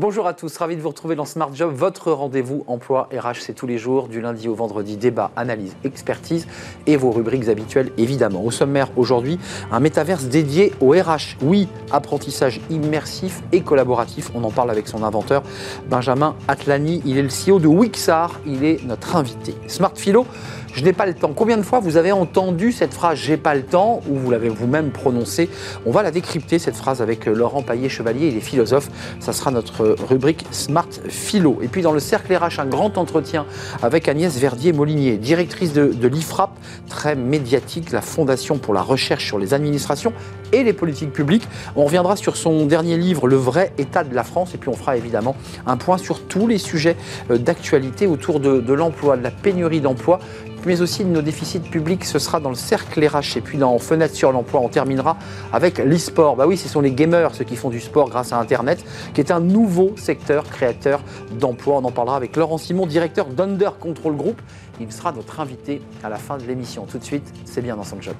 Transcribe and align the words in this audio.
Bonjour 0.00 0.28
à 0.28 0.32
tous, 0.32 0.56
ravi 0.58 0.76
de 0.76 0.80
vous 0.80 0.90
retrouver 0.90 1.16
dans 1.16 1.24
Smart 1.24 1.52
Job, 1.52 1.74
votre 1.74 2.12
rendez-vous 2.12 2.62
emploi 2.68 3.08
RH, 3.12 3.40
c'est 3.40 3.52
tous 3.52 3.66
les 3.66 3.78
jours, 3.78 4.06
du 4.06 4.20
lundi 4.20 4.46
au 4.46 4.54
vendredi, 4.54 4.96
débat, 4.96 5.32
analyse, 5.34 5.74
expertise 5.82 6.46
et 6.86 6.96
vos 6.96 7.10
rubriques 7.10 7.48
habituelles 7.48 7.90
évidemment. 7.98 8.44
Au 8.44 8.52
sommaire 8.52 8.90
aujourd'hui, 8.96 9.40
un 9.72 9.80
métaverse 9.80 10.26
dédié 10.26 10.72
au 10.80 10.90
RH. 10.90 11.36
Oui, 11.42 11.66
apprentissage 11.90 12.60
immersif 12.70 13.42
et 13.50 13.62
collaboratif, 13.62 14.30
on 14.36 14.44
en 14.44 14.52
parle 14.52 14.70
avec 14.70 14.86
son 14.86 15.02
inventeur 15.02 15.42
Benjamin 15.90 16.36
Atlani, 16.46 17.02
il 17.04 17.18
est 17.18 17.22
le 17.22 17.28
CEO 17.28 17.58
de 17.58 17.66
Wixar, 17.66 18.38
il 18.46 18.64
est 18.64 18.84
notre 18.84 19.16
invité. 19.16 19.56
Smart 19.66 19.94
Philo, 19.96 20.28
je 20.74 20.84
n'ai 20.84 20.92
pas 20.92 21.06
le 21.06 21.14
temps. 21.14 21.32
Combien 21.34 21.56
de 21.56 21.62
fois 21.62 21.80
vous 21.80 21.96
avez 21.96 22.12
entendu 22.12 22.72
cette 22.72 22.94
phrase 22.94 23.18
j'ai 23.18 23.36
pas 23.36 23.54
le 23.54 23.62
temps 23.62 24.00
ou 24.08 24.16
vous 24.16 24.30
l'avez 24.30 24.48
vous-même 24.48 24.90
prononcée? 24.90 25.48
On 25.86 25.90
va 25.90 26.02
la 26.02 26.10
décrypter 26.10 26.58
cette 26.58 26.76
phrase 26.76 27.02
avec 27.02 27.26
Laurent 27.26 27.62
Paillet-Chevalier, 27.62 28.28
il 28.28 28.36
est 28.36 28.40
philosophe. 28.40 28.88
Ça 29.20 29.32
sera 29.32 29.50
notre 29.50 29.96
rubrique 30.08 30.44
Smart 30.50 30.88
Philo. 31.08 31.58
Et 31.62 31.68
puis 31.68 31.82
dans 31.82 31.92
le 31.92 32.00
cercle 32.00 32.34
RH, 32.34 32.60
un 32.60 32.66
grand 32.66 32.98
entretien 32.98 33.46
avec 33.82 34.08
Agnès 34.08 34.36
Verdier-Molinier, 34.36 35.16
directrice 35.16 35.72
de, 35.72 36.08
l'IFRAP, 36.08 36.50
très 36.88 37.14
médiatique, 37.14 37.92
la 37.92 38.00
Fondation 38.00 38.58
pour 38.58 38.74
la 38.74 38.82
recherche 38.82 39.26
sur 39.26 39.38
les 39.38 39.54
administrations 39.54 40.12
et 40.52 40.62
les 40.62 40.72
politiques 40.72 41.12
publiques. 41.12 41.46
On 41.76 41.84
reviendra 41.84 42.16
sur 42.16 42.36
son 42.36 42.66
dernier 42.66 42.96
livre, 42.96 43.28
Le 43.28 43.36
vrai 43.36 43.72
état 43.78 44.04
de 44.04 44.14
la 44.14 44.24
France, 44.24 44.54
et 44.54 44.58
puis 44.58 44.68
on 44.68 44.74
fera 44.74 44.96
évidemment 44.96 45.36
un 45.66 45.76
point 45.76 45.98
sur 45.98 46.22
tous 46.22 46.46
les 46.46 46.58
sujets 46.58 46.96
euh, 47.30 47.38
d'actualité 47.38 48.06
autour 48.06 48.40
de 48.40 48.72
l'emploi, 48.72 49.16
de 49.16 49.22
la 49.22 49.30
pénurie 49.30 49.80
d'emploi 49.80 50.20
mais 50.66 50.80
aussi 50.80 51.04
de 51.04 51.10
nos 51.10 51.22
déficits 51.22 51.60
publics. 51.60 52.04
Ce 52.04 52.18
sera 52.18 52.40
dans 52.40 52.48
le 52.50 52.54
cercle 52.54 53.04
RH. 53.04 53.36
Et 53.36 53.40
puis 53.40 53.58
dans 53.58 53.78
Fenêtre 53.78 54.14
sur 54.14 54.32
l'emploi, 54.32 54.60
on 54.60 54.68
terminera 54.68 55.16
avec 55.52 55.78
l'e-sport. 55.78 56.36
Bah 56.36 56.46
oui, 56.46 56.56
ce 56.56 56.68
sont 56.68 56.80
les 56.80 56.92
gamers, 56.92 57.34
ceux 57.34 57.44
qui 57.44 57.56
font 57.56 57.70
du 57.70 57.80
sport 57.80 58.08
grâce 58.08 58.32
à 58.32 58.38
Internet, 58.38 58.84
qui 59.14 59.20
est 59.20 59.30
un 59.30 59.40
nouveau 59.40 59.92
secteur 59.96 60.44
créateur 60.44 61.00
d'emplois. 61.32 61.76
On 61.76 61.84
en 61.84 61.92
parlera 61.92 62.16
avec 62.16 62.36
Laurent 62.36 62.58
Simon, 62.58 62.86
directeur 62.86 63.26
d'Under 63.26 63.70
Control 63.78 64.16
Group. 64.16 64.40
Il 64.80 64.92
sera 64.92 65.12
notre 65.12 65.40
invité 65.40 65.82
à 66.04 66.08
la 66.08 66.16
fin 66.16 66.38
de 66.38 66.44
l'émission. 66.44 66.86
Tout 66.86 66.98
de 66.98 67.04
suite, 67.04 67.32
c'est 67.44 67.62
bien 67.62 67.76
dans 67.76 67.84
son 67.84 68.00
job. 68.00 68.14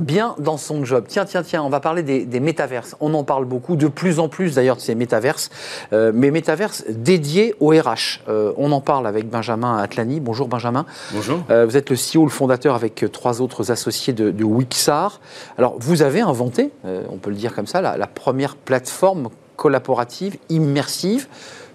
Bien 0.00 0.34
dans 0.38 0.56
son 0.56 0.84
job. 0.84 1.04
Tiens, 1.06 1.24
tiens, 1.24 1.42
tiens, 1.42 1.62
on 1.62 1.68
va 1.68 1.80
parler 1.80 2.02
des, 2.02 2.40
métaverses. 2.40 2.96
On 3.00 3.14
en 3.14 3.22
parle 3.22 3.44
beaucoup, 3.44 3.76
de 3.76 3.86
plus 3.86 4.18
en 4.18 4.28
plus 4.28 4.54
d'ailleurs 4.54 4.76
de 4.76 4.80
ces 4.80 4.94
métaverses, 4.94 5.50
euh, 5.92 6.10
mais 6.14 6.30
métaverses 6.30 6.84
dédiés 6.88 7.54
au 7.60 7.68
RH. 7.68 8.20
Euh, 8.28 8.52
on 8.56 8.72
en 8.72 8.80
parle 8.80 9.06
avec 9.06 9.28
Benjamin 9.28 9.76
Atlani. 9.76 10.20
Bonjour 10.20 10.48
Benjamin. 10.48 10.86
Bonjour. 11.12 11.40
Euh, 11.50 11.66
vous 11.66 11.76
êtes 11.76 11.90
le 11.90 11.96
CEO, 11.96 12.24
le 12.24 12.30
fondateur 12.30 12.74
avec 12.74 13.04
trois 13.12 13.40
autres 13.40 13.70
associés 13.70 14.12
de, 14.12 14.44
Wixar. 14.44 15.20
Alors, 15.58 15.76
vous 15.78 16.02
avez 16.02 16.20
inventé, 16.20 16.70
on 16.84 17.18
peut 17.18 17.30
le 17.30 17.36
dire 17.36 17.54
comme 17.54 17.66
ça, 17.66 17.80
la 17.80 18.06
première 18.06 18.56
plateforme 18.56 19.28
collaborative, 19.56 20.38
immersive, 20.48 21.28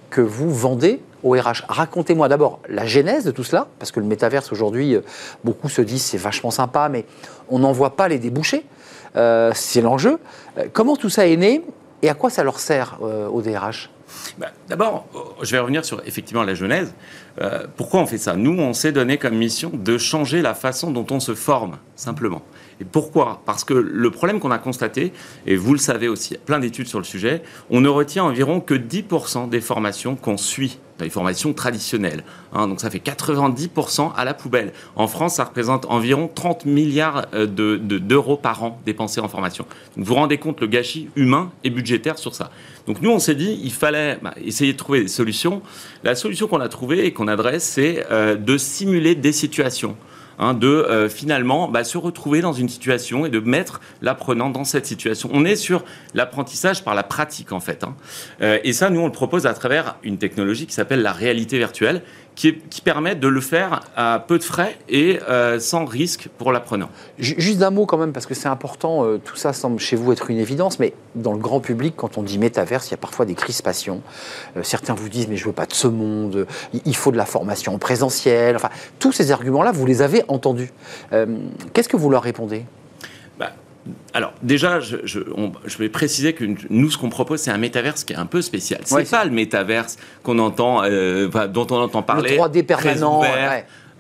que 0.10 0.22
vous 0.22 0.54
vendez 0.54 1.00
au 1.26 1.32
RH. 1.32 1.66
Racontez-moi 1.68 2.30
d'abord 2.30 2.60
la 2.70 2.86
genèse 2.86 3.26
de 3.26 3.32
tout 3.32 3.44
cela, 3.44 3.68
parce 3.80 3.92
que 3.92 4.00
le 4.00 4.06
métaverse 4.06 4.54
aujourd'hui, 4.54 4.96
beaucoup 5.44 5.68
se 5.68 5.82
disent 5.82 6.04
c'est 6.04 6.18
vachement 6.18 6.52
sympa, 6.52 6.88
mais 6.88 7.06
on 7.50 7.60
n'en 7.60 7.74
voit 7.74 7.98
pas 7.98 8.08
les 8.08 8.20
débouchés. 8.20 8.66
Euh, 9.16 9.52
c'est 9.56 9.82
l'enjeu. 9.82 10.20
Euh, 10.58 10.66
comment 10.72 10.96
tout 10.96 11.10
ça 11.10 11.28
est 11.28 11.38
né 11.38 11.62
et 12.02 12.10
à 12.10 12.14
quoi 12.14 12.30
ça 12.30 12.44
leur 12.44 12.60
sert 12.60 13.00
euh, 13.02 13.28
au 13.28 13.42
DRH 13.42 13.90
bah, 14.38 14.48
D'abord, 14.68 15.08
je 15.42 15.52
vais 15.52 15.60
revenir 15.60 15.86
sur 15.86 16.02
effectivement 16.06 16.44
la 16.44 16.54
genèse. 16.54 16.94
pourquoi 17.78 18.02
on 18.02 18.06
fait 18.06 18.18
ça? 18.18 18.36
Nous, 18.36 18.58
on 18.60 18.74
s'est 18.74 18.92
donné 18.92 19.18
comme 19.18 19.36
mission 19.36 19.72
de 19.74 19.98
changer 19.98 20.42
la 20.42 20.54
façon 20.54 20.92
dont 20.92 21.06
on 21.12 21.20
se 21.20 21.34
forme, 21.34 21.78
simplement. 21.96 22.42
Et 22.82 22.86
pourquoi? 22.86 23.42
Parce 23.46 23.64
que 23.64 23.74
le 23.74 24.12
problème 24.12 24.40
qu'on 24.40 24.52
a 24.52 24.58
constaté, 24.58 25.14
et 25.46 25.56
vous 25.56 25.74
le 25.74 25.80
savez 25.80 26.08
aussi, 26.08 26.32
il 26.32 26.34
y 26.34 26.38
a 26.38 26.44
plein 26.44 26.60
d'études 26.60 26.88
sur 26.88 27.00
le 27.00 27.06
sujet, 27.06 27.42
on 27.70 27.82
ne 27.82 27.90
retient 27.90 28.24
environ 28.24 28.60
que 28.60 28.74
10% 28.74 29.50
des 29.50 29.62
formations 29.62 30.16
qu'on 30.16 30.38
suit 30.38 30.80
dans 30.98 31.04
les 31.04 31.12
formations 31.12 31.54
traditionnelles. 31.54 32.24
Hein. 32.54 32.68
donc 32.68 32.80
ça 32.80 32.90
fait 32.90 33.00
90% 33.00 34.14
à 34.16 34.26
la 34.26 34.34
poubelle. 34.34 34.72
En 34.96 35.08
France, 35.08 35.36
ça 35.36 35.44
représente 35.44 35.86
environ 35.86 36.30
30 36.34 36.66
milliards 36.66 37.28
euh, 37.34 37.48
d'euros 37.48 38.38
par 38.38 38.64
an 38.64 38.80
dépensés 38.86 39.20
en 39.20 39.28
formation. 39.28 39.66
Donc 39.96 40.06
vous 40.06 40.14
vous 40.14 40.16
rendez 40.16 40.38
compte 40.38 40.62
le 40.62 40.68
gâchis 40.68 41.10
humain 41.16 41.52
et 41.64 41.70
budgétaire 41.70 42.18
sur 42.18 42.34
ça. 42.34 42.52
Donc 42.88 43.02
nous, 43.02 43.12
on 43.12 43.20
s'est 43.20 43.36
dit, 43.36 43.60
il 43.64 43.74
fallait 43.74 44.20
bah, 44.22 44.34
essayer 44.44 44.74
de 44.74 44.78
trouver 44.78 45.02
des 45.02 45.08
solutions. 45.08 45.62
La 46.04 46.16
solution 46.16 46.48
qu'on 46.48 46.62
a 46.62 46.70
trouvée 46.70 47.06
et 47.06 47.12
qu'on 47.12 47.28
adresse, 47.28 47.64
c'est 47.64 48.06
euh, 48.12 48.36
de 48.36 48.58
simuler 48.58 49.16
des 49.16 49.32
situations. 49.32 49.98
Hein, 50.38 50.54
de 50.54 50.68
euh, 50.68 51.08
finalement 51.08 51.70
bah, 51.70 51.86
se 51.86 51.98
retrouver 51.98 52.42
dans 52.42 52.52
une 52.52 52.68
situation 52.68 53.26
et 53.26 53.30
de 53.30 53.40
mettre 53.40 53.80
l'apprenant 54.02 54.50
dans 54.50 54.66
cette 54.66 54.86
situation. 54.86 55.30
On 55.32 55.46
est 55.46 55.56
sur 55.56 55.86
l'apprentissage 56.14 56.84
par 56.84 56.94
la 56.94 57.04
pratique 57.04 57.54
en 57.54 57.62
fait. 57.62 57.86
Hein. 57.86 57.96
Euh, 58.42 58.60
et 58.66 58.74
ça, 58.74 58.90
nous, 58.90 59.00
on 59.00 59.06
le 59.06 59.14
propose 59.14 59.46
à 59.46 59.54
travers 59.54 59.96
une 60.04 60.18
technologie 60.18 60.68
qui 60.68 60.74
s'appelle 60.74 61.02
la 61.02 61.14
réalité 61.14 61.58
virtuelle 61.58 62.02
qui, 62.36 62.82
permet 62.84 63.16
de 63.16 63.28
le 63.28 63.42
faire 63.42 63.80
à 63.96 64.24
peu 64.26 64.38
de 64.38 64.44
frais 64.44 64.78
et 64.90 65.20
euh, 65.30 65.60
sans 65.60 65.86
risque 65.86 66.30
pour 66.38 66.52
l'apprenant. 66.52 66.90
Juste 67.18 67.64
un 67.64 67.72
mot 67.72 67.86
quand 67.86 67.98
même, 67.98 68.12
parce 68.12 68.26
que 68.26 68.34
c'est 68.34 68.50
important, 68.50 69.06
euh, 69.06 69.18
tout 69.18 69.38
ça 69.38 69.54
semble 69.54 69.80
chez 69.80 69.96
vous 69.96 70.12
être 70.12 70.30
une 70.30 70.38
évidence, 70.38 70.78
mais 70.78 70.94
dans 71.16 71.32
le 71.32 71.40
grand 71.40 71.62
public, 71.62 71.96
quand 71.96 72.18
on 72.18 72.24
dit 72.24 72.38
métaverse, 72.38 72.90
il 72.90 72.92
y 72.92 72.94
a 72.94 72.98
parfois 72.98 73.26
des 73.26 73.36
crispations. 73.36 74.02
Euh, 74.58 74.64
certains 74.64 74.94
vous 74.94 75.10
disent, 75.10 75.28
mais 75.28 75.38
je 75.38 75.46
veux 75.46 75.54
pas 75.54 75.66
de 75.66 75.74
ce 75.74 75.88
monde, 75.88 76.46
il 76.86 76.96
faut 76.96 77.12
de 77.12 77.18
la 77.18 77.26
formation 77.26 77.78
présentielle. 77.80 78.58
Enfin, 78.58 78.70
tous 79.00 79.14
ces 79.14 79.32
arguments-là, 79.32 79.72
vous 79.72 79.86
les 79.86 80.02
avez 80.02 80.24
entendus. 80.28 80.72
Qu'est-ce 81.74 81.90
que 81.90 81.98
vous 81.98 82.10
leur 82.10 82.24
répondez? 82.24 82.66
Alors 84.14 84.34
déjà, 84.42 84.80
je, 84.80 85.20
vais 85.80 85.90
préciser 85.90 86.34
que 86.34 86.46
nous, 86.70 86.90
ce 86.90 86.98
qu'on 86.98 87.10
propose, 87.10 87.42
c'est 87.42 87.52
un 87.52 87.58
métaverse 87.58 88.04
qui 88.04 88.14
est 88.14 88.18
un 88.18 88.26
peu 88.26 88.42
spécial. 88.42 88.82
C'est 88.86 88.96
n'est 88.96 89.04
pas 89.04 89.26
le 89.26 89.32
métaverse 89.32 89.98
qu'on 90.24 90.40
entend, 90.40 90.84
euh, 90.84 91.28
dont 91.48 91.68
on 91.70 91.82
entend 91.82 92.02
parler. 92.02 92.32
Le 92.32 92.38
3D 92.38 92.64
permanent. 92.64 93.22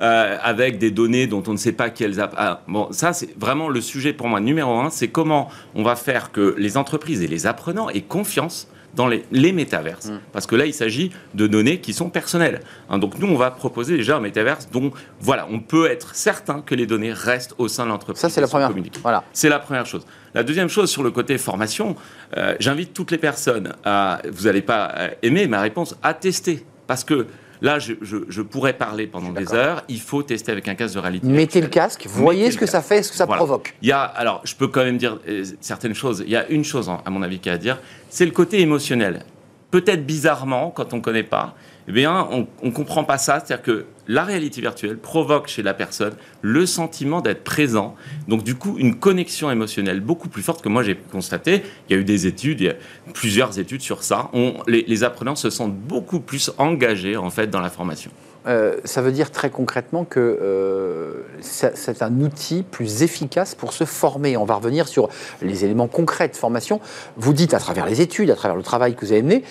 Euh, 0.01 0.37
avec 0.43 0.77
des 0.77 0.91
données 0.91 1.25
dont 1.25 1.41
on 1.47 1.53
ne 1.53 1.57
sait 1.57 1.71
pas 1.71 1.89
quelles. 1.89 2.19
Ah, 2.19 2.63
bon, 2.67 2.91
ça, 2.91 3.13
c'est 3.13 3.29
vraiment 3.39 3.69
le 3.69 3.79
sujet 3.79 4.11
pour 4.11 4.27
moi 4.27 4.41
numéro 4.41 4.73
un. 4.73 4.89
C'est 4.89 5.07
comment 5.07 5.49
on 5.73 5.83
va 5.83 5.95
faire 5.95 6.33
que 6.33 6.53
les 6.57 6.75
entreprises 6.75 7.21
et 7.21 7.27
les 7.27 7.47
apprenants 7.47 7.89
aient 7.89 8.01
confiance 8.01 8.67
dans 8.95 9.07
les, 9.07 9.25
les 9.31 9.51
métaverses. 9.51 10.07
Mm. 10.07 10.19
Parce 10.31 10.47
que 10.47 10.55
là, 10.55 10.65
il 10.65 10.73
s'agit 10.73 11.11
de 11.33 11.47
données 11.47 11.79
qui 11.79 11.93
sont 11.93 12.09
personnelles. 12.09 12.61
Hein, 12.89 12.97
donc 12.97 13.19
nous, 13.19 13.27
on 13.27 13.35
va 13.35 13.51
proposer 13.51 13.97
déjà 13.97 14.17
un 14.17 14.19
métaverse 14.19 14.69
dont, 14.71 14.91
voilà, 15.19 15.47
on 15.49 15.59
peut 15.59 15.89
être 15.89 16.15
certain 16.15 16.61
que 16.61 16.75
les 16.75 16.85
données 16.85 17.13
restent 17.13 17.55
au 17.57 17.67
sein 17.67 17.85
de 17.85 17.89
l'entreprise. 17.89 18.21
Ça, 18.21 18.29
c'est 18.29 18.41
la 18.41 18.47
première. 18.47 18.71
Voilà. 19.01 19.23
C'est 19.33 19.49
la 19.49 19.59
première 19.59 19.85
chose. 19.85 20.05
La 20.33 20.43
deuxième 20.43 20.69
chose, 20.69 20.89
sur 20.89 21.03
le 21.03 21.11
côté 21.11 21.37
formation, 21.37 21.95
euh, 22.37 22.55
j'invite 22.59 22.93
toutes 22.93 23.11
les 23.11 23.17
personnes 23.17 23.73
à, 23.83 24.21
vous 24.29 24.45
n'allez 24.45 24.61
pas 24.61 24.91
euh, 24.97 25.09
aimer 25.21 25.47
ma 25.47 25.61
réponse, 25.61 25.95
à 26.03 26.13
tester. 26.13 26.65
Parce 26.87 27.03
que 27.03 27.27
Là, 27.65 27.79
je, 27.79 28.41
pourrais 28.43 28.73
parler 28.73 29.07
pendant 29.07 29.31
des 29.31 29.51
heures. 29.55 29.83
Il 29.89 29.99
faut 29.99 30.21
tester 30.21 30.51
avec 30.51 30.67
un 30.67 30.75
casque 30.75 30.93
de 30.93 30.99
réalité. 30.99 31.25
Mettez 31.25 31.61
le 31.61 31.67
casque, 31.67 32.05
voyez 32.07 32.51
ce 32.51 32.59
que 32.59 32.67
ça 32.67 32.83
fait, 32.83 33.01
ce 33.01 33.09
que 33.09 33.17
ça 33.17 33.25
provoque. 33.25 33.73
Il 33.81 33.87
y 33.87 33.91
a, 33.91 34.03
alors, 34.03 34.41
je 34.43 34.53
peux 34.53 34.67
quand 34.67 34.83
même 34.83 34.99
dire 34.99 35.17
euh, 35.27 35.43
certaines 35.61 35.95
choses. 35.95 36.23
Il 36.27 36.31
y 36.31 36.35
a 36.35 36.47
une 36.49 36.63
chose, 36.63 36.91
à 37.03 37.09
mon 37.09 37.23
avis, 37.23 37.39
qu'il 37.39 37.49
y 37.49 37.51
a 37.51 37.55
à 37.55 37.57
dire, 37.57 37.79
c'est 38.11 38.25
le 38.25 38.31
côté 38.31 38.59
émotionnel. 38.59 39.25
Peut-être 39.71 40.05
bizarrement, 40.05 40.69
quand 40.69 40.93
on 40.93 40.97
ne 40.97 41.01
connaît 41.01 41.23
pas, 41.23 41.55
eh 41.87 41.91
bien, 41.91 42.27
on 42.31 42.47
ne 42.63 42.71
comprend 42.71 43.03
pas 43.03 43.17
ça. 43.17 43.39
C'est-à-dire 43.39 43.63
que 43.63 43.85
la 44.07 44.23
réalité 44.23 44.61
virtuelle 44.61 44.97
provoque 44.97 45.47
chez 45.47 45.63
la 45.63 45.73
personne 45.73 46.13
le 46.41 46.65
sentiment 46.65 47.21
d'être 47.21 47.43
présent. 47.43 47.95
Donc, 48.27 48.43
du 48.43 48.55
coup, 48.55 48.75
une 48.77 48.95
connexion 48.99 49.51
émotionnelle 49.51 49.99
beaucoup 49.99 50.29
plus 50.29 50.43
forte 50.43 50.61
que 50.61 50.69
moi 50.69 50.83
j'ai 50.83 50.95
constaté. 50.95 51.63
Il 51.89 51.95
y 51.95 51.97
a 51.97 52.01
eu 52.01 52.05
des 52.05 52.27
études, 52.27 52.61
il 52.61 52.67
y 52.67 52.69
a 52.69 52.75
plusieurs 53.13 53.59
études 53.59 53.81
sur 53.81 54.03
ça. 54.03 54.29
Les, 54.67 55.03
apprenants 55.03 55.35
se 55.35 55.49
sentent 55.49 55.75
beaucoup 55.75 56.19
plus 56.19 56.51
engagés, 56.57 57.17
en 57.17 57.29
fait, 57.29 57.47
dans 57.47 57.59
la 57.59 57.69
formation. 57.69 58.11
Euh, 58.47 58.77
ça 58.85 59.01
veut 59.01 59.11
dire 59.11 59.31
très 59.31 59.49
concrètement 59.49 60.05
que 60.05 60.19
euh, 60.19 61.23
c'est 61.41 62.01
un 62.03 62.21
outil 62.21 62.63
plus 62.63 63.01
efficace 63.01 63.55
pour 63.55 63.73
se 63.73 63.85
former. 63.85 64.37
On 64.37 64.45
va 64.45 64.55
revenir 64.55 64.87
sur 64.87 65.09
les 65.41 65.65
éléments 65.65 65.87
concrets 65.87 66.29
de 66.29 66.35
formation. 66.35 66.79
Vous 67.17 67.33
dites 67.33 67.53
à 67.53 67.59
travers 67.59 67.87
les 67.87 68.01
études, 68.01 68.29
à 68.29 68.35
travers 68.35 68.55
le 68.55 68.63
travail 68.63 68.95
que 68.95 69.01
vous 69.01 69.11
avez 69.11 69.23
mené, 69.23 69.43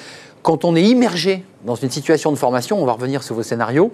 quand 0.45 0.67
on 0.67 0.77
est 0.77 0.83
immergé 0.83 1.43
dans 1.65 1.75
une 1.75 1.91
situation 1.91 2.31
de 2.31 2.37
formation, 2.37 2.81
on 2.81 2.85
va 2.85 2.93
revenir 2.93 3.23
sur 3.23 3.35
vos 3.35 3.43
scénarios, 3.43 3.93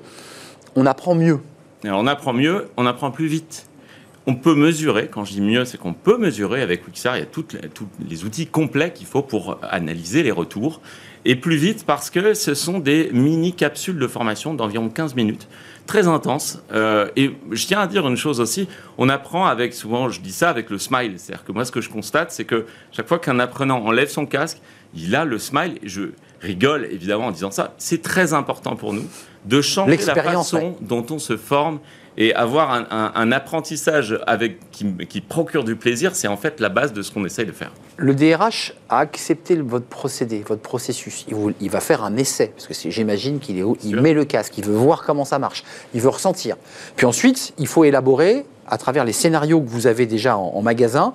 on 0.75 0.85
apprend 0.85 1.15
mieux. 1.15 1.39
on 1.85 2.07
apprend 2.09 2.33
mieux, 2.33 2.69
on 2.77 2.87
apprend 2.87 3.13
plus 3.13 3.29
vite. 3.29 3.69
On 4.27 4.35
peut 4.35 4.57
mesurer, 4.57 5.09
quand 5.09 5.25
je 5.25 5.33
dis 5.33 5.41
mieux, 5.41 5.65
c'est 5.65 5.79
qu'on 5.79 5.95
peut 5.95 6.19
mesurer 6.19 6.61
avec 6.61 6.87
Wixar, 6.87 7.17
il 7.17 7.21
y 7.21 7.23
a 7.23 7.27
tous 7.27 7.47
les 8.07 8.25
outils 8.25 8.49
complets 8.49 8.93
qu'il 8.93 9.07
faut 9.07 9.23
pour 9.23 9.59
analyser 9.63 10.23
les 10.25 10.33
retours. 10.33 10.81
et 11.25 11.37
plus 11.37 11.57
vite 11.57 11.85
parce 11.87 12.11
que 12.11 12.35
ce 12.35 12.55
sont 12.55 12.81
des 12.81 13.11
mini 13.13 13.53
capsules 13.53 13.99
de 13.99 14.07
formation 14.09 14.53
d'environ 14.53 14.89
15 14.89 15.15
minutes 15.15 15.47
très 15.87 16.09
intense. 16.09 16.63
Euh, 16.73 17.09
et 17.17 17.31
je 17.51 17.67
tiens 17.67 17.81
à 17.81 17.87
dire 17.87 18.07
une 18.09 18.17
chose 18.17 18.41
aussi, 18.41 18.69
on 18.99 19.09
apprend 19.09 19.47
avec, 19.47 19.75
souvent 19.75 20.09
je 20.09 20.21
dis 20.21 20.33
ça, 20.33 20.51
avec 20.51 20.71
le 20.71 20.79
smile. 20.79 21.15
C'est-à-dire 21.17 21.45
que 21.45 21.53
moi 21.53 21.65
ce 21.65 21.73
que 21.73 21.81
je 21.81 21.91
constate, 21.91 22.33
c'est 22.33 22.45
que 22.45 22.67
chaque 22.91 23.07
fois 23.07 23.19
qu'un 23.19 23.39
apprenant 23.39 23.85
enlève 23.85 24.09
son 24.09 24.27
casque, 24.27 24.61
il 24.95 25.15
a 25.15 25.25
le 25.25 25.39
smile. 25.39 25.79
Et 25.83 25.89
je 25.89 26.11
rigole 26.41 26.87
évidemment 26.91 27.27
en 27.27 27.31
disant 27.31 27.51
ça. 27.51 27.75
C'est 27.79 28.03
très 28.03 28.33
important 28.33 28.77
pour 28.77 28.93
nous 28.93 29.05
de 29.45 29.61
changer 29.61 29.97
la 29.97 30.15
façon 30.15 30.77
dont 30.81 31.05
on 31.11 31.19
se 31.19 31.37
forme 31.37 31.81
et 32.17 32.35
avoir 32.35 32.71
un, 32.73 33.33
apprentissage 33.33 34.19
avec, 34.27 34.59
qui, 34.71 35.21
procure 35.21 35.65
du 35.65 35.77
plaisir, 35.77 36.15
c'est 36.15 36.29
en 36.29 36.37
fait 36.37 36.61
la 36.61 36.69
base 36.69 36.93
de 36.93 37.03
ce 37.03 37.13
qu'on 37.13 37.25
essaye 37.25 37.47
de 37.47 37.53
faire. 37.53 37.71
Le 37.97 38.15
DRH 38.15 38.75
a 38.89 38.99
accepté 38.99 39.57
votre 39.57 39.87
procédé, 39.87 40.45
votre 40.47 40.63
processus. 40.63 41.27
Il, 41.61 41.71
va 41.71 41.81
faire 41.81 42.03
un 42.03 42.17
essai, 42.17 42.53
parce 42.55 42.67
que 42.67 42.91
j'imagine 42.91 43.39
qu'il 43.39 43.65
il 43.85 43.97
met 44.01 44.13
le 44.13 44.25
casque, 44.25 44.59
il 44.59 44.65
veut 44.65 44.75
voir 44.75 45.03
comment 45.03 45.25
ça 45.25 45.39
marche, 45.39 45.65
il 45.95 46.01
veut 46.01 46.09
ressentir. 46.09 46.57
Puis 46.97 47.07
ensuite, 47.07 47.55
il 47.59 47.67
faut 47.67 47.85
élaborer 47.85 48.45
à 48.71 48.79
travers 48.79 49.05
les 49.05 49.13
scénarios 49.13 49.61
que 49.61 49.69
vous 49.69 49.87
avez 49.87 50.07
déjà 50.07 50.37
en, 50.37 50.63
magasin, 50.63 51.13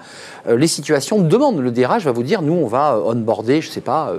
euh, 0.48 0.58
les 0.58 0.68
situations 0.68 1.20
de 1.20 1.28
demande. 1.28 1.60
Le 1.60 1.72
DRH 1.72 2.04
va 2.04 2.12
vous 2.12 2.24
dire, 2.24 2.42
nous, 2.42 2.54
on 2.54 2.68
va 2.68 3.00
onboarder, 3.00 3.62
je 3.62 3.70
ne 3.70 3.74
sais 3.74 3.82
pas, 3.82 4.14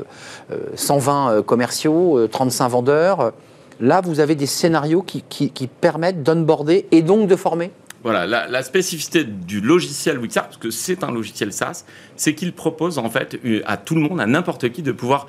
120 0.75 1.29
euh, 1.29 1.39
euh, 1.39 1.43
commerciaux, 1.43 2.27
35 2.29 2.69
vendeurs. 2.69 3.33
Là, 3.81 4.01
vous 4.01 4.21
avez 4.21 4.35
des 4.35 4.47
scénarios 4.47 5.03
qui, 5.03 5.23
qui, 5.23 5.67
permettent 5.67 6.23
d'onboarder 6.23 6.87
et 6.91 7.03
donc 7.03 7.29
de 7.29 7.37
former 7.37 7.71
voilà, 8.03 8.47
la, 8.47 8.63
spécificité 8.63 9.25
du 9.25 9.61
logiciel 9.61 10.19
Wixar, 10.19 10.45
parce 10.45 10.59
que 10.59 10.71
c'est 10.71 11.03
un 11.03 11.11
logiciel 11.11 11.53
SaaS, 11.53 11.85
c'est 12.15 12.37
qu'il 12.37 12.53
propose 12.53 12.99
en 12.99 13.11
fait 13.11 13.37
à 13.65 13.77
tout 13.77 13.97
le 13.97 14.01
monde, 14.01 14.21
à 14.21 14.27
n'importe 14.27 14.71
qui, 14.71 14.83
de 14.83 14.93
pouvoir 14.93 15.27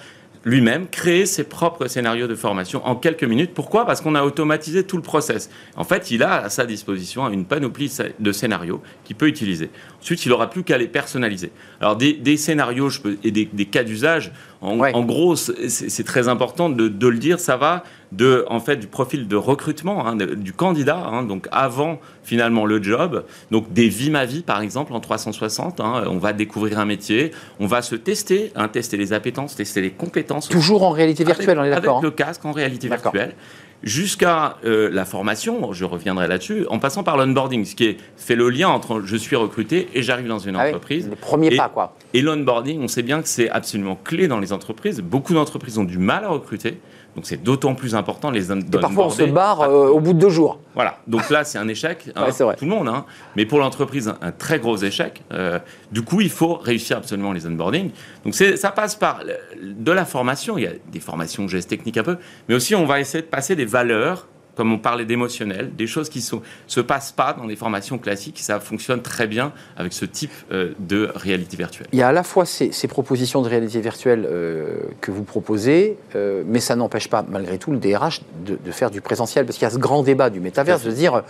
lui-même 0.48 0.88
créer 0.88 1.26
ses 1.26 1.44
propres 1.44 1.88
scénarios 1.88 2.28
de 2.28 2.36
formation 2.36 2.86
en 2.86 2.96
quelques 2.96 3.24
minutes. 3.24 3.54
Pourquoi? 3.54 3.86
Parce 3.86 4.00
qu'on 4.00 4.16
a 4.16 4.24
automatisé 4.24 4.86
tout 4.86 4.96
le 4.96 5.02
process. 5.04 5.50
En 5.76 5.84
fait, 5.84 6.10
il 6.12 6.24
a 6.24 6.44
à 6.44 6.50
sa 6.50 6.66
disposition 6.66 7.28
une 7.30 7.46
panoplie 7.46 7.92
de 8.20 8.32
scénarios 8.32 8.82
qu'il 9.04 9.16
peut 9.16 9.28
utiliser. 9.28 9.70
Ensuite, 10.02 10.26
il 10.26 10.30
n'aura 10.30 10.50
plus 10.50 10.64
qu'à 10.64 10.78
les 10.78 10.88
personnaliser. 10.88 11.52
Alors, 11.82 11.96
des, 11.96 12.38
scénarios 12.38 12.90
je 12.90 13.02
peux, 13.02 13.18
et 13.24 13.32
des, 13.32 13.66
cas 13.66 13.84
d'usage, 13.84 14.32
en, 14.62 15.04
gros, 15.04 15.36
c'est 15.36 16.04
très 16.04 16.28
important 16.28 16.70
de, 16.70 17.08
le 17.08 17.18
dire, 17.18 17.40
ça 17.40 17.58
va 17.58 17.84
de, 18.12 18.46
en 18.50 18.60
fait, 18.60 18.78
du 18.78 18.88
profil 18.88 19.28
de 19.28 19.36
recrutement 19.36 20.08
hein, 20.08 20.16
du 20.16 20.54
candidat, 20.54 20.98
hein, 20.98 21.24
donc 21.24 21.48
avant 21.52 22.00
finalement 22.24 22.66
le 22.66 22.82
job, 22.82 23.26
donc 23.52 23.74
des 23.74 23.90
vies 23.90 24.10
ma 24.10 24.26
vie 24.26 24.44
par 24.44 24.62
exemple 24.62 24.94
en 24.94 25.02
360, 25.02 25.82
hein, 25.82 26.06
on 26.08 26.18
va 26.18 26.32
découvrir 26.32 26.80
un 26.80 26.86
métier, 26.86 27.32
on 27.60 27.68
va 27.68 27.82
se 27.82 27.96
tester, 27.96 28.54
tester 28.72 28.96
les 28.96 29.12
appétences, 29.12 29.56
tester 29.56 29.82
les 29.82 29.92
compétences. 29.92 30.48
Toujours 30.48 30.84
en 30.84 30.92
réalité 30.92 31.26
virtuelle, 31.26 31.60
on 31.60 31.66
est 31.66 31.70
d'accord. 31.70 31.98
Avec 31.98 32.04
le 32.04 32.12
casque 32.12 32.46
en 32.46 32.54
réalité 32.54 32.88
virtuelle 32.88 33.36
jusqu'à 33.84 34.58
euh, 34.66 34.90
la 34.92 35.06
formation, 35.06 35.74
je 35.74 35.86
reviendrai 35.86 36.28
là-dessus, 36.28 36.66
en 36.70 36.80
passant 36.80 37.04
par 37.04 37.18
l'onboarding, 37.18 37.66
ce 37.66 37.76
qui 37.76 37.86
est, 37.86 37.98
fait 38.16 38.36
le 38.36 38.50
lien 38.50 38.70
entre 38.70 39.02
je 39.02 39.16
suis 39.16 39.36
recruté 39.36 39.90
et 39.94 40.02
j'arrive 40.02 40.28
dans 40.28 40.40
une 40.40 40.56
ah 40.56 40.68
entreprise. 40.68 41.10
le 41.10 41.16
premier 41.16 41.56
pas, 41.56 41.70
quoi. 41.70 41.96
Et 42.14 42.22
l'onboarding, 42.22 42.82
on 42.82 42.88
sait 42.88 43.04
bien 43.04 43.22
que 43.22 43.28
c'est 43.28 43.50
absolument 43.50 43.98
clé 44.02 44.28
dans 44.28 44.40
les 44.40 44.54
entreprises. 44.54 45.02
Beaucoup 45.02 45.34
d'entreprises 45.34 45.78
ont 45.78 45.84
du 45.84 45.98
mal 45.98 46.24
à 46.24 46.30
recruter. 46.30 46.80
Donc 47.18 47.26
c'est 47.26 47.42
d'autant 47.42 47.74
plus 47.74 47.96
important 47.96 48.30
les 48.30 48.52
Et 48.52 48.80
parfois 48.80 49.08
on 49.08 49.10
se 49.10 49.24
barre 49.24 49.62
euh, 49.62 49.88
au 49.88 50.00
bout 50.00 50.14
de 50.14 50.20
deux 50.20 50.30
jours. 50.30 50.60
Voilà. 50.76 51.00
Donc 51.08 51.32
là 51.32 51.44
c'est 51.44 51.58
un 51.58 51.68
échec 51.68 52.12
hein, 52.16 52.28
pour 52.38 52.56
tout 52.56 52.66
le 52.66 52.70
monde, 52.70 52.88
hein. 52.88 53.06
mais 53.36 53.48
pour 53.48 53.58
l'entreprise 53.58 54.14
un, 54.22 54.32
très 54.32 54.60
gros 54.60 54.78
échec. 54.78 55.24
Euh, 55.34 55.58
du 55.92 56.04
coup 56.04 56.22
il 56.22 56.30
faut 56.30 56.54
réussir 56.54 56.98
absolument 56.98 57.34
les 57.34 57.48
onboarding. 57.48 57.90
Donc 58.24 58.36
ça 58.36 58.70
passe 58.70 58.96
par 58.96 59.22
de 59.60 59.92
la 59.92 60.06
formation. 60.06 60.60
Il 60.60 60.66
y 60.66 60.68
a 60.68 60.74
des 60.92 61.00
formations 61.00 61.48
gestes 61.48 61.72
techniques 61.72 61.98
un 61.98 62.04
peu, 62.04 62.18
mais 62.48 62.54
aussi 62.54 62.76
on 62.76 62.86
va 62.86 63.00
essayer 63.00 63.24
de 63.24 63.28
passer 63.28 63.56
des 63.56 63.66
valeurs 63.66 64.28
comme 64.58 64.74
on 64.74 64.80
parlait 64.80 65.06
d'émotionnel, 65.06 65.76
des 65.76 65.86
choses 65.86 66.10
qui 66.10 66.18
ne 66.34 66.40
se 66.66 66.82
passent 66.82 67.12
pas 67.12 67.34
dans 67.34 67.46
des 67.46 67.56
formations 67.56 68.00
classiques. 68.00 68.40
Ça 68.40 68.60
fonctionne 68.60 69.04
très 69.04 69.28
bien 69.28 69.54
avec 69.78 69.94
ce 69.94 70.04
type 70.04 70.32
euh, 70.52 70.72
de 70.80 71.12
réalité 71.14 71.56
virtuelle. 71.56 71.88
Il 71.94 72.00
y 72.00 72.02
a 72.02 72.08
à 72.08 72.12
la 72.12 72.24
fois 72.24 72.46
ces, 72.48 72.72
propositions 72.88 73.44
de 73.44 73.50
réalité 73.50 73.80
virtuelle 73.80 74.28
euh, 74.28 74.80
que 75.00 75.12
vous 75.12 75.24
proposez, 75.24 75.98
euh, 76.16 76.42
mais 76.48 76.60
ça 76.60 76.76
n'empêche 76.76 77.08
pas, 77.08 77.24
malgré 77.30 77.60
tout, 77.60 77.72
le 77.72 77.78
DRH 77.78 78.22
de, 78.46 78.72
faire 78.72 78.90
du 78.90 79.00
présentiel, 79.00 79.46
parce 79.46 79.58
qu'il 79.58 79.66
y 79.66 79.70
a 79.70 79.74
ce 79.74 79.78
grand 79.78 80.02
débat 80.02 80.32
du 80.32 80.40
métaverse 80.40 80.84
de 80.84 80.92
dire 80.92 81.24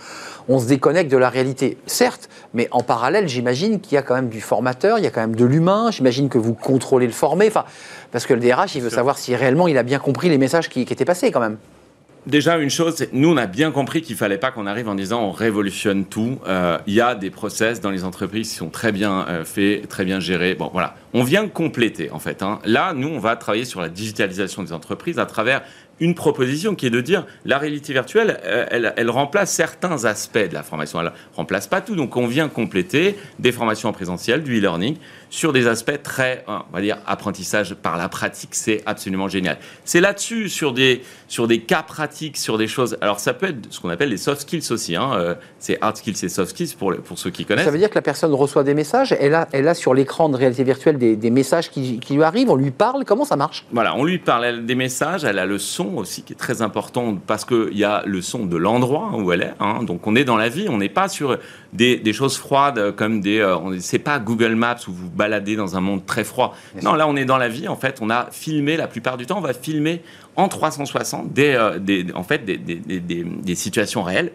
on 0.48 0.58
se 0.58 0.66
déconnecte 0.66 1.12
de 1.12 1.18
la 1.18 1.28
réalité. 1.28 1.76
Certes, 1.86 2.30
mais 2.54 2.68
en 2.70 2.82
parallèle, 2.82 3.28
j'imagine 3.28 3.80
qu'il 3.80 3.96
y 3.96 3.98
a 3.98 4.02
quand 4.02 4.14
même 4.14 4.30
du 4.30 4.40
formateur, 4.40 4.98
il 4.98 5.04
y 5.04 5.06
a 5.06 5.10
quand 5.10 5.20
même 5.20 5.36
de 5.36 5.44
l'humain, 5.44 5.90
j'imagine 5.90 6.30
que 6.30 6.38
vous 6.38 6.54
contrôlez 6.54 7.06
le 7.06 7.12
formé, 7.12 7.46
enfin, 7.48 7.64
parce 8.10 8.24
que 8.24 8.32
le 8.32 8.40
DRH, 8.40 8.74
il 8.74 8.82
veut 8.82 8.90
savoir 8.90 9.18
si 9.18 9.36
réellement 9.36 9.68
il 9.68 9.76
a 9.76 9.82
bien 9.82 9.98
compris 9.98 10.30
les 10.30 10.38
messages 10.38 10.70
qui, 10.70 10.86
qui 10.86 10.92
étaient 10.94 11.04
passés 11.04 11.30
quand 11.30 11.40
même 11.40 11.58
déjà, 12.28 12.58
une 12.58 12.70
chose, 12.70 13.06
nous, 13.12 13.30
on 13.30 13.36
a 13.36 13.46
bien 13.46 13.70
compris 13.70 14.02
qu'il 14.02 14.16
fallait 14.16 14.38
pas 14.38 14.50
qu'on 14.50 14.66
arrive 14.66 14.88
en 14.88 14.94
disant 14.94 15.22
on 15.22 15.32
révolutionne 15.32 16.04
tout. 16.04 16.38
Euh, 16.46 16.78
il 16.86 16.94
y 16.94 17.00
a 17.00 17.14
des 17.14 17.30
process 17.30 17.80
dans 17.80 17.90
les 17.90 18.04
entreprises 18.04 18.50
qui 18.50 18.56
sont 18.56 18.70
très 18.70 18.92
bien 18.92 19.26
euh, 19.28 19.44
faits, 19.44 19.88
très 19.88 20.04
bien 20.04 20.20
gérés. 20.20 20.54
Bon, 20.54 20.70
voilà. 20.72 20.94
On 21.14 21.24
vient 21.24 21.48
compléter, 21.48 22.10
en 22.10 22.18
fait. 22.18 22.42
Hein. 22.42 22.60
Là, 22.64 22.92
nous, 22.94 23.08
on 23.08 23.18
va 23.18 23.36
travailler 23.36 23.64
sur 23.64 23.80
la 23.80 23.88
digitalisation 23.88 24.62
des 24.62 24.72
entreprises 24.72 25.18
à 25.18 25.26
travers 25.26 25.62
une 26.00 26.14
proposition 26.14 26.74
qui 26.74 26.86
est 26.86 26.90
de 26.90 27.00
dire 27.00 27.26
la 27.44 27.58
réalité 27.58 27.92
virtuelle, 27.92 28.40
euh, 28.44 28.92
elle, 28.96 29.10
remplace 29.10 29.52
certains 29.52 30.04
aspects 30.04 30.38
de 30.38 30.54
la 30.54 30.62
formation. 30.62 31.00
Elle 31.00 31.12
remplace 31.34 31.66
pas 31.66 31.80
tout. 31.80 31.96
Donc, 31.96 32.16
on 32.16 32.26
vient 32.26 32.48
compléter 32.48 33.16
des 33.38 33.52
formations 33.52 33.88
en 33.88 33.92
présentiel, 33.92 34.42
du 34.42 34.58
e-learning, 34.58 34.96
sur 35.30 35.52
des 35.52 35.66
aspects 35.66 36.02
très, 36.02 36.44
on 36.46 36.62
va 36.72 36.80
dire, 36.80 36.98
apprentissage 37.06 37.74
par 37.74 37.96
la 37.96 38.08
pratique. 38.08 38.50
C'est 38.54 38.82
absolument 38.86 39.28
génial. 39.28 39.58
C'est 39.84 40.00
là-dessus, 40.00 40.48
sur 40.48 40.72
des, 40.72 41.02
sur 41.28 41.46
des 41.46 41.60
cas 41.60 41.82
pratiques, 41.82 42.36
sur 42.36 42.58
des 42.58 42.68
choses. 42.68 42.96
Alors, 43.00 43.20
ça 43.20 43.34
peut 43.34 43.48
être 43.48 43.58
ce 43.70 43.80
qu'on 43.80 43.90
appelle 43.90 44.10
les 44.10 44.16
soft 44.16 44.42
skills 44.42 44.70
aussi. 44.70 44.96
Hein. 44.96 45.10
Euh, 45.14 45.34
c'est 45.58 45.78
hard 45.80 45.96
skills 45.96 46.24
et 46.24 46.28
soft 46.28 46.50
skills 46.50 46.74
pour, 46.78 46.94
pour 46.96 47.18
ceux 47.18 47.30
qui 47.30 47.44
connaissent. 47.44 47.64
Ça 47.64 47.70
veut 47.70 47.78
dire 47.78 47.90
que 47.90 47.94
la 47.94 48.02
personne 48.02 48.32
reçoit 48.32 48.64
des 48.64 48.74
messages. 48.74 49.14
Elle 49.18 49.34
a, 49.34 49.48
elle 49.52 49.68
a 49.68 49.74
sur 49.74 49.94
l'écran 49.94 50.28
de 50.28 50.36
réalité 50.36 50.64
virtuelle 50.64 50.98
des, 50.98 51.16
des 51.16 51.30
messages 51.30 51.70
qui, 51.70 52.00
qui 52.00 52.14
lui 52.14 52.22
arrivent. 52.22 52.50
On 52.50 52.56
lui 52.56 52.70
parle. 52.70 53.04
Comment 53.04 53.24
ça 53.24 53.36
marche? 53.36 53.64
Voilà, 53.72 53.94
on 53.94 54.04
lui 54.04 54.18
parle 54.18 54.64
des 54.64 54.74
messages. 54.74 55.24
Elle 55.24 55.38
a 55.38 55.46
le 55.46 55.58
son 55.58 55.96
aussi 55.96 56.22
qui 56.22 56.32
est 56.32 56.36
très 56.36 56.62
important 56.62 57.16
parce 57.26 57.44
qu'il 57.44 57.76
y 57.76 57.84
a 57.84 58.02
le 58.06 58.22
son 58.22 58.46
de 58.46 58.56
l'endroit 58.56 59.10
où 59.14 59.32
elle 59.32 59.42
est. 59.42 59.54
Hein. 59.60 59.82
donc 59.82 60.06
on 60.06 60.14
est 60.14 60.24
dans 60.24 60.36
la 60.36 60.48
vie, 60.48 60.66
on 60.68 60.78
n'est 60.78 60.88
pas 60.88 61.08
sur 61.08 61.38
des, 61.72 62.12
choses 62.12 62.36
froides 62.36 62.94
comme 62.96 63.20
des. 63.20 63.38
Euh, 63.38 63.78
c'est 63.80 63.98
pas 63.98 64.18
Google 64.18 64.54
Maps 64.54 64.76
où 64.88 64.92
vous 64.92 65.10
baladez 65.18 65.56
dans 65.56 65.76
un 65.76 65.80
monde 65.80 66.06
très 66.06 66.24
froid. 66.24 66.56
non, 66.82 66.94
là 66.94 67.06
on 67.06 67.16
est 67.16 67.26
dans 67.26 67.36
la 67.36 67.48
vie. 67.48 67.68
En 67.68 67.76
fait, 67.76 67.98
on 68.00 68.08
a 68.08 68.28
filmé 68.30 68.76
la 68.76 68.86
plupart 68.86 69.18
du 69.18 69.26
temps, 69.26 69.38
on 69.38 69.42
va 69.42 69.52
filmer 69.52 70.00
en 70.36 70.48
360 70.48 71.32
des, 71.32 71.54
euh, 71.54 71.78
des 71.78 72.06
en 72.14 72.22
fait 72.22 72.44
des, 72.44 72.56
des 72.56 73.54
situations 73.54 74.02
réelles. 74.02 74.32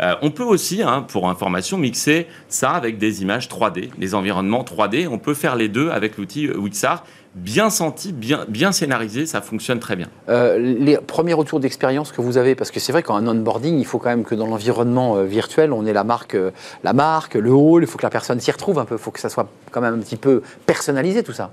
Euh, 0.00 0.14
on 0.22 0.30
peut 0.30 0.44
aussi, 0.44 0.82
hein, 0.82 1.04
pour 1.08 1.28
information, 1.28 1.76
mixer 1.76 2.28
ça 2.48 2.70
avec 2.70 2.98
des 2.98 3.22
images 3.22 3.48
3D, 3.48 3.90
des 3.98 4.14
environnements 4.14 4.62
3D. 4.62 5.08
On 5.08 5.18
peut 5.18 5.34
faire 5.34 5.56
les 5.56 5.68
deux 5.68 5.90
avec 5.90 6.18
l'outil 6.18 6.48
Wixar 6.48 7.04
bien 7.38 7.70
senti, 7.70 8.12
bien, 8.12 8.44
bien 8.48 8.72
scénarisé, 8.72 9.26
ça 9.26 9.40
fonctionne 9.40 9.78
très 9.78 9.96
bien. 9.96 10.08
Euh, 10.28 10.58
les 10.58 10.98
premiers 10.98 11.34
retours 11.34 11.60
d'expérience 11.60 12.12
que 12.12 12.20
vous 12.20 12.36
avez, 12.36 12.54
parce 12.54 12.70
que 12.70 12.80
c'est 12.80 12.92
vrai 12.92 13.02
qu'en 13.02 13.26
onboarding, 13.26 13.78
il 13.78 13.86
faut 13.86 13.98
quand 13.98 14.10
même 14.10 14.24
que 14.24 14.34
dans 14.34 14.46
l'environnement 14.46 15.16
euh, 15.16 15.24
virtuel, 15.24 15.72
on 15.72 15.86
ait 15.86 15.92
la 15.92 16.04
marque, 16.04 16.36
la 16.84 16.92
marque, 16.92 17.34
le 17.34 17.52
hall, 17.52 17.82
il 17.82 17.86
faut 17.86 17.98
que 17.98 18.06
la 18.06 18.10
personne 18.10 18.40
s'y 18.40 18.50
retrouve 18.50 18.78
un 18.78 18.84
peu, 18.84 18.96
il 18.96 19.00
faut 19.00 19.10
que 19.10 19.20
ça 19.20 19.28
soit 19.28 19.48
quand 19.70 19.80
même 19.80 19.94
un 19.94 19.98
petit 19.98 20.16
peu 20.16 20.42
personnalisé 20.66 21.22
tout 21.22 21.32
ça. 21.32 21.50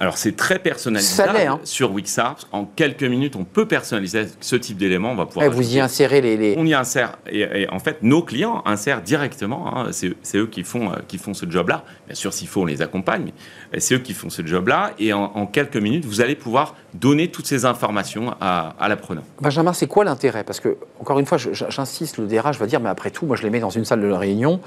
Alors 0.00 0.16
c'est 0.16 0.34
très 0.34 0.58
personnalisable 0.58 1.36
hein. 1.36 1.60
sur 1.62 1.92
Wixar. 1.92 2.38
En 2.52 2.64
quelques 2.64 3.02
minutes, 3.02 3.36
on 3.36 3.44
peut 3.44 3.68
personnaliser 3.68 4.28
ce 4.40 4.56
type 4.56 4.78
d'éléments. 4.78 5.12
On 5.12 5.14
va 5.14 5.26
pouvoir. 5.26 5.50
vous 5.50 5.74
y 5.74 5.78
insérez 5.78 6.22
les, 6.22 6.54
On 6.56 6.64
y 6.64 6.72
insère. 6.72 7.18
Et, 7.30 7.68
en 7.68 7.78
fait, 7.80 7.98
nos 8.00 8.22
clients 8.22 8.62
insèrent 8.64 9.02
directement. 9.02 9.76
Hein. 9.76 9.90
c'est 9.92 10.38
eux 10.38 10.46
qui 10.46 10.64
font, 10.64 10.90
euh, 10.90 10.96
qui 11.06 11.18
font 11.18 11.34
ce 11.34 11.44
job-là. 11.48 11.84
Bien 12.06 12.14
sûr, 12.14 12.32
s'il 12.32 12.48
faut, 12.48 12.62
on 12.62 12.64
les 12.64 12.80
accompagne. 12.80 13.32
C'est 13.78 13.94
eux 13.94 13.98
qui 13.98 14.14
font 14.14 14.30
ce 14.30 14.44
job-là. 14.44 14.92
Et 14.98 15.12
en, 15.12 15.46
quelques 15.46 15.76
minutes, 15.76 16.04
vous 16.04 16.20
allez 16.20 16.34
pouvoir 16.34 16.74
donner 16.94 17.28
toutes 17.28 17.46
ces 17.46 17.64
informations 17.64 18.34
à, 18.40 18.74
à 18.78 18.88
l'apprenant. 18.88 19.22
Benjamin, 19.40 19.72
c'est 19.72 19.86
quoi 19.86 20.04
l'intérêt? 20.04 20.44
Parce 20.44 20.60
que, 20.60 20.76
encore 20.98 21.18
une 21.18 21.26
fois, 21.26 21.38
j'insiste, 21.38 22.18
le 22.18 22.26
DRH 22.26 22.58
va 22.58 22.66
dire, 22.66 22.80
mais 22.80 22.88
après 22.88 23.10
tout, 23.10 23.26
moi 23.26 23.36
je 23.36 23.42
les 23.42 23.50
mets 23.50 23.60
dans 23.60 23.70
une 23.70 23.84
salle 23.84 24.00
de 24.00 24.10
réunion, 24.10 24.60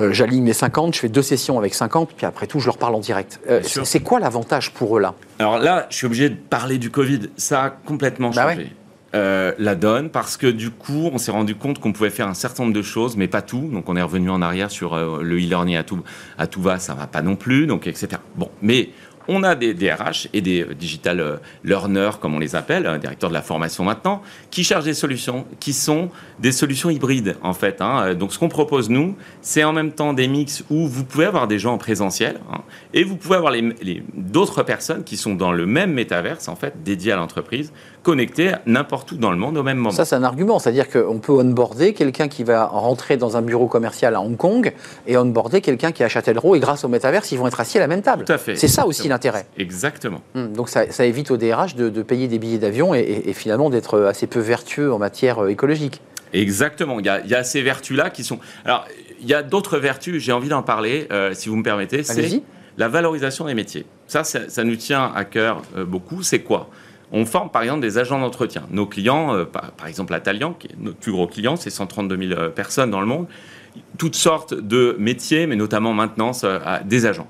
euh, 0.00 0.12
j'aligne 0.12 0.46
les 0.46 0.52
50, 0.52 0.94
je 0.94 1.00
fais 1.00 1.08
deux 1.08 1.22
sessions 1.22 1.58
avec 1.58 1.74
50, 1.74 2.12
puis 2.16 2.26
après 2.26 2.46
tout, 2.46 2.60
je 2.60 2.66
leur 2.66 2.78
parle 2.78 2.94
en 2.94 3.00
direct. 3.00 3.40
Euh, 3.48 3.60
c'est 3.62 4.00
quoi 4.00 4.20
l'avantage 4.20 4.72
pour 4.72 4.96
eux 4.96 5.00
là? 5.00 5.14
Alors 5.38 5.58
là, 5.58 5.86
je 5.90 5.96
suis 5.96 6.06
obligé 6.06 6.30
de 6.30 6.36
parler 6.36 6.78
du 6.78 6.90
Covid. 6.90 7.30
Ça 7.36 7.64
a 7.64 7.70
complètement 7.70 8.30
bah 8.30 8.50
changé. 8.50 8.72
Euh, 9.14 9.52
la 9.58 9.76
donne 9.76 10.10
parce 10.10 10.36
que 10.36 10.48
du 10.48 10.70
coup, 10.70 11.08
on 11.12 11.18
s'est 11.18 11.30
rendu 11.30 11.54
compte 11.54 11.78
qu'on 11.78 11.92
pouvait 11.92 12.10
faire 12.10 12.26
un 12.26 12.34
certain 12.34 12.64
nombre 12.64 12.74
de 12.74 12.82
choses, 12.82 13.16
mais 13.16 13.28
pas 13.28 13.40
tout. 13.40 13.70
Donc, 13.72 13.88
on 13.88 13.96
est 13.96 14.02
revenu 14.02 14.30
en 14.30 14.42
arrière 14.42 14.70
sur 14.70 14.96
le 14.96 15.36
e-learning 15.36 15.76
à 15.76 15.84
tout, 15.84 16.02
à 16.36 16.46
tout 16.46 16.60
va, 16.60 16.78
ça 16.78 16.94
va 16.94 17.06
pas 17.06 17.22
non 17.22 17.36
plus, 17.36 17.66
donc 17.66 17.86
etc. 17.86 18.20
Bon, 18.34 18.50
mais 18.60 18.90
on 19.28 19.42
a 19.42 19.54
des 19.54 19.74
DRH 19.74 20.28
et 20.32 20.40
des 20.40 20.64
digital 20.78 21.40
learners, 21.64 22.12
comme 22.20 22.34
on 22.34 22.38
les 22.38 22.54
appelle, 22.54 22.98
directeurs 23.00 23.30
de 23.30 23.34
la 23.34 23.42
formation 23.42 23.84
maintenant, 23.84 24.22
qui 24.50 24.64
cherchent 24.64 24.84
des 24.84 24.94
solutions 24.94 25.46
qui 25.60 25.72
sont 25.72 26.10
des 26.38 26.52
solutions 26.52 26.90
hybrides, 26.90 27.36
en 27.42 27.52
fait. 27.52 27.80
Hein. 27.80 28.14
Donc, 28.14 28.32
ce 28.32 28.38
qu'on 28.38 28.48
propose, 28.48 28.88
nous, 28.90 29.16
c'est 29.40 29.64
en 29.64 29.72
même 29.72 29.92
temps 29.92 30.12
des 30.12 30.28
mix 30.28 30.64
où 30.70 30.86
vous 30.86 31.04
pouvez 31.04 31.24
avoir 31.24 31.48
des 31.48 31.58
gens 31.58 31.74
en 31.74 31.78
présentiel 31.78 32.40
hein, 32.52 32.60
et 32.94 33.04
vous 33.04 33.16
pouvez 33.16 33.36
avoir 33.36 33.52
les, 33.52 34.02
d'autres 34.14 34.62
personnes 34.62 35.04
qui 35.04 35.16
sont 35.16 35.34
dans 35.34 35.52
le 35.52 35.66
même 35.66 35.92
métaverse, 35.92 36.48
en 36.48 36.56
fait, 36.56 36.82
dédié 36.84 37.12
à 37.12 37.16
l'entreprise, 37.16 37.72
connectés 38.06 38.52
n'importe 38.66 39.10
où 39.10 39.16
dans 39.16 39.32
le 39.32 39.36
monde 39.36 39.58
au 39.58 39.64
même 39.64 39.78
moment. 39.78 39.90
Ça, 39.90 40.04
c'est 40.04 40.14
un 40.14 40.22
argument. 40.22 40.60
C'est-à-dire 40.60 40.88
qu'on 40.88 41.18
peut 41.18 41.32
onboarder 41.32 41.92
quelqu'un 41.92 42.28
qui 42.28 42.44
va 42.44 42.66
rentrer 42.66 43.16
dans 43.16 43.36
un 43.36 43.42
bureau 43.42 43.66
commercial 43.66 44.14
à 44.14 44.20
Hong 44.20 44.36
Kong 44.36 44.72
et 45.08 45.16
onboarder 45.16 45.60
quelqu'un 45.60 45.90
qui 45.90 46.04
est 46.04 46.06
à 46.06 46.08
Châtellerault 46.08 46.54
et 46.54 46.60
grâce 46.60 46.84
au 46.84 46.88
métaverse, 46.88 47.32
ils 47.32 47.36
vont 47.36 47.48
être 47.48 47.58
assis 47.58 47.78
à 47.78 47.80
la 47.80 47.88
même 47.88 48.02
table. 48.02 48.24
Tout 48.24 48.32
à 48.32 48.38
fait. 48.38 48.54
C'est 48.54 48.68
ça 48.68 48.86
aussi 48.86 49.08
l'intérêt. 49.08 49.46
Exactement. 49.58 50.20
Hum, 50.36 50.52
donc 50.52 50.68
ça, 50.68 50.84
évite 51.04 51.32
au 51.32 51.36
DRH 51.36 51.74
de, 51.74 52.02
payer 52.02 52.28
des 52.28 52.38
billets 52.38 52.58
d'avion 52.58 52.94
et, 52.94 53.32
finalement 53.32 53.70
d'être 53.70 54.02
assez 54.02 54.28
peu 54.28 54.38
vertueux 54.38 54.92
en 54.92 54.98
matière 55.00 55.42
euh, 55.42 55.48
écologique. 55.48 56.00
Exactement. 56.32 57.00
Il 57.00 57.06
y 57.06 57.34
a, 57.34 57.42
ces 57.42 57.62
vertus-là 57.62 58.10
qui 58.10 58.22
sont. 58.22 58.38
Alors, 58.64 58.84
il 59.20 59.26
y 59.26 59.34
a 59.34 59.42
d'autres 59.42 59.78
vertus, 59.78 60.22
j'ai 60.22 60.30
envie 60.30 60.48
d'en 60.48 60.62
parler, 60.62 61.08
euh, 61.10 61.34
si 61.34 61.48
vous 61.48 61.56
me 61.56 61.64
permettez. 61.64 62.04
C'est 62.04 62.42
la 62.78 62.88
valorisation 62.88 63.46
des 63.46 63.54
métiers. 63.54 63.84
Ça, 64.06 64.22
ça, 64.22 64.64
nous 64.64 64.76
tient 64.76 65.12
à 65.12 65.24
cœur 65.24 65.62
euh, 65.76 65.84
beaucoup. 65.84 66.22
C'est 66.22 66.40
quoi? 66.40 66.70
On 67.12 67.24
forme 67.24 67.50
par 67.50 67.62
exemple 67.62 67.80
des 67.80 67.98
agents 67.98 68.18
d'entretien. 68.18 68.64
Nos 68.70 68.86
clients, 68.86 69.44
par, 69.46 69.86
exemple 69.86 70.12
Atalian, 70.14 70.54
qui 70.54 70.66
est 70.66 70.76
notre 70.78 70.98
plus 70.98 71.12
gros 71.12 71.26
client, 71.26 71.56
c'est 71.56 71.70
132 71.70 72.28
000 72.28 72.50
personnes 72.50 72.90
dans 72.90 73.00
le 73.00 73.06
monde, 73.06 73.26
toutes 73.96 74.16
sortes 74.16 74.54
de 74.54 74.96
métiers, 74.98 75.46
mais 75.46 75.56
notamment 75.56 75.92
maintenance 75.92 76.44
à 76.44 76.80
des 76.84 77.06
agents 77.06 77.28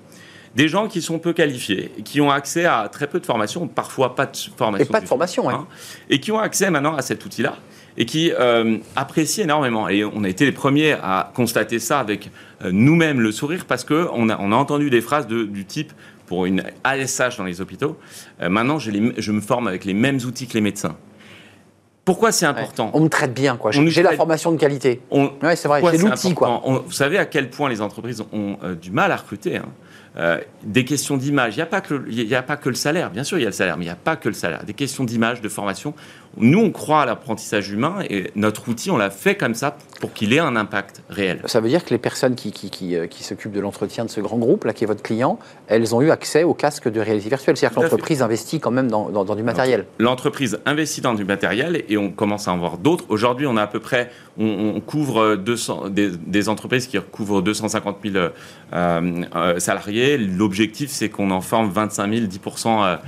des 0.57 0.69
gens 0.69 0.89
qui 0.89 1.03
sont 1.03 1.19
peu 1.19 1.35
qualifiés, 1.35 1.93
qui 2.03 2.21
ont 2.23 2.31
accès 2.31 2.65
à 2.65 2.89
très 2.91 3.07
peu 3.07 3.21
de 3.21 3.27
formation, 3.27 3.69
parfois 3.69 4.15
pas 4.15 4.25
de 4.25 4.37
formation. 4.57 4.87
Et 4.87 4.89
pas 4.89 5.03
de 5.03 5.07
formation, 5.07 5.51
hein, 5.51 5.67
Et 6.09 6.19
qui 6.19 6.33
ont 6.33 6.39
accès 6.39 6.71
maintenant 6.71 6.97
à 6.97 7.03
cet 7.03 7.25
outil-là 7.27 7.57
et 7.99 8.07
qui 8.07 8.33
euh, 8.33 8.79
apprécient 8.97 9.45
énormément. 9.45 9.89
Et 9.89 10.05
on 10.05 10.25
a 10.25 10.29
été 10.29 10.47
les 10.47 10.53
premiers 10.53 10.93
à 10.93 11.31
constater 11.35 11.79
ça 11.79 12.01
avec 12.01 12.31
euh, 12.65 12.71
nous-mêmes 12.73 13.21
le 13.21 13.33
sourire 13.33 13.67
parce 13.67 13.85
qu'on 13.85 14.29
a, 14.31 14.39
on 14.41 14.53
a 14.53 14.57
entendu 14.57 14.89
des 14.89 15.03
phrases 15.03 15.27
du 15.27 15.65
type 15.67 15.93
pour 16.27 16.47
une 16.47 16.63
ASH 16.85 17.37
dans 17.37 17.45
les 17.45 17.61
hôpitaux, 17.61 17.97
euh, 18.43 18.49
maintenant 18.49 18.79
je, 18.79 18.91
je 19.17 19.33
me 19.33 19.41
forme 19.41 19.69
avec 19.69 19.85
les 19.85 19.95
mêmes 19.95 20.19
outils 20.27 20.47
que 20.47 20.55
les 20.55 20.61
médecins. 20.61 20.97
Pourquoi 22.05 22.31
c'est 22.31 22.47
important 22.47 22.93
On 22.95 23.01
me 23.01 23.09
traite 23.09 23.35
bien, 23.35 23.57
quoi. 23.57 23.73
J'ai 23.73 24.03
la 24.05 24.13
formation 24.13 24.53
de 24.53 24.57
qualité. 24.59 25.01
Oui, 25.11 25.29
c'est 25.57 25.67
vrai. 25.67 25.83
C'est 25.91 25.99
l'outil, 25.99 26.35
quoi. 26.35 26.63
vous 26.65 26.93
savez 26.93 27.19
à 27.19 27.27
quel 27.27 27.51
point 27.51 27.69
les 27.69 27.81
entreprises 27.81 28.23
ont 28.33 28.59
du 28.81 28.93
mal 28.93 29.11
à 29.11 29.17
recruter. 29.17 29.57
Hein. 29.57 29.67
Euh, 30.19 30.41
des 30.63 30.87
questions 30.87 31.19
d'image. 31.19 31.55
Il 31.55 31.59
n'y 31.59 31.63
a, 31.63 31.67
pas 31.67 31.83
que 31.83 31.93
le, 31.93 32.35
a 32.35 32.43
pas 32.43 32.57
que 32.57 32.71
le 32.71 32.75
salaire, 32.75 33.11
bien 33.11 33.23
sûr, 33.23 33.37
il 33.37 33.43
y 33.43 33.45
a 33.45 33.51
le 33.51 33.55
salaire, 33.55 33.77
mais 33.77 33.85
il 33.85 33.89
n'y 33.89 33.93
a 33.93 33.97
pas 33.97 34.17
que 34.17 34.29
le 34.29 34.35
salaire. 34.35 34.65
Des 34.65 34.73
questions 34.73 35.05
d'image, 35.05 35.43
de 35.43 35.49
formation. 35.51 35.93
Nous, 36.39 36.59
on 36.59 36.71
croit 36.71 37.03
à 37.03 37.07
l'apprentissage 37.07 37.71
humain 37.71 38.01
et 38.11 38.31
notre 38.35 38.69
outil, 38.69 38.91
on 38.91 38.99
l'a 38.99 39.11
fait 39.11 39.37
comme 39.37 39.55
ça 39.55 39.77
pour 40.01 40.13
qu'il 40.13 40.35
ait 40.35 40.39
un 40.39 40.55
impact 40.55 41.03
réel. 41.09 41.41
Ça 41.47 41.61
veut 41.61 41.69
dire 41.71 41.83
que 41.83 41.91
les 41.91 41.99
personnes 41.99 42.35
qui, 42.35 42.53
qui, 42.53 42.69
qui, 42.69 42.95
euh, 42.95 43.07
s'occupent 43.11 43.53
de 43.53 43.61
l'entretien 43.61 44.05
de 44.05 44.11
ce 44.11 44.21
grand 44.21 44.37
groupe, 44.37 44.65
là, 44.65 44.75
qui 44.75 44.85
est 44.85 44.87
votre 44.87 45.03
client, 45.03 45.39
elles 45.69 45.95
ont 45.95 46.03
eu 46.03 46.11
accès 46.11 46.45
au 46.45 46.53
casque 46.53 46.91
de 46.91 47.01
réalité 47.01 47.31
virtuelle. 47.31 47.57
C'est-à-dire 47.57 47.77
que 47.77 47.83
l'entreprise 47.83 48.21
investit 48.21 48.61
quand 48.61 48.71
même 48.71 48.91
dans, 48.91 49.09
dans, 49.09 49.35
du 49.35 49.43
matériel. 49.43 49.87
L'entreprise 49.99 50.59
investit 50.67 51.01
dans 51.01 51.15
du 51.15 51.25
matériel 51.25 51.83
et 51.89 51.97
on 51.97 52.11
commence 52.11 52.49
à 52.49 52.53
en 52.53 52.59
voir 52.59 52.77
d'autres. 52.77 53.05
Aujourd'hui, 53.09 53.47
on 53.47 53.57
a 53.57 53.63
à 53.63 53.67
peu 53.67 53.81
près, 53.81 54.11
on, 54.39 54.81
couvre 54.81 55.37
200, 55.37 55.89
des, 55.89 56.49
entreprises 56.51 56.87
qui 56.87 56.99
couvrent 57.11 57.41
250 57.41 57.97
000 58.05 58.27
euh, 58.75 59.59
salariés 59.59 60.19
L'objectif, 60.19 60.91
c'est 60.91 61.09
qu'on 61.09 61.31
en 61.31 61.41
forme 61.41 61.71
25 61.71 62.13
000, 62.13 62.27
10% 62.27 62.99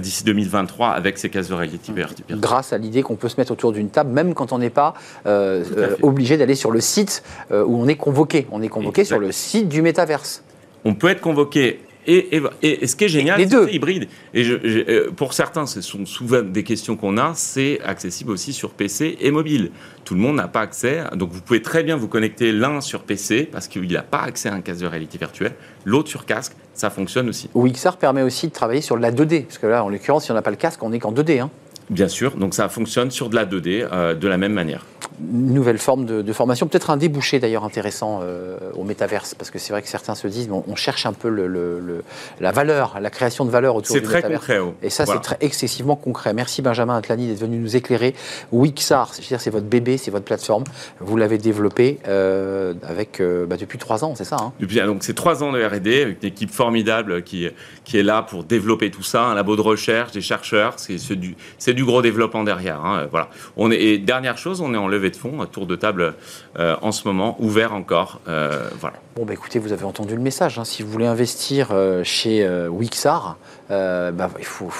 d'ici 0.00 0.24
2023 0.24 0.88
avec 0.88 1.18
ces 1.18 1.28
cases 1.28 1.48
de 1.48 1.54
réalité 1.54 1.92
virtuelle. 1.92 2.38
Grâce 2.40 2.72
à 2.72 2.77
l'idée 2.78 3.02
qu'on 3.02 3.16
peut 3.16 3.28
se 3.28 3.36
mettre 3.38 3.52
autour 3.52 3.72
d'une 3.72 3.90
table, 3.90 4.10
même 4.10 4.34
quand 4.34 4.52
on 4.52 4.58
n'est 4.58 4.70
pas 4.70 4.94
euh, 5.26 5.64
euh, 5.76 5.96
obligé 6.02 6.36
d'aller 6.36 6.54
sur 6.54 6.70
le 6.70 6.80
site 6.80 7.22
euh, 7.50 7.64
où 7.64 7.76
on 7.76 7.88
est 7.88 7.96
convoqué. 7.96 8.46
On 8.50 8.62
est 8.62 8.68
convoqué 8.68 9.04
sur 9.04 9.18
le 9.18 9.32
site 9.32 9.68
du 9.68 9.82
métaverse. 9.82 10.42
On 10.84 10.94
peut 10.94 11.08
être 11.08 11.20
convoqué 11.20 11.80
et, 12.10 12.40
ce 12.86 12.96
qui 12.96 13.04
est 13.04 13.08
génial, 13.08 13.46
c'est 13.46 13.74
hybride. 13.74 14.08
Et 14.32 14.42
je, 14.42 15.10
pour 15.10 15.34
certains, 15.34 15.66
ce 15.66 15.82
sont 15.82 16.06
souvent 16.06 16.40
des 16.40 16.64
questions 16.64 16.96
qu'on 16.96 17.18
a, 17.18 17.32
c'est 17.34 17.80
accessible 17.84 18.30
aussi 18.30 18.54
sur 18.54 18.70
PC 18.70 19.18
et 19.20 19.30
mobile. 19.30 19.72
Tout 20.06 20.14
le 20.14 20.20
monde 20.20 20.36
n'a 20.36 20.48
pas 20.48 20.62
accès, 20.62 21.02
donc 21.16 21.30
vous 21.32 21.42
pouvez 21.42 21.60
très 21.60 21.82
bien 21.82 21.96
vous 21.96 22.08
connecter 22.08 22.50
l'un 22.50 22.80
sur 22.80 23.02
PC 23.02 23.46
parce 23.50 23.68
qu'il 23.68 23.92
n'a 23.92 24.02
pas 24.02 24.20
accès 24.20 24.48
à 24.48 24.54
un 24.54 24.62
casque 24.62 24.80
de 24.80 24.86
réalité 24.86 25.18
virtuelle, 25.18 25.52
l'autre 25.84 26.08
sur 26.08 26.24
casque, 26.24 26.54
ça 26.72 26.88
fonctionne 26.88 27.28
aussi. 27.28 27.50
Wixar 27.54 27.98
permet 27.98 28.22
aussi 28.22 28.48
de 28.48 28.52
travailler 28.52 28.80
sur 28.80 28.96
la 28.96 29.12
2D, 29.12 29.44
parce 29.44 29.58
que 29.58 29.66
là, 29.66 29.84
en 29.84 29.90
l'occurrence, 29.90 30.24
si 30.24 30.30
on 30.30 30.34
n'a 30.34 30.42
pas 30.42 30.50
le 30.50 30.56
casque, 30.56 30.82
on 30.82 30.90
n'est 30.90 31.00
qu'en 31.00 31.12
2D. 31.12 31.40
Hein. 31.40 31.50
Bien 31.90 32.08
sûr, 32.08 32.36
donc 32.36 32.54
ça 32.54 32.68
fonctionne 32.68 33.10
sur 33.10 33.30
de 33.30 33.34
la 33.34 33.46
2D 33.46 33.88
euh, 33.90 34.14
de 34.14 34.28
la 34.28 34.36
même 34.36 34.52
manière. 34.52 34.84
Nouvelle 35.20 35.78
forme 35.78 36.04
de, 36.04 36.32
formation, 36.32 36.66
peut-être 36.68 36.90
un 36.90 36.96
débouché 36.96 37.38
d'ailleurs 37.38 37.64
intéressant 37.64 38.20
euh, 38.22 38.56
au 38.74 38.84
métaverse, 38.84 39.34
parce 39.34 39.50
que 39.50 39.58
c'est 39.58 39.72
vrai 39.72 39.82
que 39.82 39.88
certains 39.88 40.14
se 40.14 40.28
disent, 40.28 40.48
on 40.50 40.76
cherche 40.76 41.06
un 41.06 41.12
peu 41.12 41.28
le, 41.28 42.02
la 42.40 42.52
valeur, 42.52 42.98
la 43.00 43.10
création 43.10 43.44
de 43.44 43.50
valeur 43.50 43.74
autour 43.74 43.96
du 43.96 44.02
métaverse. 44.02 44.22
C'est 44.24 44.28
très 44.28 44.58
concret. 44.58 44.74
Et 44.82 44.90
ça, 44.90 45.06
c'est 45.06 45.36
excessivement 45.40 45.96
concret. 45.96 46.34
Merci 46.34 46.62
Benjamin 46.62 46.96
Atlani 46.96 47.28
d'être 47.28 47.40
venu 47.40 47.58
nous 47.58 47.76
éclairer. 47.76 48.14
Wixar, 48.52 49.12
c'est 49.14 49.50
votre 49.50 49.66
bébé, 49.66 49.96
c'est 49.96 50.10
votre 50.10 50.24
plateforme. 50.24 50.64
Vous 51.00 51.16
l'avez 51.16 51.38
développé 51.38 51.98
euh, 52.06 52.74
avec, 52.86 53.20
bah, 53.48 53.56
depuis 53.56 53.78
trois 53.78 54.04
ans, 54.04 54.14
c'est 54.14 54.24
ça 54.24 54.36
hein? 54.40 54.52
Depuis, 54.60 54.76
donc 54.80 55.02
c'est 55.02 55.14
trois 55.14 55.42
ans 55.42 55.52
de 55.52 55.62
R&D, 55.62 56.02
avec 56.02 56.22
une 56.22 56.28
équipe 56.28 56.50
formidable 56.50 57.22
qui, 57.22 57.48
qui 57.84 57.98
est 57.98 58.02
là 58.02 58.22
pour 58.22 58.44
développer 58.44 58.90
tout 58.90 59.02
ça, 59.02 59.24
un 59.24 59.34
labo 59.34 59.56
de 59.56 59.60
recherche, 59.60 60.12
des 60.12 60.20
chercheurs, 60.20 60.74
c'est 60.76 61.16
du, 61.16 61.34
du 61.66 61.84
gros 61.84 62.02
développement 62.02 62.44
derrière. 62.44 62.84
Hein, 62.84 63.08
voilà. 63.10 63.28
On 63.56 63.70
est, 63.70 63.78
et 63.80 63.98
dernière 63.98 64.38
chose, 64.38 64.60
on 64.60 64.74
est 64.74 64.78
en 64.78 64.88
levée 64.88 65.07
de 65.10 65.16
fonds, 65.16 65.44
tour 65.46 65.66
de 65.66 65.76
table 65.76 66.14
euh, 66.58 66.76
en 66.82 66.92
ce 66.92 67.06
moment, 67.06 67.36
ouvert 67.40 67.74
encore. 67.74 68.20
Euh. 68.28 68.68
Bon, 69.16 69.24
bah, 69.24 69.32
écoutez, 69.32 69.58
vous 69.58 69.72
avez 69.72 69.84
entendu 69.84 70.14
le 70.14 70.20
message. 70.20 70.58
Hein. 70.58 70.64
Si 70.64 70.82
vous 70.82 70.90
voulez 70.90 71.06
investir 71.06 71.68
euh, 71.72 72.04
chez 72.04 72.48
Wixar, 72.68 73.36
bah, 73.68 74.30
il 74.38 74.44
faut, 74.44 74.70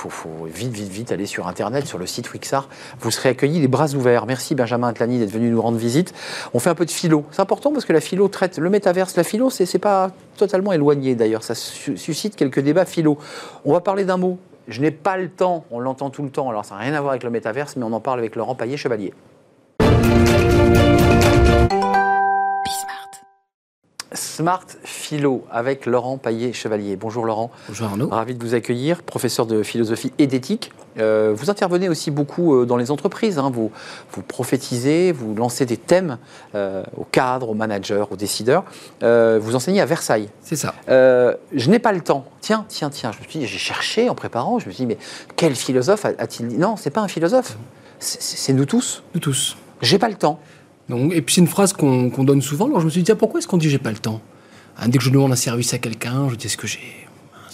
vite, 0.47 0.73
vite, 0.73 0.88
vite 0.88 1.12
aller 1.12 1.26
sur 1.26 1.47
Internet, 1.47 1.87
sur 1.87 1.99
le 1.99 2.06
site 2.06 2.32
Wixar. 2.32 2.68
Vous 3.00 3.11
serez 3.11 3.30
accueillis 3.30 3.61
les 3.61 3.68
bras 3.68 3.94
ouverts. 3.94 4.26
Merci 4.26 4.54
Benjamin 4.54 4.88
Atlani 4.88 5.18
d'être 5.18 5.30
venu 5.30 5.50
nous 5.50 5.61
rendre 5.61 5.78
visite. 5.78 6.14
On 6.54 6.58
fait 6.58 6.70
un 6.70 6.75
peu 6.75 6.87
de 6.87 6.90
philo. 6.90 7.25
C'est 7.30 7.42
important 7.42 7.73
parce 7.73 7.85
que 7.85 7.92
la 7.92 8.00
philo 8.00 8.28
traite 8.28 8.58
le 8.58 8.70
métaverse. 8.70 9.16
La 9.16 9.25
philo, 9.25 9.50
c'est 9.50 9.78
pas 9.78 10.11
totalement 10.37 10.73
éloigné 10.73 11.14
d'ailleurs. 11.14 11.42
Ça 11.42 11.54
suscite 11.54 12.37
quelques 12.37 12.61
débats 12.61 12.85
philo. 12.85 13.18
On 13.64 13.73
va 13.73 13.80
parler 13.80 14.04
d'un 14.04 14.16
mot 14.16 14.38
je 14.68 14.82
n'ai 14.82 14.90
pas 14.90 15.16
le 15.16 15.30
temps, 15.30 15.64
on 15.70 15.80
l'entend 15.80 16.11
tout 16.11 16.23
le 16.23 16.30
temps, 16.30 16.50
alors 16.50 16.64
ça 16.64 16.75
n'a 16.75 16.82
rien 16.82 16.94
à 16.94 17.00
voir 17.00 17.12
avec 17.12 17.25
le 17.25 17.30
métaverse, 17.30 17.76
mais 17.76 17.85
on 17.85 17.92
en 17.92 18.00
parle 18.00 18.18
avec 18.20 18.37
Laurent 18.37 18.54
Paillet-Chevalier. 18.54 19.14
Smart 24.38 24.66
Philo 24.84 25.44
avec 25.50 25.84
Laurent 25.84 26.16
Paillet-Chevalier. 26.16 26.96
Bonjour 26.96 27.25
Laurent. 27.25 27.50
Bonjour 27.68 27.88
Arnaud. 27.88 28.08
Ravi 28.08 28.34
de 28.34 28.42
vous 28.42 28.54
accueillir, 28.54 29.02
professeur 29.02 29.46
de 29.46 29.62
philosophie 29.62 30.12
et 30.18 30.26
d'éthique. 30.26 30.70
Euh, 30.98 31.32
vous 31.37 31.50
intervenez 31.50 31.88
aussi 31.88 32.10
beaucoup 32.10 32.54
euh, 32.54 32.64
dans 32.64 32.76
les 32.76 32.90
entreprises. 32.90 33.38
Hein. 33.38 33.50
Vous, 33.52 33.70
vous 34.12 34.22
prophétisez, 34.22 35.12
vous 35.12 35.34
lancez 35.34 35.66
des 35.66 35.76
thèmes 35.76 36.18
euh, 36.54 36.84
aux 36.96 37.04
cadres, 37.04 37.50
aux 37.50 37.54
managers, 37.54 38.04
aux 38.10 38.16
décideurs. 38.16 38.64
vous 39.02 39.54
enseignez 39.56 39.80
à 39.80 39.87
Versailles. 39.87 40.30
C'est 40.40 40.56
ça. 40.56 40.75
je 40.88 41.70
n'ai 41.70 41.78
pas 41.78 41.92
le 41.92 42.00
temps. 42.00 42.25
Tiens, 42.40 42.64
tiens, 42.68 42.90
tiens. 42.90 43.12
Je 43.12 43.18
me 43.18 43.28
suis 43.28 43.40
dit, 43.40 43.46
j'ai 43.46 43.58
cherché 43.58 44.08
en 44.08 44.14
préparant. 44.14 44.58
Je 44.58 44.66
me 44.66 44.72
suis 44.72 44.84
dit, 44.84 44.87
mais 44.87 44.98
quel 45.37 45.54
philosophe 45.54 46.04
a-t-il 46.04 46.48
dit? 46.48 46.58
Non, 46.58 46.76
c'est 46.76 46.90
pas 46.90 47.00
un 47.00 47.08
philosophe. 47.08 47.56
C'est 47.98 48.52
nous 48.52 48.64
tous. 48.64 49.02
Nous 49.14 49.20
tous. 49.20 49.56
J'ai 49.82 49.98
pas 49.98 50.08
le 50.08 50.14
temps 50.14 50.40
et 50.90 51.23
puis 51.23 51.35
c'est 51.35 51.40
une 51.40 51.47
phrase 51.47 51.73
qu'on 51.73 52.09
donne 52.25 52.42
souvent. 52.42 52.66
Alors 52.66 52.80
je 52.80 52.87
me 52.87 52.90
suis 52.90 53.02
dit, 53.02 53.12
pourquoi 53.14 53.40
est-ce 53.40 53.49
qu'on 53.49 53.59
dit 53.59 53.68
j'ai 53.68 53.78
pas 53.78 53.90
le 53.90 53.99
temps? 53.99 54.21
Hein, 54.78 54.88
Dès 54.88 54.99
que 54.99 55.04
je 55.04 55.11
demande 55.11 55.33
un 55.33 55.37
service 55.37 55.75
à 55.75 55.78
quelqu'un, 55.78 56.28
je 56.30 56.37
dis 56.37 56.47
est-ce 56.47 56.57
que 56.57 56.66
j'ai 56.66 56.80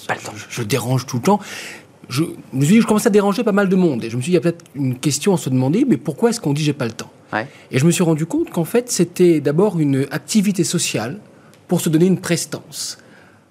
pas 0.07 0.14
le 0.14 0.21
temps 0.21 0.33
je, 0.49 0.62
dérange 0.62 1.07
tout 1.07 1.17
le 1.17 1.23
temps? 1.23 1.41
Je, 2.09 2.23
me 2.53 2.64
suis 2.64 2.75
dit, 2.75 2.81
je 2.83 2.87
commence 2.87 3.07
à 3.07 3.11
déranger 3.11 3.43
pas 3.43 3.53
mal 3.53 3.69
de 3.69 3.76
monde. 3.76 4.05
Et 4.05 4.11
je 4.11 4.17
me 4.17 4.23
suis 4.23 4.31
dit, 4.31 4.33
il 4.33 4.35
y 4.35 4.38
a 4.38 4.41
peut-être 4.41 4.64
une 4.75 4.99
question 4.99 5.33
à 5.35 5.38
se 5.38 5.49
demander, 5.49 5.87
mais 5.88 5.97
pourquoi 5.97 6.31
est-ce 6.31 6.41
qu'on 6.41 6.53
dit 6.53 6.62
j'ai 6.62 6.75
pas 6.75 6.85
le 6.85 6.93
temps? 6.93 7.11
Et 7.73 7.79
je 7.81 7.85
me 7.85 7.91
suis 7.91 8.05
rendu 8.05 8.26
compte 8.26 8.50
qu'en 8.50 8.64
fait, 8.64 8.91
c'était 8.93 9.41
d'abord 9.41 9.81
une 9.81 10.07
activité 10.12 10.62
sociale 10.62 11.19
pour 11.67 11.81
se 11.81 11.88
donner 11.88 12.07
une 12.07 12.21
prestance. 12.21 12.99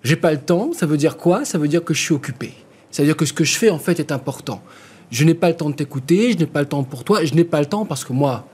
J'ai 0.03 0.15
pas 0.15 0.31
le 0.31 0.39
temps, 0.39 0.71
ça 0.73 0.85
veut 0.85 0.95
dire 0.95 1.17
quoi? 1.17 1.43
Ça 1.43 1.57
veut 1.57 1.67
dire 1.67 1.83
que 1.83 1.93
je 1.93 2.01
suis 2.01 2.13
occupé. 2.13 2.53
Ça 2.91 3.01
veut 3.01 3.07
dire 3.07 3.17
que 3.17 3.25
ce 3.25 3.33
que 3.33 3.43
je 3.43 3.57
fais, 3.57 3.69
en 3.69 3.79
fait, 3.79 3.99
est 3.99 4.13
important. 4.13 4.61
Je 5.11 5.25
n'ai 5.25 5.33
pas 5.33 5.49
le 5.49 5.55
temps 5.57 5.69
de 5.69 5.75
t'écouter, 5.75 6.31
je 6.31 6.37
n'ai 6.37 6.45
pas 6.45 6.61
le 6.61 6.67
temps 6.67 6.83
pour 6.83 7.03
toi, 7.03 7.25
je 7.25 7.33
n'ai 7.33 7.43
pas 7.43 7.59
le 7.59 7.65
temps 7.65 7.85
parce 7.85 8.05
que 8.05 8.13
moi, 8.13 8.47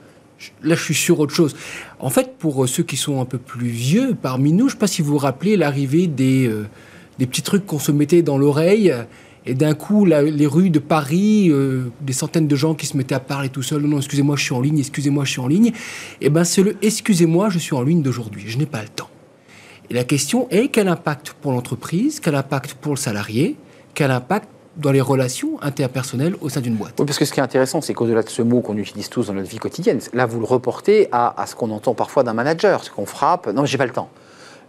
là, 0.62 0.74
je 0.74 0.82
suis 0.82 0.94
sur 0.94 1.20
autre 1.20 1.34
chose. 1.34 1.56
En 1.98 2.10
fait, 2.10 2.36
pour 2.38 2.64
euh, 2.64 2.66
ceux 2.66 2.82
qui 2.82 2.96
sont 2.96 3.20
un 3.20 3.24
peu 3.24 3.38
plus 3.38 3.68
vieux 3.68 4.16
parmi 4.20 4.52
nous, 4.52 4.68
je 4.68 4.74
ne 4.74 4.76
sais 4.76 4.78
pas 4.78 4.86
si 4.86 5.02
vous 5.02 5.12
vous 5.12 5.18
rappelez 5.18 5.56
l'arrivée 5.56 6.06
des, 6.06 6.46
euh, 6.46 6.66
des 7.18 7.26
petits 7.26 7.42
trucs 7.42 7.66
qu'on 7.66 7.78
se 7.78 7.92
mettait 7.92 8.22
dans 8.22 8.38
l'oreille. 8.38 8.94
Et 9.46 9.54
d'un 9.54 9.72
coup, 9.72 10.04
les 10.04 10.46
rues 10.46 10.68
de 10.68 10.78
Paris, 10.78 11.48
euh, 11.50 11.84
des 12.02 12.12
centaines 12.12 12.46
de 12.46 12.56
gens 12.56 12.74
qui 12.74 12.86
se 12.86 12.96
mettaient 12.96 13.14
à 13.14 13.20
parler 13.20 13.48
tout 13.48 13.62
seuls. 13.62 13.82
Non, 13.82 13.96
excusez-moi, 13.96 14.36
je 14.36 14.42
suis 14.42 14.54
en 14.54 14.60
ligne, 14.60 14.78
excusez-moi, 14.78 15.24
je 15.24 15.30
suis 15.30 15.40
en 15.40 15.46
ligne. 15.46 15.68
Et 15.68 15.72
eh 16.26 16.30
ben, 16.30 16.44
c'est 16.44 16.62
le 16.62 16.76
excusez-moi, 16.82 17.48
je 17.48 17.58
suis 17.58 17.74
en 17.74 17.82
ligne 17.82 18.02
d'aujourd'hui. 18.02 18.44
Je 18.46 18.58
n'ai 18.58 18.66
pas 18.66 18.82
le 18.82 18.88
temps. 18.88 19.08
Et 19.88 19.94
la 19.94 20.04
question 20.04 20.46
est 20.50 20.68
quel 20.68 20.88
impact 20.88 21.34
pour 21.40 21.52
l'entreprise, 21.52 22.20
quel 22.20 22.34
impact 22.34 22.74
pour 22.74 22.92
le 22.92 22.98
salarié, 22.98 23.56
quel 23.94 24.10
impact 24.10 24.48
dans 24.80 24.92
les 24.92 25.00
relations 25.00 25.62
interpersonnelles 25.62 26.34
au 26.40 26.48
sein 26.48 26.60
d'une 26.60 26.74
boîte. 26.74 26.94
Oui, 26.98 27.06
parce 27.06 27.18
que 27.18 27.24
ce 27.24 27.32
qui 27.32 27.40
est 27.40 27.42
intéressant, 27.42 27.80
c'est 27.80 27.94
qu'au-delà 27.94 28.22
de 28.22 28.28
ce 28.28 28.42
mot 28.42 28.60
qu'on 28.60 28.76
utilise 28.76 29.08
tous 29.08 29.26
dans 29.26 29.34
notre 29.34 29.48
vie 29.48 29.58
quotidienne, 29.58 30.00
là, 30.12 30.26
vous 30.26 30.40
le 30.40 30.46
reportez 30.46 31.08
à, 31.12 31.44
ce 31.46 31.54
qu'on 31.54 31.70
entend 31.70 31.94
parfois 31.94 32.22
d'un 32.22 32.32
manager, 32.32 32.82
ce 32.84 32.90
qu'on 32.90 33.06
frappe, 33.06 33.46
non, 33.48 33.64
j'ai 33.64 33.78
pas 33.78 33.86
le 33.86 33.92
temps. 33.92 34.10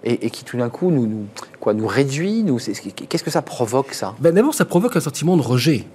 Et, 0.04 0.32
qui 0.32 0.44
tout 0.44 0.58
d'un 0.58 0.70
coup 0.70 0.90
nous, 0.90 1.06
nous, 1.06 1.26
quoi, 1.60 1.76
nous 1.76 1.86
réduit. 1.86 2.42
Nous, 2.44 2.58
qu'est-ce 2.58 3.24
que 3.24 3.30
ça 3.30 3.44
provoque, 3.44 3.94
ça? 3.94 4.16
Ben, 4.20 4.34
D'abord, 4.34 4.56
ça 4.56 4.66
provoque 4.66 4.96
un 4.96 5.00
sentiment 5.00 5.38
de 5.38 5.44
rejet. 5.44 5.86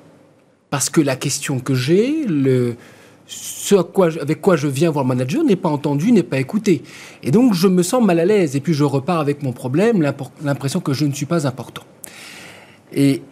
Parce 0.71 0.91
que 0.91 1.01
la 1.01 1.17
question 1.17 1.59
que 1.59 1.75
j'ai, 1.75 2.25
le, 2.25 2.77
ce 3.27 3.75
avec 4.21 4.41
quoi 4.41 4.57
je 4.57 4.69
viens 4.69 4.91
voir 4.91 5.05
le 5.05 5.09
manager 5.09 5.43
n'est 5.43 5.57
pas 5.57 5.69
entendu, 5.69 6.13
n'est 6.13 6.23
pas 6.23 6.39
écouté. 6.39 6.83
Et 7.25 7.33
donc, 7.33 7.55
je 7.55 7.67
me 7.67 7.83
sens 7.83 8.03
mal 8.03 8.21
à 8.21 8.25
l'aise. 8.25 8.55
Et 8.55 8.61
puis, 8.61 8.75
je 8.75 8.85
repars 8.85 9.19
avec 9.19 9.43
mon 9.43 9.53
problème, 9.53 10.03
l'impression 10.43 10.81
que 10.81 10.93
je 10.93 11.05
ne 11.05 11.13
suis 11.13 11.27
pas 11.27 11.47
important. 11.47 11.83
Et 12.93 13.23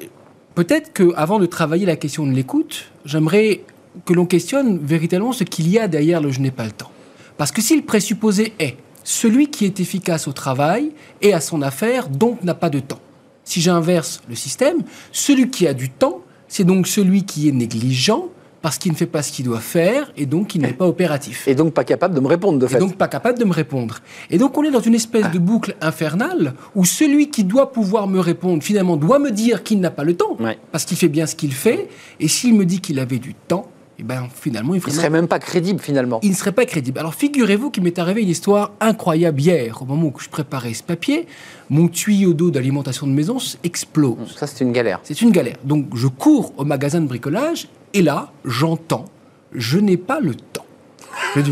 peut-être 0.54 0.92
qu'avant 0.92 1.38
de 1.38 1.46
travailler 1.46 1.86
la 1.86 1.96
question 1.96 2.26
de 2.26 2.32
l'écoute, 2.32 2.86
j'aimerais 3.04 3.62
que 4.04 4.12
l'on 4.12 4.26
questionne 4.26 4.78
véritablement 4.78 5.32
ce 5.32 5.44
qu'il 5.44 5.68
y 5.68 5.78
a 5.78 5.88
derrière 5.88 6.20
le 6.20 6.30
je 6.30 6.40
n'ai 6.40 6.50
pas 6.50 6.64
le 6.64 6.72
temps. 6.72 6.90
Parce 7.36 7.52
que 7.52 7.62
si 7.62 7.76
le 7.76 7.82
présupposé 7.82 8.52
est 8.58 8.76
celui 9.02 9.48
qui 9.48 9.64
est 9.64 9.80
efficace 9.80 10.26
au 10.28 10.32
travail 10.32 10.92
et 11.20 11.32
à 11.32 11.40
son 11.40 11.62
affaire, 11.62 12.08
donc 12.08 12.42
n'a 12.42 12.54
pas 12.54 12.70
de 12.70 12.80
temps. 12.80 13.00
Si 13.44 13.60
j'inverse 13.60 14.22
le 14.28 14.34
système, 14.34 14.78
celui 15.12 15.50
qui 15.50 15.66
a 15.66 15.74
du 15.74 15.90
temps, 15.90 16.22
c'est 16.48 16.64
donc 16.64 16.86
celui 16.86 17.24
qui 17.24 17.48
est 17.48 17.52
négligent 17.52 18.28
parce 18.64 18.78
qu'il 18.78 18.92
ne 18.92 18.96
fait 18.96 19.04
pas 19.04 19.22
ce 19.22 19.30
qu'il 19.30 19.44
doit 19.44 19.60
faire 19.60 20.10
et 20.16 20.24
donc 20.24 20.54
il 20.54 20.62
n'est 20.62 20.72
pas 20.72 20.86
opératif. 20.86 21.46
Et 21.46 21.54
donc 21.54 21.74
pas 21.74 21.84
capable 21.84 22.14
de 22.14 22.20
me 22.20 22.28
répondre, 22.28 22.58
de 22.58 22.66
fait. 22.66 22.78
Et 22.78 22.80
donc 22.80 22.96
pas 22.96 23.08
capable 23.08 23.38
de 23.38 23.44
me 23.44 23.52
répondre. 23.52 23.98
Et 24.30 24.38
donc 24.38 24.56
on 24.56 24.64
est 24.64 24.70
dans 24.70 24.80
une 24.80 24.94
espèce 24.94 25.30
de 25.30 25.38
boucle 25.38 25.76
infernale 25.82 26.54
où 26.74 26.86
celui 26.86 27.28
qui 27.28 27.44
doit 27.44 27.72
pouvoir 27.72 28.08
me 28.08 28.18
répondre 28.20 28.62
finalement 28.62 28.96
doit 28.96 29.18
me 29.18 29.32
dire 29.32 29.64
qu'il 29.64 29.80
n'a 29.80 29.90
pas 29.90 30.02
le 30.02 30.16
temps 30.16 30.38
parce 30.72 30.86
qu'il 30.86 30.96
fait 30.96 31.08
bien 31.08 31.26
ce 31.26 31.36
qu'il 31.36 31.52
fait 31.52 31.90
et 32.20 32.26
s'il 32.26 32.54
me 32.54 32.64
dit 32.64 32.80
qu'il 32.80 32.98
avait 33.00 33.18
du 33.18 33.34
temps, 33.34 33.66
et 33.66 34.00
eh 34.00 34.02
ben 34.02 34.28
finalement, 34.34 34.74
il 34.74 34.82
ne 34.84 34.90
serait 34.90 35.10
même 35.10 35.28
pas 35.28 35.38
crédible 35.38 35.78
finalement. 35.78 36.18
Il 36.22 36.30
ne 36.30 36.34
serait 36.34 36.50
pas 36.50 36.64
crédible. 36.64 36.98
Alors 36.98 37.14
figurez-vous 37.14 37.70
qu'il 37.70 37.82
m'est 37.82 37.98
arrivé 37.98 38.22
une 38.22 38.30
histoire 38.30 38.72
incroyable 38.80 39.40
hier, 39.42 39.82
au 39.82 39.84
moment 39.84 40.06
où 40.06 40.18
je 40.18 40.30
préparais 40.30 40.72
ce 40.72 40.82
papier, 40.82 41.26
mon 41.68 41.88
tuyau 41.88 42.32
d'eau 42.32 42.50
d'alimentation 42.50 43.06
de 43.06 43.12
maison 43.12 43.36
explose. 43.62 44.34
Ça 44.36 44.46
c'est 44.46 44.64
une 44.64 44.72
galère. 44.72 45.00
C'est 45.02 45.20
une 45.20 45.32
galère. 45.32 45.58
Donc 45.64 45.94
je 45.94 46.08
cours 46.08 46.54
au 46.56 46.64
magasin 46.64 47.02
de 47.02 47.06
bricolage 47.06 47.68
et 47.94 48.02
là 48.02 48.32
j'entends, 48.44 49.06
je 49.52 49.78
n'ai 49.78 49.96
pas 49.96 50.20
le 50.20 50.34
temps. 50.34 50.66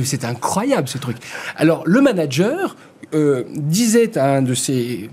C'est 0.04 0.24
incroyable 0.24 0.88
ce 0.88 0.98
truc. 0.98 1.16
Alors 1.56 1.82
le 1.86 2.00
manager 2.00 2.76
euh, 3.14 3.44
disait 3.54 4.18
à 4.18 4.36
un 4.36 4.42
de 4.42 4.54
ses 4.54 5.10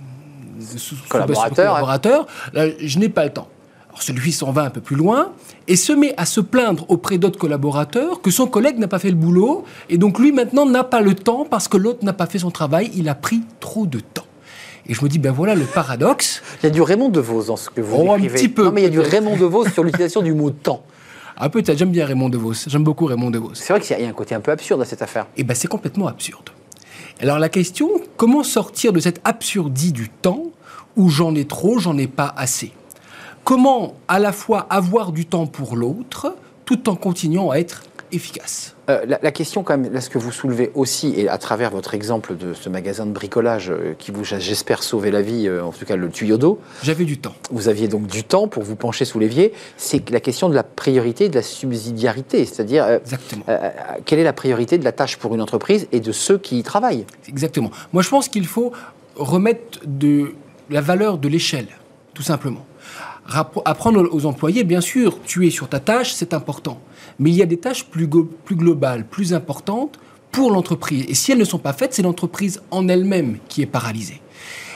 collaborateurs, 1.08 1.74
collaborateurs 1.74 2.28
je 2.54 3.00
n'ai 3.00 3.10
pas 3.10 3.24
le 3.24 3.32
temps. 3.32 3.48
Alors 3.90 4.02
celui 4.02 4.32
s'en 4.32 4.52
va 4.52 4.64
un 4.64 4.70
peu 4.70 4.82
plus 4.82 4.96
loin 4.96 5.32
et 5.68 5.76
se 5.76 5.94
met 5.94 6.14
à 6.18 6.26
se 6.26 6.42
plaindre 6.42 6.86
auprès 6.90 7.18
d'autres 7.18 7.40
collaborateurs 7.40 8.22
que 8.22 8.32
son 8.32 8.48
collègue 8.48 8.78
n'a 8.78 8.88
pas 8.88 9.00
fait 9.00 9.10
le 9.10 9.16
boulot 9.16 9.64
et 9.90 9.98
donc 9.98 10.20
lui 10.20 10.32
maintenant 10.32 10.66
n'a 10.66 10.84
pas 10.84 11.02
le 11.02 11.16
temps 11.16 11.46
parce 11.50 11.68
que 11.68 11.78
l'autre 11.78 12.04
n'a 12.04 12.14
pas 12.14 12.26
fait 12.26 12.40
son 12.40 12.52
travail, 12.52 12.92
il 12.96 13.10
a 13.10 13.16
pris 13.16 13.42
trop 13.60 13.86
de 13.86 14.00
temps. 14.00 14.26
Et 14.90 14.96
je 14.96 15.04
me 15.04 15.10
dis, 15.10 15.20
ben 15.20 15.32
voilà 15.32 15.54
le 15.54 15.66
paradoxe. 15.66 16.42
Il 16.62 16.66
y 16.66 16.68
a 16.68 16.72
du 16.72 16.82
Raymond 16.82 17.10
DeVos 17.10 17.44
dans 17.44 17.58
ce 17.58 17.70
que 17.70 17.80
vous 17.80 17.96
oh, 17.96 18.12
Un 18.12 18.20
petit 18.20 18.50
peu. 18.50 18.66
Non, 18.66 18.72
mais 18.72 18.82
il 18.82 18.86
y 18.86 18.88
a 18.88 18.90
du 18.90 19.00
Raymond 19.00 19.38
DeVos 19.38 19.70
sur 19.70 19.84
l'utilisation 19.84 20.24
du 20.24 20.34
mot 20.34 20.50
temps. 20.50 20.84
Ah 21.41 21.50
peut-être, 21.50 21.77
j'aime 21.77 21.91
bien 21.91 22.05
Raymond 22.05 22.27
DeVos. 22.27 22.67
J'aime 22.67 22.84
beaucoup 22.84 23.05
Raymond 23.05 23.31
DeVos. 23.31 23.51
C'est 23.53 23.72
vrai 23.72 23.79
qu'il 23.79 23.98
y 23.98 24.03
a 24.03 24.10
un 24.10 24.13
côté 24.13 24.36
un 24.36 24.41
peu 24.41 24.51
absurde 24.51 24.81
à 24.81 24.86
cette 24.86 25.01
affaire. 25.01 25.25
Eh 25.38 25.43
ben 25.43 25.55
c'est 25.55 25.69
complètement 25.69 26.08
absurde. 26.08 26.50
Alors 27.22 27.39
la 27.39 27.48
question, 27.48 27.89
comment 28.17 28.43
sortir 28.43 28.91
de 28.91 29.00
cette 29.00 29.22
absurdie 29.24 29.93
du 29.93 30.10
temps 30.10 30.43
où 30.98 31.08
j'en 31.08 31.34
ai 31.36 31.46
trop, 31.46 31.79
j'en 31.79 31.98
ai 31.98 32.08
pas 32.08 32.34
assez? 32.36 32.74
Comment 33.46 33.93
à 34.10 34.19
la 34.19 34.34
fois 34.34 34.67
avoir 34.69 35.13
du 35.13 35.25
temps 35.25 35.48
pour 35.48 35.77
l'autre 35.77 36.36
tout 36.65 36.89
en 36.89 36.96
continuant 36.96 37.51
à 37.51 37.55
être 37.55 37.84
efficace 38.12 38.75
euh, 38.89 39.06
la, 39.06 39.32
question, 39.32 39.62
quand 39.62 39.78
même, 39.78 39.94
là, 39.94 40.01
ce 40.01 40.10
que 40.10 40.18
vous 40.18 40.32
soulevez 40.32 40.72
aussi, 40.74 41.13
et 41.16 41.30
à 41.30 41.38
travers 41.38 41.70
votre 41.70 41.94
exemple 41.94 42.36
de 42.36 42.56
ce 42.56 42.70
magasin 42.70 43.06
de 43.06 43.12
bricolage 43.12 43.70
euh, 43.70 43.94
qui 43.98 44.10
vous, 44.10 44.24
j'espère, 44.24 44.82
sauvé 44.82 45.12
la 45.12 45.22
vie, 45.22 45.48
euh, 45.48 45.63
en 45.63 45.72
tout 45.72 45.86
cas 45.86 45.96
le 45.96 46.10
tuyau 46.10 46.38
d'eau. 46.38 46.60
J'avais 46.82 47.06
du 47.06 47.20
temps. 47.20 47.36
Vous 47.51 47.68
aviez 47.68 47.88
donc 47.88 48.08
du 48.08 48.24
temps 48.24 48.48
pour 48.48 48.63
vous 48.63 48.75
pencher 48.75 49.06
sous 49.06 49.20
l'évier. 49.20 49.54
C'est 49.78 50.10
la 50.10 50.20
question 50.20 50.50
de 50.50 50.56
la 50.56 50.63
priorité, 50.63 51.30
de 51.30 51.36
la 51.36 51.44
subsidiarité, 51.44 52.46
c'est-à-dire. 52.46 52.88
Exactement. 52.88 53.46
quelle 54.06 54.20
est 54.20 54.24
la 54.24 54.34
priorité 54.34 54.80
de 54.80 54.84
la 54.84 54.92
tâche 54.92 55.18
pour 55.18 55.36
une 55.36 55.42
entreprise 55.42 55.88
et 55.92 56.00
de 56.00 56.12
ceux 56.12 56.39
qui 56.39 56.58
y 56.58 56.63
travaillent? 56.63 57.06
Exactement. 57.28 57.70
Moi, 57.94 58.01
je 58.01 58.10
pense 58.10 58.28
qu'il 58.28 58.48
faut 58.48 58.72
remettre 59.16 59.82
de 59.86 60.34
la 60.72 60.82
valeur 60.82 61.20
de 61.20 61.28
l'échelle, 61.28 61.68
tout 62.16 62.24
simplement 62.24 62.66
apprendre 63.66 64.08
aux 64.12 64.25
employés, 64.25 64.63
bien 64.63 64.82
sûr, 64.82 65.19
tu 65.24 65.48
es 65.48 65.50
sur 65.50 65.69
ta 65.69 65.80
tâche, 65.80 66.13
c'est 66.13 66.34
important. 66.34 66.80
Mais 67.19 67.29
il 67.29 67.36
y 67.36 67.41
a 67.41 67.45
des 67.45 67.58
tâches 67.58 67.86
plus, 67.86 68.08
globales, 68.08 69.05
plus 69.05 69.34
importantes 69.34 69.99
pour 70.32 70.51
l'entreprise. 70.51 71.05
Et 71.08 71.13
si 71.13 71.32
elles 71.32 71.38
ne 71.38 71.43
sont 71.43 71.60
pas 71.60 71.73
faites, 71.73 71.93
c'est 71.93 72.01
l'entreprise 72.01 72.62
en 72.71 72.88
elle-même 72.88 73.38
qui 73.47 73.62
est 73.62 73.67
paralysée. 73.67 74.21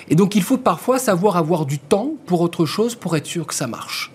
Et 0.10 0.16
donc 0.16 0.36
il 0.36 0.44
faut 0.44 0.58
parfois 0.58 1.00
savoir 1.00 1.38
avoir 1.38 1.66
du 1.66 1.80
temps 1.80 2.12
pour 2.26 2.42
autre 2.42 2.66
chose 2.66 2.96
pour 2.96 3.16
être 3.16 3.26
sûr 3.26 3.48
que 3.48 3.54
ça 3.54 3.68
marche. 3.68 4.12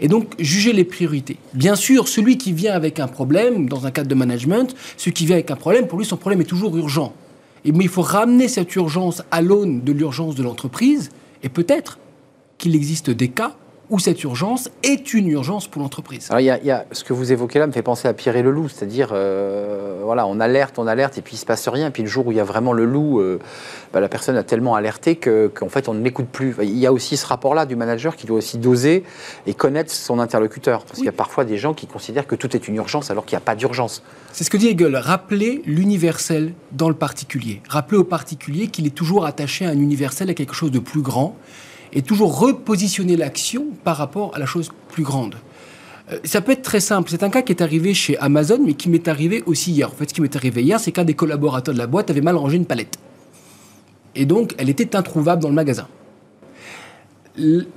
Et 0.00 0.08
donc 0.08 0.34
juger 0.38 0.72
les 0.72 0.84
priorités. 0.84 1.36
Bien 1.54 1.74
sûr, 1.74 2.08
celui 2.08 2.38
qui 2.38 2.52
vient 2.52 2.74
avec 2.74 3.00
un 3.00 3.08
problème, 3.08 3.68
dans 3.68 3.86
un 3.86 3.90
cadre 3.90 4.08
de 4.08 4.14
management, 4.14 4.74
celui 4.96 5.12
qui 5.12 5.26
vient 5.26 5.36
avec 5.36 5.50
un 5.50 5.56
problème, 5.56 5.88
pour 5.88 5.98
lui, 5.98 6.04
son 6.04 6.16
problème 6.16 6.40
est 6.40 6.44
toujours 6.44 6.76
urgent. 6.76 7.12
Et, 7.64 7.72
mais 7.72 7.84
il 7.84 7.90
faut 7.90 8.02
ramener 8.02 8.48
cette 8.48 8.74
urgence 8.76 9.22
à 9.30 9.40
l'aune 9.40 9.82
de 9.82 9.92
l'urgence 9.92 10.34
de 10.34 10.42
l'entreprise, 10.42 11.10
et 11.42 11.48
peut-être 11.48 11.98
qu'il 12.58 12.76
existe 12.76 13.10
des 13.10 13.28
cas 13.28 13.56
où 13.92 13.98
cette 13.98 14.24
urgence 14.24 14.70
est 14.82 15.12
une 15.12 15.28
urgence 15.28 15.68
pour 15.68 15.82
l'entreprise. 15.82 16.28
Alors, 16.30 16.40
il 16.40 16.46
y, 16.46 16.70
a, 16.70 16.86
ce 16.92 17.04
que 17.04 17.12
vous 17.12 17.30
évoquez 17.30 17.58
là 17.58 17.66
me 17.66 17.72
fait 17.72 17.82
penser 17.82 18.08
à 18.08 18.14
Pierre 18.14 18.36
et 18.36 18.42
le 18.42 18.50
loup, 18.50 18.70
c'est-à-dire, 18.70 19.10
euh, 19.12 20.00
voilà, 20.02 20.26
on 20.26 20.40
alerte, 20.40 20.78
on 20.78 20.86
alerte, 20.86 21.18
et 21.18 21.20
puis 21.20 21.34
il 21.34 21.38
se 21.38 21.44
passe 21.44 21.68
rien. 21.68 21.88
Et 21.88 21.90
puis 21.90 22.02
le 22.02 22.08
jour 22.08 22.26
où 22.26 22.32
il 22.32 22.38
y 22.38 22.40
a 22.40 22.44
vraiment 22.44 22.72
le 22.72 22.86
loup, 22.86 23.20
euh, 23.20 23.38
bah, 23.92 24.00
la 24.00 24.08
personne 24.08 24.34
a 24.38 24.44
tellement 24.44 24.74
alerté 24.74 25.16
qu'en 25.16 25.68
fait, 25.68 25.90
on 25.90 25.94
ne 25.94 26.02
l'écoute 26.02 26.28
plus. 26.28 26.54
Il 26.62 26.78
y 26.78 26.86
a 26.86 26.92
aussi 26.92 27.18
ce 27.18 27.26
rapport-là 27.26 27.66
du 27.66 27.76
manager 27.76 28.16
qui 28.16 28.26
doit 28.26 28.38
aussi 28.38 28.56
doser 28.56 29.04
et 29.46 29.52
connaître 29.52 29.92
son 29.92 30.18
interlocuteur. 30.18 30.84
Parce 30.84 30.96
qu'il 30.96 31.06
y 31.06 31.10
a 31.10 31.12
parfois 31.12 31.44
des 31.44 31.58
gens 31.58 31.74
qui 31.74 31.86
considèrent 31.86 32.26
que 32.26 32.34
tout 32.34 32.56
est 32.56 32.66
une 32.68 32.76
urgence 32.76 33.10
alors 33.10 33.26
qu'il 33.26 33.36
n'y 33.36 33.42
a 33.42 33.44
pas 33.44 33.56
d'urgence. 33.56 34.02
C'est 34.32 34.44
ce 34.44 34.48
que 34.48 34.56
dit 34.56 34.68
Hegel, 34.68 34.96
rappeler 34.96 35.60
l'universel 35.66 36.54
dans 36.72 36.88
le 36.88 36.94
particulier. 36.94 37.60
Rappeler 37.68 37.98
au 37.98 38.04
particulier 38.04 38.68
qu'il 38.68 38.86
est 38.86 38.94
toujours 38.94 39.26
attaché 39.26 39.66
à 39.66 39.68
un 39.68 39.78
universel, 39.78 40.30
à 40.30 40.34
quelque 40.34 40.54
chose 40.54 40.70
de 40.70 40.78
plus 40.78 41.02
grand 41.02 41.36
et 41.92 42.02
toujours 42.02 42.38
repositionner 42.38 43.16
l'action 43.16 43.66
par 43.84 43.96
rapport 43.96 44.34
à 44.34 44.38
la 44.38 44.46
chose 44.46 44.70
plus 44.88 45.02
grande. 45.02 45.36
Euh, 46.10 46.18
ça 46.24 46.40
peut 46.40 46.52
être 46.52 46.62
très 46.62 46.80
simple. 46.80 47.10
C'est 47.10 47.22
un 47.22 47.30
cas 47.30 47.42
qui 47.42 47.52
est 47.52 47.62
arrivé 47.62 47.94
chez 47.94 48.18
Amazon, 48.18 48.58
mais 48.64 48.74
qui 48.74 48.88
m'est 48.88 49.08
arrivé 49.08 49.42
aussi 49.46 49.72
hier. 49.72 49.88
En 49.88 49.94
fait, 49.94 50.08
ce 50.08 50.14
qui 50.14 50.20
m'est 50.20 50.34
arrivé 50.34 50.62
hier, 50.62 50.80
c'est 50.80 50.92
qu'un 50.92 51.04
des 51.04 51.14
collaborateurs 51.14 51.74
de 51.74 51.78
la 51.78 51.86
boîte 51.86 52.10
avait 52.10 52.20
mal 52.20 52.36
rangé 52.36 52.56
une 52.56 52.66
palette. 52.66 52.98
Et 54.14 54.26
donc, 54.26 54.54
elle 54.58 54.68
était 54.68 54.96
introuvable 54.96 55.42
dans 55.42 55.48
le 55.48 55.54
magasin. 55.54 55.88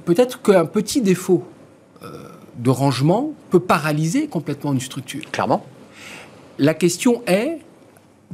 Peut-être 0.03 0.41
qu'un 0.41 0.65
petit 0.65 1.01
défaut 1.01 1.45
euh, 2.03 2.07
de 2.57 2.69
rangement 2.69 3.31
peut 3.49 3.59
paralyser 3.59 4.27
complètement 4.27 4.73
une 4.73 4.81
structure. 4.81 5.23
Clairement. 5.31 5.65
La 6.59 6.73
question 6.73 7.21
est 7.25 7.59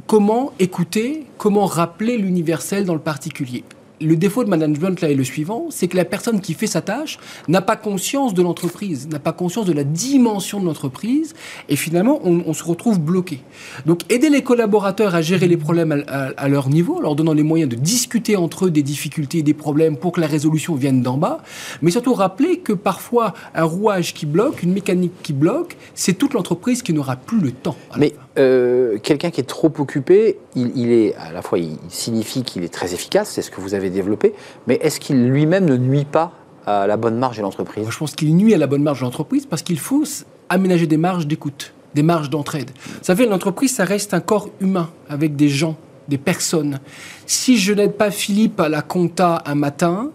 comment 0.06 0.52
écouter, 0.58 1.26
comment 1.38 1.66
rappeler 1.66 2.18
l'universel 2.18 2.84
dans 2.84 2.94
le 2.94 3.00
particulier? 3.00 3.62
Le 4.02 4.16
défaut 4.16 4.44
de 4.44 4.50
management 4.50 5.00
là 5.00 5.10
est 5.10 5.14
le 5.14 5.24
suivant, 5.24 5.66
c'est 5.70 5.88
que 5.88 5.96
la 5.96 6.04
personne 6.04 6.40
qui 6.40 6.54
fait 6.54 6.66
sa 6.66 6.80
tâche 6.80 7.18
n'a 7.48 7.62
pas 7.62 7.76
conscience 7.76 8.34
de 8.34 8.42
l'entreprise, 8.42 9.08
n'a 9.08 9.18
pas 9.18 9.32
conscience 9.32 9.66
de 9.66 9.72
la 9.72 9.84
dimension 9.84 10.60
de 10.60 10.66
l'entreprise, 10.66 11.34
et 11.68 11.76
finalement 11.76 12.20
on, 12.24 12.52
se 12.52 12.64
retrouve 12.64 13.00
bloqué. 13.00 13.40
Donc 13.86 14.00
aider 14.12 14.28
les 14.28 14.42
collaborateurs 14.42 15.14
à 15.14 15.22
gérer 15.22 15.48
les 15.48 15.56
problèmes 15.56 16.04
à, 16.06 16.48
leur 16.48 16.68
niveau, 16.68 17.00
leur 17.00 17.14
donnant 17.14 17.32
les 17.32 17.42
moyens 17.42 17.70
de 17.70 17.76
discuter 17.76 18.36
entre 18.36 18.66
eux 18.66 18.70
des 18.70 18.82
difficultés 18.82 19.38
et 19.38 19.42
des 19.42 19.54
problèmes 19.54 19.96
pour 19.96 20.12
que 20.12 20.20
la 20.20 20.26
résolution 20.26 20.74
vienne 20.74 21.02
d'en 21.02 21.16
bas, 21.16 21.42
mais 21.80 21.90
surtout 21.90 22.14
rappeler 22.14 22.58
que 22.58 22.72
parfois 22.72 23.32
un 23.54 23.64
rouage 23.64 24.12
qui 24.12 24.26
bloque, 24.26 24.62
une 24.62 24.72
mécanique 24.72 25.12
qui 25.22 25.32
bloque, 25.32 25.76
c'est 25.94 26.14
toute 26.14 26.34
l'entreprise 26.34 26.82
qui 26.82 26.92
n'aura 26.92 27.16
plus 27.16 27.40
le 27.40 27.52
temps. 27.52 27.76
Mais 27.98 28.14
euh, 28.38 28.98
quelqu'un 28.98 29.30
qui 29.30 29.40
est 29.40 29.48
trop 29.48 29.72
occupé, 29.78 30.38
il, 30.54 30.90
est 30.90 31.14
à 31.16 31.32
la 31.32 31.42
fois, 31.42 31.58
il 31.58 31.76
signifie 31.88 32.42
qu'il 32.42 32.64
est 32.64 32.72
très 32.72 32.94
efficace, 32.94 33.30
c'est 33.30 33.42
ce 33.42 33.50
que 33.50 33.60
vous 33.60 33.74
avez 33.74 33.90
développé, 33.90 34.32
mais 34.66 34.78
est-ce 34.82 35.00
qu'il 35.00 35.28
lui-même 35.28 35.66
ne 35.66 35.76
nuit 35.76 36.04
pas 36.04 36.32
à 36.64 36.86
la 36.86 36.96
bonne 36.96 37.18
marge 37.18 37.36
de 37.36 37.42
l'entreprise? 37.42 37.86
Je 37.90 37.98
pense 37.98 38.14
qu'il 38.14 38.34
nuit 38.34 38.54
à 38.54 38.58
la 38.58 38.66
bonne 38.66 38.82
marge 38.82 39.00
de 39.00 39.04
l'entreprise 39.04 39.44
parce 39.46 39.62
qu'il 39.62 39.78
faut 39.78 40.04
aménager 40.48 40.86
des 40.86 40.96
marges 40.96 41.26
d'écoute, 41.26 41.74
des 41.94 42.02
marges 42.02 42.30
d'entraide. 42.30 42.70
Vous 42.86 43.04
savez, 43.04 43.26
l'entreprise, 43.26 43.74
ça 43.74 43.84
reste 43.84 44.14
un 44.14 44.20
corps 44.20 44.48
humain 44.60 44.90
avec 45.08 45.36
des 45.36 45.48
gens, 45.48 45.76
des 46.08 46.18
personnes. 46.18 46.80
Si 47.26 47.58
je 47.58 47.72
n'aide 47.72 47.94
pas 47.94 48.10
Philippe 48.10 48.60
à 48.60 48.68
la 48.68 48.82
compta 48.82 49.42
un 49.44 49.54
matin, 49.54 50.10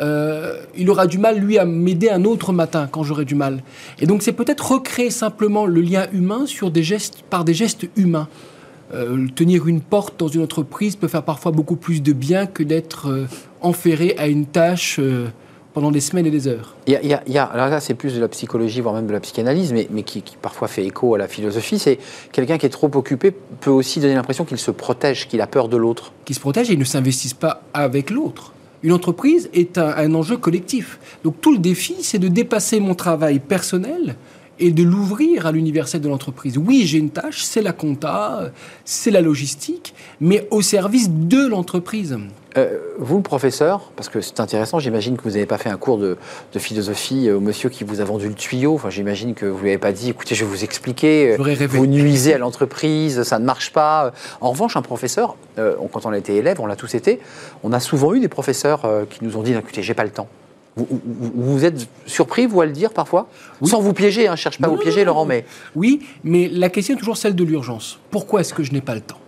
euh, 0.00 0.60
il 0.76 0.88
aura 0.90 1.06
du 1.06 1.18
mal, 1.18 1.38
lui, 1.38 1.58
à 1.58 1.64
m'aider 1.64 2.08
un 2.10 2.24
autre 2.24 2.52
matin 2.52 2.88
quand 2.90 3.02
j'aurai 3.02 3.24
du 3.24 3.34
mal. 3.34 3.62
Et 4.00 4.06
donc, 4.06 4.22
c'est 4.22 4.32
peut-être 4.32 4.72
recréer 4.72 5.10
simplement 5.10 5.66
le 5.66 5.80
lien 5.80 6.06
humain 6.12 6.46
sur 6.46 6.70
des 6.70 6.82
gestes, 6.82 7.22
par 7.30 7.44
des 7.44 7.54
gestes 7.54 7.86
humains. 7.96 8.28
Euh, 8.94 9.26
tenir 9.34 9.66
une 9.68 9.80
porte 9.82 10.18
dans 10.18 10.28
une 10.28 10.42
entreprise 10.42 10.96
peut 10.96 11.08
faire 11.08 11.22
parfois 11.22 11.52
beaucoup 11.52 11.76
plus 11.76 12.02
de 12.02 12.12
bien 12.14 12.46
que 12.46 12.62
d'être 12.62 13.08
euh, 13.10 13.26
enferré 13.60 14.14
à 14.18 14.28
une 14.28 14.46
tâche 14.46 14.98
pendant 15.74 15.90
des 15.90 16.00
semaines 16.00 16.24
et 16.26 16.30
des 16.30 16.48
heures. 16.48 16.74
Il 16.86 16.94
y 16.94 16.96
a, 16.96 17.02
il 17.26 17.32
y 17.32 17.38
a- 17.38 17.44
alors 17.44 17.68
là, 17.68 17.80
c'est 17.80 17.92
plus 17.94 18.14
de 18.14 18.20
la 18.20 18.28
psychologie, 18.28 18.80
voire 18.80 18.94
même 18.94 19.06
de 19.06 19.12
la 19.12 19.20
psychanalyse, 19.20 19.72
mais, 19.74 19.86
mais 19.90 20.02
qui, 20.04 20.22
qui 20.22 20.36
parfois 20.40 20.66
fait 20.68 20.84
écho 20.86 21.14
à 21.14 21.18
la 21.18 21.28
philosophie. 21.28 21.78
C'est 21.78 21.98
quelqu'un 22.32 22.56
qui 22.56 22.64
est 22.66 22.70
trop 22.70 22.90
occupé 22.94 23.30
peut 23.60 23.70
aussi 23.70 24.00
donner 24.00 24.14
l'impression 24.14 24.44
qu'il 24.46 24.56
se 24.58 24.70
protège, 24.70 25.28
qu'il 25.28 25.40
a 25.42 25.46
peur 25.46 25.68
de 25.68 25.76
l'autre. 25.76 26.12
qui 26.24 26.32
se 26.34 26.40
protègent 26.40 26.70
et 26.70 26.76
ne 26.76 26.84
s'investissent 26.84 27.34
pas 27.34 27.62
avec 27.74 28.08
l'autre. 28.10 28.54
Une 28.82 28.92
entreprise 28.92 29.50
est 29.52 29.78
un, 29.78 30.14
enjeu 30.14 30.36
collectif. 30.36 30.98
Donc 31.24 31.40
tout 31.40 31.52
le 31.52 31.58
défi, 31.58 31.96
c'est 32.02 32.18
de 32.18 32.28
dépasser 32.28 32.80
mon 32.80 32.94
travail 32.94 33.38
personnel 33.38 34.16
et 34.60 34.70
de 34.70 34.82
l'ouvrir 34.82 35.46
à 35.46 35.52
l'universel 35.52 36.00
de 36.00 36.08
l'entreprise. 36.08 36.58
Oui, 36.58 36.84
j'ai 36.86 36.98
une 36.98 37.10
tâche, 37.10 37.42
c'est 37.42 37.62
la 37.62 37.72
compta, 37.72 38.50
c'est 38.84 39.10
la 39.10 39.20
logistique, 39.20 39.94
mais 40.20 40.46
au 40.50 40.62
service 40.62 41.10
de 41.10 41.46
l'entreprise. 41.46 42.18
Euh, 42.56 42.78
vous, 42.98 43.16
le 43.18 43.22
professeur, 43.22 43.92
parce 43.94 44.08
que 44.08 44.22
c'est 44.22 44.40
intéressant, 44.40 44.78
j'imagine 44.78 45.18
que 45.18 45.22
vous 45.22 45.30
n'avez 45.32 45.44
pas 45.44 45.58
fait 45.58 45.68
un 45.68 45.76
cours 45.76 45.98
de, 45.98 46.16
de 46.54 46.58
philosophie 46.58 47.28
euh, 47.28 47.36
au 47.36 47.40
monsieur 47.40 47.68
qui 47.68 47.84
vous 47.84 48.00
a 48.00 48.04
vendu 48.04 48.26
le 48.26 48.34
tuyau. 48.34 48.74
Enfin, 48.74 48.88
j'imagine 48.88 49.34
que 49.34 49.44
vous 49.44 49.58
lui 49.62 49.68
avez 49.68 49.78
pas 49.78 49.92
dit, 49.92 50.08
écoutez, 50.10 50.34
je 50.34 50.44
vais 50.46 50.50
vous 50.50 50.64
expliquer, 50.64 51.32
euh, 51.38 51.66
vous 51.68 51.86
nuisez 51.86 52.32
à 52.34 52.38
l'entreprise, 52.38 53.22
ça 53.22 53.38
ne 53.38 53.44
marche 53.44 53.70
pas. 53.72 54.12
En 54.40 54.50
revanche, 54.50 54.76
un 54.76 54.82
professeur, 54.82 55.36
euh, 55.58 55.76
quand 55.92 56.06
on 56.06 56.10
a 56.10 56.16
été 56.18 56.36
élève, 56.36 56.58
on 56.60 56.66
l'a 56.66 56.74
tous 56.76 56.94
été, 56.94 57.20
on 57.62 57.72
a 57.74 57.80
souvent 57.80 58.14
eu 58.14 58.20
des 58.20 58.28
professeurs 58.28 58.86
euh, 58.86 59.04
qui 59.04 59.22
nous 59.24 59.36
ont 59.36 59.42
dit, 59.42 59.52
écoutez, 59.52 59.82
j'ai 59.82 59.94
pas 59.94 60.04
le 60.04 60.10
temps. 60.10 60.28
Vous, 60.76 60.86
vous- 60.90 61.32
vous 61.34 61.64
êtes 61.66 61.86
surpris, 62.06 62.46
vous, 62.46 62.60
à 62.62 62.66
le 62.66 62.72
dire 62.72 62.92
parfois? 62.94 63.28
Oui. 63.60 63.68
Sans 63.68 63.80
vous 63.80 63.92
piéger, 63.92 64.26
hein, 64.26 64.36
je 64.36 64.40
cherche 64.42 64.58
pas 64.58 64.68
à 64.68 64.70
vous 64.70 64.76
piéger, 64.78 65.00
non, 65.00 65.08
Laurent, 65.12 65.26
mais 65.26 65.44
Oui, 65.76 66.00
mais 66.24 66.48
la 66.48 66.70
question 66.70 66.94
est 66.94 66.98
toujours 66.98 67.18
celle 67.18 67.34
de 67.34 67.44
l'urgence. 67.44 67.98
Pourquoi 68.10 68.40
est-ce 68.40 68.54
que 68.54 68.62
je 68.62 68.72
n'ai 68.72 68.80
pas 68.80 68.94
le 68.94 69.00
temps? 69.02 69.18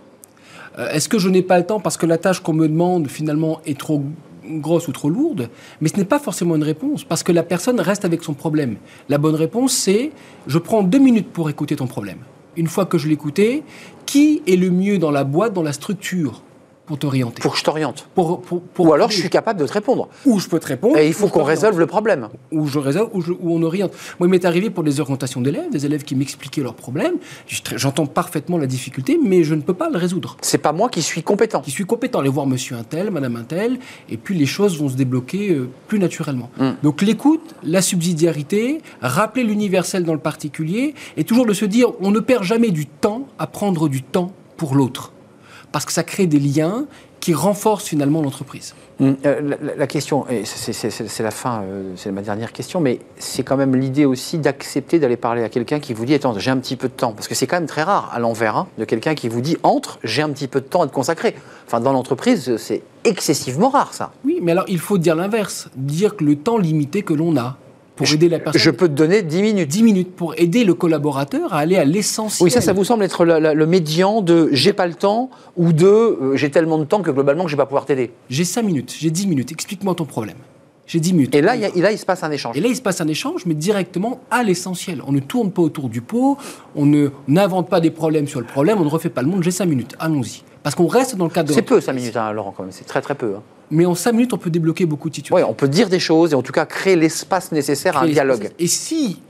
Est-ce 0.78 1.08
que 1.08 1.18
je 1.18 1.28
n'ai 1.28 1.42
pas 1.42 1.58
le 1.58 1.66
temps 1.66 1.80
parce 1.80 1.96
que 1.96 2.06
la 2.06 2.18
tâche 2.18 2.40
qu'on 2.40 2.52
me 2.52 2.68
demande 2.68 3.08
finalement 3.08 3.60
est 3.66 3.78
trop 3.78 4.02
grosse 4.44 4.88
ou 4.88 4.92
trop 4.92 5.10
lourde? 5.10 5.48
Mais 5.80 5.88
ce 5.88 5.96
n'est 5.96 6.04
pas 6.04 6.18
forcément 6.18 6.56
une 6.56 6.62
réponse 6.62 7.04
parce 7.04 7.22
que 7.22 7.32
la 7.32 7.42
personne 7.42 7.80
reste 7.80 8.04
avec 8.04 8.22
son 8.22 8.34
problème. 8.34 8.76
La 9.08 9.18
bonne 9.18 9.34
réponse, 9.34 9.72
c'est 9.72 10.12
je 10.46 10.58
prends 10.58 10.82
deux 10.82 10.98
minutes 10.98 11.30
pour 11.32 11.50
écouter 11.50 11.76
ton 11.76 11.86
problème. 11.86 12.18
Une 12.56 12.66
fois 12.66 12.86
que 12.86 12.98
je 12.98 13.08
l'ai 13.08 13.14
écouté, 13.14 13.62
qui 14.06 14.42
est 14.46 14.56
le 14.56 14.70
mieux 14.70 14.98
dans 14.98 15.10
la 15.10 15.24
boîte, 15.24 15.52
dans 15.52 15.62
la 15.62 15.72
structure? 15.72 16.42
Pour 16.90 16.98
t'orienter 16.98 17.40
pour 17.40 17.52
que 17.52 17.58
je 17.58 17.62
t'oriente. 17.62 18.08
Pour- 18.16 18.40
pour- 18.42 18.60
pour- 18.62 18.86
Ou 18.86 18.92
alors, 18.92 19.12
je 19.12 19.16
suis 19.20 19.30
capable 19.30 19.60
de 19.60 19.66
te 19.66 19.72
répondre. 19.72 20.08
Ou 20.26 20.40
je 20.40 20.48
peux 20.48 20.58
te 20.58 20.66
répondre. 20.66 20.98
Et 20.98 21.06
il 21.06 21.10
ou 21.10 21.14
faut 21.14 21.28
qu'on 21.28 21.44
résolve 21.44 21.78
le 21.78 21.86
problème. 21.86 22.28
où 22.50 22.66
je 22.66 22.80
résolve, 22.80 23.10
je- 23.24 23.30
où 23.30 23.54
on 23.54 23.62
oriente. 23.62 23.92
Moi, 24.18 24.26
il 24.26 24.30
m'est 24.32 24.44
arrivé 24.44 24.70
pour 24.70 24.82
des 24.82 24.98
orientations 24.98 25.40
d'élèves, 25.40 25.70
des 25.70 25.86
élèves 25.86 26.02
qui 26.02 26.16
m'expliquaient 26.16 26.62
leurs 26.62 26.74
problèmes. 26.74 27.14
Je- 27.46 27.60
J'entends 27.76 28.06
parfaitement 28.06 28.58
la 28.58 28.66
difficulté, 28.66 29.20
mais 29.22 29.44
je 29.44 29.54
ne 29.54 29.60
peux 29.60 29.72
pas 29.72 29.88
le 29.88 29.98
résoudre. 29.98 30.36
C'est 30.40 30.58
pas 30.58 30.72
moi 30.72 30.88
qui 30.88 31.00
suis 31.00 31.22
compétent. 31.22 31.62
Je 31.64 31.70
suis 31.70 31.84
compétent, 31.84 32.18
aller 32.18 32.28
voir 32.28 32.46
monsieur 32.48 32.74
un 32.74 32.82
tel, 32.82 33.12
madame 33.12 33.36
un 33.36 33.44
tel, 33.44 33.78
et 34.08 34.16
puis 34.16 34.36
les 34.36 34.46
choses 34.46 34.76
vont 34.80 34.88
se 34.88 34.96
débloquer 34.96 35.52
euh, 35.52 35.68
plus 35.86 36.00
naturellement. 36.00 36.50
Mm. 36.58 36.70
Donc 36.82 37.02
l'écoute, 37.02 37.54
la 37.62 37.82
subsidiarité, 37.82 38.80
rappeler 39.00 39.44
l'universel 39.44 40.02
dans 40.02 40.14
le 40.14 40.18
particulier, 40.18 40.94
et 41.16 41.22
toujours 41.22 41.46
de 41.46 41.54
se 41.54 41.64
dire, 41.66 41.86
on 42.00 42.10
ne 42.10 42.18
perd 42.18 42.42
jamais 42.42 42.70
du 42.72 42.86
temps 42.86 43.28
à 43.38 43.46
prendre 43.46 43.88
du 43.88 44.02
temps 44.02 44.32
pour 44.56 44.74
l'autre. 44.74 45.12
Parce 45.72 45.84
que 45.84 45.92
ça 45.92 46.02
crée 46.02 46.26
des 46.26 46.38
liens 46.38 46.86
qui 47.20 47.34
renforcent 47.34 47.84
finalement 47.84 48.22
l'entreprise. 48.22 48.74
Mm, 48.98 49.12
euh, 49.24 49.56
La, 49.76 49.86
question, 49.86 50.26
et 50.28 50.44
c'est 50.44 51.22
la 51.22 51.30
fin, 51.30 51.62
euh, 51.62 51.92
c'est 51.96 52.10
ma 52.10 52.22
dernière 52.22 52.52
question, 52.52 52.80
mais 52.80 53.00
c'est 53.18 53.42
quand 53.42 53.56
même 53.56 53.76
l'idée 53.76 54.04
aussi 54.04 54.38
d'accepter 54.38 54.98
d'aller 54.98 55.16
parler 55.16 55.42
à 55.42 55.48
quelqu'un 55.48 55.80
qui 55.80 55.94
vous 55.94 56.04
dit 56.04 56.14
Attends, 56.14 56.38
j'ai 56.38 56.50
un 56.50 56.58
petit 56.58 56.76
peu 56.76 56.88
de 56.88 56.94
temps. 56.94 57.12
Parce 57.12 57.28
que 57.28 57.34
c'est 57.34 57.46
quand 57.46 57.56
même 57.56 57.66
très 57.68 57.82
rare 57.82 58.10
à 58.12 58.18
l'envers 58.18 58.56
hein, 58.56 58.68
de 58.78 58.84
quelqu'un 58.84 59.14
qui 59.14 59.28
vous 59.28 59.40
dit 59.40 59.56
Entre, 59.62 59.98
j'ai 60.02 60.22
un 60.22 60.30
petit 60.30 60.48
peu 60.48 60.60
de 60.60 60.66
temps 60.66 60.82
à 60.82 60.86
te 60.86 60.92
consacrer. 60.92 61.34
Enfin, 61.66 61.80
dans 61.80 61.92
l'entreprise, 61.92 62.56
c'est 62.56 62.82
excessivement 63.04 63.68
rare 63.68 63.94
ça. 63.94 64.12
Oui, 64.24 64.38
mais 64.42 64.52
alors 64.52 64.64
il 64.68 64.78
faut 64.78 64.98
dire 64.98 65.14
l'inverse, 65.14 65.68
dire 65.76 66.16
que 66.16 66.24
le 66.24 66.36
temps 66.36 66.58
limité 66.58 67.02
que 67.02 67.14
l'on 67.14 67.36
a 67.36 67.56
pour 68.04 68.12
aider 68.14 68.28
la 68.28 68.38
personne. 68.38 68.60
Je 68.60 68.70
peux 68.70 68.88
te 68.88 68.92
donner 68.94 69.22
10 69.22 69.42
minutes. 69.42 69.68
10 69.68 69.82
minutes 69.82 70.14
pour 70.16 70.34
aider 70.38 70.64
le 70.64 70.74
collaborateur 70.74 71.54
à 71.54 71.58
aller 71.58 71.76
à 71.76 71.84
l'essentiel. 71.84 72.44
Oui, 72.44 72.50
ça, 72.50 72.60
ça 72.60 72.72
vous 72.72 72.84
semble 72.84 73.04
être 73.04 73.24
la- 73.24 73.40
la- 73.40 73.54
le 73.54 73.66
médian 73.66 74.20
de 74.22 74.48
j'ai 74.52 74.72
pas 74.72 74.86
le 74.86 74.94
temps 74.94 75.30
ou 75.56 75.72
de 75.72 75.86
euh, 75.86 76.36
j'ai 76.36 76.50
tellement 76.50 76.78
de 76.78 76.84
temps 76.84 77.02
que 77.02 77.10
globalement 77.10 77.46
je 77.48 77.54
vais 77.56 77.62
pas 77.62 77.66
pouvoir 77.66 77.84
t'aider. 77.86 78.10
J'ai 78.28 78.44
5 78.44 78.62
minutes, 78.62 78.94
j'ai 78.98 79.10
10 79.10 79.26
minutes, 79.26 79.52
explique-moi 79.52 79.94
ton 79.94 80.04
problème. 80.04 80.36
J'ai 80.86 80.98
10 80.98 81.12
minutes. 81.12 81.34
Et 81.36 81.40
là, 81.40 81.54
il 81.54 81.62
y 81.62 81.64
a- 81.64 81.68
et 81.68 81.80
là, 81.80 81.92
il 81.92 81.98
se 81.98 82.04
passe 82.04 82.24
un 82.24 82.30
échange. 82.32 82.56
Et 82.56 82.60
là, 82.60 82.66
il 82.68 82.74
se 82.74 82.82
passe 82.82 83.00
un 83.00 83.06
échange, 83.06 83.46
mais 83.46 83.54
directement 83.54 84.18
à 84.28 84.42
l'essentiel. 84.42 85.02
On 85.06 85.12
ne 85.12 85.20
tourne 85.20 85.52
pas 85.52 85.62
autour 85.62 85.88
du 85.88 86.00
pot, 86.00 86.36
on 86.74 86.84
ne 86.84 87.10
n'invente 87.28 87.68
pas 87.68 87.80
des 87.80 87.92
problèmes 87.92 88.26
sur 88.26 88.40
le 88.40 88.46
problème, 88.46 88.80
on 88.80 88.84
ne 88.84 88.88
refait 88.90 89.08
pas 89.08 89.22
le 89.22 89.28
monde. 89.28 89.44
J'ai 89.44 89.52
5 89.52 89.66
minutes, 89.66 89.94
allons-y. 90.00 90.42
Parce 90.64 90.74
qu'on 90.74 90.88
reste 90.88 91.14
dans 91.16 91.26
le 91.26 91.30
cadre 91.30 91.48
de 91.48 91.54
C'est 91.54 91.62
peu, 91.62 91.74
l'entreprise. 91.76 91.86
5 91.86 91.92
minutes, 91.92 92.16
hein, 92.16 92.32
Laurent, 92.32 92.52
quand 92.56 92.64
même. 92.64 92.72
C'est 92.72 92.84
très 92.86 93.00
très 93.00 93.14
peu. 93.14 93.34
hein. 93.36 93.42
Mais 93.70 93.86
en 93.86 93.94
5 93.94 94.12
minutes, 94.12 94.32
on 94.32 94.38
peut 94.38 94.50
débloquer 94.50 94.86
beaucoup 94.86 95.10
de 95.10 95.14
situations. 95.14 95.44
Ouais, 95.44 95.50
on 95.50 95.54
peut 95.54 95.68
dire 95.68 95.88
des 95.88 96.00
choses 96.00 96.32
et 96.32 96.34
en 96.34 96.42
tout 96.42 96.52
cas 96.52 96.66
créer 96.66 96.96
l'espace 96.96 97.52
nécessaire 97.52 97.96
à 97.96 98.02
un 98.02 98.08
dialogue. 98.08 98.50
Et 98.58 98.66
si 98.66 99.20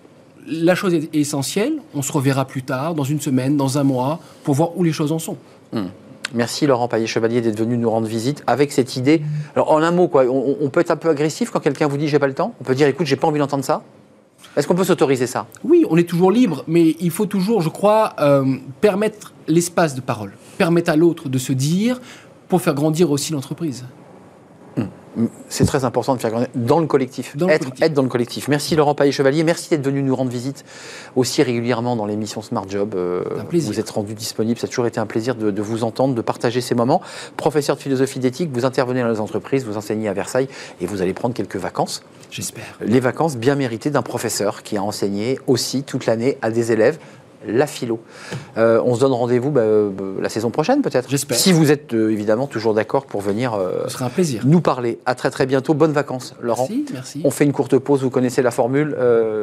la 0.46 0.74
chose 0.74 0.94
est 0.94 1.14
essentielle, 1.14 1.74
on 1.94 2.02
se 2.02 2.12
reverra 2.12 2.46
plus 2.46 2.62
tard, 2.62 2.94
dans 2.94 3.04
une 3.04 3.20
semaine, 3.20 3.56
dans 3.56 3.78
un 3.78 3.84
mois, 3.84 4.20
pour 4.44 4.54
voir 4.54 4.76
où 4.76 4.82
les 4.82 4.92
choses 4.92 5.12
en 5.12 5.18
sont. 5.18 5.36
Merci 6.32 6.66
Laurent 6.66 6.88
Paillet-Chevalier 6.88 7.40
d'être 7.40 7.58
venu 7.58 7.76
nous 7.76 7.90
rendre 7.90 8.06
visite 8.06 8.42
avec 8.46 8.72
cette 8.72 8.96
idée. 8.96 9.20
Alors 9.54 9.72
en 9.72 9.82
un 9.82 9.90
mot, 9.90 10.08
quoi, 10.08 10.24
on, 10.24 10.56
on 10.60 10.70
peut 10.70 10.80
être 10.80 10.90
un 10.90 10.96
peu 10.96 11.08
agressif 11.08 11.50
quand 11.50 11.60
quelqu'un 11.60 11.88
vous 11.88 11.96
dit 11.96 12.08
j'ai 12.08 12.18
pas 12.18 12.28
le 12.28 12.34
temps? 12.34 12.54
On 12.60 12.64
peut 12.64 12.74
dire 12.74 12.86
écoute, 12.86 13.06
j'ai 13.06 13.16
pas 13.16 13.26
envie 13.26 13.40
d'entendre 13.40 13.64
ça? 13.64 13.82
Est-ce 14.56 14.66
qu'on 14.66 14.74
peut 14.74 14.84
s'autoriser 14.84 15.26
ça? 15.26 15.46
Oui, 15.64 15.84
on 15.90 15.96
est 15.96 16.08
toujours 16.08 16.32
libre, 16.32 16.64
mais 16.66 16.96
il 16.98 17.10
faut 17.10 17.26
toujours, 17.26 17.60
je 17.60 17.68
crois, 17.68 18.14
euh, 18.20 18.56
permettre 18.80 19.32
l'espace 19.46 19.94
de 19.94 20.00
parole, 20.00 20.32
permettre 20.58 20.90
à 20.90 20.96
l'autre 20.96 21.28
de 21.28 21.38
se 21.38 21.52
dire 21.52 22.00
pour 22.48 22.60
faire 22.62 22.74
grandir 22.74 23.10
aussi 23.10 23.32
l'entreprise. 23.32 23.84
C'est 25.48 25.64
très 25.64 25.84
important 25.84 26.14
de 26.14 26.20
faire 26.20 26.30
grandir 26.30 26.48
dans 26.54 26.78
le 26.78 26.86
collectif. 26.86 27.36
Dans 27.36 27.46
le 27.48 27.52
être, 27.52 27.60
collectif. 27.60 27.84
être 27.84 27.92
dans 27.92 28.02
le 28.02 28.08
collectif. 28.08 28.48
Merci 28.48 28.76
Laurent 28.76 28.94
Paillet-Chevalier. 28.94 29.42
Merci 29.42 29.70
d'être 29.70 29.84
venu 29.84 30.02
nous 30.02 30.14
rendre 30.14 30.30
visite 30.30 30.64
aussi 31.16 31.42
régulièrement 31.42 31.96
dans 31.96 32.06
l'émission 32.06 32.42
Smart 32.42 32.68
Job. 32.68 32.94
Euh, 32.94 33.24
Un 33.38 33.44
plaisir. 33.44 33.72
Vous 33.72 33.80
êtes 33.80 33.90
rendu 33.90 34.14
disponible. 34.14 34.58
Ça 34.60 34.66
a 34.66 34.68
toujours 34.68 34.86
été 34.86 35.00
un 35.00 35.06
plaisir 35.06 35.34
de, 35.34 35.50
de 35.50 35.62
vous 35.62 35.82
entendre, 35.84 36.14
de 36.14 36.22
partager 36.22 36.60
ces 36.60 36.74
moments. 36.74 37.00
Professeur 37.36 37.76
de 37.76 37.82
philosophie 37.82 38.20
d'éthique, 38.20 38.50
vous 38.52 38.64
intervenez 38.64 39.00
dans 39.02 39.08
les 39.08 39.20
entreprises, 39.20 39.64
vous 39.64 39.76
enseignez 39.76 40.08
à 40.08 40.12
Versailles 40.12 40.48
et 40.80 40.86
vous 40.86 41.02
allez 41.02 41.12
prendre 41.12 41.34
quelques 41.34 41.56
vacances. 41.56 42.02
J'espère. 42.30 42.78
les 42.80 43.00
vacances 43.00 43.36
bien 43.36 43.56
méritées 43.56 43.90
d'un 43.90 44.02
professeur 44.02 44.62
qui 44.62 44.76
a 44.76 44.82
enseigné 44.84 45.40
aussi 45.48 45.82
toute 45.82 46.06
l'année 46.06 46.38
à 46.42 46.52
des 46.52 46.70
élèves 46.70 46.98
la 47.46 47.66
philo. 47.66 48.00
Euh, 48.58 48.82
on 48.84 48.94
se 48.94 49.00
donne 49.00 49.12
rendez-vous 49.12 49.50
bah, 49.50 49.62
euh, 49.62 49.90
la 50.20 50.28
saison 50.28 50.50
prochaine 50.50 50.82
peut-être. 50.82 51.08
J'espère. 51.08 51.36
Si 51.36 51.52
vous 51.52 51.70
êtes 51.70 51.94
euh, 51.94 52.10
évidemment 52.10 52.46
toujours 52.46 52.74
d'accord 52.74 53.06
pour 53.06 53.20
venir 53.20 53.58
Ce 53.86 53.94
sera 53.94 54.06
un 54.06 54.10
plaisir. 54.10 54.42
nous 54.44 54.60
parler. 54.60 54.98
À 55.06 55.14
très 55.14 55.30
très 55.30 55.46
bientôt. 55.46 55.74
Bonnes 55.74 55.92
vacances 55.92 56.34
Laurent. 56.40 56.66
Merci, 56.70 56.86
merci. 56.92 57.20
On 57.24 57.30
fait 57.30 57.44
une 57.44 57.52
courte 57.52 57.78
pause, 57.78 58.02
vous 58.02 58.10
connaissez 58.10 58.42
la 58.42 58.50
formule. 58.50 58.96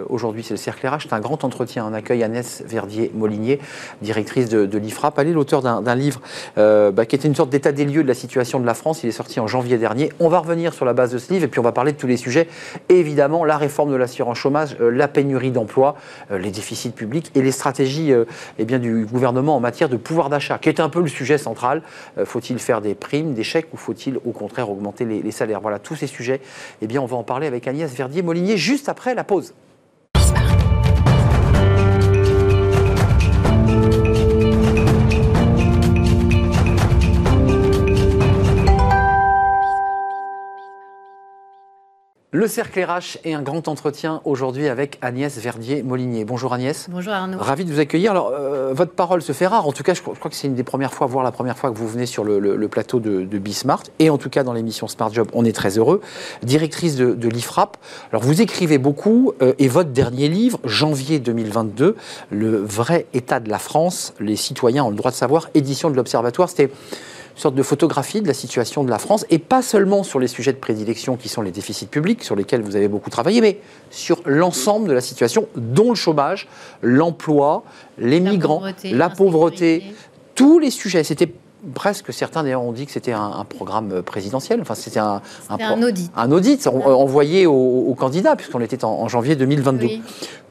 Aujourd'hui, 0.10 0.43
c'est 0.43 0.53
le 0.53 0.57
Cercle 0.57 0.88
RH. 0.88 1.03
C'est 1.03 1.13
un 1.13 1.19
grand 1.19 1.43
entretien. 1.43 1.88
On 1.89 1.93
accueille 1.93 2.23
Agnès 2.23 2.63
Verdier-Molinier, 2.67 3.60
directrice 4.01 4.49
de, 4.49 4.65
de 4.65 4.77
l'IFRAP. 4.77 5.17
Elle 5.19 5.29
est 5.29 5.33
l'auteur 5.33 5.62
d'un 5.62 5.95
livre 5.95 6.21
bah, 6.55 7.05
qui 7.07 7.15
était 7.15 7.27
une 7.27 7.36
sorte 7.36 7.49
d'état 7.49 7.71
des 7.71 7.86
lieux 7.86 8.03
de 8.03 8.07
la 8.07 8.13
situation 8.13 8.60
de 8.60 8.65
la 8.65 8.73
France. 8.73 9.03
Il 9.03 9.10
est 9.10 9.12
sorti 9.12 9.39
en 9.39 9.47
janvier 9.47 9.77
dernier. 9.77 10.12
On 10.19 10.29
va 10.29 10.39
revenir 10.39 10.73
sur 10.73 10.86
la 10.86 10.93
base 10.93 11.12
de 11.12 11.17
ce 11.17 11.33
livre 11.33 11.45
et 11.45 11.47
puis 11.47 11.60
on 11.60 11.63
va 11.63 11.71
parler 11.71 11.93
de 11.93 11.97
tous 11.97 12.07
les 12.07 12.17
sujets. 12.17 12.47
Et 12.89 12.99
évidemment, 12.99 13.43
la 13.45 13.57
réforme 13.57 13.91
de 13.91 13.95
l'assurance 13.95 14.38
chômage, 14.38 14.77
la 14.79 15.07
pénurie 15.07 15.51
d'emploi, 15.51 15.95
euh, 16.31 16.38
les 16.38 16.51
déficits 16.51 16.91
publics 16.91 17.31
et 17.36 17.41
les 17.41 17.51
stratégies 17.51 17.87
euh, 18.12 18.26
eh 18.58 18.65
bien, 18.65 18.80
du 18.80 19.06
gouvernement 19.06 19.56
en 19.56 19.60
matière 19.60 19.89
de 19.89 19.97
pouvoir 19.97 20.30
d'achat, 20.30 20.58
qui 20.58 20.69
est 20.69 20.80
un 20.80 20.89
peu 20.89 21.02
le 21.02 21.08
sujet 21.08 21.38
central. 21.38 21.82
Euh, 22.17 22.26
faut-il 22.26 22.60
faire 22.60 22.82
des 22.82 22.95
primes, 22.95 23.34
des 23.34 23.43
chèques 23.43 23.73
ou 23.73 23.78
faut-il 23.78 24.17
au 24.17 24.32
contraire 24.32 24.69
augmenter 24.69 25.06
les, 25.06 25.32
salaires? 25.32 25.62
Voilà, 25.62 25.80
tous 25.80 25.95
ces 25.95 26.08
sujets, 26.08 26.41
eh 26.82 26.88
bien, 26.88 27.02
on 27.02 27.06
va 27.06 27.17
en 27.17 27.23
parler 27.23 27.47
avec 27.47 27.67
Agnès 27.67 27.91
Verdier-Molinier 27.93 28.58
juste 28.58 28.89
après 28.89 29.15
la 29.15 29.23
pause. 29.23 29.54
Le 42.33 42.45
cercle 42.47 42.83
RH 42.83 43.19
est 43.23 43.33
un 43.33 43.41
grand 43.41 43.69
entretien 43.69 44.21
aujourd'hui 44.25 44.67
avec 44.67 44.97
Agnès 45.01 45.33
Verdier-Molinier. 45.39 46.25
Bonjour 46.25 46.53
Agnès. 46.53 46.87
Bonjour 46.91 47.13
Arnaud. 47.13 47.37
Ravi 47.39 47.63
de 47.63 47.71
vous 47.71 47.79
accueillir. 47.79 48.11
Alors, 48.11 48.33
euh, 48.37 48.73
votre 48.73 48.91
parole 48.91 49.21
se 49.21 49.31
fait 49.31 49.47
rare. 49.47 49.65
En 49.65 49.71
tout 49.71 49.81
cas, 49.81 49.93
je 49.93 50.01
crois, 50.01 50.13
je 50.13 50.19
crois 50.19 50.29
que 50.29 50.35
c'est 50.35 50.47
une 50.47 50.53
des 50.53 50.65
premières 50.65 50.93
fois, 50.93 51.07
voire 51.07 51.23
la 51.23 51.31
première 51.31 51.57
fois 51.57 51.71
que 51.71 51.77
vous 51.77 51.87
venez 51.87 52.05
sur 52.05 52.25
le, 52.25 52.39
le- 52.39 52.57
le 52.57 52.67
plateau 52.67 52.99
de, 52.99 53.21
de 53.23 53.37
Bismart. 53.37 53.83
Et 53.99 54.09
en 54.09 54.17
tout 54.17 54.29
cas, 54.29 54.43
dans 54.43 54.51
l'émission 54.51 54.89
Smart 54.89 55.11
Job, 55.13 55.29
on 55.31 55.45
est 55.45 55.53
très 55.55 55.77
heureux. 55.77 56.01
Directrice 56.43 56.97
de, 56.97 57.13
de 57.13 57.29
l'IFRAP. 57.29 57.77
Alors, 58.11 58.23
vous 58.23 58.41
écrivez 58.41 58.77
beaucoup. 58.77 59.31
euh, 59.41 59.53
et 59.57 59.69
votre 59.69 59.91
dernier 59.91 60.27
livre, 60.27 60.59
janvier 60.65 61.19
2022, 61.19 61.95
Le 62.31 62.57
vrai 62.57 63.05
état 63.13 63.39
de 63.39 63.49
la 63.49 63.57
France, 63.57 64.13
les 64.19 64.35
citoyens 64.35 64.83
ont 64.83 64.89
le 64.89 64.97
droit 64.97 65.11
de 65.11 65.15
savoir, 65.15 65.47
édition 65.53 65.89
de 65.89 65.95
l'Observatoire. 65.95 66.49
C'était 66.49 66.71
une 67.38 67.41
sorte 67.41 67.56
de 67.56 67.62
photographie 67.62 68.21
de 68.21 68.28
la 68.28 68.34
situation 68.34 68.84
de 68.84 68.89
la 68.89 68.97
France, 68.97 69.23
et 69.30 69.38
pas 69.38 69.62
seulement 69.62 70.02
sur 70.02 70.19
les 70.19 70.28
sujets 70.28 70.54
de 70.54 70.58
prédilection 70.58 71.17
qui 71.17 71.30
sont 71.30 71.43
les 71.43 71.52
déficits 71.52 71.86
publics, 71.86 72.23
sur 72.23 72.36
lesquels 72.36 72.63
vous 72.63 72.76
avez 72.76 72.88
beaucoup 72.88 73.12
travaillé, 73.12 73.41
mais 73.41 73.60
sur 73.91 74.23
l'ensemble 74.26 74.88
de 74.88 74.93
la 74.93 75.02
situation, 75.02 75.47
dont 75.56 75.89
le 75.89 75.95
chômage, 75.95 76.47
l'emploi, 76.82 77.63
les 78.00 78.19
La 78.19 78.32
migrants, 78.32 78.58
pauvreté, 78.58 78.89
la 78.89 79.10
pauvreté, 79.12 79.84
tous 80.34 80.58
les 80.58 80.71
sujets. 80.71 81.04
C'était 81.04 81.32
presque 81.76 82.12
certains 82.12 82.41
d'ailleurs 82.41 82.63
ont 82.63 82.71
dit 82.71 82.88
que 82.88 82.91
c'était 82.91 83.12
un, 83.12 83.45
programme 83.47 84.02
présidentiel. 84.02 84.60
Enfin, 84.60 84.73
c'était 84.73 85.00
un, 85.00 85.21
un, 85.52 85.84
audit. 85.84 86.12
Un 86.15 86.32
audit 86.32 86.65
envoyé 86.65 87.45
aux, 87.45 87.95
candidats, 88.00 88.36
puisqu'on 88.36 88.62
était 88.62 88.84
en, 88.84 89.08
janvier 89.08 89.36
2022. 89.36 89.88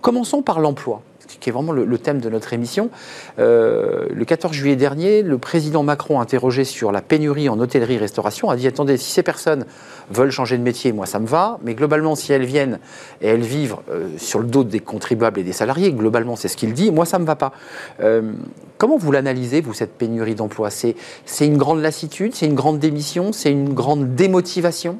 Commençons 0.00 0.40
par 0.40 0.60
l'emploi 0.60 1.02
qui 1.26 1.50
est 1.50 1.52
vraiment 1.52 1.72
le, 1.72 1.98
thème 1.98 2.20
de 2.20 2.28
notre 2.28 2.52
émission. 2.52 2.90
Euh, 3.38 4.06
le 4.12 4.24
14 4.24 4.52
juillet 4.52 4.76
dernier, 4.76 5.22
le 5.22 5.38
président 5.38 5.82
Macron, 5.82 6.20
interrogé 6.20 6.64
sur 6.64 6.92
la 6.92 7.02
pénurie 7.02 7.48
en 7.48 7.58
hôtellerie-restauration, 7.58 8.50
a 8.50 8.56
dit 8.56 8.66
attendez, 8.66 8.96
si 8.96 9.10
ces 9.10 9.22
personnes 9.22 9.64
veulent 10.10 10.30
changer 10.30 10.56
de 10.58 10.62
métier, 10.62 10.92
moi 10.92 11.06
ça 11.06 11.18
me 11.18 11.26
va, 11.26 11.58
mais 11.62 11.74
globalement, 11.74 12.14
si 12.14 12.32
elles 12.32 12.44
viennent 12.44 12.78
et 13.20 13.28
elles 13.28 13.42
vivent 13.42 13.76
euh, 13.90 14.08
sur 14.18 14.38
le 14.38 14.46
dos 14.46 14.64
des 14.64 14.80
contribuables 14.80 15.40
et 15.40 15.44
des 15.44 15.52
salariés, 15.52 15.92
globalement, 15.92 16.36
c'est 16.36 16.48
ce 16.48 16.56
qu'il 16.56 16.72
dit, 16.72 16.90
moi 16.90 17.04
ça 17.04 17.18
me 17.18 17.24
va 17.24 17.36
pas. 17.36 17.52
Euh, 18.00 18.32
comment 18.78 18.96
vous 18.96 19.12
l'analysez, 19.12 19.60
vous, 19.60 19.74
cette 19.74 19.92
pénurie 19.92 20.34
d'emploi? 20.34 20.70
C'est 20.70 20.94
une 21.40 21.56
grande 21.56 21.80
lassitude, 21.80 22.34
c'est 22.34 22.46
une 22.46 22.54
grande 22.54 22.78
démission, 22.78 23.32
c'est 23.32 23.50
une 23.50 23.74
grande 23.74 24.14
démotivation? 24.14 24.98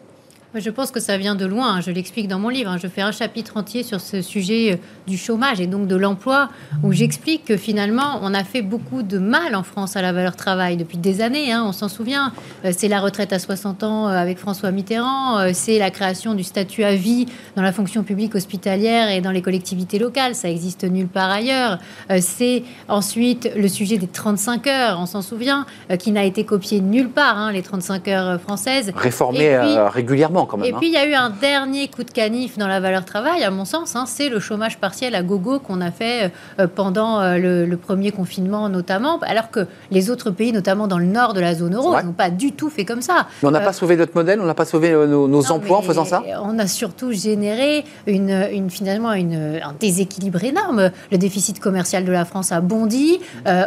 Je 0.60 0.70
pense 0.70 0.90
que 0.90 1.00
ça 1.00 1.18
vient 1.18 1.34
de 1.34 1.46
loin. 1.46 1.80
Je 1.80 1.90
l'explique 1.90 2.28
dans 2.28 2.38
mon 2.38 2.48
livre. 2.48 2.70
Hein. 2.70 2.78
Je 2.82 2.88
fais 2.88 3.02
un 3.02 3.12
chapitre 3.12 3.56
entier 3.56 3.82
sur 3.82 4.00
ce 4.00 4.22
sujet 4.22 4.72
euh, 4.72 4.76
du 5.06 5.16
chômage 5.16 5.60
et 5.60 5.66
donc 5.66 5.86
de 5.86 5.96
l'emploi, 5.96 6.48
où 6.82 6.92
j'explique 6.92 7.44
que 7.44 7.56
finalement, 7.56 8.20
on 8.22 8.34
a 8.34 8.44
fait 8.44 8.62
beaucoup 8.62 9.02
de 9.02 9.18
mal 9.18 9.54
en 9.54 9.62
France 9.62 9.96
à 9.96 10.02
la 10.02 10.12
valeur 10.12 10.36
travail 10.36 10.76
depuis 10.76 10.98
des 10.98 11.20
années. 11.20 11.52
Hein. 11.52 11.64
on 11.66 11.72
s'en 11.72 11.88
souvient. 11.88 12.32
Euh, 12.64 12.72
c'est 12.76 12.88
la 12.88 13.00
retraite 13.00 13.32
à 13.32 13.38
60 13.38 13.82
ans 13.82 14.08
euh, 14.08 14.12
avec 14.12 14.38
François 14.38 14.70
Mitterrand. 14.70 15.52
C'est 15.52 15.78
la 15.78 15.90
création 15.90 16.34
du 16.34 16.44
statut 16.44 16.84
à 16.84 16.94
vie 16.94 17.26
dans 17.56 17.62
la 17.62 17.72
fonction 17.72 18.02
publique 18.02 18.34
hospitalière 18.34 19.10
et 19.10 19.20
dans 19.20 19.30
les 19.30 19.42
collectivités 19.42 19.98
locales. 19.98 20.34
Ça 20.34 20.48
existe 20.48 20.84
nulle 20.84 21.08
part 21.08 21.30
ailleurs. 21.30 21.78
C'est 22.20 22.62
ensuite 22.88 23.50
le 23.56 23.68
sujet 23.68 23.98
des 23.98 24.06
35 24.06 24.66
heures. 24.66 24.98
On 25.00 25.06
s'en 25.06 25.22
souvient, 25.22 25.66
qui 25.98 26.12
n'a 26.12 26.24
été 26.24 26.44
copié 26.44 26.80
nulle 26.80 27.10
part, 27.10 27.38
hein, 27.38 27.52
les 27.52 27.62
35 27.62 28.08
heures 28.08 28.40
françaises. 28.40 28.92
Réformé 28.94 29.56
régulièrement. 29.88 30.45
Et 30.64 30.72
puis 30.72 30.88
il 30.88 30.92
y 30.92 30.96
a 30.96 31.06
eu 31.06 31.14
un 31.14 31.30
dernier 31.30 31.88
coup 31.88 32.04
de 32.04 32.11
canif 32.11 32.59
dans 32.59 32.68
la 32.68 32.80
valeur 32.80 33.04
travail, 33.04 33.42
à 33.44 33.50
mon 33.50 33.64
sens, 33.64 33.96
hein, 33.96 34.04
c'est 34.06 34.28
le 34.28 34.40
chômage 34.40 34.78
partiel 34.78 35.14
à 35.14 35.22
gogo 35.22 35.59
qu'on 35.59 35.80
a 35.80 35.90
fait 35.90 36.32
euh, 36.59 36.66
pendant 36.72 37.20
euh, 37.20 37.66
le, 37.66 37.76
premier 37.76 38.11
confinement 38.11 38.68
notamment, 38.68 39.18
alors 39.20 39.50
que 39.50 39.66
les 39.90 40.11
autres 40.11 40.30
pays, 40.30 40.52
notamment 40.52 40.88
dans 40.88 40.98
le 40.98 41.06
nord 41.06 41.35
de 41.35 41.40
la 41.40 41.54
zone 41.54 41.74
euro, 41.74 42.00
n'ont 42.02 42.12
pas 42.12 42.30
du 42.30 42.52
tout 42.52 42.70
fait 42.70 42.85
comme 42.85 43.02
ça. 43.02 43.26
Mais 43.42 43.48
on 43.48 43.52
n'a 43.52 43.61
pas 43.61 43.68
euh, 43.68 43.72
sauvé 43.72 43.96
notre 43.96 44.14
modèle, 44.14 44.40
on 44.40 44.46
n'a 44.46 44.54
pas 44.54 44.64
sauvé 44.64 44.92
nos, 44.92 45.50
emplois 45.50 45.78
en 45.78 45.82
faisant 45.82 46.04
ça 46.04 46.22
On 46.42 46.59
a 46.59 46.66
surtout 46.66 47.12
généré 47.12 47.85
une, 48.06 48.70
finalement 48.70 49.12
une, 49.12 49.61
un 49.62 49.74
déséquilibre 49.78 50.42
énorme. 50.42 50.90
Le 51.12 51.18
déficit 51.18 51.61
commercial 51.61 52.04
de 52.04 52.12
la 52.12 52.24
France 52.24 52.52
a 52.52 52.61
bondi. 52.61 53.20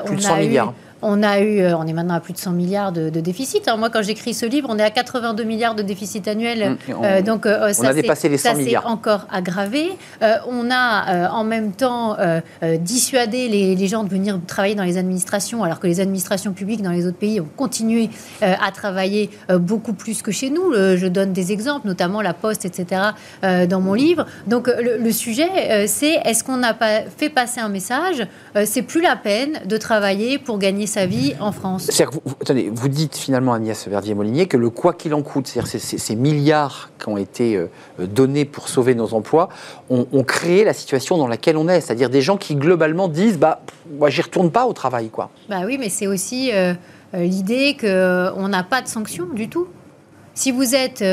Plus 0.06 0.16
de 0.16 0.22
100 0.22 0.38
milliards. 0.38 0.74
On 1.02 1.24
a 1.24 1.40
eu, 1.40 1.62
euh, 1.62 1.78
on 1.78 1.88
est 1.88 1.94
maintenant 1.94 2.16
à 2.16 2.20
plus 2.20 2.34
de 2.34 2.38
100 2.38 2.52
milliards 2.52 2.92
de, 2.92 3.10
déficit. 3.10 3.68
Alors 3.68 3.80
moi, 3.80 3.90
quand 3.90 4.02
j'écris 4.02 4.34
ce 4.34 4.46
livre, 4.46 4.68
on 4.70 4.78
est 4.78 4.84
à 4.84 4.90
82 4.90 5.44
milliards 5.44 5.76
de 5.76 5.82
déficit 5.82 6.28
annuel. 6.28 6.72
Mmh, 6.72 6.92
euh, 7.04 7.22
donc 7.22 7.46
euh, 7.46 7.72
ça, 7.74 7.84
on 7.84 7.88
a 7.88 7.94
dépassé 7.94 8.28
les 8.28 8.38
100 8.38 8.56
milliards. 8.56 8.88
encore 8.88 9.26
aggravé. 9.32 9.92
on 10.22 10.70
a 10.72 11.30
en 11.30 11.44
même 11.44 11.72
temps 11.72 12.18
dissuadé 12.80 13.48
les, 13.48 13.88
gens 13.88 14.04
de 14.04 14.10
venir 14.10 14.40
travailler 14.46 14.76
dans 14.76 14.84
les 14.84 14.98
administrations, 14.98 15.64
alors 15.64 15.80
que 15.80 15.88
les 15.88 16.00
administrations 16.00 16.54
publiques 16.54 16.82
dans 16.82 16.92
les 16.92 17.08
autres 17.08 17.18
pays 17.18 17.40
ont 17.40 17.48
continué 17.58 18.10
à 18.42 18.72
travailler 18.72 19.30
beaucoup 19.50 19.94
plus 19.94 20.22
que 20.22 20.32
chez 20.32 20.50
nous. 20.50 20.74
je 20.74 21.08
donne 21.08 21.34
des 21.34 21.52
exemples, 21.52 21.88
notamment 21.88 22.22
la 22.22 22.34
Poste, 22.34 22.66
etc. 22.66 23.02
dans 23.42 23.82
mon 23.82 23.94
livre. 23.94 24.26
Donc 24.48 24.68
le, 24.68 24.98
le 24.98 25.12
sujet, 25.12 25.88
c'est 25.88 26.20
est-ce 26.26 26.44
qu'on 26.44 26.58
n'a 26.58 26.74
pas 26.74 27.02
fait 27.18 27.30
passer 27.30 27.60
un 27.60 27.70
message 27.70 28.28
C'est 28.66 28.84
plus 28.84 29.02
la 29.02 29.16
peine 29.16 29.62
de 29.66 29.78
travailler 29.78 30.38
pour 30.38 30.60
gagner 30.60 30.88
sa 30.90 31.06
vie 31.06 31.36
en 31.40 31.52
France. 31.52 31.90
vous, 32.12 32.34
attendez, 32.42 32.70
vous 32.74 32.90
dites 32.90 33.16
finalement, 33.16 33.54
Agnès 33.54 33.88
Verdier-Molinier, 33.88 34.48
que 34.48 34.58
le 34.58 34.70
quoi 34.70 34.94
qu'il 34.94 35.14
en 35.14 35.22
coûte, 35.22 35.48
c'est-à-dire 35.48 35.72
ces, 35.80 36.16
milliards 36.16 36.90
qui 37.00 37.08
ont 37.08 37.18
été 37.18 37.56
euh, 37.56 37.68
donnés 38.00 38.44
pour 38.44 38.68
sauver 38.68 38.96
nos 38.96 39.14
emplois, 39.14 39.50
ont, 39.90 40.24
créé 40.24 40.64
la 40.64 40.74
situation 40.74 41.18
dans 41.18 41.28
laquelle 41.28 41.56
on 41.56 41.70
est. 41.70 41.80
C'est-à-dire 41.80 42.10
des 42.10 42.22
gens 42.22 42.38
qui, 42.38 42.56
globalement, 42.56 43.08
disent 43.08 43.38
bah, 43.38 43.62
moi, 43.98 44.10
j'y 44.10 44.22
retourne 44.22 44.52
pas 44.52 44.66
au 44.66 44.74
travail. 44.74 45.10
Quoi. 45.10 45.30
Bah 45.48 45.62
oui, 45.66 45.78
mais 45.80 45.90
c'est 45.90 46.08
aussi 46.08 46.52
euh, 46.52 46.74
euh, 47.14 47.24
l'idée 47.24 47.78
qu'on 47.80 48.48
n'a 48.48 48.64
pas 48.64 48.82
de 48.82 48.88
sanctions 48.88 49.28
du 49.34 49.48
tout. 49.48 49.68
Si 50.34 50.52
vous 50.52 50.74
êtes 50.74 51.04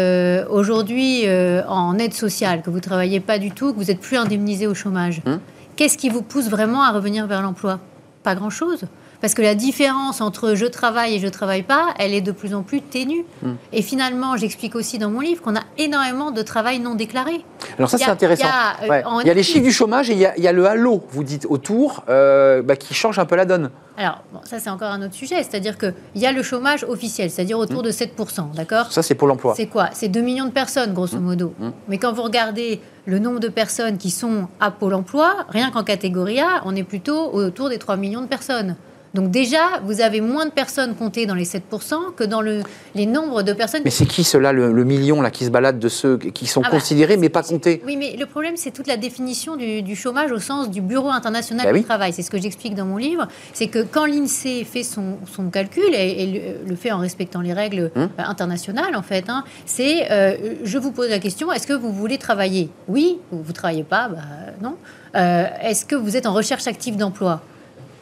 aujourd'hui 0.51 1.25
en 1.69 1.99
aide 1.99 2.15
sociale, 2.15 2.63
que 2.63 2.71
vous 2.71 2.77
ne 2.77 2.83
travaillez 2.83 3.19
pas 3.19 3.41
du 3.41 3.51
tout, 3.51 3.73
que 3.73 3.79
vous 3.79 3.87
n'êtes 3.87 3.99
plus 3.99 4.17
indemnisé 4.17 4.69
au 4.69 4.75
chômage, 4.75 5.21
hum. 5.27 5.41
qu'est-ce 5.75 5.99
qui 5.99 6.11
vous 6.11 6.23
pousse 6.23 6.49
vraiment 6.49 6.83
à 6.83 6.93
revenir 6.93 7.27
vers 7.27 7.43
l'emploi? 7.43 7.81
Pas 8.23 8.37
grand-chose. 8.37 8.87
Parce 9.21 9.35
que 9.35 9.43
la 9.43 9.55
différence 9.55 10.21
entre 10.21 10.55
je 10.55 10.67
travaille 10.67 11.15
et 11.15 11.19
je 11.19 11.29
travaille 11.29 11.63
pas, 11.63 11.95
elle 11.99 12.15
est 12.15 12.21
de 12.21 12.33
plus 12.33 12.55
en 12.55 12.63
plus 12.63 12.81
ténue. 12.83 13.25
Hmm. 13.43 13.55
Et 13.73 13.83
finalement, 13.83 14.37
j'explique 14.37 14.75
aussi 14.75 14.99
dans 14.99 15.11
mon 15.11 15.21
livre 15.21 15.43
qu'on 15.43 15.57
a 15.57 15.63
énormément 15.79 16.31
de 16.31 16.43
travail 16.43 16.79
non 16.79 16.95
déclaré. 16.95 17.45
Alors 17.79 17.91
ça, 17.91 17.99
c'est 17.99 18.11
intéressant. 18.11 18.47
Il 18.83 18.89
y 18.89 18.91
a, 18.91 19.31
euh, 19.31 19.35
les 19.35 19.43
chiffres 19.43 19.65
du 19.65 19.73
chômage 19.73 20.11
et 20.11 20.15
il 20.15 20.19
y, 20.19 20.49
a, 20.49 20.53
le 20.53 20.67
halo, 20.67 21.05
vous 21.11 21.25
dites, 21.25 21.47
autour, 21.49 22.05
euh, 22.09 22.63
bah, 22.63 22.77
qui 22.77 22.95
change 22.95 23.19
un 23.19 23.27
peu 23.27 23.37
la 23.37 23.45
donne. 23.45 23.71
Alors, 23.99 24.23
ça, 24.45 24.59
c'est 24.59 24.69
encore 24.69 24.91
un 24.91 25.03
autre 25.03 25.15
sujet. 25.15 25.43
C'est-à-dire 25.43 25.79
qu'il 25.79 25.95
y 26.17 26.27
a 26.27 26.33
le 26.33 26.43
chômage 26.43 26.85
officiel, 26.85 27.31
c'est-à-dire 27.31 27.59
autour 27.59 27.83
hmm. 27.83 27.87
de 27.87 27.91
7%, 27.91 28.55
d'accord? 28.55 28.93
Ça, 28.93 29.03
c'est 29.03 29.15
pour 29.15 29.29
l'emploi. 29.29 29.55
C'est 29.57 29.67
quoi? 29.67 29.89
C'est 29.93 30.09
2 30.09 30.21
millions 30.21 30.47
de 30.47 30.51
personnes, 30.51 30.93
grosso 30.93 31.17
hmm. 31.17 31.23
modo. 31.23 31.55
Mais 31.89 31.99
quand 31.99 32.13
vous 32.13 32.23
regardez 32.23 32.81
le 33.07 33.19
nombre 33.19 33.41
de 33.41 33.49
personnes 33.49 33.99
qui 33.99 34.11
sont 34.11 34.49
à 34.61 34.71
Pôle 34.71 34.95
emploi, 34.95 35.47
rien 35.49 35.71
qu'en 35.71 35.85
catégorie 35.85 36.41
A, 36.41 36.63
on 36.65 36.75
est 36.75 36.83
plutôt 36.83 37.33
autour 37.33 37.69
des 37.69 37.79
3 37.79 37.97
millions 37.97 38.21
de 38.21 38.27
personnes. 38.27 38.77
Donc 39.17 39.31
déjà, 39.31 39.81
vous 39.83 40.03
avez 40.03 40.21
moins 40.21 40.45
de 40.45 40.51
personnes 40.51 40.95
comptées 40.95 41.25
dans 41.25 41.35
les 41.35 41.47
7% 41.47 42.15
que 42.15 42.23
dans 42.23 42.43
le, 42.43 42.61
les 42.95 43.07
nombres 43.07 43.43
de 43.43 43.55
personnes... 43.55 43.81
Mais 43.83 43.91
c'est 43.91 44.05
qui 44.05 44.25
cela, 44.25 44.53
le, 44.53 44.85
million 44.85 45.23
là, 45.23 45.31
qui 45.31 45.47
se 45.47 45.51
balade 45.51 45.79
de 45.79 45.89
ceux 45.89 46.19
qui 46.19 46.47
sont 46.47 46.61
ah 46.63 46.69
bah, 46.69 46.77
considérés 46.77 47.17
mais 47.17 47.31
pas 47.31 47.43
comptés 47.43 47.83
Oui, 47.87 47.97
mais 47.97 48.15
le 48.17 48.27
problème, 48.27 48.57
c'est 48.59 48.73
toute 48.73 48.87
la 48.87 48.99
définition 48.99 49.57
du, 49.57 49.97
chômage 49.97 50.31
au 50.33 50.39
sens 50.39 50.71
du 50.71 50.83
Bureau 50.83 51.09
international 51.09 51.67
bah 51.67 51.73
du 51.73 51.83
travail. 51.83 52.13
C'est 52.13 52.23
ce 52.23 52.31
que 52.31 52.39
j'explique 52.39 52.75
dans 52.75 52.85
mon 52.85 52.99
livre. 52.99 53.27
C'est 53.55 53.69
que 53.69 53.83
quand 53.83 54.05
l'INSEE 54.05 54.65
fait 54.65 54.83
son, 54.83 55.17
son 55.35 55.49
calcul, 55.49 55.95
et, 55.95 56.61
le, 56.67 56.77
fait 56.77 56.93
en 56.93 56.99
respectant 56.99 57.41
les 57.41 57.55
règles 57.55 57.91
hum. 57.97 58.11
euh, 58.19 58.23
internationales, 58.23 58.95
en 58.97 59.03
fait, 59.03 59.25
hein, 59.31 59.45
c'est 59.65 60.13
euh, 60.13 60.37
je 60.63 60.77
vous 60.77 60.93
pose 60.93 61.09
la 61.09 61.21
question, 61.21 61.51
est-ce 61.51 61.67
que 61.67 61.73
vous 61.73 61.91
voulez 61.91 62.19
travailler? 62.19 62.69
Oui, 62.87 63.19
vous 63.33 63.49
ne 63.49 63.53
travaillez 63.55 63.85
pas? 63.85 64.09
Bah, 64.09 64.19
Non. 64.61 64.77
Euh, 65.15 65.47
est-ce 65.63 65.87
que 65.87 65.97
vous 65.97 66.19
êtes 66.19 66.27
en 66.27 66.35
recherche 66.35 66.67
active 66.67 66.97
d'emploi? 66.97 67.41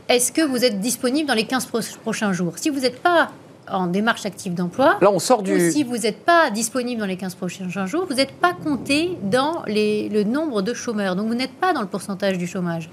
Est-ce 0.08 0.32
que 0.32 0.42
vous 0.42 0.64
êtes 0.64 0.80
disponible 0.80 1.28
dans 1.28 1.34
les 1.34 1.46
15 1.46 1.68
prochains 2.02 2.32
jours? 2.32 2.54
Si 2.56 2.70
vous 2.70 2.80
n'êtes 2.80 3.00
pas 3.00 3.30
en 3.70 3.86
démarche 3.86 4.26
active 4.26 4.52
d'emploi, 4.54 4.98
là 5.00 5.10
on 5.10 5.18
sort 5.18 5.42
du. 5.42 5.54
Ou 5.54 5.70
si 5.70 5.84
vous 5.84 5.96
n'êtes 5.96 6.24
pas 6.24 6.50
disponible 6.50 7.00
dans 7.00 7.06
les 7.06 7.16
15 7.16 7.34
prochains 7.34 7.86
jours, 7.86 8.06
vous 8.08 8.16
n'êtes 8.16 8.32
pas 8.32 8.52
compté 8.52 9.16
dans 9.22 9.62
le 9.66 10.22
nombre 10.24 10.60
de 10.60 10.74
chômeurs. 10.74 11.16
Donc 11.16 11.28
vous 11.28 11.34
n'êtes 11.34 11.54
pas 11.54 11.72
dans 11.72 11.80
le 11.80 11.86
pourcentage 11.86 12.36
du 12.36 12.46
chômage. 12.46 12.90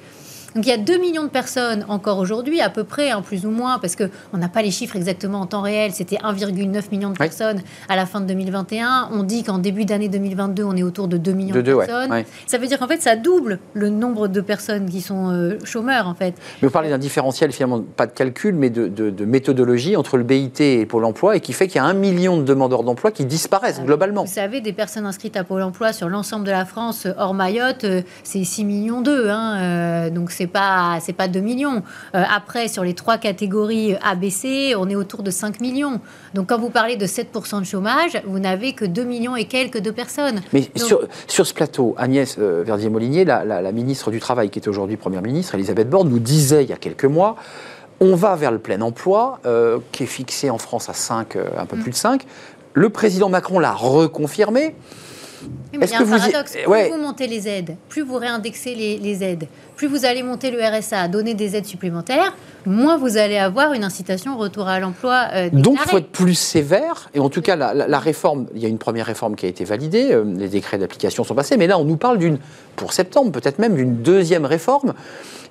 Donc 0.55 0.65
il 0.65 0.69
y 0.69 0.73
a 0.73 0.77
2 0.77 0.97
millions 0.97 1.23
de 1.23 1.29
personnes 1.29 1.85
encore 1.87 2.17
aujourd'hui, 2.19 2.61
à 2.61 2.69
peu 2.69 2.83
près, 2.83 3.11
hein, 3.11 3.21
plus 3.21 3.45
ou 3.45 3.51
moins, 3.51 3.79
parce 3.79 3.95
qu'on 3.95 4.37
n'a 4.37 4.49
pas 4.49 4.61
les 4.61 4.71
chiffres 4.71 4.95
exactement 4.95 5.41
en 5.41 5.45
temps 5.45 5.61
réel. 5.61 5.91
C'était 5.93 6.17
1,9 6.17 6.91
million 6.91 7.09
de 7.09 7.17
personnes 7.17 7.61
à 7.87 7.95
la 7.95 8.05
fin 8.05 8.19
de 8.19 8.25
2021. 8.25 9.09
On 9.13 9.23
dit 9.23 9.43
qu'en 9.43 9.59
début 9.59 9.85
d'année 9.85 10.09
2022, 10.09 10.63
on 10.63 10.75
est 10.75 10.83
autour 10.83 11.07
de 11.07 11.17
2 11.17 11.31
millions 11.31 11.55
de, 11.55 11.61
personnes. 11.61 12.23
Ça 12.47 12.57
veut 12.57 12.67
dire 12.67 12.79
qu'en 12.79 12.87
fait, 12.87 13.01
ça 13.01 13.15
double 13.15 13.59
le 13.73 13.89
nombre 13.89 14.27
de 14.27 14.41
personnes 14.41 14.89
qui 14.89 15.01
sont 15.01 15.31
euh, 15.31 15.57
chômeurs, 15.63 16.07
en 16.07 16.15
fait. 16.15 16.35
Mais 16.61 16.67
vous 16.67 16.73
parlez 16.73 16.89
d'un 16.89 16.97
différentiel, 16.97 17.51
finalement, 17.51 17.81
pas 17.81 18.07
de 18.07 18.11
calcul, 18.11 18.53
mais 18.55 18.69
de, 18.69 19.25
méthodologie 19.25 19.95
entre 19.95 20.17
le 20.17 20.23
BIT 20.23 20.59
et 20.59 20.85
Pôle 20.85 21.05
emploi, 21.05 21.37
et 21.37 21.39
qui 21.39 21.53
fait 21.53 21.67
qu'il 21.67 21.77
y 21.77 21.79
a 21.79 21.85
un 21.85 21.93
million 21.93 22.37
de 22.37 22.43
demandeurs 22.43 22.83
d'emploi 22.83 23.11
qui 23.11 23.25
disparaissent 23.25 23.79
ah, 23.79 23.85
globalement. 23.85 24.23
Vous 24.25 24.33
savez, 24.33 24.59
des 24.59 24.73
personnes 24.73 25.05
inscrites 25.05 25.37
à 25.37 25.43
Pôle 25.43 25.61
emploi 25.61 25.93
sur 25.93 26.09
l'ensemble 26.09 26.45
de 26.45 26.51
la 26.51 26.65
France, 26.65 27.07
hors 27.17 27.33
Mayotte, 27.33 27.85
euh, 27.85 28.01
c'est 28.23 28.43
6 28.43 28.65
millions 28.65 29.01
d'eux. 29.01 29.29
Hein, 29.29 29.57
euh, 29.59 30.09
donc 30.09 30.31
c'est 30.41 30.47
pas 30.47 30.97
c'est 31.01 31.13
pas 31.13 31.27
2 31.27 31.39
millions. 31.39 31.83
Euh, 32.15 32.23
après, 32.35 32.67
sur 32.67 32.83
les 32.83 32.95
trois 32.95 33.19
catégories 33.19 33.95
ABC, 34.01 34.73
on 34.75 34.89
est 34.89 34.95
autour 34.95 35.21
de 35.21 35.29
5 35.29 35.61
millions. 35.61 36.01
Donc 36.33 36.49
quand 36.49 36.59
vous 36.59 36.71
parlez 36.71 36.95
de 36.95 37.05
7% 37.05 37.59
de 37.59 37.65
chômage, 37.65 38.19
vous 38.25 38.39
n'avez 38.39 38.73
que 38.73 38.85
2 38.85 39.03
millions 39.03 39.35
et 39.35 39.45
quelques 39.45 39.79
de 39.79 39.91
personnes. 39.91 40.41
Mais 40.51 40.63
sur, 40.75 41.07
sur, 41.27 41.45
ce 41.45 41.53
plateau, 41.53 41.93
Agnès 41.97 42.37
euh, 42.39 42.63
Verdier-Molinier, 42.65 43.23
la, 43.25 43.71
ministre 43.71 44.09
du 44.09 44.19
Travail, 44.19 44.49
qui 44.49 44.57
est 44.57 44.67
aujourd'hui 44.67 44.97
Première 44.97 45.21
ministre, 45.21 45.53
Elisabeth 45.55 45.89
Borne, 45.89 46.09
nous 46.09 46.19
disait 46.19 46.63
il 46.63 46.69
y 46.69 46.73
a 46.73 46.77
quelques 46.77 47.05
mois, 47.05 47.35
on 47.99 48.15
va 48.15 48.35
vers 48.35 48.51
le 48.51 48.57
plein 48.57 48.81
emploi, 48.81 49.39
euh, 49.45 49.77
qui 49.91 50.03
est 50.03 50.07
fixé 50.07 50.49
en 50.49 50.57
France 50.57 50.89
à 50.89 50.93
5, 50.93 51.35
un 51.35 51.65
peu 51.67 51.75
mm. 51.75 51.81
plus 51.81 51.91
de 51.91 51.95
5. 51.95 52.23
Le 52.73 52.89
président 52.89 53.29
Macron 53.29 53.59
l'a 53.59 53.73
reconfirmé. 53.73 54.75
Mais 55.77 55.85
il 55.85 55.91
y 55.91 55.95
a 55.95 56.01
un 56.01 56.05
paradoxe. 56.05 56.57
Plus 56.63 56.89
vous 56.89 56.97
montez 56.97 57.27
les 57.27 57.47
aides, 57.47 57.75
plus 57.89 58.01
vous 58.01 58.17
réindexez 58.17 58.75
les, 58.75 59.23
aides, 59.23 59.47
plus 59.75 59.87
vous 59.87 60.05
allez 60.05 60.23
monter 60.23 60.51
le 60.51 60.59
RSA, 60.59 61.07
donner 61.07 61.33
des 61.33 61.55
aides 61.55 61.65
supplémentaires, 61.65 62.35
moins 62.65 62.97
vous 62.97 63.17
allez 63.17 63.37
avoir 63.37 63.73
une 63.73 63.83
incitation 63.83 64.35
au 64.35 64.37
retour 64.37 64.67
à 64.67 64.79
l'emploi. 64.79 65.27
Euh, 65.33 65.49
Donc 65.51 65.79
il 65.83 65.89
faut 65.89 65.97
être 65.97 66.11
plus 66.11 66.35
sévère. 66.35 67.09
Et 67.13 67.19
en 67.19 67.29
tout 67.29 67.41
cas, 67.41 67.55
la, 67.55 67.99
réforme, 67.99 68.47
il 68.55 68.61
y 68.61 68.65
a 68.65 68.69
une 68.69 68.77
première 68.77 69.05
réforme 69.05 69.35
qui 69.35 69.45
a 69.45 69.49
été 69.49 69.63
validée, 69.63 70.11
euh, 70.11 70.23
les 70.23 70.49
décrets 70.49 70.77
d'application 70.77 71.23
sont 71.23 71.35
passés, 71.35 71.57
mais 71.57 71.67
là 71.67 71.77
on 71.77 71.85
nous 71.85 71.97
parle 71.97 72.17
d'une, 72.17 72.37
pour 72.75 72.93
septembre, 72.93 73.31
peut-être 73.31 73.59
même 73.59 73.75
d'une 73.75 74.01
deuxième 74.01 74.45
réforme. 74.45 74.93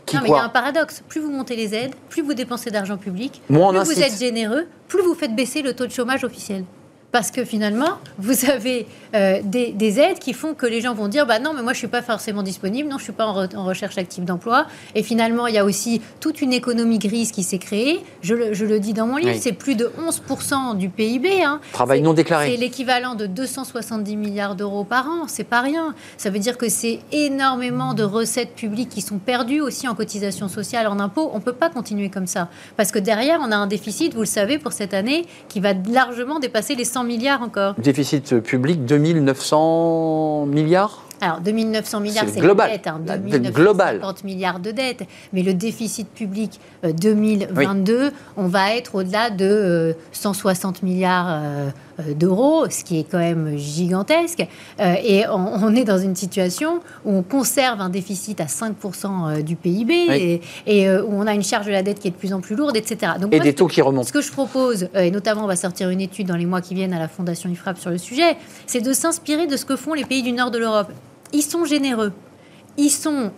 Qui 0.07 0.17
non, 0.17 0.23
mais 0.23 0.29
il 0.31 0.33
y 0.33 0.37
a 0.37 0.45
un 0.45 0.49
paradoxe. 0.49 1.03
Plus 1.09 1.21
vous 1.21 1.31
montez 1.31 1.57
les 1.57 1.75
aides, 1.75 1.95
plus 2.09 2.23
vous 2.23 2.35
dépensez 2.35 2.71
d'argent 2.71 2.97
public, 2.97 3.43
plus 3.47 3.57
vous 3.57 4.03
êtes 4.03 4.19
généreux, 4.19 4.67
plus 4.89 5.03
vous 5.03 5.15
faites 5.15 5.37
baisser 5.37 5.63
le 5.63 5.75
taux 5.75 5.87
de 5.87 5.93
chômage 5.93 6.25
officiel 6.25 6.65
parce 7.13 7.31
que 7.31 7.45
finalement, 7.45 7.99
vous 8.19 8.49
avez 8.51 8.87
euh, 9.15 9.41
des, 9.43 10.01
aides 10.01 10.19
qui 10.19 10.33
font 10.33 10.55
que 10.55 10.67
les 10.67 10.81
gens 10.81 10.95
vont 10.95 11.09
dire 11.09 11.27
bah 11.27 11.39
non, 11.41 11.53
mais 11.55 11.63
moi 11.63 11.73
je 11.73 11.79
suis 11.79 11.89
pas 11.89 12.03
forcément 12.03 12.43
disponible, 12.43 12.89
non, 12.89 12.99
je 12.99 13.05
suis 13.05 13.13
pas 13.13 13.27
en, 13.27 13.65
recherche 13.65 13.99
active 13.99 14.25
d'emploi. 14.25 14.67
Et 14.95 15.03
finalement, 15.03 15.47
il 15.47 15.55
y 15.55 15.59
a 15.59 15.65
aussi 15.65 16.01
toute 16.21 16.41
une 16.41 16.53
économie 16.53 16.99
grise 16.99 17.33
qui 17.33 17.43
s'est 17.43 17.59
créée. 17.59 18.01
Je 18.23 18.35
le, 18.35 18.81
dis 18.81 18.93
dans 18.93 19.07
mon 19.07 19.17
livre, 19.17 19.37
c'est 19.41 19.53
plus 19.53 19.75
de 19.75 19.91
11% 20.01 20.77
du 20.77 20.89
PIB. 20.89 21.43
Hein. 21.43 21.61
Travail 21.73 22.03
non 22.03 22.13
déclaré. 22.13 22.53
C'est 22.53 22.57
l'équivalent 22.57 23.15
de 23.15 23.27
270 23.27 24.17
milliards 24.17 24.55
d'euros 24.55 24.85
par 24.85 25.07
an. 25.09 25.27
C'est 25.27 25.45
pas 25.45 25.61
rien. 25.61 25.95
Ça 26.17 26.31
veut 26.31 26.39
dire 26.39 26.57
que 26.57 26.69
c'est 26.69 27.01
énormément 27.13 27.95
de 27.95 28.05
recettes 28.05 28.55
publiques 28.55 28.91
qui 28.91 29.03
sont 29.03 29.19
perdues 29.19 29.61
aussi 29.61 29.89
en 29.89 29.95
cotisation 29.95 30.49
sociale, 30.49 30.87
en 30.87 31.01
impôts. 31.01 31.31
On 31.35 31.41
peut 31.41 31.53
pas 31.53 31.71
continuer 31.71 32.11
comme 32.11 32.27
ça 32.27 32.49
parce 32.77 32.93
que 32.93 32.99
derrière, 32.99 33.41
on 33.43 33.51
a 33.51 33.57
un 33.57 33.67
déficit, 33.67 34.15
vous 34.15 34.21
le 34.21 34.27
savez, 34.27 34.59
pour 34.59 34.73
cette 34.73 34.95
année, 34.95 35.27
qui 35.49 35.61
va 35.61 35.73
largement 35.73 36.39
dépasser 36.39 36.75
les 36.75 36.85
100 36.85 37.00
milliards 37.05 37.43
encore. 37.43 37.75
Déficit 37.79 38.41
public 38.41 38.85
2900 38.85 40.47
milliards 40.47 41.05
alors, 41.23 41.41
2900 41.41 42.01
milliards, 42.01 42.25
c'est 42.29 42.41
la 42.41 42.55
dette. 42.55 42.87
Hein, 42.87 43.01
50 43.07 44.25
milliards 44.25 44.59
de 44.59 44.71
dettes. 44.71 45.03
Mais 45.33 45.43
le 45.43 45.53
déficit 45.53 46.09
public 46.09 46.59
2022, 46.83 47.93
euh, 47.93 48.11
on 48.37 48.47
va 48.47 48.75
être 48.75 48.95
au-delà 48.95 49.29
de 49.29 49.95
160 50.13 50.77
euh, 50.77 50.87
milliards 50.87 51.29
euh, 51.29 51.71
d'euros, 52.15 52.69
ce 52.71 52.85
qui 52.85 53.01
est 53.01 53.05
quand 53.05 53.19
même 53.19 53.57
gigantesque. 53.57 54.47
et 54.79 55.25
on, 55.29 55.75
est 55.75 55.85
dans 55.85 55.99
une 55.99 56.17
situation 56.17 56.81
où 57.05 57.13
on 57.17 57.23
conserve 57.23 57.81
un 57.81 57.89
déficit 57.89 58.41
à 58.41 58.47
5% 58.47 59.43
du 59.43 59.57
PIB 59.57 60.41
et, 60.67 60.91
où 60.91 61.13
on 61.13 61.27
a 61.27 61.35
une 61.35 61.43
charge 61.43 61.67
de 61.67 61.73
la 61.73 61.83
dette 61.83 62.01
qui 62.01 62.09
est 62.09 62.13
de 62.13 62.17
plus 62.17 62.33
en 62.33 62.41
plus 62.41 62.57
lourde, 62.57 62.77
etc. 62.77 63.13
Donc, 63.21 63.35
et 63.35 63.41
des 63.41 63.55
taux 63.55 63.67
qui 63.67 63.83
remontent. 63.83 64.09
Ce 64.09 64.13
que 64.13 64.21
je 64.21 64.33
propose, 64.33 64.89
et 64.95 65.11
notamment 65.11 65.45
on 65.45 65.49
va 65.49 65.57
sortir 65.57 65.91
une 65.91 66.01
étude 66.01 66.27
dans 66.27 66.37
les 66.37 66.47
mois 66.47 66.61
qui 66.61 66.75
viennent 66.75 66.95
à 66.95 66.99
la 66.99 67.09
Fondation 67.09 67.51
IFRAP 67.51 67.79
sur 67.79 67.91
le 67.91 67.99
sujet, 67.99 68.37
c'est 68.67 68.81
de 68.81 68.93
s'inspirer 68.93 69.47
de 69.47 69.57
ce 69.57 69.65
que 69.65 69.77
font 69.77 69.95
les 69.95 70.05
pays 70.05 70.23
du 70.23 70.33
nord 70.33 70.51
de 70.51 70.59
l'Europe 70.59 70.91
ils 71.33 71.43
sont 71.43 71.65
généreux, 71.65 72.13
ils 72.77 72.91
sont 72.91 73.31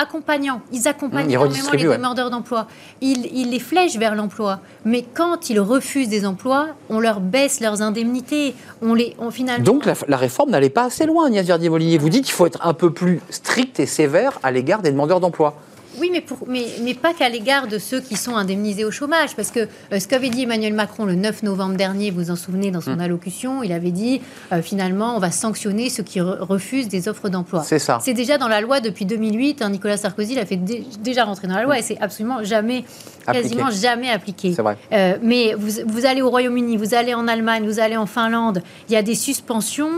accompagnants, 0.00 0.62
ils 0.72 0.88
accompagnent 0.88 1.28
mmh, 1.28 1.30
énormément 1.30 1.70
les 1.72 1.84
demandeurs 1.84 2.30
d'emploi, 2.30 2.66
ils, 3.00 3.50
les 3.50 3.58
flèchent 3.58 3.96
vers 3.96 4.14
l'emploi. 4.14 4.60
Mais 4.84 5.04
quand 5.14 5.50
ils 5.50 5.60
refusent 5.60 6.08
des 6.08 6.24
emplois, 6.26 6.68
on 6.88 7.00
leur 7.00 7.20
baisse 7.20 7.60
leurs 7.60 7.82
indemnités, 7.82 8.54
on 8.82 8.94
les, 8.94 9.14
on 9.18 9.30
finalement... 9.30 9.64
Donc 9.64 9.84
la, 9.84 10.16
réforme 10.16 10.50
n'allait 10.50 10.70
pas 10.70 10.84
assez 10.84 11.06
loin, 11.06 11.26
Agnès 11.26 11.46
Verdier-Molinier. 11.46 11.98
Vous 11.98 12.08
dites 12.08 12.24
qu'il 12.24 12.34
faut 12.34 12.46
être 12.46 12.64
un 12.66 12.74
peu 12.74 12.92
plus 12.92 13.20
strict 13.30 13.78
et 13.80 13.86
sévère 13.86 14.38
à 14.42 14.50
l'égard 14.50 14.82
des 14.82 14.90
demandeurs 14.90 15.20
d'emploi. 15.20 15.54
Oui, 15.98 16.10
mais, 16.12 16.20
pour, 16.20 16.38
mais, 16.46 16.66
mais 16.82 16.94
pas 16.94 17.14
qu'à 17.14 17.28
l'égard 17.28 17.66
de 17.66 17.78
ceux 17.78 18.00
qui 18.00 18.16
sont 18.16 18.36
indemnisés 18.36 18.84
au 18.84 18.90
chômage. 18.90 19.34
Parce 19.36 19.50
que 19.50 19.60
euh, 19.92 19.98
ce 19.98 20.06
qu'avait 20.06 20.30
dit 20.30 20.42
Emmanuel 20.42 20.74
Macron 20.74 21.04
le 21.04 21.14
9 21.14 21.42
novembre 21.42 21.76
dernier, 21.76 22.10
vous 22.10 22.20
vous 22.20 22.30
en 22.30 22.36
souvenez 22.36 22.70
dans 22.70 22.80
son 22.80 22.92
hum. 22.92 23.00
allocution, 23.00 23.62
il 23.62 23.72
avait 23.72 23.90
dit 23.90 24.20
euh, 24.52 24.62
finalement, 24.62 25.16
on 25.16 25.18
va 25.18 25.30
sanctionner 25.30 25.90
ceux 25.90 26.02
qui 26.02 26.20
refusent 26.20 26.88
des 26.88 27.08
offres 27.08 27.28
d'emploi. 27.28 27.62
C'est 27.62 27.78
ça. 27.78 27.98
C'est 28.02 28.14
déjà 28.14 28.38
dans 28.38 28.48
la 28.48 28.60
loi 28.60 28.80
depuis 28.80 29.04
2008. 29.04 29.62
Hein, 29.62 29.70
Nicolas 29.70 29.96
Sarkozy 29.96 30.34
l'a 30.34 30.46
fait 30.46 30.60
déjà 31.00 31.24
rentrer 31.24 31.48
dans 31.48 31.56
la 31.56 31.64
loi 31.64 31.78
et 31.78 31.82
c'est 31.82 31.98
absolument 32.00 32.42
jamais, 32.44 32.84
quasiment 33.26 33.70
jamais 33.70 34.10
appliqué. 34.10 34.52
C'est 34.54 34.62
vrai. 34.62 34.76
Euh, 34.92 35.16
mais 35.22 35.54
vous, 35.54 35.82
vous, 35.86 36.06
allez 36.06 36.22
au 36.22 36.30
Royaume-Uni, 36.30 36.76
vous 36.76 36.94
allez 36.94 37.14
en 37.14 37.26
Allemagne, 37.28 37.64
vous 37.64 37.80
allez 37.80 37.96
en 37.96 38.06
Finlande, 38.06 38.62
il 38.88 38.92
y 38.92 38.96
a 38.96 39.02
des 39.02 39.14
suspensions 39.14 39.90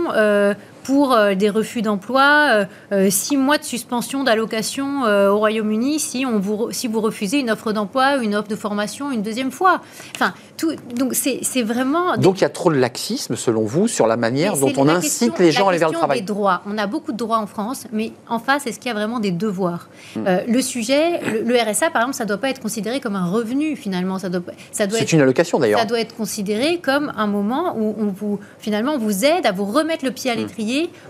pour 0.83 1.12
euh, 1.12 1.35
des 1.35 1.51
refus 1.51 1.83
d'emploi, 1.83 2.49
euh, 2.51 2.64
euh, 2.92 3.11
six 3.11 3.37
mois 3.37 3.59
de 3.59 3.64
suspension 3.64 4.25
d'allocation 4.25 5.03
au 5.03 5.38
Royaume-Uni 5.38 5.99
si, 5.99 6.25
on 6.27 6.38
vous, 6.38 6.68
si 6.71 6.88
vous 6.88 7.01
refusez 7.01 7.38
une 7.38 7.51
offre 7.51 7.73
d'emploi, 7.73 8.16
une 8.16 8.35
offre 8.35 8.49
de 8.49 8.57
formation 8.57 9.11
une 9.11 9.23
deuxième 9.23 9.51
fois. 9.51 9.81
Enfin, 10.14 10.35
tout, 10.57 10.73
donc 10.97 11.14
c'est 11.14 11.62
vraiment. 11.62 12.16
Donc 12.16 12.38
il 12.38 12.42
y 12.42 12.45
a 12.45 12.51
trop 12.51 12.71
de 12.71 12.79
laxisme, 12.79 13.37
selon 13.37 13.64
vous, 13.64 13.88
sur 13.88 14.07
la 14.07 14.16
manière 14.16 14.57
dont 14.57 14.73
on 14.77 14.88
incite 14.88 15.38
les 15.38 15.53
gens 15.53 15.66
à 15.66 15.71
aller 15.71 15.79
vers 15.79 15.90
le 15.90 15.97
travail. 15.97 16.21
Des 16.21 16.27
droits. 16.27 16.62
On 16.66 16.79
a 16.79 16.87
beaucoup 16.87 17.12
de 17.12 17.16
droits 17.16 17.38
en 17.38 17.47
France, 17.47 17.87
mais 17.92 18.12
en 18.29 18.38
face, 18.38 18.66
est-ce 18.66 18.79
qu'il 18.79 18.88
y 18.88 18.90
a 18.90 18.95
vraiment 18.95 19.21
des 19.21 19.31
devoirs? 19.31 19.88
Hmm. 20.16 20.25
Le 20.47 20.62
sujet, 20.62 21.21
le, 21.45 21.55
RSA, 21.55 21.90
par 21.90 22.03
exemple, 22.03 22.16
ça 22.16 22.25
ne 22.25 22.29
doit 22.29 22.38
pas 22.38 22.51
être 22.51 22.61
considéré 22.61 23.01
comme 23.01 23.16
un 23.16 23.31
revenu, 23.31 23.77
finalement. 23.77 24.18
Ça 24.18 24.29
doit, 24.29 24.42
ça 24.71 24.87
doit 24.87 24.99
c'est 24.99 25.12
une 25.12 25.21
allocation, 25.21 25.59
d'ailleurs. 25.59 25.81
Ça 25.81 25.87
doit 25.87 26.01
être 26.01 26.14
considéré 26.14 26.79
comme 26.79 27.12
un 27.16 27.27
moment 27.27 27.77
où 27.77 27.95
on 27.99 28.07
vous, 28.07 28.38
finalement, 28.59 28.95
on 28.95 28.99
vous 28.99 29.25
aide 29.25 29.47
à 29.47 29.53
vous 29.53 29.64
remettre 29.64 30.05
le 30.05 30.11
pied 30.11 30.31
à 30.31 30.37
hmm. 30.37 30.40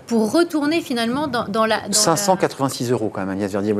Pour 0.07 0.31
retourner 0.31 0.81
finalement 0.81 1.27
dans, 1.27 1.65
la. 1.65 1.81
586 1.91 2.91
euros 2.91 3.09
quand 3.13 3.21
même, 3.21 3.29
Agnès 3.29 3.51
verdier 3.51 3.73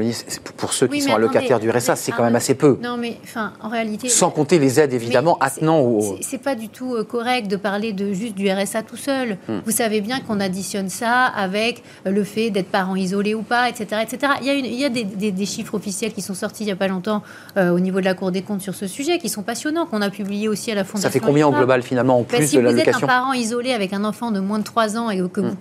pour 0.57 0.73
ceux 0.73 0.87
qui 0.87 1.01
sont 1.01 1.13
allocataires 1.13 1.59
du 1.59 1.69
RSA, 1.69 1.95
c'est 1.95 2.11
quand 2.11 2.23
même 2.23 2.35
assez 2.35 2.55
peu. 2.55 2.77
Non, 2.81 2.97
mais 2.97 3.17
enfin, 3.23 3.53
en 3.61 3.69
réalité. 3.69 4.09
Sans 4.09 4.29
compter 4.29 4.59
les 4.59 4.79
aides 4.79 4.93
évidemment 4.93 5.37
attenant 5.39 5.79
au. 5.81 6.17
C'est 6.21 6.37
pas 6.37 6.55
du 6.55 6.69
tout 6.69 6.95
euh, 6.95 7.03
correct 7.03 7.47
de 7.47 7.55
parler 7.55 7.93
de 7.93 8.13
juste 8.13 8.35
du 8.35 8.49
RSA 8.49 8.83
tout 8.83 8.97
seul. 8.97 9.37
Hmm. 9.47 9.59
Vous 9.65 9.71
savez 9.71 10.01
bien 10.01 10.19
qu'on 10.19 10.39
additionne 10.39 10.89
ça 10.89 11.25
avec 11.25 11.83
le 12.05 12.23
fait 12.23 12.49
d'être 12.49 12.69
parent 12.69 12.95
isolé 12.95 13.33
ou 13.33 13.41
pas, 13.41 13.69
etc. 13.69 14.01
etc. 14.03 14.33
Il 14.41 14.47
y 14.47 14.49
a, 14.49 14.53
une, 14.53 14.65
il 14.65 14.79
y 14.79 14.85
a 14.85 14.89
des, 14.89 15.45
chiffres 15.45 15.75
officiels 15.75 16.13
qui 16.13 16.21
sont 16.21 16.33
sortis 16.33 16.63
il 16.63 16.67
n'y 16.67 16.71
a 16.71 16.75
pas 16.75 16.87
longtemps 16.87 17.21
euh, 17.57 17.71
au 17.71 17.79
niveau 17.79 17.99
de 17.99 18.05
la 18.05 18.13
Cour 18.13 18.31
des 18.31 18.41
comptes 18.41 18.61
sur 18.61 18.75
ce 18.75 18.87
sujet, 18.87 19.19
qui 19.19 19.29
sont 19.29 19.43
passionnants, 19.43 19.85
qu'on 19.85 20.01
a 20.01 20.09
publié 20.09 20.47
aussi 20.47 20.71
à 20.71 20.75
la 20.75 20.83
Fondation. 20.83 21.09
Ça 21.09 21.11
fait 21.11 21.19
combien 21.19 21.47
au 21.47 21.51
global 21.51 21.83
finalement 21.83 22.19
en 22.19 22.23
plus 22.23 22.51
de 22.51 22.59
l'allocation 22.59 22.91
Si 22.91 22.91
vous 22.91 22.97
êtes 22.97 23.03
un 23.03 23.07
parent 23.07 23.33
isolé 23.33 23.73
avec 23.73 23.93
un 23.93 24.03
enfant 24.05 24.31
de 24.31 24.39
moins 24.39 24.59
de 24.59 24.63
3 24.63 24.97
ans 24.97 25.09
et 25.09 25.17
que 25.17 25.41
vous 25.41 25.47
hmm 25.47 25.57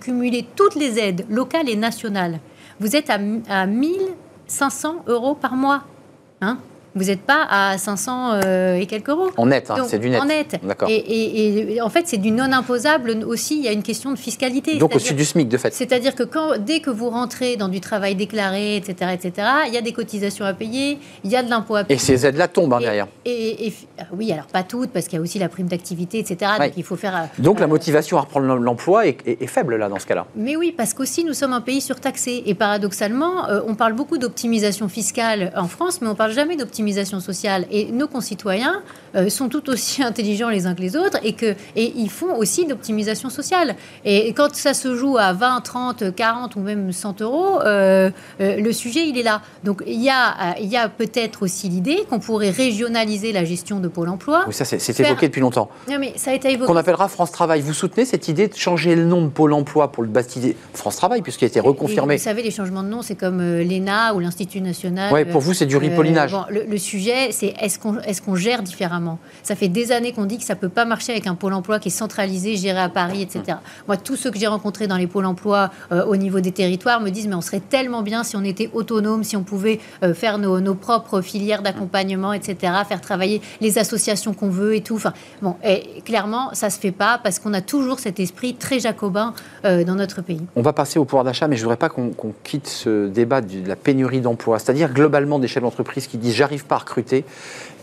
toutes 0.55 0.75
les 0.75 0.99
aides 0.99 1.25
locales 1.29 1.69
et 1.69 1.75
nationales, 1.75 2.39
vous 2.79 2.95
êtes 2.95 3.09
à, 3.09 3.19
à 3.49 3.65
1500 3.65 5.03
euros 5.07 5.35
par 5.35 5.55
mois. 5.55 5.83
Hein? 6.41 6.57
Vous 6.95 7.05
n'êtes 7.05 7.21
pas 7.21 7.47
à 7.49 7.77
500 7.77 8.33
euh, 8.45 8.75
et 8.75 8.85
quelques 8.85 9.09
euros. 9.09 9.31
En 9.37 9.47
net, 9.47 9.69
hein, 9.71 9.85
c'est 9.87 9.97
du 9.97 10.09
net. 10.09 10.21
En 10.21 10.25
net. 10.25 10.59
D'accord. 10.63 10.89
Et, 10.91 11.79
en 11.81 11.89
fait, 11.89 12.07
c'est 12.07 12.17
du 12.17 12.31
non 12.31 12.51
imposable 12.51 13.23
aussi. 13.25 13.57
Il 13.57 13.63
y 13.63 13.67
a 13.67 13.71
une 13.71 13.83
question 13.83 14.11
de 14.11 14.17
fiscalité. 14.17 14.77
Donc 14.77 14.95
au-dessus 14.95 15.13
du 15.13 15.25
SMIC, 15.25 15.49
de 15.49 15.57
fait. 15.57 15.73
C'est-à-dire 15.73 16.13
que 16.13 16.23
quand, 16.23 16.57
dès 16.59 16.81
que 16.81 16.89
vous 16.89 17.09
rentrez 17.09 17.57
dans 17.57 17.67
du 17.67 17.81
travail 17.81 18.15
déclaré, 18.15 18.75
etc., 18.75 19.11
etc., 19.13 19.47
il 19.67 19.73
y 19.73 19.77
a 19.77 19.81
des 19.81 19.93
cotisations 19.93 20.45
à 20.45 20.53
payer, 20.53 20.99
il 21.23 21.31
y 21.31 21.35
a 21.35 21.41
de 21.41 21.49
l'impôt 21.49 21.75
à 21.75 21.83
payer. 21.83 21.95
Et 21.95 21.99
ces 21.99 22.25
aides-là 22.25 22.47
tombent 22.47 22.73
hein, 22.73 22.79
derrière. 22.79 23.07
Et, 23.25 23.73
ah 23.99 24.03
oui, 24.11 24.31
alors 24.31 24.45
pas 24.45 24.63
toutes, 24.63 24.91
parce 24.91 25.07
qu'il 25.07 25.17
y 25.17 25.19
a 25.19 25.23
aussi 25.23 25.39
la 25.39 25.49
prime 25.49 25.67
d'activité, 25.67 26.19
etc. 26.19 26.51
Donc 26.59 26.73
il 26.77 26.83
faut 26.83 26.95
faire. 26.95 27.15
Euh, 27.15 27.41
donc 27.41 27.59
la 27.59 27.67
motivation 27.67 28.17
à 28.17 28.21
reprendre 28.21 28.55
l'emploi 28.55 29.07
est, 29.07 29.47
faible 29.47 29.75
là 29.75 29.89
dans 29.89 29.99
ce 29.99 30.05
cas-là. 30.05 30.25
Mais 30.35 30.55
oui, 30.55 30.73
parce 30.75 30.93
qu'aussi 30.93 31.23
nous 31.23 31.33
sommes 31.33 31.53
un 31.53 31.61
pays 31.61 31.81
surtaxé. 31.81 32.43
Et 32.45 32.53
paradoxalement, 32.53 33.49
euh, 33.49 33.61
on 33.67 33.75
parle 33.75 33.93
beaucoup 33.93 34.17
d'optimisation 34.17 34.89
fiscale 34.89 35.51
en 35.55 35.67
France, 35.67 36.01
mais 36.01 36.07
on 36.07 36.15
parle 36.15 36.31
jamais 36.31 36.55
d'optimisation 36.55 36.82
sociale. 37.19 37.65
Et 37.71 37.91
nos 37.91 38.07
concitoyens 38.07 38.81
euh, 39.15 39.29
sont 39.29 39.49
tout 39.49 39.69
aussi 39.69 40.03
intelligents 40.11 40.49
les 40.49 40.65
uns 40.65 40.75
que 40.75 40.81
les 40.81 40.95
autres 40.95 41.17
et, 41.23 41.33
que, 41.33 41.55
et 41.75 41.93
ils 41.95 42.09
font 42.09 42.35
aussi 42.35 42.65
d'optimisation 42.65 43.29
sociale. 43.29 43.75
Et 44.05 44.33
quand 44.33 44.55
ça 44.55 44.73
se 44.73 44.95
joue 44.95 45.17
à 45.17 45.33
20, 45.33 45.61
30, 45.61 46.15
40 46.15 46.55
ou 46.55 46.59
même 46.59 46.91
100 46.91 47.21
euros, 47.21 47.61
euh, 47.61 48.09
euh, 48.41 48.57
le 48.57 48.71
sujet, 48.73 49.07
il 49.07 49.17
est 49.17 49.23
là. 49.23 49.41
Donc 49.63 49.83
il 49.85 50.01
y 50.01 50.09
a, 50.09 50.57
il 50.59 50.67
y 50.67 50.77
a 50.77 50.89
peut-être 50.89 51.43
aussi 51.43 51.69
l'idée 51.69 52.05
qu'on 52.09 52.19
pourrait 52.19 52.49
régionaliser 52.49 53.31
la 53.31 53.45
gestion 53.45 53.79
de 53.79 53.87
Pôle 53.87 54.09
emploi. 54.09 54.43
Oui, 54.47 54.53
ça, 54.53 54.65
c'est 54.65 54.99
évoqué 54.99 55.27
depuis 55.27 55.41
longtemps. 55.41 55.69
Non, 55.89 55.97
mais 55.99 56.13
ça 56.15 56.31
a 56.31 56.33
été 56.33 56.51
évoqué. 56.51 56.67
Qu'on 56.67 56.77
appellera 56.77 57.07
France 57.07 57.31
Travail. 57.31 57.61
Vous 57.61 57.73
soutenez 57.73 58.05
cette 58.05 58.27
idée 58.27 58.47
de 58.47 58.55
changer 58.55 58.95
le 58.95 59.05
nom 59.05 59.21
de 59.21 59.29
Pôle 59.29 59.53
emploi 59.53 59.91
pour 59.91 60.03
le 60.03 60.09
baptiser 60.09 60.55
France 60.73 60.95
Travail, 60.95 61.21
puisqu'il 61.21 61.45
a 61.45 61.47
été 61.47 61.59
reconfirmé 61.59 62.17
Vous 62.17 62.23
savez, 62.23 62.43
les 62.43 62.51
changements 62.51 62.83
de 62.83 62.89
nom, 62.89 63.01
c'est 63.01 63.15
comme 63.15 63.41
l'ENA 63.41 64.13
ou 64.13 64.19
l'Institut 64.19 64.61
national. 64.61 65.13
Oui, 65.13 65.25
pour 65.25 65.41
vous, 65.41 65.53
c'est 65.53 65.65
du 65.65 65.77
ripollinage. 65.77 66.35
le, 66.49 66.72
le, 66.73 66.77
sujet, 66.77 67.31
c'est 67.31 67.53
est-ce 67.59 67.79
qu'on 67.79 67.99
est 67.99 68.19
qu'on 68.23 68.35
gère 68.35 68.63
différemment? 68.63 69.19
Ça 69.43 69.55
fait 69.55 69.67
des 69.67 69.91
années 69.91 70.11
qu'on 70.11 70.25
dit 70.25 70.37
que 70.37 70.43
ça 70.43 70.55
ne 70.55 70.59
peut 70.59 70.69
pas 70.69 70.85
marcher 70.85 71.11
avec 71.11 71.27
un 71.27 71.35
pôle 71.35 71.53
emploi 71.53 71.79
qui 71.79 71.89
est 71.89 71.91
centralisé, 71.91 72.55
géré 72.55 72.79
à 72.79 72.89
Paris, 72.89 73.21
etc. 73.21 73.57
Moi, 73.87 73.97
tous 73.97 74.15
ceux 74.15 74.31
que 74.31 74.39
j'ai 74.39 74.47
rencontrés 74.47 74.87
dans 74.87 74.97
les 74.97 75.07
pôles 75.07 75.25
emploi 75.25 75.71
euh, 75.91 76.05
au 76.05 76.15
niveau 76.15 76.39
des 76.39 76.51
territoires 76.51 77.01
me 77.01 77.09
disent 77.09 77.27
mais 77.27 77.35
on 77.35 77.41
serait 77.41 77.59
tellement 77.59 78.01
bien 78.01 78.23
si 78.23 78.35
on 78.35 78.43
était 78.43 78.69
autonome, 78.73 79.23
si 79.23 79.35
on 79.35 79.43
pouvait 79.43 79.79
euh, 80.03 80.13
faire 80.13 80.37
nos, 80.37 80.75
propres 80.75 81.21
filières 81.21 81.61
d'accompagnement, 81.61 82.33
etc., 82.33 82.73
faire 82.87 83.01
travailler 83.01 83.41
les 83.61 83.77
associations 83.77 84.33
qu'on 84.33 84.49
veut 84.49 84.75
et 84.75 84.81
tout. 84.81 84.95
Enfin, 84.95 85.13
bon, 85.41 85.55
et 85.63 86.01
clairement, 86.01 86.49
ça 86.53 86.69
se 86.69 86.79
fait 86.79 86.91
pas 86.91 87.19
parce 87.23 87.39
qu'on 87.39 87.53
a 87.53 87.61
toujours 87.61 87.99
cet 87.99 88.19
esprit 88.19 88.55
très 88.55 88.79
jacobin 88.79 89.33
euh, 89.65 89.83
dans 89.83 89.95
notre 89.95 90.21
pays. 90.21 90.41
On 90.55 90.61
va 90.61 90.73
passer 90.73 90.99
au 90.99 91.05
pouvoir 91.05 91.23
d'achat, 91.23 91.47
mais 91.47 91.55
je 91.55 91.61
voudrais 91.61 91.77
pas 91.77 91.89
qu'on 91.89 92.11
quitte 92.43 92.67
ce 92.67 93.07
débat 93.07 93.41
de 93.41 93.67
la 93.67 93.75
pénurie 93.75 94.21
d'emploi. 94.21 94.59
C'est-à-dire 94.59 94.91
globalement 94.91 95.39
des 95.39 95.47
chefs 95.47 95.63
d'entreprise 95.63 96.07
qui 96.07 96.17
disent 96.17 96.35
j'arrive 96.35 96.62
n'arrive 96.63 96.67
pas 96.67 96.77
recruter 96.77 97.25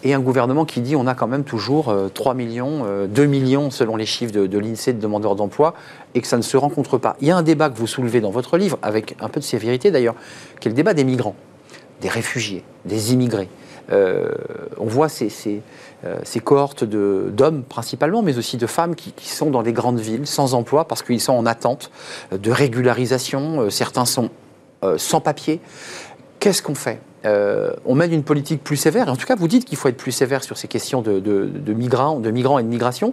et 0.02 0.14
un 0.14 0.20
gouvernement 0.20 0.64
qui 0.64 0.80
dit 0.80 0.96
on 0.96 1.06
a 1.06 1.14
quand 1.14 1.26
même 1.26 1.44
toujours 1.44 1.94
3 2.14 2.34
millions, 2.34 3.06
2 3.06 3.26
millions 3.26 3.70
selon 3.70 3.96
les 3.96 4.06
chiffres 4.06 4.32
de, 4.32 4.58
l'INSEE 4.58 4.94
de 4.94 5.00
demandeurs 5.00 5.36
d'emploi 5.36 5.74
et 6.14 6.20
que 6.20 6.26
ça 6.26 6.36
ne 6.36 6.42
se 6.42 6.56
rencontre 6.56 6.98
pas. 6.98 7.16
Il 7.20 7.28
y 7.28 7.30
a 7.30 7.36
un 7.36 7.42
débat 7.42 7.68
que 7.68 7.76
vous 7.76 7.86
soulevez 7.86 8.20
dans 8.20 8.30
votre 8.30 8.56
livre, 8.56 8.78
avec 8.82 9.14
un 9.20 9.28
peu 9.28 9.40
de 9.40 9.44
sévérité 9.44 9.90
d'ailleurs, 9.90 10.14
qui 10.58 10.68
est 10.68 10.70
le 10.70 10.76
débat 10.76 10.94
des 10.94 11.04
migrants, 11.04 11.36
des 12.00 12.08
réfugiés, 12.08 12.64
des 12.86 13.12
immigrés. 13.12 13.50
on 13.90 14.86
voit 14.86 15.10
ces, 15.10 15.28
ces, 15.28 15.60
ces 16.22 16.40
cohortes 16.40 16.84
d'hommes 16.84 17.62
principalement, 17.62 18.22
mais 18.22 18.38
aussi 18.38 18.56
de 18.56 18.66
femmes 18.66 18.94
qui, 18.94 19.12
qui, 19.12 19.28
sont 19.28 19.50
dans 19.50 19.60
les 19.60 19.74
grandes 19.74 20.00
villes 20.00 20.26
sans 20.26 20.54
emploi 20.54 20.86
parce 20.88 21.02
qu'ils 21.02 21.20
sont 21.20 21.34
en 21.34 21.44
attente 21.44 21.90
de 22.32 22.50
régularisation. 22.50 23.68
Certains 23.68 24.06
sont 24.06 24.30
sans 24.96 25.20
papier. 25.20 25.60
Qu'est-ce 26.40 26.62
qu'on 26.62 26.74
fait 26.74 27.00
euh, 27.26 27.74
on 27.84 27.94
mène 27.94 28.14
une 28.14 28.22
politique 28.22 28.64
plus 28.64 28.78
sévère, 28.78 29.08
et 29.08 29.10
en 29.10 29.16
tout 29.16 29.26
cas 29.26 29.36
vous 29.36 29.48
dites 29.48 29.66
qu'il 29.66 29.76
faut 29.76 29.88
être 29.88 29.96
plus 29.96 30.12
sévère 30.12 30.42
sur 30.42 30.56
ces 30.56 30.68
questions 30.68 31.02
de, 31.02 31.20
migrants, 31.74 32.18
de 32.18 32.30
migrants 32.30 32.58
et 32.58 32.62
de 32.62 32.68
migration, 32.68 33.12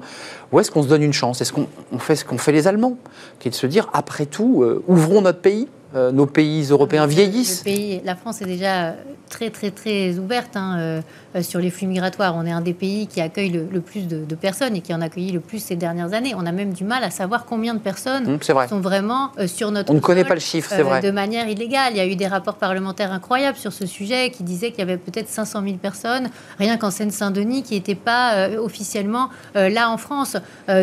ou 0.51 0.59
est-ce 0.59 0.71
qu'on 0.71 0.81
se 0.81 0.87
donne 0.87 1.03
une 1.03 1.13
chance? 1.13 1.41
Est-ce 1.41 1.51
qu'on 1.51 1.67
fait 1.99 2.15
ce 2.15 2.23
qu'ont 2.23 2.37
fait 2.37 2.53
les 2.53 2.67
Allemands, 2.67 2.97
qui 3.39 3.49
est 3.49 3.51
de 3.51 3.55
se 3.55 3.67
dire, 3.67 3.89
après 3.91 4.27
tout, 4.27 4.63
euh, 4.63 4.81
ouvrons 4.87 5.21
notre 5.21 5.41
pays, 5.41 5.67
euh, 5.95 6.11
nos 6.11 6.25
pays 6.25 6.67
européens 6.69 7.05
vieillissent. 7.05 7.65
La 8.05 8.15
France 8.15 8.41
est 8.41 8.45
déjà 8.45 8.95
très 9.29 9.49
très 9.49 9.71
très 9.71 10.17
ouverte 10.17 10.55
hein, 10.55 11.01
sur 11.41 11.59
les 11.59 11.69
flux 11.69 11.87
migratoires. 11.87 12.35
On 12.35 12.45
est 12.45 12.51
un 12.51 12.61
des 12.61 12.73
pays 12.73 13.07
qui 13.07 13.21
accueille 13.21 13.49
le, 13.49 13.81
plus 13.81 14.07
de, 14.07 14.35
personnes 14.35 14.75
et 14.75 14.81
qui 14.81 14.93
en 14.93 15.01
a 15.01 15.05
accueilli 15.05 15.31
le 15.31 15.39
plus 15.39 15.59
ces 15.59 15.75
dernières 15.75 16.13
années. 16.13 16.33
On 16.35 16.45
a 16.45 16.51
même 16.51 16.73
du 16.73 16.83
mal 16.83 17.03
à 17.03 17.11
savoir 17.11 17.45
combien 17.45 17.73
de 17.73 17.79
personnes 17.79 18.35
mmh, 18.35 18.67
sont 18.67 18.79
vraiment 18.79 19.31
euh, 19.39 19.47
sur 19.47 19.71
notre 19.71 19.91
On 19.91 19.95
ne 19.95 19.99
connaît 19.99 20.23
pas 20.23 20.33
le 20.33 20.39
chiffre, 20.39 20.69
c'est 20.69 20.81
vrai. 20.81 21.01
De 21.01 21.11
manière 21.11 21.47
illégale. 21.47 21.93
Il 21.93 21.97
y 21.97 22.01
a 22.01 22.07
eu 22.07 22.15
des 22.15 22.27
rapports 22.27 22.55
parlementaires 22.55 23.11
incroyables 23.11 23.57
sur 23.57 23.73
ce 23.73 23.85
sujet 23.85 24.29
qui 24.29 24.43
disaient 24.43 24.71
qu'il 24.71 24.79
y 24.79 24.83
avait 24.83 24.97
peut-être 24.97 25.29
500 25.29 25.63
000 25.63 25.75
personnes, 25.77 26.29
rien 26.59 26.77
qu'en 26.77 26.91
Seine-Saint-Denis, 26.91 27.63
qui 27.63 27.75
n'étaient 27.75 27.95
pas 27.95 28.49
officiellement 28.57 29.29
là 29.55 29.89
en 29.89 29.97
France. 29.97 30.37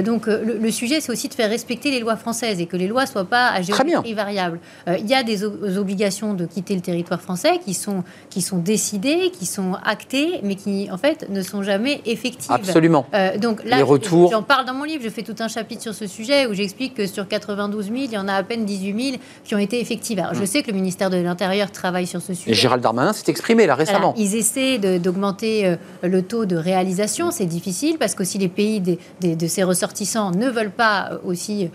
donc 0.05 0.27
le, 0.27 0.71
sujet, 0.71 1.01
c'est 1.01 1.13
aussi 1.13 1.29
de 1.29 1.35
faire 1.35 1.51
respecter 1.51 1.91
les 1.91 2.01
lois 2.01 2.17
françaises 2.17 2.61
et 2.61 2.67
que 2.67 2.77
les 2.77 2.89
lois 2.89 3.07
soient 3.07 3.25
pas 3.25 3.49
à 3.49 3.63
géométrie 3.63 4.15
variable. 4.15 4.61
il 4.87 5.07
y 5.07 5.15
a 5.15 5.23
des 5.23 5.45
obligations 5.45 6.35
de 6.35 6.47
quitter 6.47 6.75
le 6.75 6.81
territoire 6.81 7.21
français 7.21 7.59
qui 7.65 7.75
sont 7.75 8.05
qui 8.31 8.43
sont 8.43 8.59
décidées, 8.59 9.31
qui 9.31 9.47
sont 9.47 9.77
actées, 9.85 10.41
mais 10.45 10.55
qui 10.55 10.89
en 10.91 10.99
fait 10.99 11.29
ne 11.31 11.43
sont 11.43 11.63
jamais 11.63 12.01
effectives. 12.07 12.53
Absolument. 12.53 13.07
Euh, 13.15 13.39
donc 13.39 13.65
là, 13.65 13.79
Les 13.79 13.83
retours. 13.83 14.31
j'en 14.31 14.43
parle 14.43 14.67
dans 14.67 14.75
mon 14.75 14.85
livre, 14.85 15.03
je 15.03 15.09
fais 15.09 15.23
tout 15.23 15.35
un 15.41 15.49
chapitre 15.49 15.83
sur 15.83 15.95
ce 15.95 16.07
sujet 16.07 16.47
où 16.47 16.55
j'explique 16.55 16.95
que 16.95 17.07
sur 17.07 17.27
92 17.27 17.87
000, 17.87 17.97
il 17.97 18.13
y 18.13 18.19
en 18.19 18.29
a 18.29 18.35
à 18.35 18.43
peine 18.43 18.65
18 18.65 19.11
000 19.11 19.17
qui 19.45 19.55
ont 19.55 19.59
été 19.59 19.81
effectives. 19.81 20.19
Alors, 20.19 20.35
je 20.35 20.43
mm. 20.43 20.47
sais 20.47 20.63
que 20.63 20.69
le 20.69 20.75
ministère 20.75 21.11
de 21.11 21.17
l'Intérieur 21.17 21.71
travaille 21.71 22.07
sur 22.07 22.21
ce 22.21 22.35
sujet. 22.35 22.51
Et 22.51 22.55
Gérald 22.55 22.83
Darmanin 22.83 23.13
s'est 23.13 23.31
exprimé 23.31 23.67
là 23.67 23.75
récemment. 23.75 24.15
ils 24.17 24.35
essaient 24.35 24.79
d'augmenter 24.99 25.67
euh, 25.67 25.77
le 26.03 26.23
taux 26.23 26.45
de 26.45 26.57
réalisation. 26.57 27.31
C'est 27.31 27.47
difficile 27.47 27.97
parce 27.99 28.15
qu'aussi 28.15 28.39
les 28.39 28.49
pays 28.49 28.81
de 28.81 29.47
ces 29.47 29.63
ressortissants 29.63 30.31
ne 30.31 30.49
veulent 30.49 30.71
pas 30.71 31.11
euh, 31.13 31.19
aussi 31.25 31.71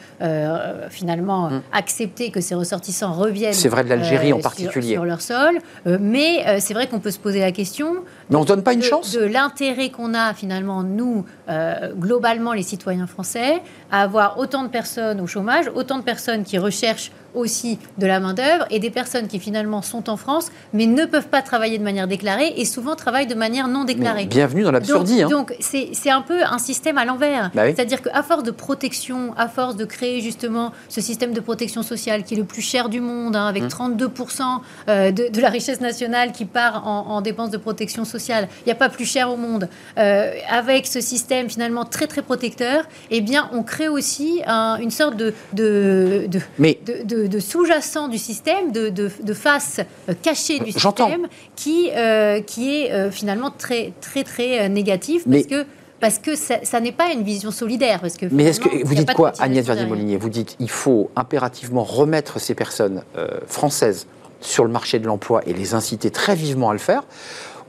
finalement 0.90 1.50
mm. 1.50 1.62
accepter 1.74 2.32
que 2.32 2.42
ces 2.42 2.56
ressortissants 2.56 3.14
reviennent. 3.14 3.54
C'est 3.54 3.70
vrai 3.70 3.84
de 3.84 3.90
l'Algérie 3.90 4.34
en 4.34 4.40
particulier. 4.40 4.94
Sur, 4.94 5.06
leur 5.06 5.22
sol. 5.22 5.60
mais 5.86 6.60
c'est 6.60 6.74
vrai 6.74 6.88
qu'on 6.88 7.00
peut 7.00 7.12
se 7.12 7.20
poser 7.20 7.40
la 7.40 7.52
question. 7.52 8.04
Mais 8.30 8.36
on 8.36 8.42
ne 8.42 8.46
donne 8.46 8.64
pas 8.64 8.74
une 8.74 8.84
chance. 8.84 9.14
De 9.14 9.24
l'intérêt 9.24 9.90
qu'on 9.90 10.14
a 10.14 10.34
finalement, 10.34 10.84
nous, 10.84 11.26
euh, 11.50 11.94
globalement, 11.94 12.54
les 12.54 12.64
citoyens 12.64 13.08
français, 13.08 13.62
à 13.92 14.04
avoir 14.04 14.38
autant 14.38 14.64
de 14.64 14.70
personnes 14.70 15.20
au 15.20 15.28
chômage, 15.28 15.66
autant 15.74 15.98
de 15.98 16.04
personnes 16.04 16.44
qui 16.44 16.58
recherchent 16.60 17.12
aussi 17.34 17.78
de 17.98 18.08
la 18.08 18.20
main-d'œuvre 18.20 18.66
et 18.72 18.80
des 18.80 18.90
personnes 18.90 19.28
qui 19.28 19.40
finalement 19.40 19.82
sont 19.82 20.10
en 20.10 20.18
France 20.18 20.52
mais 20.74 20.86
ne 20.86 21.06
peuvent 21.06 21.28
pas 21.28 21.42
travailler 21.42 21.78
de 21.78 21.84
manière 21.84 22.08
déclarée 22.08 22.54
et 22.58 22.66
souvent 22.66 22.96
travaillent 22.96 23.28
de 23.28 23.36
manière 23.36 23.68
non 23.68 23.84
déclarée. 23.84 24.26
bienvenue 24.26 24.64
dans 24.64 24.72
l'absurdie. 24.72 25.24
Donc 25.24 25.52
hein. 25.52 25.56
c'est 25.94 26.10
un 26.10 26.22
peu 26.22 26.44
un 26.44 26.58
système 26.58 26.98
à 26.98 27.06
l'envers. 27.06 27.52
Bah 27.54 27.66
C'est-à-dire 27.68 28.02
qu'à 28.02 28.24
force 28.24 28.44
de 28.44 28.52
protection, 28.52 29.34
à 29.38 29.48
force 29.48 29.76
de 29.76 29.86
créer 29.86 30.22
justement 30.22 30.72
ce 30.88 31.02
système 31.02 31.34
de 31.34 31.40
protection 31.40 31.84
sociale 31.84 32.24
qui 32.24 32.34
est 32.34 32.38
le 32.38 32.44
plus 32.44 32.62
cher 32.62 32.90
du 32.90 33.02
monde, 33.02 33.36
hein, 33.36 33.46
avec 33.46 33.64
32% 33.64 34.08
mmh. 34.08 34.62
euh, 34.90 35.12
de, 35.12 35.30
de, 35.30 35.42
la 35.42 35.50
richesse 35.50 35.82
nationale 35.82 36.32
qui 36.32 36.46
part 36.46 36.88
en, 36.88 37.22
dépenses 37.22 37.50
de 37.50 37.58
protection 37.58 38.06
sociale, 38.06 38.48
il 38.62 38.66
n'y 38.68 38.72
a 38.72 38.76
pas 38.76 38.90
plus 38.90 39.06
cher 39.06 39.32
au 39.32 39.38
monde. 39.38 39.68
Euh, 39.98 40.32
avec 40.50 40.88
ce 40.88 41.02
système 41.02 41.50
finalement 41.50 41.86
très 41.86 42.08
très 42.08 42.22
protecteur, 42.22 42.86
eh 43.12 43.22
bien 43.22 43.50
on 43.54 43.64
crée 43.64 43.90
aussi 43.90 44.42
une 44.48 44.92
sorte 44.92 45.16
de, 45.18 45.34
de, 45.54 46.28
de, 46.28 46.40
de 47.04 47.19
de, 47.19 47.19
sous-jacent 47.40 48.08
du 48.08 48.18
système, 48.18 48.72
de, 48.72 48.90
de 48.90 49.34
face 49.34 49.80
euh, 50.08 50.14
cachée 50.22 50.60
du 50.60 50.72
système, 50.72 51.28
qui, 51.56 51.90
euh, 51.96 52.42
qui 52.42 52.76
est 52.76 52.92
euh, 52.92 53.12
finalement 53.12 53.52
très, 53.52 53.94
très, 54.02 54.24
très 54.24 54.70
négatif. 54.70 55.24
Parce 55.30 55.46
que 55.46 55.66
parce 56.00 56.18
que 56.18 56.36
ça, 56.36 56.80
n'est 56.80 56.94
pas 56.94 57.12
une 57.12 57.24
vision 57.24 57.52
solidaire. 57.52 58.00
Parce 58.00 58.16
que 58.16 58.26
Mais 58.32 58.46
est-ce 58.46 58.62
que 58.62 58.86
vous 58.86 58.96
dites 58.96 59.14
quoi, 59.14 59.34
Agnès 59.40 59.66
Verdier-Molinier? 59.66 60.16
Vous 60.16 60.30
dites 60.30 60.56
qu'il 60.56 60.70
faut 60.70 61.12
impérativement 61.18 61.84
remettre 61.84 62.40
ces 62.40 62.56
personnes 62.56 63.04
françaises 63.48 64.08
sur 64.40 64.64
le 64.64 64.72
marché 64.72 65.00
de 65.00 65.08
l'emploi 65.08 65.42
et 65.46 65.52
les 65.52 65.74
inciter 65.74 66.10
très 66.10 66.36
vivement 66.36 66.70
à 66.70 66.74
le 66.74 66.80
faire 66.80 67.04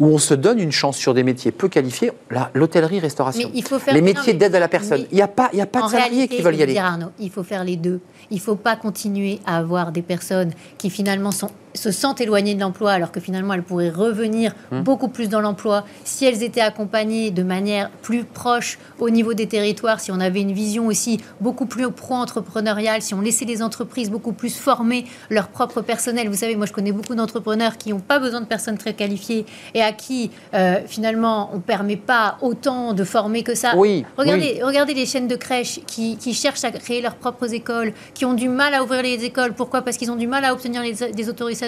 où 0.00 0.06
on 0.06 0.18
se 0.18 0.32
donne 0.34 0.58
une 0.58 0.72
chance 0.72 0.96
sur 0.96 1.12
des 1.12 1.22
métiers 1.22 1.52
peu 1.52 1.68
qualifiés, 1.68 2.10
l'hôtellerie, 2.54 2.98
restauration, 3.00 3.52
les 3.92 4.00
métiers 4.00 4.32
d'aide 4.32 4.54
à 4.54 4.60
la 4.60 4.68
personne. 4.68 5.04
Il 5.12 5.14
n'y 5.14 5.22
a 5.22 5.28
pas, 5.28 5.50
il 5.52 5.60
a 5.60 5.66
pas 5.66 5.82
de 5.82 5.88
salariés 5.88 6.26
qui 6.26 6.40
veulent 6.40 6.56
y 6.56 6.62
aller. 6.62 6.80
il 7.18 7.30
faut 7.30 7.42
faire 7.42 7.62
les 7.62 7.76
deux. 7.76 8.00
Il 8.30 8.36
ne 8.36 8.40
faut 8.40 8.56
pas 8.56 8.76
continuer 8.76 9.40
à 9.46 9.58
avoir 9.58 9.92
des 9.92 10.02
personnes 10.02 10.52
qui 10.78 10.88
finalement 10.88 11.30
sont 11.30 11.50
se 11.74 11.90
sentent 11.90 12.20
éloignées 12.20 12.54
de 12.54 12.60
l'emploi 12.60 12.92
alors 12.92 13.12
que 13.12 13.20
finalement 13.20 13.54
elles 13.54 13.62
pourraient 13.62 13.90
revenir 13.90 14.54
mmh. 14.70 14.80
beaucoup 14.80 15.08
plus 15.08 15.28
dans 15.28 15.40
l'emploi 15.40 15.84
si 16.04 16.24
elles 16.24 16.42
étaient 16.42 16.60
accompagnées 16.60 17.30
de 17.30 17.42
manière 17.42 17.90
plus 18.02 18.24
proche 18.24 18.78
au 18.98 19.10
niveau 19.10 19.34
des 19.34 19.46
territoires, 19.46 20.00
si 20.00 20.10
on 20.10 20.20
avait 20.20 20.40
une 20.40 20.52
vision 20.52 20.86
aussi 20.86 21.20
beaucoup 21.40 21.66
plus 21.66 21.90
pro-entrepreneuriale, 21.90 23.02
si 23.02 23.14
on 23.14 23.20
laissait 23.20 23.44
les 23.44 23.62
entreprises 23.62 24.10
beaucoup 24.10 24.32
plus 24.32 24.56
former 24.56 25.04
leur 25.30 25.48
propre 25.48 25.80
personnel. 25.80 26.28
Vous 26.28 26.36
savez, 26.36 26.56
moi 26.56 26.66
je 26.66 26.72
connais 26.72 26.92
beaucoup 26.92 27.14
d'entrepreneurs 27.14 27.76
qui 27.76 27.90
n'ont 27.90 28.00
pas 28.00 28.18
besoin 28.18 28.40
de 28.40 28.46
personnes 28.46 28.78
très 28.78 28.94
qualifiées 28.94 29.46
et 29.74 29.82
à 29.82 29.92
qui 29.92 30.30
euh, 30.54 30.80
finalement 30.86 31.50
on 31.52 31.56
ne 31.56 31.62
permet 31.62 31.96
pas 31.96 32.38
autant 32.40 32.94
de 32.94 33.04
former 33.04 33.42
que 33.42 33.54
ça. 33.54 33.76
Oui, 33.76 34.04
regardez, 34.16 34.60
regardez 34.62 34.94
les 34.94 35.06
chaînes 35.06 35.28
de 35.28 35.36
crèches 35.36 35.80
qui, 35.86 36.16
qui, 36.16 36.34
cherchent 36.34 36.64
à 36.64 36.70
créer 36.70 37.02
leurs 37.02 37.16
propres 37.16 37.52
écoles, 37.52 37.92
qui 38.14 38.24
ont 38.24 38.34
du 38.34 38.48
mal 38.48 38.74
à 38.74 38.82
ouvrir 38.82 39.02
les 39.02 39.24
écoles. 39.24 39.52
Pourquoi? 39.52 39.82
Parce 39.82 39.96
qu'ils 39.96 40.10
ont 40.10 40.16
du 40.16 40.26
mal 40.26 40.44
à 40.44 40.52
obtenir 40.52 40.82
les, 40.82 41.12
des 41.12 41.28
autorisations 41.28 41.59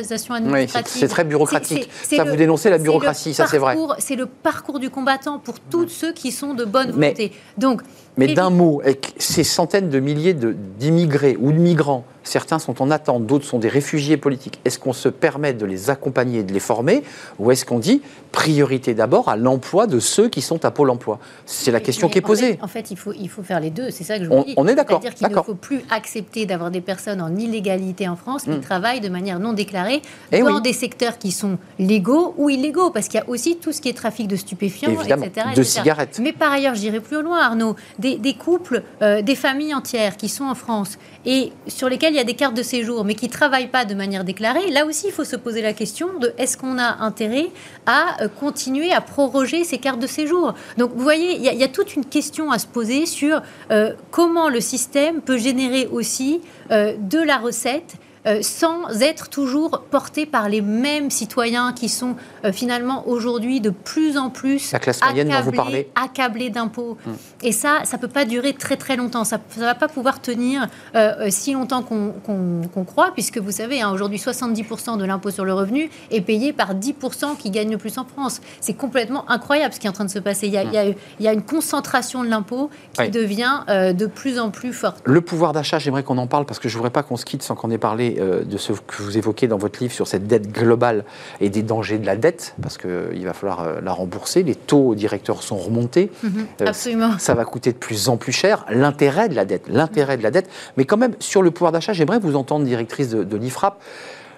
c'est 0.86 1.08
très 1.08 1.24
bureaucratique. 1.24 1.88
ça, 2.02 2.24
vous 2.24 2.36
dénoncez 2.36 2.70
la 2.70 2.78
bureaucratie, 2.78 3.34
ça 3.34 3.46
c'est 3.46 3.58
vrai. 3.58 3.76
C'est 3.98 4.16
le 4.16 4.26
parcours 4.26 4.78
du 4.78 4.90
combattant 4.90 5.38
pour 5.38 5.60
tous 5.60 5.88
ceux 5.88 6.12
qui 6.12 6.32
sont 6.32 6.54
de 6.54 6.64
bonne 6.64 6.90
volonté. 6.90 7.32
Donc, 7.58 7.82
mais 8.16 8.34
d'un 8.34 8.50
mot, 8.50 8.82
ces 9.16 9.44
centaines 9.44 9.88
de 9.88 10.00
milliers 10.00 10.34
d'immigrés 10.34 11.36
ou 11.40 11.52
de 11.52 11.58
migrants 11.58 12.04
Certains 12.24 12.58
sont 12.58 12.82
en 12.82 12.90
attente, 12.90 13.26
d'autres 13.26 13.44
sont 13.44 13.58
des 13.58 13.68
réfugiés 13.68 14.16
politiques. 14.16 14.60
Est-ce 14.64 14.78
qu'on 14.78 14.92
se 14.92 15.08
permet 15.08 15.52
de 15.52 15.66
les 15.66 15.90
accompagner 15.90 16.40
et 16.40 16.42
de 16.44 16.52
les 16.52 16.60
former? 16.60 17.02
Ou 17.38 17.50
est-ce 17.50 17.64
qu'on 17.64 17.78
dit 17.78 18.02
priorité 18.30 18.94
d'abord 18.94 19.28
à 19.28 19.36
l'emploi 19.36 19.86
de 19.86 20.00
ceux 20.00 20.28
qui 20.28 20.40
sont 20.40 20.64
à 20.64 20.70
Pôle 20.70 20.90
emploi? 20.90 21.18
C'est 21.46 21.70
la 21.70 21.80
question 21.80 22.08
qui 22.08 22.18
est 22.18 22.22
posée. 22.22 22.58
En 22.62 22.68
fait, 22.68 22.90
il, 22.90 22.96
faut, 22.96 23.12
il 23.12 23.28
faut 23.28 23.42
faire 23.42 23.60
les 23.60 23.70
deux, 23.70 23.90
c'est 23.90 24.04
ça 24.04 24.18
que 24.18 24.24
je 24.24 24.28
vous 24.28 24.44
dis. 24.44 24.54
On 24.56 24.68
est 24.68 24.74
d'accord. 24.74 25.00
C'est-à-dire 25.02 25.28
qu'il 25.28 25.36
ne 25.36 25.42
faut 25.42 25.54
plus 25.54 25.82
accepter 25.90 26.46
d'avoir 26.46 26.70
des 26.70 26.80
personnes 26.80 27.20
en 27.20 27.34
illégalité 27.34 28.08
en 28.08 28.16
France 28.16 28.44
qui 28.44 28.50
hmm. 28.50 28.60
travaillent 28.60 29.00
de 29.00 29.08
manière 29.08 29.38
non 29.38 29.52
déclarée 29.52 30.02
eh 30.30 30.40
dans 30.40 30.60
des 30.60 30.72
secteurs 30.72 31.18
qui 31.18 31.32
sont 31.32 31.58
légaux 31.78 32.34
ou 32.38 32.50
illégaux, 32.50 32.90
parce 32.90 33.08
qu'il 33.08 33.18
y 33.18 33.22
a 33.22 33.28
aussi 33.28 33.56
tout 33.56 33.72
ce 33.72 33.80
qui 33.80 33.88
est 33.88 33.96
trafic 33.96 34.28
de 34.28 34.36
stupéfiants, 34.36 34.92
etc., 34.92 35.48
De 35.56 35.62
cigarettes. 35.62 36.20
Mais 36.22 36.32
par 36.32 36.52
ailleurs, 36.52 36.74
j'irai 36.74 37.00
plus 37.00 37.20
loin, 37.22 37.40
Arnaud, 37.40 37.76
des, 38.02 38.34
couples, 38.34 38.82
euh, 39.00 39.22
des 39.22 39.34
familles 39.34 39.74
entières 39.74 40.16
qui 40.16 40.28
sont 40.28 40.44
en 40.44 40.54
France 40.54 40.98
et 41.24 41.52
sur 41.68 41.88
lesquels 41.88 42.12
il 42.12 42.16
y 42.16 42.20
a 42.20 42.24
des 42.24 42.34
cartes 42.34 42.56
de 42.56 42.62
séjour, 42.62 43.04
mais 43.04 43.14
qui 43.14 43.26
ne 43.26 43.32
travaillent 43.32 43.70
pas 43.70 43.84
de 43.84 43.94
manière 43.94 44.24
déclarée, 44.24 44.70
là 44.70 44.84
aussi, 44.84 45.06
il 45.06 45.12
faut 45.12 45.24
se 45.24 45.36
poser 45.36 45.62
la 45.62 45.72
question 45.72 46.18
de 46.18 46.32
est-ce 46.36 46.56
qu'on 46.56 46.78
a 46.78 47.02
intérêt 47.02 47.48
à 47.86 48.22
euh, 48.22 48.28
continuer 48.28 48.92
à 48.92 49.00
proroger 49.00 49.64
ces 49.64 49.78
cartes 49.78 50.00
de 50.00 50.06
séjour? 50.06 50.54
Donc, 50.78 50.92
vous 50.94 51.02
voyez, 51.02 51.36
il 51.36 51.42
y, 51.42 51.64
a 51.64 51.68
toute 51.68 51.94
une 51.94 52.04
question 52.04 52.50
à 52.50 52.58
se 52.58 52.66
poser 52.66 53.06
sur 53.06 53.40
euh, 53.70 53.92
comment 54.10 54.48
le 54.48 54.60
système 54.60 55.20
peut 55.20 55.38
générer 55.38 55.86
aussi 55.86 56.40
de 56.70 57.22
la 57.22 57.36
recette 57.36 57.96
euh, 58.24 58.38
sans 58.40 59.02
être 59.02 59.28
toujours 59.28 59.82
porté 59.90 60.26
par 60.26 60.48
les 60.48 60.60
mêmes 60.60 61.10
citoyens 61.10 61.72
qui 61.72 61.88
sont 61.88 62.14
euh, 62.44 62.52
finalement 62.52 63.08
aujourd'hui 63.08 63.60
de 63.60 63.70
plus 63.70 64.16
en 64.16 64.30
plus 64.30 64.70
La 64.70 64.78
classe 64.78 65.02
moyenne 65.02 65.32
accablés, 65.32 65.50
vous 65.50 65.56
parlez. 65.56 65.90
accablés 65.96 66.50
d'impôts. 66.50 66.96
Hum. 67.04 67.16
Et 67.42 67.50
ça, 67.50 67.80
ça 67.82 67.96
ne 67.96 68.00
peut 68.02 68.08
pas 68.08 68.24
durer 68.24 68.52
très 68.52 68.76
très 68.76 68.94
longtemps. 68.94 69.24
Ça 69.24 69.40
ne 69.56 69.62
va 69.62 69.74
pas 69.74 69.88
pouvoir 69.88 70.20
tenir 70.20 70.68
euh, 70.94 71.26
si 71.30 71.52
longtemps 71.52 71.82
qu'on 71.82 72.84
croit, 72.84 73.10
puisque 73.12 73.38
vous 73.38 73.50
savez, 73.50 73.80
hein, 73.80 73.90
aujourd'hui 73.90 74.18
70% 74.18 74.98
de 74.98 75.04
l'impôt 75.04 75.32
sur 75.32 75.44
le 75.44 75.52
revenu 75.52 75.90
est 76.12 76.20
payé 76.20 76.52
par 76.52 76.76
10% 76.76 77.36
qui 77.36 77.50
gagnent 77.50 77.72
le 77.72 77.78
plus 77.78 77.98
en 77.98 78.04
France. 78.04 78.40
C'est 78.60 78.74
complètement 78.74 79.28
incroyable 79.28 79.74
ce 79.74 79.80
qui 79.80 79.88
est 79.88 79.90
en 79.90 79.94
train 79.94 80.04
de 80.04 80.10
se 80.10 80.20
passer. 80.20 80.46
Il 80.46 80.52
y 80.52 80.58
a, 80.58 80.62
il 80.62 80.96
y 81.18 81.26
a, 81.26 81.32
une 81.32 81.42
concentration 81.42 82.22
de 82.22 82.28
l'impôt 82.28 82.70
qui 82.92 83.10
devient 83.10 83.64
de 83.68 84.06
plus 84.06 84.38
en 84.38 84.50
plus 84.50 84.72
forte. 84.72 85.02
Le 85.04 85.20
pouvoir 85.20 85.52
d'achat, 85.52 85.80
j'aimerais 85.80 86.04
qu'on 86.04 86.18
en 86.18 86.28
parle 86.28 86.46
parce 86.46 86.60
que 86.60 86.68
je 86.68 86.74
ne 86.74 86.78
voudrais 86.78 86.92
pas 86.92 87.02
qu'on 87.02 87.16
se 87.16 87.24
quitte 87.24 87.42
sans 87.42 87.56
qu'on 87.56 87.70
ait 87.70 87.78
parlé 87.78 88.11
euh, 88.18 88.44
de 88.44 88.56
ce 88.56 88.72
que 88.72 89.02
vous 89.02 89.18
évoquez 89.18 89.48
dans 89.48 89.58
votre 89.58 89.80
livre 89.80 89.92
sur 89.92 90.06
cette 90.06 90.26
dette 90.26 90.50
globale 90.50 91.04
et 91.40 91.50
des 91.50 91.62
dangers 91.62 91.98
de 91.98 92.06
la 92.06 92.16
dette, 92.16 92.54
parce 92.62 92.78
qu'il 92.78 93.24
va 93.24 93.32
falloir 93.32 93.80
la 93.80 93.92
rembourser, 93.92 94.42
les 94.42 94.54
taux 94.54 94.94
directeurs 94.94 95.42
sont 95.42 95.56
remontés. 95.56 96.10
Mhm, 96.22 96.46
absolument. 96.66 97.18
Ça 97.18 97.34
va 97.34 97.44
coûter 97.44 97.72
de 97.72 97.78
plus 97.78 98.08
en 98.08 98.16
plus 98.16 98.32
cher. 98.32 98.64
L'intérêt 98.70 99.28
de 99.28 99.34
la 99.34 99.44
dette, 99.44 99.68
l'intérêt 99.68 100.16
de 100.16 100.22
la 100.22 100.30
dette. 100.30 100.48
Mais 100.76 100.84
quand 100.84 100.96
même, 100.96 101.14
sur 101.18 101.42
le 101.42 101.50
pouvoir 101.50 101.72
d'achat, 101.72 101.92
j'aimerais 101.92 102.18
vous 102.18 102.36
entendre, 102.36 102.64
directrice 102.64 103.10
de, 103.10 103.24
de 103.24 103.36
l'IFRAP, 103.36 103.80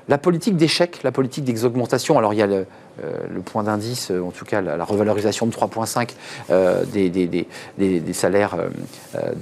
la 0.08 0.18
politique 0.18 0.56
d'échec, 0.56 1.02
la 1.02 1.12
politique 1.12 1.44
des 1.44 1.64
augmentations, 1.64 2.18
alors 2.18 2.34
il 2.34 2.38
y 2.38 2.42
a 2.42 2.46
le, 2.46 2.66
euh, 3.02 3.40
point 3.44 3.64
d'indice, 3.64 4.12
euh, 4.12 4.22
en 4.22 4.30
tout 4.30 4.44
cas 4.44 4.60
la, 4.60 4.84
revalorisation 4.84 5.46
de 5.46 5.52
3,5 5.52 6.10
euh, 6.50 6.84
des, 6.84 7.10
des, 7.10 8.12
salaires 8.12 8.56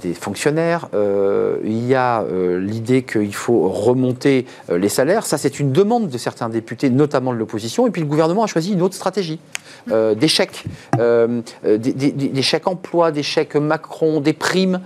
des 0.01 0.13
fonctionnaires. 0.13 0.89
il 0.93 1.87
y 1.87 1.95
a 1.95 2.23
l'idée 2.59 3.03
qu'il 3.03 3.33
faut 3.33 3.69
remonter 3.69 4.45
les 4.69 4.89
salaires. 4.89 5.25
Ça, 5.25 5.37
c'est 5.37 5.59
une 5.59 5.71
demande 5.71 6.09
de 6.09 6.17
certains 6.17 6.49
députés, 6.49 6.89
notamment 6.89 7.31
de 7.33 7.37
l'opposition. 7.37 7.87
Et 7.87 7.91
puis 7.91 8.01
le 8.01 8.07
gouvernement 8.07 8.43
a 8.43 8.47
choisi 8.47 8.73
une 8.73 8.81
autre 8.81 8.95
stratégie. 8.95 9.39
des 9.87 10.27
chèques, 10.27 10.63
des, 10.97 12.41
chèques 12.41 12.67
emploi, 12.67 13.11
des 13.11 13.23
chèques 13.23 13.55
Macron, 13.55 14.19
des 14.19 14.33
primes. 14.33 14.81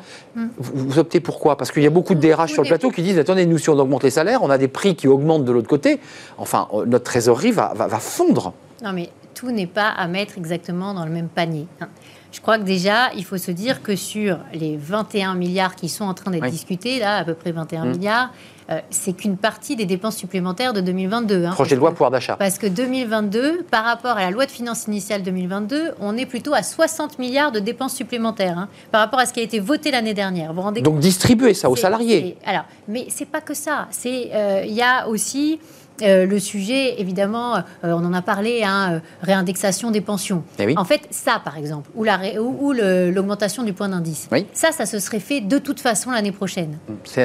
Vous, 0.57 0.99
optez 0.99 1.20
pour 1.20 1.39
quoi? 1.39 1.57
Parce 1.57 1.72
qu'il 1.72 1.84
y 1.84 1.88
a 1.88 1.91
beaucoup 1.91 2.13
de 2.13 2.20
DRH 2.20 2.51
sur 2.51 2.63
le 2.63 2.68
plateau 2.68 2.91
qui 2.91 3.01
disent 3.01 3.18
attendez, 3.18 3.45
nous, 3.45 3.57
si 3.57 3.70
on 3.70 3.80
augmente 3.80 4.03
les 4.03 4.11
salaires, 4.11 4.43
on 4.43 4.49
a 4.49 4.57
des 4.57 4.68
prix 4.68 4.95
qui 4.95 5.07
augmentent 5.07 5.45
de 5.45 5.51
l'autre 5.51 5.70
côté. 5.70 5.99
Enfin, 6.38 6.68
notre 6.86 7.05
trésorerie 7.05 7.51
va, 7.51 7.74
va 7.76 7.99
fondre. 7.99 8.53
Non, 8.84 8.93
mais 8.93 9.09
tout 9.34 9.51
n'est 9.51 9.67
pas 9.67 9.89
à 9.89 10.07
mettre 10.07 10.38
exactement 10.38 10.93
dans 10.93 11.05
le 11.05 11.11
même 11.11 11.30
panier. 11.30 11.67
Hein. 11.82 11.89
Je 12.32 12.41
crois 12.41 12.57
que 12.57 12.63
déjà, 12.63 13.11
il 13.15 13.23
faut 13.23 13.38
se 13.38 13.51
dire 13.51 13.82
que 13.82 13.95
sur 13.95 14.38
les 14.53 14.78
21 14.78 15.36
milliards 15.36 15.75
qui 15.75 15.89
sont 15.89 16.05
en 16.05 16.13
train 16.13 16.32
d'être 16.32 16.49
discutés, 16.49 16.99
là, 16.99 17.17
à 17.17 17.23
peu 17.23 17.34
près 17.34 17.51
21 17.51 17.86
mmh. 17.86 17.89
milliards, 17.89 18.30
euh, 18.69 18.80
c'est 18.89 19.13
qu'une 19.13 19.38
partie 19.38 19.78
des 19.78 19.86
dépenses 19.86 20.17
supplémentaires 20.17 20.73
de 20.73 20.82
2022. 20.82 21.45
Hein, 21.45 21.51
Projet 21.51 21.75
de 21.75 21.80
loi 21.80 21.91
pouvoir 21.91 22.11
d'achat. 22.11 22.36
Parce 22.36 22.57
que 22.57 22.67
2022, 22.67 23.63
par 23.71 23.86
rapport 23.86 24.17
à 24.17 24.21
la 24.21 24.32
loi 24.32 24.45
de 24.45 24.51
finances 24.51 24.88
initiale 24.88 25.23
2022, 25.23 25.93
on 26.01 26.17
est 26.17 26.25
plutôt 26.25 26.53
à 26.53 26.63
60 26.63 27.17
milliards 27.17 27.53
de 27.53 27.59
dépenses 27.59 27.95
supplémentaires 27.95 28.57
hein, 28.57 28.67
par 28.91 28.99
rapport 28.99 29.19
à 29.19 29.25
ce 29.25 29.32
qui 29.32 29.39
a 29.39 29.43
été 29.43 29.59
voté 29.59 29.89
l'année 29.89 30.13
dernière. 30.13 30.51
Vous 30.51 30.61
rendez 30.61 30.82
Donc 30.82 30.99
distribuer 30.99 31.53
ça 31.53 31.69
aux 31.69 31.78
salariés. 31.78 32.38
Alors, 32.45 32.65
mais 32.89 33.07
c'est 33.09 33.30
pas 33.30 33.41
que 33.41 33.53
ça. 33.53 33.88
C'est 33.89 34.32
euh, 34.34 34.63
il 34.65 34.73
y 34.73 34.82
a 34.82 35.07
aussi 35.07 35.59
euh, 36.01 36.25
le 36.25 36.39
sujet, 36.39 36.99
évidemment, 36.99 37.55
euh, 37.57 37.61
on 37.83 38.05
en 38.05 38.13
a 38.13 38.21
parlé, 38.21 38.63
hein, 38.63 38.93
euh, 38.93 38.99
réindexation 39.21 39.91
des 39.91 40.01
pensions. 40.01 40.43
Eh 40.59 40.77
en 40.77 40.85
fait, 40.85 41.01
ça, 41.09 41.41
par 41.43 41.57
exemple, 41.57 41.89
ou, 41.95 42.73
l'augmentation 42.73 43.63
du 43.63 43.73
point 43.73 43.89
d'indice, 43.89 44.29
ça, 44.53 44.71
ça 44.71 44.85
se 44.85 44.99
serait 44.99 45.19
fait 45.19 45.41
de 45.41 45.57
toute 45.57 45.79
façon 45.79 46.11
l'année 46.11 46.31
prochaine. 46.31 46.77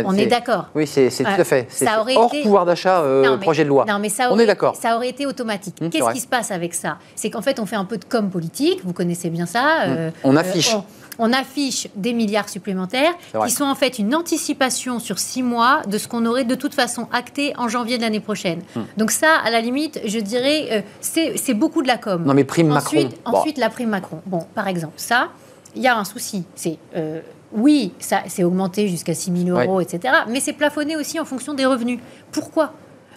on 0.04 0.14
est, 0.16 0.26
d'accord. 0.26 0.68
Oui, 0.74 0.86
c'est 0.86 1.08
tout 1.10 1.24
à 1.26 1.44
fait. 1.44 1.66
Ça 1.70 2.00
aurait 2.00 2.16
hors 2.16 2.32
pouvoir 2.42 2.64
d'achat, 2.64 3.04
projet 3.40 3.64
de 3.64 3.68
loi. 3.68 3.84
Non, 3.86 3.98
mais 3.98 4.08
ça 4.08 4.26
aurait, 4.30 4.34
on 4.34 4.38
est 4.38 4.46
d'accord. 4.46 4.76
Ça 4.76 4.96
aurait 4.96 5.08
été 5.08 5.26
automatique. 5.26 5.76
Hum, 5.80 5.90
Qu'est-ce 5.90 6.12
qui 6.12 6.20
se 6.20 6.26
passe 6.26 6.50
avec 6.50 6.74
ça? 6.74 6.98
C'est 7.14 7.30
qu'en 7.30 7.42
fait, 7.42 7.58
on 7.60 7.66
fait 7.66 7.76
un 7.76 7.84
peu 7.84 7.98
de 7.98 8.04
com 8.04 8.30
politique. 8.30 8.80
Vous 8.84 8.92
connaissez 8.92 9.30
bien 9.30 9.46
ça. 9.46 9.84
Hum. 9.86 10.10
on 10.24 10.36
affiche 10.36 10.74
on 11.11 11.11
affiche 11.32 11.88
des 11.94 12.12
milliards 12.12 12.48
supplémentaires 12.48 13.14
qui 13.44 13.50
sont 13.50 13.64
en 13.64 13.74
fait 13.74 13.98
une 13.98 14.14
anticipation 14.14 14.98
sur 14.98 15.18
six 15.18 15.42
mois 15.42 15.82
de 15.86 15.98
ce 15.98 16.08
qu'on 16.08 16.26
aurait 16.26 16.44
de 16.44 16.54
toute 16.54 16.74
façon 16.74 17.08
acté 17.12 17.52
en 17.56 17.68
janvier 17.68 17.96
de 17.96 18.02
l'année 18.02 18.20
prochaine. 18.20 18.62
Hmm. 18.74 18.82
Donc 18.96 19.10
ça, 19.10 19.36
à 19.44 19.50
la 19.50 19.60
limite, 19.60 20.00
je 20.04 20.18
dirais, 20.18 20.68
euh, 20.70 20.80
c'est 21.00 21.54
beaucoup 21.54 21.82
de 21.82 21.88
la 21.88 21.98
com. 21.98 22.22
Non 22.24 22.34
mais 22.34 22.44
prime 22.44 22.72
ensuite, 22.72 23.16
Macron. 23.24 23.38
Ensuite, 23.38 23.58
la 23.58 23.70
prime 23.70 23.90
Macron. 23.90 24.20
Bon, 24.26 24.46
par 24.54 24.68
exemple, 24.68 24.94
ça, 24.96 25.28
il 25.74 25.82
y 25.82 25.88
a 25.88 25.96
un 25.96 26.04
souci. 26.04 26.44
C'est 26.54 26.78
euh, 26.96 27.20
oui, 27.52 27.92
ça 27.98 28.22
c'est 28.28 28.44
augmenté 28.44 28.88
jusqu'à 28.88 29.14
6 29.14 29.44
000 29.44 29.58
euros, 29.58 29.80
etc. 29.80 30.14
Mais 30.28 30.40
c'est 30.40 30.52
plafonné 30.52 30.96
aussi 30.96 31.20
en 31.20 31.24
fonction 31.24 31.54
des 31.54 31.66
revenus. 31.66 32.00
Pourquoi? 32.30 32.72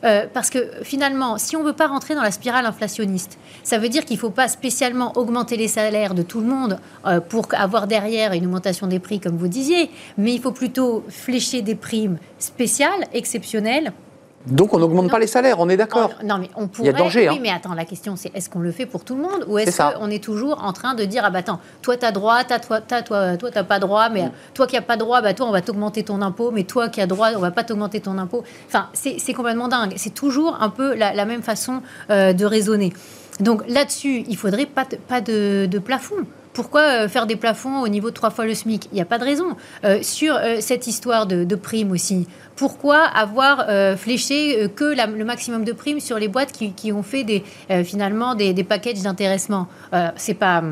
Euh, 0.06 0.26
parce 0.32 0.49
que 0.49 0.60
finalement, 0.84 1.38
si 1.38 1.56
on 1.56 1.62
ne 1.62 1.66
veut 1.66 1.74
pas 1.74 1.88
rentrer 1.88 2.16
dans 2.16 2.22
la 2.22 2.32
spirale 2.32 2.66
inflationniste, 2.66 3.38
ça 3.64 3.78
veut 3.78 3.89
dire 3.89 4.06
qu'il 4.06 4.18
ne 4.18 4.22
faut 4.22 4.30
pas 4.30 4.47
spécialement 4.47 5.18
augmenter 5.18 5.58
les 5.58 5.68
salaires 5.68 6.14
de 6.14 6.22
tout 6.22 6.39
le 6.39 6.47
monde 6.47 6.80
euh, 7.06 7.20
pour 7.20 7.47
avoir 7.53 7.88
derrière 7.88 8.34
une 8.34 8.45
augmentation 8.45 8.88
des 8.88 8.99
prix, 8.99 9.20
comme 9.20 9.38
vous 9.38 9.47
disiez, 9.47 9.89
mais 10.18 10.34
il 10.34 10.41
faut 10.41 10.51
plutôt 10.51 11.03
flécher 11.10 11.62
des 11.62 11.76
primes 11.76 12.18
spéciales, 12.38 13.08
exceptionnelles, 13.14 13.93
donc 14.46 14.74
on 14.74 14.80
n'augmente 14.80 15.10
pas 15.10 15.20
les 15.20 15.28
salaires, 15.28 15.60
on 15.60 15.70
est 15.70 15.78
d'accord. 15.78 16.12
Non, 16.24 16.38
mais 16.38 16.50
on 16.56 16.68
pourrait. 16.68 16.89
Il 16.89 16.91
y 16.91 16.96
a 16.96 16.98
danger. 16.98 17.30
Oui, 17.30 17.36
hein. 17.36 17.39
mais 17.41 17.50
attends, 17.50 17.74
la 17.74 17.86
question 17.86 18.16
c'est 18.16 18.36
est-ce 18.36 18.50
qu'on 18.50 18.60
le 18.60 18.72
fait 18.72 18.86
pour 18.86 19.04
tout 19.04 19.16
le 19.16 19.22
monde 19.22 19.46
ou 19.48 19.58
est-ce 19.58 19.82
qu'on 19.82 20.10
est 20.10 20.24
toujours 20.24 20.64
en 20.64 20.74
train 20.74 20.93
de 20.93 21.04
dire 21.04 21.24
ah 21.26 21.30
bah 21.30 21.39
attends, 21.39 21.60
toi 21.82 21.98
t'as 21.98 22.12
droit, 22.12 22.43
toi 22.43 22.82
t'as 22.82 23.02
toi 23.02 23.38
toi 23.38 23.52
t'as 23.52 23.64
pas 23.64 23.80
droit, 23.80 24.10
mais 24.10 24.24
mm. 24.24 24.32
toi 24.54 24.68
qui 24.68 24.78
as 24.78 24.82
pas 24.82 24.98
droit, 24.98 25.22
bah 25.22 25.34
toi 25.34 25.48
on 25.48 25.52
va 25.52 25.62
t'augmenter 25.62 26.04
ton 26.04 26.22
impôt, 26.22 26.52
mais 26.52 26.64
toi 26.64 26.89
qui 26.89 27.02
as 27.02 27.08
droit, 27.08 27.30
on 27.36 27.39
va 27.39 27.52
pas 27.52 27.64
t'augmenter 27.64 28.02
ton 28.02 28.18
impôt. 28.18 28.43
Enfin, 28.68 28.89
c'est 28.93 29.34
complètement 29.34 29.68
dingue. 29.68 29.93
C'est 29.98 30.14
toujours 30.14 30.58
un 30.62 30.70
peu 30.70 30.96
la, 30.96 31.26
même 31.26 31.41
façon 31.41 31.82
euh, 32.12 32.34
de 32.34 32.46
raisonner. 32.46 32.93
Donc 33.39 33.64
là-dessus, 33.68 34.24
il 34.28 34.38
faudrait 34.38 34.68
pas 34.68 34.86
pas 35.08 35.22
de, 35.22 35.66
de 35.66 35.80
plafond. 35.80 36.26
Pourquoi 36.56 36.82
euh, 36.82 37.08
faire 37.08 37.28
des 37.28 37.36
plafonds 37.36 37.82
au 37.82 37.88
niveau 37.88 38.10
de 38.10 38.16
trois 38.16 38.32
fois 38.32 38.45
le 38.45 38.56
SMIC? 38.56 38.88
Il 38.91 38.95
n'y 38.95 39.01
a 39.01 39.06
pas 39.06 39.20
de 39.20 39.24
raison. 39.24 39.56
Euh, 39.84 39.99
sur 40.01 40.39
cette 40.62 40.88
histoire 40.88 41.28
de, 41.28 41.43
de 41.43 41.56
primes 41.56 41.91
aussi, 41.91 42.28
pourquoi 42.56 43.03
avoir 43.03 43.66
euh, 43.70 43.95
fléché 43.95 44.64
euh, 44.64 44.68
que 44.68 44.95
le 44.95 45.26
maximum 45.26 45.64
de 45.64 45.74
primes 45.74 45.99
sur 45.99 46.18
les 46.18 46.28
boîtes 46.28 46.51
qui, 46.51 46.91
ont 46.91 47.03
fait 47.03 47.24
des, 47.24 47.43
euh, 47.70 47.84
finalement 47.84 48.36
des, 48.36 48.53
des 48.53 48.64
packages 48.64 49.01
d'intéressement? 49.01 49.68
C'est 50.16 50.34
pas. 50.34 50.64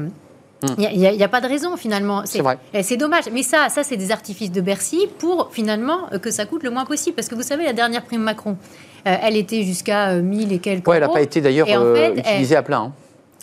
Il 0.77 0.97
n'y 0.97 1.23
a, 1.23 1.27
pas 1.27 1.41
de 1.41 1.47
raison 1.47 1.75
finalement. 1.75 2.21
C'est 2.25 2.39
vrai. 2.39 2.57
C'est 2.83 2.95
dommage. 2.95 3.25
Mais 3.33 3.43
ça, 3.43 3.67
ça 3.67 3.83
c'est 3.83 3.97
des 3.97 4.11
artifices 4.11 4.51
de 4.51 4.61
Bercy 4.61 5.09
pour 5.19 5.49
finalement 5.51 6.07
que 6.21 6.31
ça 6.31 6.45
coûte 6.45 6.63
le 6.63 6.69
moins 6.69 6.85
possible. 6.85 7.15
Parce 7.15 7.27
que 7.27 7.35
vous 7.35 7.41
savez, 7.41 7.65
la 7.65 7.73
dernière 7.73 8.03
prime 8.03 8.21
Macron, 8.21 8.55
elle 9.03 9.35
était 9.35 9.63
jusqu'à 9.63 10.15
1000 10.15 10.53
et 10.53 10.59
quelques 10.59 10.87
ouais, 10.87 10.97
Elle 10.97 11.03
n'a 11.03 11.09
pas 11.09 11.21
été 11.21 11.41
d'ailleurs 11.41 11.67
utilisée 12.15 12.55
à 12.55 12.63
plein. 12.63 12.79
Hein. 12.79 12.91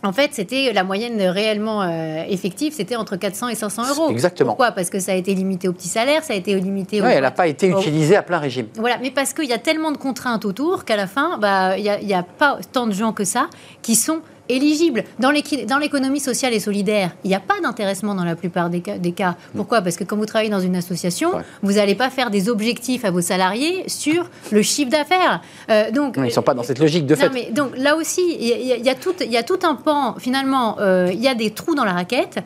En 0.02 0.12
fait, 0.12 0.30
c'était 0.32 0.72
la 0.72 0.82
moyenne 0.82 1.20
réellement 1.20 1.82
euh, 1.82 2.24
effective, 2.28 2.72
c'était 2.74 2.96
entre 2.96 3.16
400 3.16 3.48
et 3.48 3.54
500 3.54 3.88
euros. 3.90 4.10
Exactement. 4.10 4.50
Pourquoi? 4.50 4.72
Parce 4.72 4.88
que 4.88 4.98
ça 4.98 5.12
a 5.12 5.14
été 5.14 5.34
limité 5.34 5.68
aux 5.68 5.72
petits 5.72 5.88
salaires, 5.88 6.24
ça 6.24 6.32
a 6.32 6.36
été 6.36 6.54
limité. 6.58 7.02
Oui, 7.02 7.08
elle 7.12 7.22
n'a 7.22 7.30
pas 7.30 7.46
été 7.46 7.68
utilisée 7.68 8.16
à 8.16 8.22
plein 8.22 8.38
régime. 8.38 8.66
Voilà, 8.76 8.96
mais 9.02 9.10
parce 9.10 9.34
qu'il 9.34 9.46
y 9.46 9.52
a 9.52 9.58
tellement 9.58 9.92
de 9.92 9.98
contraintes 9.98 10.44
autour 10.44 10.84
qu'à 10.84 10.96
la 10.96 11.06
fin, 11.06 11.38
bah, 11.38 11.76
il 11.76 11.82
n'y 11.82 12.14
a, 12.14 12.18
a, 12.18 12.22
pas 12.22 12.58
tant 12.72 12.86
de 12.86 12.92
gens 12.92 13.12
que 13.12 13.24
ça 13.24 13.48
qui 13.82 13.94
sont 13.94 14.20
éligible. 14.50 15.04
Dans 15.18 15.30
l'économie 15.30 16.20
sociale 16.20 16.54
et 16.54 16.60
solidaire, 16.60 17.10
il 17.24 17.28
n'y 17.28 17.34
a 17.34 17.40
pas 17.40 17.60
d'intéressement 17.62 18.14
dans 18.14 18.24
la 18.24 18.36
plupart 18.36 18.70
des 18.70 18.80
cas. 18.80 19.36
Pourquoi? 19.56 19.80
Parce 19.82 19.96
que 19.96 20.04
quand 20.04 20.16
vous 20.16 20.26
travaillez 20.26 20.50
dans 20.50 20.60
une 20.60 20.76
association, 20.76 21.32
vous 21.62 21.72
n'allez 21.72 21.94
pas 21.94 22.10
faire 22.10 22.30
des 22.30 22.48
objectifs 22.48 23.04
à 23.04 23.10
vos 23.10 23.20
salariés 23.20 23.84
sur 23.86 24.28
le 24.50 24.62
chiffre 24.62 24.90
d'affaires. 24.90 25.40
Euh, 25.70 25.90
donc, 25.90 26.14
ils 26.16 26.24
ne 26.24 26.30
sont 26.30 26.42
pas 26.42 26.54
dans 26.54 26.62
cette 26.62 26.78
logique 26.78 27.06
de 27.06 27.14
fait. 27.14 27.30
Mais, 27.30 27.50
donc 27.50 27.76
là 27.76 27.96
aussi, 27.96 28.22
il 28.38 28.84
y, 28.84 28.88
a 28.88 28.94
tout, 28.94 29.14
y 29.20 29.36
a 29.36 29.42
tout 29.42 29.58
un 29.62 29.74
pan, 29.74 30.16
finalement, 30.18 30.78
euh, 30.80 31.10
il 31.12 31.20
y 31.20 31.28
a 31.28 31.34
des 31.34 31.50
trous 31.50 31.74
dans 31.74 31.84
la 31.84 31.92
raquette. 31.92 32.38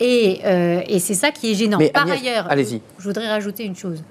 Et, 0.00 0.40
euh, 0.44 0.80
et 0.88 0.98
c'est 0.98 1.14
ça 1.14 1.30
qui 1.30 1.52
est 1.52 1.54
gênant. 1.54 1.78
Par 1.92 2.10
ailleurs, 2.10 2.48
je 2.98 3.04
voudrais 3.04 3.28
rajouter 3.28 3.64
une 3.64 3.76
chose. 3.76 4.02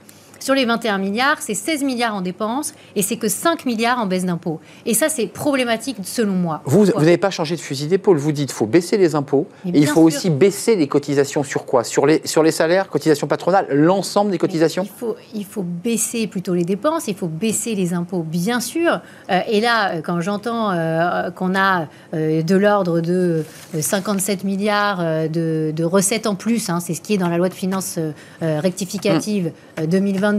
Sur 0.41 0.55
les 0.55 0.65
21 0.65 0.97
milliards, 0.97 1.37
c'est 1.39 1.53
16 1.53 1.83
milliards 1.83 2.15
en 2.15 2.21
dépenses 2.21 2.73
et 2.95 3.03
c'est 3.03 3.17
que 3.17 3.27
5 3.27 3.63
milliards 3.67 3.99
en 3.99 4.07
baisse 4.07 4.25
d'impôts. 4.25 4.59
Et 4.87 4.95
ça, 4.95 5.07
c'est 5.07 5.27
problématique 5.27 5.97
selon 6.01 6.33
moi. 6.33 6.61
Vous 6.65 6.87
n'avez 6.87 7.17
pas 7.17 7.29
changé 7.29 7.55
de 7.55 7.61
fusil 7.61 7.85
d'épaule. 7.85 8.17
Vous 8.17 8.31
dites 8.31 8.47
qu'il 8.47 8.55
faut 8.55 8.65
baisser 8.65 8.97
les 8.97 9.13
impôts 9.13 9.47
et 9.67 9.77
il 9.77 9.85
faut 9.85 10.01
aussi 10.01 10.31
baisser 10.31 10.75
les 10.75 10.87
cotisations 10.87 11.43
sur 11.43 11.65
quoi? 11.65 11.83
Sur 11.83 12.07
les, 12.07 12.21
sur 12.25 12.41
les 12.41 12.49
salaires, 12.51 12.89
cotisations 12.89 13.27
patronales, 13.27 13.67
l'ensemble 13.69 14.31
des 14.31 14.39
cotisations? 14.39 14.83
Il 14.83 14.99
faut, 14.99 15.15
il 15.35 15.45
faut 15.45 15.63
baisser 15.63 16.25
plutôt 16.25 16.55
les 16.55 16.63
dépenses, 16.63 17.07
il 17.07 17.15
faut 17.15 17.27
baisser 17.27 17.75
les 17.75 17.93
impôts, 17.93 18.23
bien 18.23 18.59
sûr. 18.59 18.99
Euh, 19.29 19.39
et 19.47 19.61
là, 19.61 19.91
euh, 19.91 20.01
quand 20.01 20.21
j'entends 20.21 20.71
euh, 20.71 21.29
qu'on 21.29 21.53
a 21.53 21.85
de 22.13 22.55
l'ordre 22.55 22.99
de 22.99 23.43
57 23.79 24.43
milliards 24.43 25.29
de, 25.29 25.71
de, 25.75 25.83
recettes 25.83 26.25
en 26.25 26.35
plus, 26.35 26.69
hein, 26.69 26.79
c'est 26.79 26.93
ce 26.93 27.01
qui 27.01 27.13
est 27.13 27.17
dans 27.17 27.29
la 27.29 27.37
loi 27.37 27.49
de 27.49 27.53
finances 27.53 27.99
rectificative 28.41 29.51
2020 29.87 30.30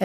57 0.00 0.04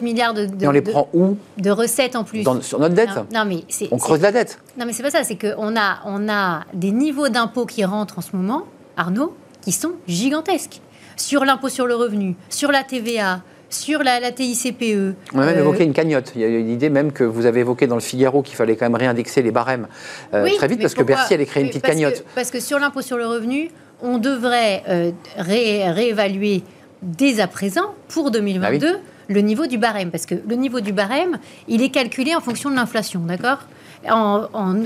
euh, 0.00 0.04
milliards 0.04 0.34
de, 0.34 0.48
on 0.64 0.70
les 0.70 0.82
prend 0.82 1.08
où 1.12 1.36
de 1.58 1.70
recettes 1.70 2.14
en 2.14 2.24
plus. 2.24 2.44
sur 2.62 2.78
notre 2.78 2.94
dette 2.94 3.10
non, 3.32 3.44
mais 3.44 3.64
On 3.90 3.98
creuse 3.98 4.20
la 4.20 4.32
dette. 4.32 4.58
Non, 4.78 4.86
mais 4.86 4.92
c'est 4.92 5.02
pas 5.02 5.10
ça. 5.10 5.24
C'est 5.24 5.36
qu'on 5.36 5.76
a, 5.76 5.98
on 6.04 6.28
a 6.28 6.64
des 6.72 6.92
niveaux 6.92 7.28
d'impôts 7.28 7.66
qui 7.66 7.84
rentrent 7.84 8.18
en 8.18 8.22
ce 8.22 8.36
moment, 8.36 8.64
Arnaud, 8.96 9.34
qui 9.62 9.72
sont 9.72 9.92
gigantesques. 10.06 10.80
Sur 11.16 11.44
l'impôt 11.44 11.68
sur 11.68 11.88
le 11.88 11.96
revenu, 11.96 12.36
sur 12.48 12.70
la 12.70 12.84
TVA, 12.84 13.40
sur 13.70 14.04
la, 14.04 14.20
la 14.20 14.30
TICPE. 14.30 15.16
On 15.34 15.40
a 15.40 15.46
même 15.46 15.56
euh, 15.56 15.60
évoqué 15.60 15.82
une 15.82 15.92
cagnotte. 15.92 16.30
Il 16.36 16.42
y 16.42 16.44
a 16.44 16.46
une 16.46 16.70
idée 16.70 16.90
même 16.90 17.10
que 17.10 17.24
vous 17.24 17.44
avez 17.44 17.60
évoqué 17.60 17.88
dans 17.88 17.96
le 17.96 18.00
Figaro 18.00 18.42
qu'il 18.42 18.54
fallait 18.54 18.76
quand 18.76 18.86
même 18.86 18.94
réindexer 18.94 19.42
les 19.42 19.50
barèmes 19.50 19.88
euh, 20.32 20.48
très 20.56 20.68
vite 20.68 20.80
parce 20.80 20.94
que 20.94 21.02
Bercy 21.02 21.34
allait 21.34 21.44
créer 21.44 21.64
une 21.64 21.70
petite 21.70 21.82
cagnotte. 21.82 22.24
parce 22.36 22.52
que 22.52 22.60
sur 22.60 22.78
l'impôt 22.78 23.02
sur 23.02 23.16
le 23.16 23.26
revenu, 23.26 23.72
on 24.00 24.18
devrait 24.18 25.12
réévaluer 25.36 26.62
dès 27.02 27.40
à 27.40 27.46
présent, 27.46 27.94
pour 28.08 28.30
2022, 28.30 28.86
ah 28.96 28.98
le 29.28 29.40
niveau 29.40 29.66
du 29.66 29.78
barème. 29.78 30.10
Parce 30.10 30.26
que 30.26 30.34
le 30.34 30.54
niveau 30.54 30.80
du 30.80 30.92
barème, 30.92 31.38
il 31.68 31.82
est 31.82 31.90
calculé 31.90 32.34
en 32.34 32.40
fonction 32.40 32.70
de 32.70 32.74
l'inflation, 32.76 33.20
d'accord? 33.20 33.58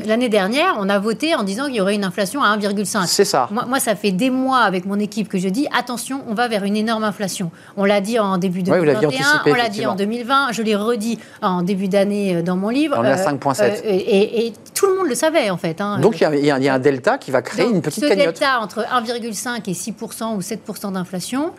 L'année 0.07 0.29
dernière, 0.29 0.77
on 0.79 0.89
a 0.89 0.99
voté 0.99 1.35
en 1.35 1.43
disant 1.43 1.66
qu'il 1.66 1.77
y 1.77 1.81
aurait 1.81 1.95
une 1.95 2.05
inflation 2.05 2.43
à 2.43 2.57
1,5. 2.57 3.07
C'est 3.07 3.25
ça. 3.25 3.49
Moi, 3.51 3.64
moi, 3.66 3.81
ça 3.81 3.95
fait 3.95 4.11
des 4.11 4.31
mois 4.31 4.61
avec 4.61 4.87
mon 4.87 4.99
équipe 4.99 5.29
que 5.29 5.39
je 5.39 5.49
dis 5.49 5.66
attention, 5.77 6.23
on 6.29 6.35
va 6.35 6.49
vers 6.49 6.64
une 6.64 6.77
énorme 6.77 7.05
inflation. 7.05 7.51
On 7.77 7.85
l'a 7.85 8.01
dit 8.01 8.18
en 8.18 8.39
début 8.39 8.62
2021, 8.62 9.43
on 9.47 9.55
l'a 9.55 9.68
dit 9.68 9.87
en 9.87 9.95
2020, 9.95 10.53
je 10.53 10.62
l'ai 10.62 10.77
redit 10.77 11.18
en 11.41 11.62
début 11.62 11.89
d'année 11.89 12.37
euh, 12.37 12.43
dans 12.43 12.57
mon 12.57 12.68
livre. 12.68 12.97
On 12.99 13.05
est 13.05 13.11
à 13.11 13.16
5,7. 13.16 13.62
Euh, 13.62 13.73
et, 13.85 14.53
tout 14.75 14.87
le 14.87 14.97
monde 14.97 15.07
le 15.07 15.14
savait 15.14 15.51
en 15.51 15.57
fait. 15.57 15.81
Hein. 15.81 15.99
Donc 15.99 16.20
il 16.20 16.45
y, 16.45 16.51
a 16.51 16.75
un 16.75 16.79
delta 16.79 17.16
qui 17.18 17.31
va 17.31 17.41
créer 17.41 17.66
une 17.66 17.83
petite 17.83 18.03
ce 18.03 18.09
cagnotte. 18.09 18.37
Ce 18.37 18.41
delta 18.41 18.61
entre 18.61 18.81
1,5 18.81 19.70
et 19.70 19.73
6% 19.73 20.35
ou 20.35 20.41
7% 20.41 20.93
d'inflation, 20.93 21.53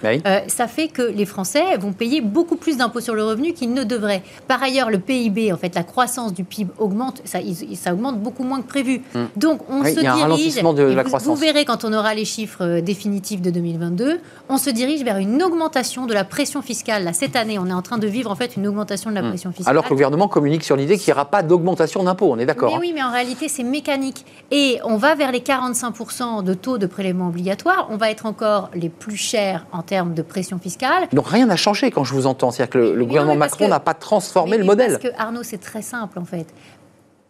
ça 0.48 0.68
fait 0.68 0.88
que 0.88 1.02
les 1.02 1.26
Français 1.26 1.78
vont 1.78 1.94
payer 1.94 2.22
beaucoup 2.22 2.56
plus 2.56 2.78
d'impôts 2.78 3.00
sur 3.00 3.16
le 3.16 3.24
revenu 3.24 3.54
qu'ils 3.54 3.74
ne 3.74 3.84
devraient. 3.84 4.24
Par 4.48 4.62
ailleurs, 4.62 4.90
le 4.90 5.00
PIB, 5.00 5.54
en 5.54 5.58
fait, 5.58 5.76
la 5.76 5.84
croissance 5.84 6.34
du 6.34 6.44
PIB 6.44 6.72
augmente, 6.80 7.22
ça, 7.26 7.40
ça 7.76 7.94
augmente 7.94 8.20
beaucoup 8.20 8.44
moins 8.44 8.62
que 8.62 8.68
prévu. 8.68 9.02
Hmm. 9.14 9.26
Donc, 9.36 9.62
on 9.70 9.84
se 9.84 10.00
dirige. 10.00 10.56
De 10.56 10.84
la 10.94 11.04
vous, 11.04 11.18
vous, 11.20 11.36
verrez 11.36 11.66
quand 11.66 11.84
on 11.84 11.94
aura 11.94 12.14
les 12.14 12.26
chiffres 12.26 12.64
euh, 12.64 12.82
définitifs 12.82 13.42
de 13.42 13.50
2022, 13.50 14.20
on 14.50 14.58
se 14.58 14.70
dirige 14.70 15.04
vers 15.04 15.18
une 15.18 15.42
augmentation 15.44 16.06
de 16.06 16.14
la 16.14 16.24
pression 16.24 16.62
fiscale. 16.62 17.04
Là, 17.04 17.14
cette 17.14 17.36
année, 17.36 17.60
on 17.60 17.68
est 17.68 17.74
en 17.74 17.82
train 17.82 17.98
de 17.98 18.08
vivre 18.08 18.32
en 18.32 18.36
fait 18.36 18.56
une 18.56 18.68
augmentation 18.68 19.10
de 19.10 19.16
la 19.16 19.22
hmm. 19.22 19.30
pression 19.30 19.52
fiscale. 19.52 19.72
Alors 19.72 19.84
que 19.84 19.90
le 19.90 19.96
gouvernement 19.96 20.28
communique 20.28 20.64
sur 20.64 20.76
l'idée 20.76 20.98
qu'il 20.98 21.12
n'y 21.12 21.14
aura 21.14 21.26
pas 21.26 21.44
d'augmentation 21.44 22.04
d'impôts, 22.04 22.32
on 22.32 22.40
est 22.40 22.46
d'accord. 22.46 22.70
Mais 22.70 22.76
hein. 22.76 22.82
oui, 22.82 22.92
mais 22.94 23.04
en 23.04 23.12
réalité, 23.12 23.48
c'est 23.50 23.64
mécanique. 23.64 24.26
Et 24.52 24.80
on 24.84 24.98
va 24.98 25.16
vers 25.16 25.32
les 25.32 25.40
45% 25.40 26.44
de 26.44 26.54
taux 26.54 26.78
de 26.78 26.86
prélèvement 26.86 27.28
obligatoire. 27.28 27.88
On 27.90 27.98
va 27.98 28.10
être 28.10 28.26
encore 28.26 28.70
les 28.74 28.90
plus 28.90 29.18
chers 29.18 29.66
en 29.72 29.82
termes 29.82 30.14
de 30.14 30.22
pression 30.22 30.60
fiscale. 30.60 31.08
Donc 31.14 31.28
rien 31.28 31.46
n'a 31.46 31.56
changé 31.56 31.92
quand 31.92 32.04
je 32.04 32.14
vous 32.14 32.28
entends. 32.28 32.52
C'est-à-dire 32.52 32.72
que 32.72 32.78
le, 32.78 33.06
gouvernement 33.06 33.36
Macron 33.36 33.68
n'a 33.68 33.80
pas 33.80 33.94
transformé 33.94 34.58
le 34.58 34.64
modèle. 34.64 34.98
Parce 35.00 35.16
que 35.16 35.22
Arnaud, 35.22 35.44
c'est 35.44 35.60
très 35.60 35.82
simple 35.82 36.20
en 36.20 36.26
fait. 36.26 36.48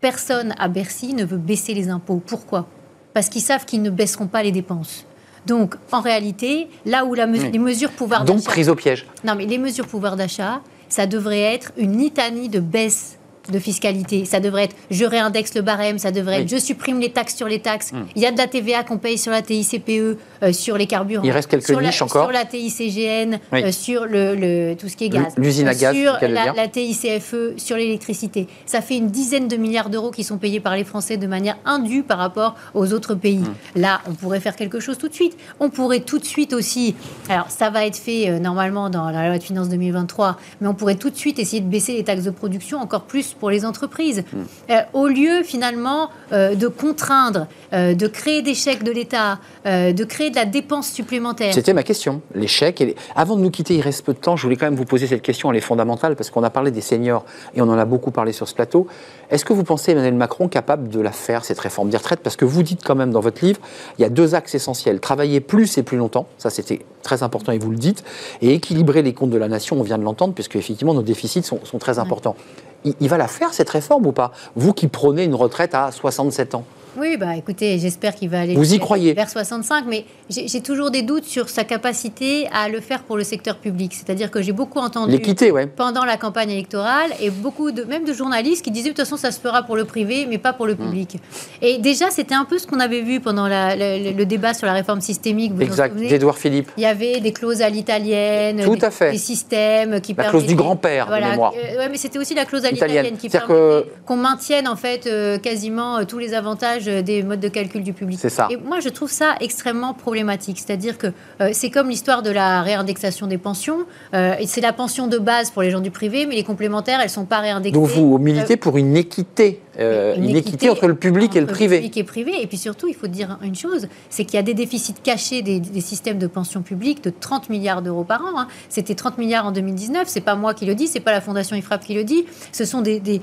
Personne 0.03 0.53
à 0.59 0.67
Bercy 0.67 1.13
ne 1.13 1.23
veut 1.23 1.37
baisser 1.37 1.73
les 1.73 1.87
impôts. 1.87 2.21
Pourquoi? 2.25 2.67
Parce 3.13 3.29
qu'ils 3.29 3.41
savent 3.41 3.63
qu'ils 3.63 3.81
ne 3.81 3.89
baisseront 3.89 4.27
pas 4.27 4.43
les 4.43 4.51
dépenses. 4.51 5.05
Donc, 5.45 5.75
en 5.93 6.01
réalité, 6.01 6.67
là 6.85 7.05
où 7.05 7.13
la 7.13 7.25
les 7.25 7.57
mesures 7.57 7.89
pouvoir 7.89 8.25
d'achat... 8.25 8.33
Donc, 8.33 8.43
prise 8.43 8.67
au 8.67 8.75
piège. 8.75 9.07
Non, 9.23 9.35
mais 9.35 9.45
les 9.45 9.57
mesures 9.57 9.87
pouvoir 9.87 10.17
d'achat, 10.17 10.59
ça 10.89 11.07
devrait 11.07 11.39
être 11.39 11.71
une 11.77 11.97
litanie 11.97 12.49
de 12.49 12.59
baisse 12.59 13.17
de 13.51 13.59
fiscalité. 13.59 14.25
Ça 14.25 14.39
devrait 14.39 14.65
être 14.65 14.75
je 14.89 15.05
réindexe 15.05 15.55
le 15.55 15.61
barème, 15.61 15.99
ça 15.99 16.11
devrait 16.11 16.41
être 16.41 16.49
je 16.49 16.57
supprime 16.57 16.99
les 16.99 17.11
taxes 17.11 17.35
sur 17.35 17.47
les 17.47 17.59
taxes. 17.59 17.91
Hmm. 17.91 18.05
Il 18.15 18.21
y 18.21 18.25
a 18.25 18.31
de 18.31 18.37
la 18.37 18.47
TVA 18.47 18.83
qu'on 18.83 18.97
paye 18.97 19.17
sur 19.17 19.31
la 19.31 19.41
TICPE, 19.41 20.17
euh, 20.43 20.53
sur 20.53 20.77
les 20.77 20.87
carburants. 20.87 21.23
Il 21.23 21.31
reste 21.31 21.49
quelques 21.49 21.67
sur 21.67 21.81
niches 21.81 21.99
la, 21.99 22.05
encore. 22.05 22.23
Sur 22.25 22.31
la 22.31 22.45
TICGN, 22.45 23.39
euh, 23.53 23.71
sur 23.71 24.05
le, 24.05 24.75
tout 24.75 24.87
ce 24.87 24.95
qui 24.95 25.05
est 25.05 25.09
gaz. 25.09 25.33
L'usine 25.37 25.67
à 25.67 25.75
gaz. 25.75 25.95
Sur 25.95 26.17
la, 26.21 26.53
la, 26.53 26.67
TICFE, 26.67 27.57
sur 27.57 27.75
l'électricité. 27.75 28.47
Ça 28.65 28.81
fait 28.81 28.97
une 28.97 29.07
dizaine 29.07 29.47
de 29.47 29.57
milliards 29.57 29.89
d'euros 29.89 30.11
qui 30.11 30.23
sont 30.23 30.37
payés 30.37 30.59
par 30.59 30.75
les 30.75 30.83
Français 30.83 31.17
de 31.17 31.27
manière 31.27 31.57
indue 31.65 32.03
par 32.03 32.17
rapport 32.17 32.55
aux 32.73 32.93
autres 32.93 33.15
pays. 33.15 33.37
Hmm. 33.37 33.81
Là, 33.81 34.01
on 34.07 34.13
pourrait 34.13 34.39
faire 34.39 34.55
quelque 34.55 34.79
chose 34.79 34.97
tout 34.97 35.09
de 35.09 35.13
suite. 35.13 35.37
On 35.59 35.69
pourrait 35.69 36.01
tout 36.01 36.19
de 36.19 36.25
suite 36.25 36.53
aussi, 36.53 36.95
alors 37.29 37.49
ça 37.49 37.69
va 37.69 37.85
être 37.85 37.97
fait 37.97 38.29
euh, 38.29 38.39
normalement 38.39 38.89
dans 38.89 39.09
la 39.09 39.27
loi 39.27 39.37
de 39.37 39.43
finances 39.43 39.69
2023, 39.69 40.37
mais 40.61 40.67
on 40.67 40.73
pourrait 40.73 40.95
tout 40.95 41.09
de 41.09 41.15
suite 41.15 41.39
essayer 41.39 41.61
de 41.61 41.69
baisser 41.69 41.93
les 41.93 42.03
taxes 42.03 42.23
de 42.23 42.31
production 42.31 42.79
encore 42.79 43.03
plus 43.03 43.32
pour 43.34 43.49
les 43.49 43.65
entreprises. 43.65 44.23
Euh, 44.69 44.81
au 44.93 45.07
lieu 45.07 45.43
finalement 45.43 46.09
euh, 46.31 46.55
de 46.55 46.67
contraindre, 46.67 47.47
euh, 47.73 47.93
de 47.93 48.07
créer 48.07 48.41
des 48.41 48.53
chèques 48.53 48.84
de 48.84 48.91
l'État, 48.91 49.39
de 49.65 50.03
créer 50.03 50.29
de 50.29 50.36
la 50.36 50.45
dépense 50.45 50.91
supplémentaire. 50.91 51.53
C'était 51.53 51.73
ma 51.73 51.84
question. 51.84 52.21
Les 52.36 52.47
chèques. 52.47 52.81
Et 52.81 52.95
Avant 53.15 53.36
de 53.36 53.41
nous 53.41 53.49
quitter, 53.49 53.75
il 53.75 53.81
reste 53.81 54.05
peu 54.05 54.13
de 54.13 54.19
temps. 54.19 54.36
Je 54.36 54.43
voulais 54.43 54.55
quand 54.55 54.65
même 54.65 54.75
vous 54.75 54.86
poser 54.86 55.07
cette 55.07 55.21
question. 55.21 55.51
Elle 55.51 55.57
est 55.57 55.61
fondamentale 55.61 56.15
parce 56.15 56.29
qu'on 56.29 56.43
a 56.43 56.49
parlé 56.49 56.71
des 56.71 56.81
seniors 56.81 57.25
et 57.55 57.61
on 57.61 57.69
en 57.69 57.77
a 57.77 57.86
beaucoup 57.86 58.11
parlé 58.11 58.34
sur 58.34 58.47
ce 58.47 58.53
plateau. 58.53 58.88
Est-ce 59.29 59.45
que 59.45 59.53
vous 59.53 59.63
pensez 59.63 59.91
Emmanuel 59.91 60.15
Macron 60.15 60.47
capable 60.47 60.89
de 60.89 60.99
la 60.99 61.11
faire 61.11 61.45
cette 61.45 61.59
réforme 61.59 61.89
des 61.89 61.97
retraites? 61.97 62.19
Parce 62.19 62.36
que 62.36 62.45
vous 62.45 62.63
dites 62.63 62.84
quand 62.84 62.95
même 62.95 63.11
dans 63.11 63.21
votre 63.21 63.43
livre, 63.43 63.59
il 63.97 64.01
y 64.01 64.05
a 64.05 64.09
deux 64.09 64.36
axes 64.36 64.55
essentiels 64.55 64.99
travailler 64.99 65.39
plus 65.39 65.77
et 65.77 65.84
plus 65.84 65.97
longtemps. 65.97 66.27
Ça, 66.38 66.49
c'était 66.49 66.81
très 67.03 67.23
important 67.23 67.51
et 67.51 67.59
vous 67.59 67.71
le 67.71 67.77
dites. 67.77 68.03
Et 68.41 68.53
équilibrer 68.53 69.01
les 69.01 69.13
comptes 69.13 69.29
de 69.29 69.38
la 69.38 69.47
nation. 69.47 69.79
On 69.79 69.84
vient 69.84 69.97
de 69.97 70.03
l'entendre 70.03 70.34
puisque 70.34 70.55
effectivement 70.55 70.93
nos 70.93 71.03
déficits 71.03 71.43
sont, 71.43 71.59
très 71.79 71.99
importants 71.99 72.36
il, 72.84 73.09
va 73.09 73.17
la 73.17 73.27
faire 73.27 73.53
cette 73.53 73.69
réforme 73.69 74.05
ou 74.05 74.11
pas? 74.11 74.31
Vous 74.55 74.73
qui 74.73 74.88
prenez 74.88 75.23
une 75.23 75.36
retraite 75.36 75.73
à 75.73 75.91
67 75.91 76.55
ans 76.55 76.65
oui, 76.97 77.17
bah 77.17 77.35
écoutez, 77.35 77.79
j'espère 77.79 78.15
qu'il 78.15 78.29
va 78.29 78.41
aller 78.41 78.55
Vous 78.55 78.73
y 78.73 78.79
croyez 78.79 79.13
vers 79.13 79.29
65, 79.29 79.85
mais 79.87 80.05
j'ai 80.29 80.61
toujours 80.61 80.91
des 80.91 81.01
doutes 81.01 81.25
sur 81.25 81.49
sa 81.49 81.63
capacité 81.63 82.47
à 82.51 82.69
le 82.69 82.79
faire 82.79 83.03
pour 83.03 83.17
le 83.17 83.23
secteur 83.23 83.57
public. 83.57 83.93
C'est-à-dire 83.93 84.31
que 84.31 84.41
j'ai 84.41 84.51
beaucoup 84.51 84.79
entendu 84.79 85.11
L'équité, 85.11 85.51
ouais. 85.51 85.67
pendant 85.67 86.05
la 86.05 86.17
campagne 86.17 86.51
électorale 86.51 87.11
et 87.21 87.29
beaucoup 87.29 87.71
de 87.71 87.83
même 87.83 88.05
de 88.05 88.13
journalistes 88.13 88.63
qui 88.63 88.71
disaient 88.71 88.89
de 88.89 88.95
toute 88.95 89.05
façon 89.05 89.17
ça 89.17 89.31
se 89.31 89.39
fera 89.39 89.63
pour 89.63 89.75
le 89.75 89.85
privé, 89.85 90.25
mais 90.29 90.37
pas 90.37 90.53
pour 90.53 90.65
le 90.65 90.73
hmm. 90.73 90.77
public. 90.77 91.17
Et 91.61 91.77
déjà 91.77 92.09
c'était 92.09 92.35
un 92.35 92.45
peu 92.45 92.57
ce 92.57 92.67
qu'on 92.67 92.79
avait 92.79 93.01
vu 93.01 93.19
pendant 93.19 93.47
le, 93.47 94.23
débat 94.23 94.53
sur 94.53 94.67
la 94.67 94.73
réforme 94.73 95.01
systémique. 95.01 95.53
exact, 95.59 95.95
d'Edouard 95.95 96.37
Philippe. 96.37 96.71
Il 96.77 96.83
y 96.83 96.85
avait 96.85 97.19
des 97.19 97.33
clauses 97.33 97.61
à 97.61 97.69
l'italienne, 97.69 98.61
Tout 98.63 98.75
des, 98.75 98.85
à 98.85 98.91
fait. 98.91 99.11
des 99.11 99.17
systèmes 99.17 100.01
qui 100.01 100.13
la 100.13 100.29
clause 100.29 100.45
du 100.45 100.55
grand-père, 100.55 101.07
voilà, 101.07 101.31
mémoire. 101.31 101.53
Euh, 101.53 101.77
ouais, 101.77 101.89
mais 101.89 101.97
c'était 101.97 102.19
aussi 102.19 102.33
la 102.33 102.45
clause 102.45 102.65
à 102.65 102.71
l'italienne 102.71 103.17
qui 103.17 103.29
permettait 103.29 103.89
qu'on 104.05 104.15
maintienne 104.15 104.67
en 104.67 104.75
fait 104.75 105.07
euh, 105.07 105.37
quasiment 105.37 105.97
euh, 105.97 106.03
tous 106.05 106.17
les 106.17 106.33
avantages 106.33 106.82
euh, 106.88 107.01
des 107.01 107.23
modes 107.23 107.39
de 107.39 107.47
calcul 107.47 107.84
du 107.84 107.93
public. 107.93 108.19
C'est 108.21 108.29
ça. 108.29 108.47
Et 108.49 108.57
moi, 108.57 108.79
je 108.79 108.89
trouve 108.89 109.11
ça 109.11 109.36
extrêmement 109.39 109.93
problématique. 109.93 110.57
C'est-à-dire 110.59 110.97
que 110.97 111.07
euh, 111.41 111.49
c'est 111.53 111.69
comme 111.69 111.89
l'histoire 111.89 112.21
de 112.21 112.31
la 112.31 112.61
réindexation 112.61 113.27
des 113.27 113.38
pensions. 113.38 113.86
Euh, 114.13 114.36
c'est 114.45 114.61
la 114.61 114.73
pension 114.73 115.07
de 115.07 115.17
base 115.17 115.51
pour 115.51 115.61
les 115.61 115.71
gens 115.71 115.79
du 115.79 115.91
privé, 115.91 116.25
mais 116.25 116.36
les 116.36 116.43
complémentaires, 116.43 116.99
elles 116.99 117.07
ne 117.07 117.11
sont 117.11 117.25
pas 117.25 117.39
réindexées. 117.39 117.73
Donc 117.73 117.88
vous 117.88 118.17
militez 118.17 118.57
pour 118.57 118.77
une 118.77 118.97
équité 118.97 119.61
euh, 119.79 120.15
une, 120.15 120.36
équité, 120.36 120.69
entre 120.69 120.88
le 120.88 120.95
public 120.95 121.36
et 121.36 121.41
le 121.41 121.47
privé. 121.47 121.77
Public 121.77 121.97
et 121.97 122.03
privé. 122.03 122.41
Et 122.41 122.47
puis 122.47 122.57
surtout, 122.57 122.88
il 122.88 122.93
faut 122.93 123.07
dire 123.07 123.39
une 123.41 123.55
chose, 123.55 123.88
c'est 124.09 124.23
qu'il 124.23 124.36
y 124.36 124.38
a 124.38 124.43
des 124.43 124.53
déficits 124.53 124.93
cachés 124.93 125.41
des, 125.41 125.61
systèmes 125.81 126.19
de 126.19 126.27
pension 126.27 126.61
publique 126.61 127.03
de 127.03 127.09
30 127.09 127.49
milliards 127.49 127.81
d'euros 127.81 128.03
par 128.03 128.21
an. 128.21 128.39
Hein. 128.39 128.47
C'était 128.69 128.93
30 128.93 129.17
milliards 129.17 129.47
en 129.47 129.51
2019. 129.51 130.07
C'est 130.07 130.21
pas 130.21 130.36
moi 130.36 130.53
qui 130.53 130.65
le 130.65 130.75
dis, 130.75 130.88
c'est 130.88 130.99
pas 130.99 131.11
la 131.11 131.21
Fondation 131.21 131.55
IFRAP 131.55 131.84
qui 131.84 131.95
le 131.95 132.03
dit. 132.03 132.25
Ce 132.51 132.65
sont 132.65 132.81
des, 132.81 132.99
des, 132.99 133.21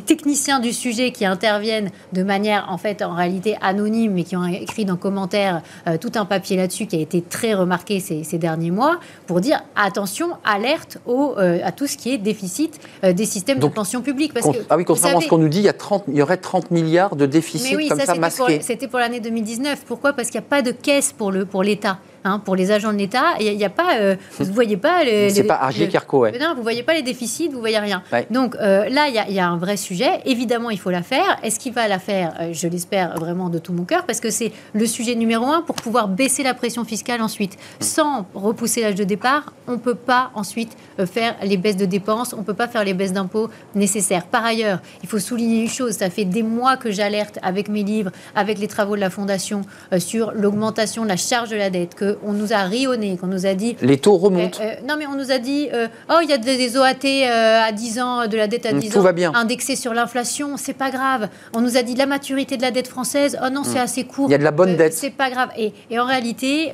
techniciens 0.00 0.60
du 0.60 0.72
sujet 0.72 1.10
qui 1.10 1.24
interviennent 1.24 1.90
de 2.12 2.22
manière, 2.22 2.66
en 2.68 2.78
fait, 2.78 2.89
en 3.02 3.14
réalité 3.14 3.56
anonyme, 3.60 4.12
mais 4.12 4.24
qui 4.24 4.36
ont 4.36 4.46
écrit 4.46 4.84
dans 4.84 4.96
commentaires 4.96 5.62
euh, 5.86 5.96
tout 5.98 6.12
un 6.14 6.24
papier 6.24 6.56
là-dessus 6.56 6.86
qui 6.86 6.96
a 6.96 7.00
été 7.00 7.22
très 7.22 7.54
remarqué 7.54 8.00
ces, 8.00 8.24
ces, 8.24 8.38
derniers 8.38 8.70
mois 8.70 9.00
pour 9.26 9.40
dire 9.40 9.62
attention, 9.76 10.30
alerte 10.44 10.98
au, 11.06 11.34
euh, 11.38 11.60
à 11.64 11.72
tout 11.72 11.86
ce 11.86 11.96
qui 11.96 12.12
est 12.12 12.18
déficit 12.18 12.80
des 13.02 13.24
systèmes 13.24 13.58
de 13.58 13.66
pension 13.66 14.02
publique. 14.02 14.32
Parce 14.34 14.46
que, 14.46 14.62
ah 14.68 14.76
oui, 14.76 14.84
contrairement 14.84 15.18
à 15.18 15.22
ce 15.22 15.28
qu'on 15.28 15.38
nous 15.38 15.48
dit, 15.48 15.58
il 15.58 15.64
y 15.64 15.68
a 15.68 15.74
il 16.08 16.16
y 16.16 16.22
aurait 16.22 16.36
30 16.36 16.70
milliards 16.70 17.16
de 17.16 17.26
déficit 17.26 17.88
comme 17.88 17.98
ça, 17.98 18.06
ça 18.06 18.46
C'était 18.60 18.88
pour 18.88 18.98
l'année 18.98 19.20
2019. 19.20 19.84
Pourquoi? 19.86 20.12
Parce 20.12 20.30
qu'il 20.30 20.40
n'y 20.40 20.46
a 20.46 20.48
pas 20.48 20.62
de 20.62 20.72
caisse 20.72 21.12
pour 21.12 21.32
l'État. 21.32 21.98
Pour 21.98 22.09
Hein, 22.22 22.38
pour 22.38 22.54
les 22.54 22.70
agents 22.70 22.92
de 22.92 22.98
l'État. 22.98 23.36
Il 23.40 23.56
n'y 23.56 23.64
a, 23.64 23.70
pas, 23.70 23.96
euh, 23.98 24.14
vous 24.38 24.52
voyez 24.52 24.76
pas. 24.76 25.00
C'est 25.30 25.44
pas 25.44 25.54
Argier 25.54 25.88
Carco, 25.88 26.20
ouais. 26.20 26.38
Non, 26.38 26.54
vous 26.54 26.62
voyez 26.62 26.82
pas 26.82 26.92
les 26.92 27.00
déficits, 27.00 27.48
vous 27.48 27.60
voyez 27.60 27.78
rien. 27.78 28.02
Donc 28.30 28.56
euh, 28.56 28.90
là, 28.90 29.08
il 29.08 29.34
y, 29.34 29.40
a 29.40 29.48
un 29.48 29.56
vrai 29.56 29.78
sujet. 29.78 30.20
Évidemment, 30.26 30.68
il 30.68 30.78
faut 30.78 30.90
la 30.90 31.02
faire. 31.02 31.38
Est-ce 31.42 31.58
qu'il 31.58 31.72
va 31.72 31.88
la 31.88 31.98
faire? 31.98 32.34
Euh, 32.40 32.50
Je 32.52 32.68
l'espère 32.68 33.18
vraiment 33.18 33.48
de 33.48 33.58
tout 33.58 33.72
mon 33.72 33.84
cœur, 33.84 34.04
parce 34.04 34.20
que 34.20 34.28
c'est 34.28 34.52
le 34.74 34.84
sujet 34.84 35.14
numéro 35.14 35.46
un 35.46 35.62
pour 35.62 35.76
pouvoir 35.76 36.08
baisser 36.08 36.42
la 36.42 36.52
pression 36.52 36.84
fiscale 36.84 37.22
ensuite. 37.22 37.56
Sans 37.80 38.26
repousser 38.34 38.82
l'âge 38.82 38.96
de 38.96 39.04
départ, 39.04 39.54
on 39.66 39.78
peut 39.78 39.94
pas 39.94 40.30
ensuite 40.34 40.76
faire 41.06 41.36
les 41.42 41.56
baisses 41.56 41.78
de 41.78 41.86
dépenses, 41.86 42.34
on 42.34 42.42
peut 42.42 42.54
pas 42.54 42.68
faire 42.68 42.84
les 42.84 42.92
baisses 42.92 43.14
d'impôts 43.14 43.48
nécessaires. 43.74 44.26
Par 44.26 44.44
ailleurs, 44.44 44.80
il 45.02 45.08
faut 45.08 45.18
souligner 45.18 45.62
une 45.62 45.70
chose. 45.70 45.94
Ça 45.94 46.10
fait 46.10 46.26
des 46.26 46.42
mois 46.42 46.76
que 46.76 46.90
j'alerte 46.90 47.38
avec 47.42 47.68
mes 47.68 47.82
livres, 47.82 48.10
avec 48.34 48.58
les 48.58 48.68
travaux 48.68 48.96
de 48.96 49.00
la 49.00 49.10
Fondation 49.10 49.62
sur 49.98 50.32
l'augmentation 50.32 51.04
de 51.04 51.08
la 51.08 51.16
charge 51.16 51.48
de 51.48 51.56
la 51.56 51.70
dette, 51.70 51.94
que 51.94 52.09
on 52.24 52.32
nous 52.32 52.52
a 52.52 52.62
rionné, 52.62 53.16
qu'on 53.16 53.26
nous 53.26 53.46
a 53.46 53.54
dit. 53.54 53.76
Les 53.82 53.98
taux 53.98 54.16
remontent. 54.16 54.58
Euh, 54.60 54.64
euh, 54.64 54.86
non, 54.86 54.96
mais 54.98 55.06
on 55.06 55.16
nous 55.16 55.30
a 55.30 55.38
dit 55.38 55.68
euh, 55.72 55.88
oh, 56.08 56.18
il 56.22 56.28
y 56.28 56.32
a 56.32 56.38
des, 56.38 56.76
OAT 56.76 57.06
à 57.26 57.72
10 57.72 58.00
ans, 58.00 58.26
de 58.26 58.36
la 58.36 58.46
dette 58.46 58.66
à 58.66 58.72
10 58.72 58.88
mm, 58.88 58.92
Tout 58.92 58.98
ans, 58.98 59.02
va 59.02 59.12
bien. 59.12 59.32
indexée 59.34 59.76
sur 59.76 59.94
l'inflation, 59.94 60.56
c'est 60.56 60.74
pas 60.74 60.90
grave. 60.90 61.28
On 61.54 61.60
nous 61.60 61.76
a 61.76 61.82
dit 61.82 61.94
la 61.94 62.06
maturité 62.06 62.56
de 62.56 62.62
la 62.62 62.70
dette 62.70 62.88
française, 62.88 63.38
oh 63.44 63.50
non, 63.50 63.62
c'est 63.64 63.78
mm. 63.78 63.82
assez 63.82 64.04
court. 64.04 64.28
Il 64.28 64.32
y 64.32 64.34
a 64.34 64.38
de 64.38 64.44
la 64.44 64.50
bonne 64.50 64.76
dette. 64.76 64.92
C'est 64.92 65.10
pas 65.10 65.30
grave. 65.30 65.50
Et, 65.56 65.72
en 65.98 66.06
réalité, 66.06 66.72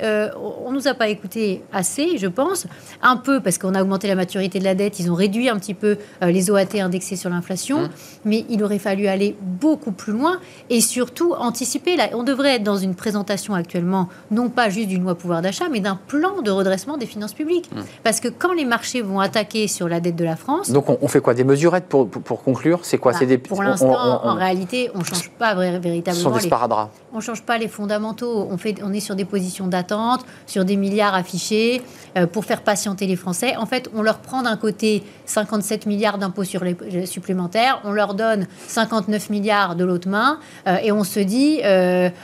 on 0.65 0.71
nous 0.71 0.87
a 0.87 0.93
pas 0.93 1.09
écouté 1.09 1.61
assez, 1.73 2.17
je 2.17 2.27
pense. 2.27 2.67
Un 3.01 3.17
peu 3.17 3.41
parce 3.41 3.57
qu'on 3.57 3.75
a 3.75 3.81
augmenté 3.81 4.07
la 4.07 4.15
maturité 4.15 4.59
de 4.59 4.63
la 4.63 4.75
dette, 4.75 4.99
ils 4.99 5.11
ont 5.11 5.15
réduit 5.15 5.49
un 5.49 5.57
petit 5.57 5.73
peu 5.73 5.97
les 6.21 6.49
OAT 6.49 6.79
indexés 6.79 7.15
sur 7.15 7.29
l'inflation, 7.29 7.81
mm. 7.81 7.89
mais 8.25 8.45
il 8.49 8.63
aurait 8.63 8.79
fallu 8.79 9.07
aller 9.07 9.35
beaucoup 9.41 9.91
plus 9.91 10.13
loin 10.13 10.39
et 10.69 10.81
surtout 10.81 11.33
anticiper. 11.33 11.95
Là, 11.95 12.09
on 12.13 12.23
devrait 12.23 12.55
être 12.55 12.63
dans 12.63 12.77
une 12.77 12.95
présentation 12.95 13.53
actuellement, 13.53 14.07
non 14.31 14.49
pas 14.49 14.69
juste 14.69 14.87
d'une 14.87 15.03
loi 15.03 15.15
pour 15.15 15.26
pouvoir 15.27 15.41
d'achat, 15.41 15.65
mais 15.69 15.81
d'un 15.81 15.97
plan 15.97 16.41
de 16.41 16.49
redressement 16.49 16.95
des 16.95 17.05
finances 17.05 17.33
publiques. 17.33 17.69
Mmh. 17.75 17.81
Parce 18.01 18.21
que 18.21 18.29
quand 18.29 18.53
les 18.53 18.63
marchés 18.63 19.01
vont 19.01 19.19
attaquer 19.19 19.67
sur 19.67 19.89
la 19.89 19.99
dette 19.99 20.15
de 20.15 20.23
la 20.23 20.37
France... 20.37 20.71
Donc 20.71 20.85
on, 20.89 21.07
fait 21.09 21.19
quoi? 21.19 21.33
Des 21.33 21.43
mesurettes 21.43 21.87
pour, 21.87 22.07
pour, 22.07 22.41
conclure? 22.43 22.79
C'est 22.83 22.97
quoi? 22.97 23.11
Bah, 23.11 23.17
C'est 23.19 23.25
des... 23.25 23.37
Pour 23.37 23.61
l'instant, 23.61 23.91
en 24.23 24.35
réalité, 24.35 24.89
on 24.95 24.99
ne 24.99 25.03
change 25.03 25.29
pas 25.31 25.53
véritablement... 25.53 26.15
Ce 26.15 26.23
sont 26.23 26.31
des 26.31 26.39
sparadraps. 26.39 26.91
On 27.11 27.17
ne 27.17 27.21
change 27.21 27.43
pas 27.43 27.57
les 27.57 27.67
fondamentaux. 27.67 28.47
On, 28.49 28.57
fait, 28.57 28.75
on 28.81 28.93
est 28.93 29.01
sur 29.01 29.15
des 29.15 29.25
positions 29.25 29.67
d'attente, 29.67 30.25
sur 30.45 30.63
des 30.63 30.77
milliards 30.77 31.13
affichés 31.13 31.81
pour 32.25 32.45
faire 32.45 32.61
patienter 32.61 33.05
les 33.05 33.15
Français. 33.15 33.55
En 33.57 33.65
fait, 33.65 33.89
on 33.93 34.01
leur 34.01 34.19
prend 34.19 34.41
d'un 34.43 34.57
côté 34.57 35.03
57 35.25 35.85
milliards 35.85 36.17
d'impôts 36.17 36.43
sur 36.43 36.63
les, 36.63 36.75
euh, 36.81 37.05
supplémentaires, 37.05 37.81
on 37.83 37.91
leur 37.91 38.13
donne 38.13 38.47
59 38.67 39.29
milliards 39.29 39.75
de 39.75 39.83
l'autre 39.83 40.09
main, 40.09 40.39
euh, 40.67 40.77
et 40.83 40.91
on 40.91 41.03
se 41.03 41.19
dit, 41.19 41.61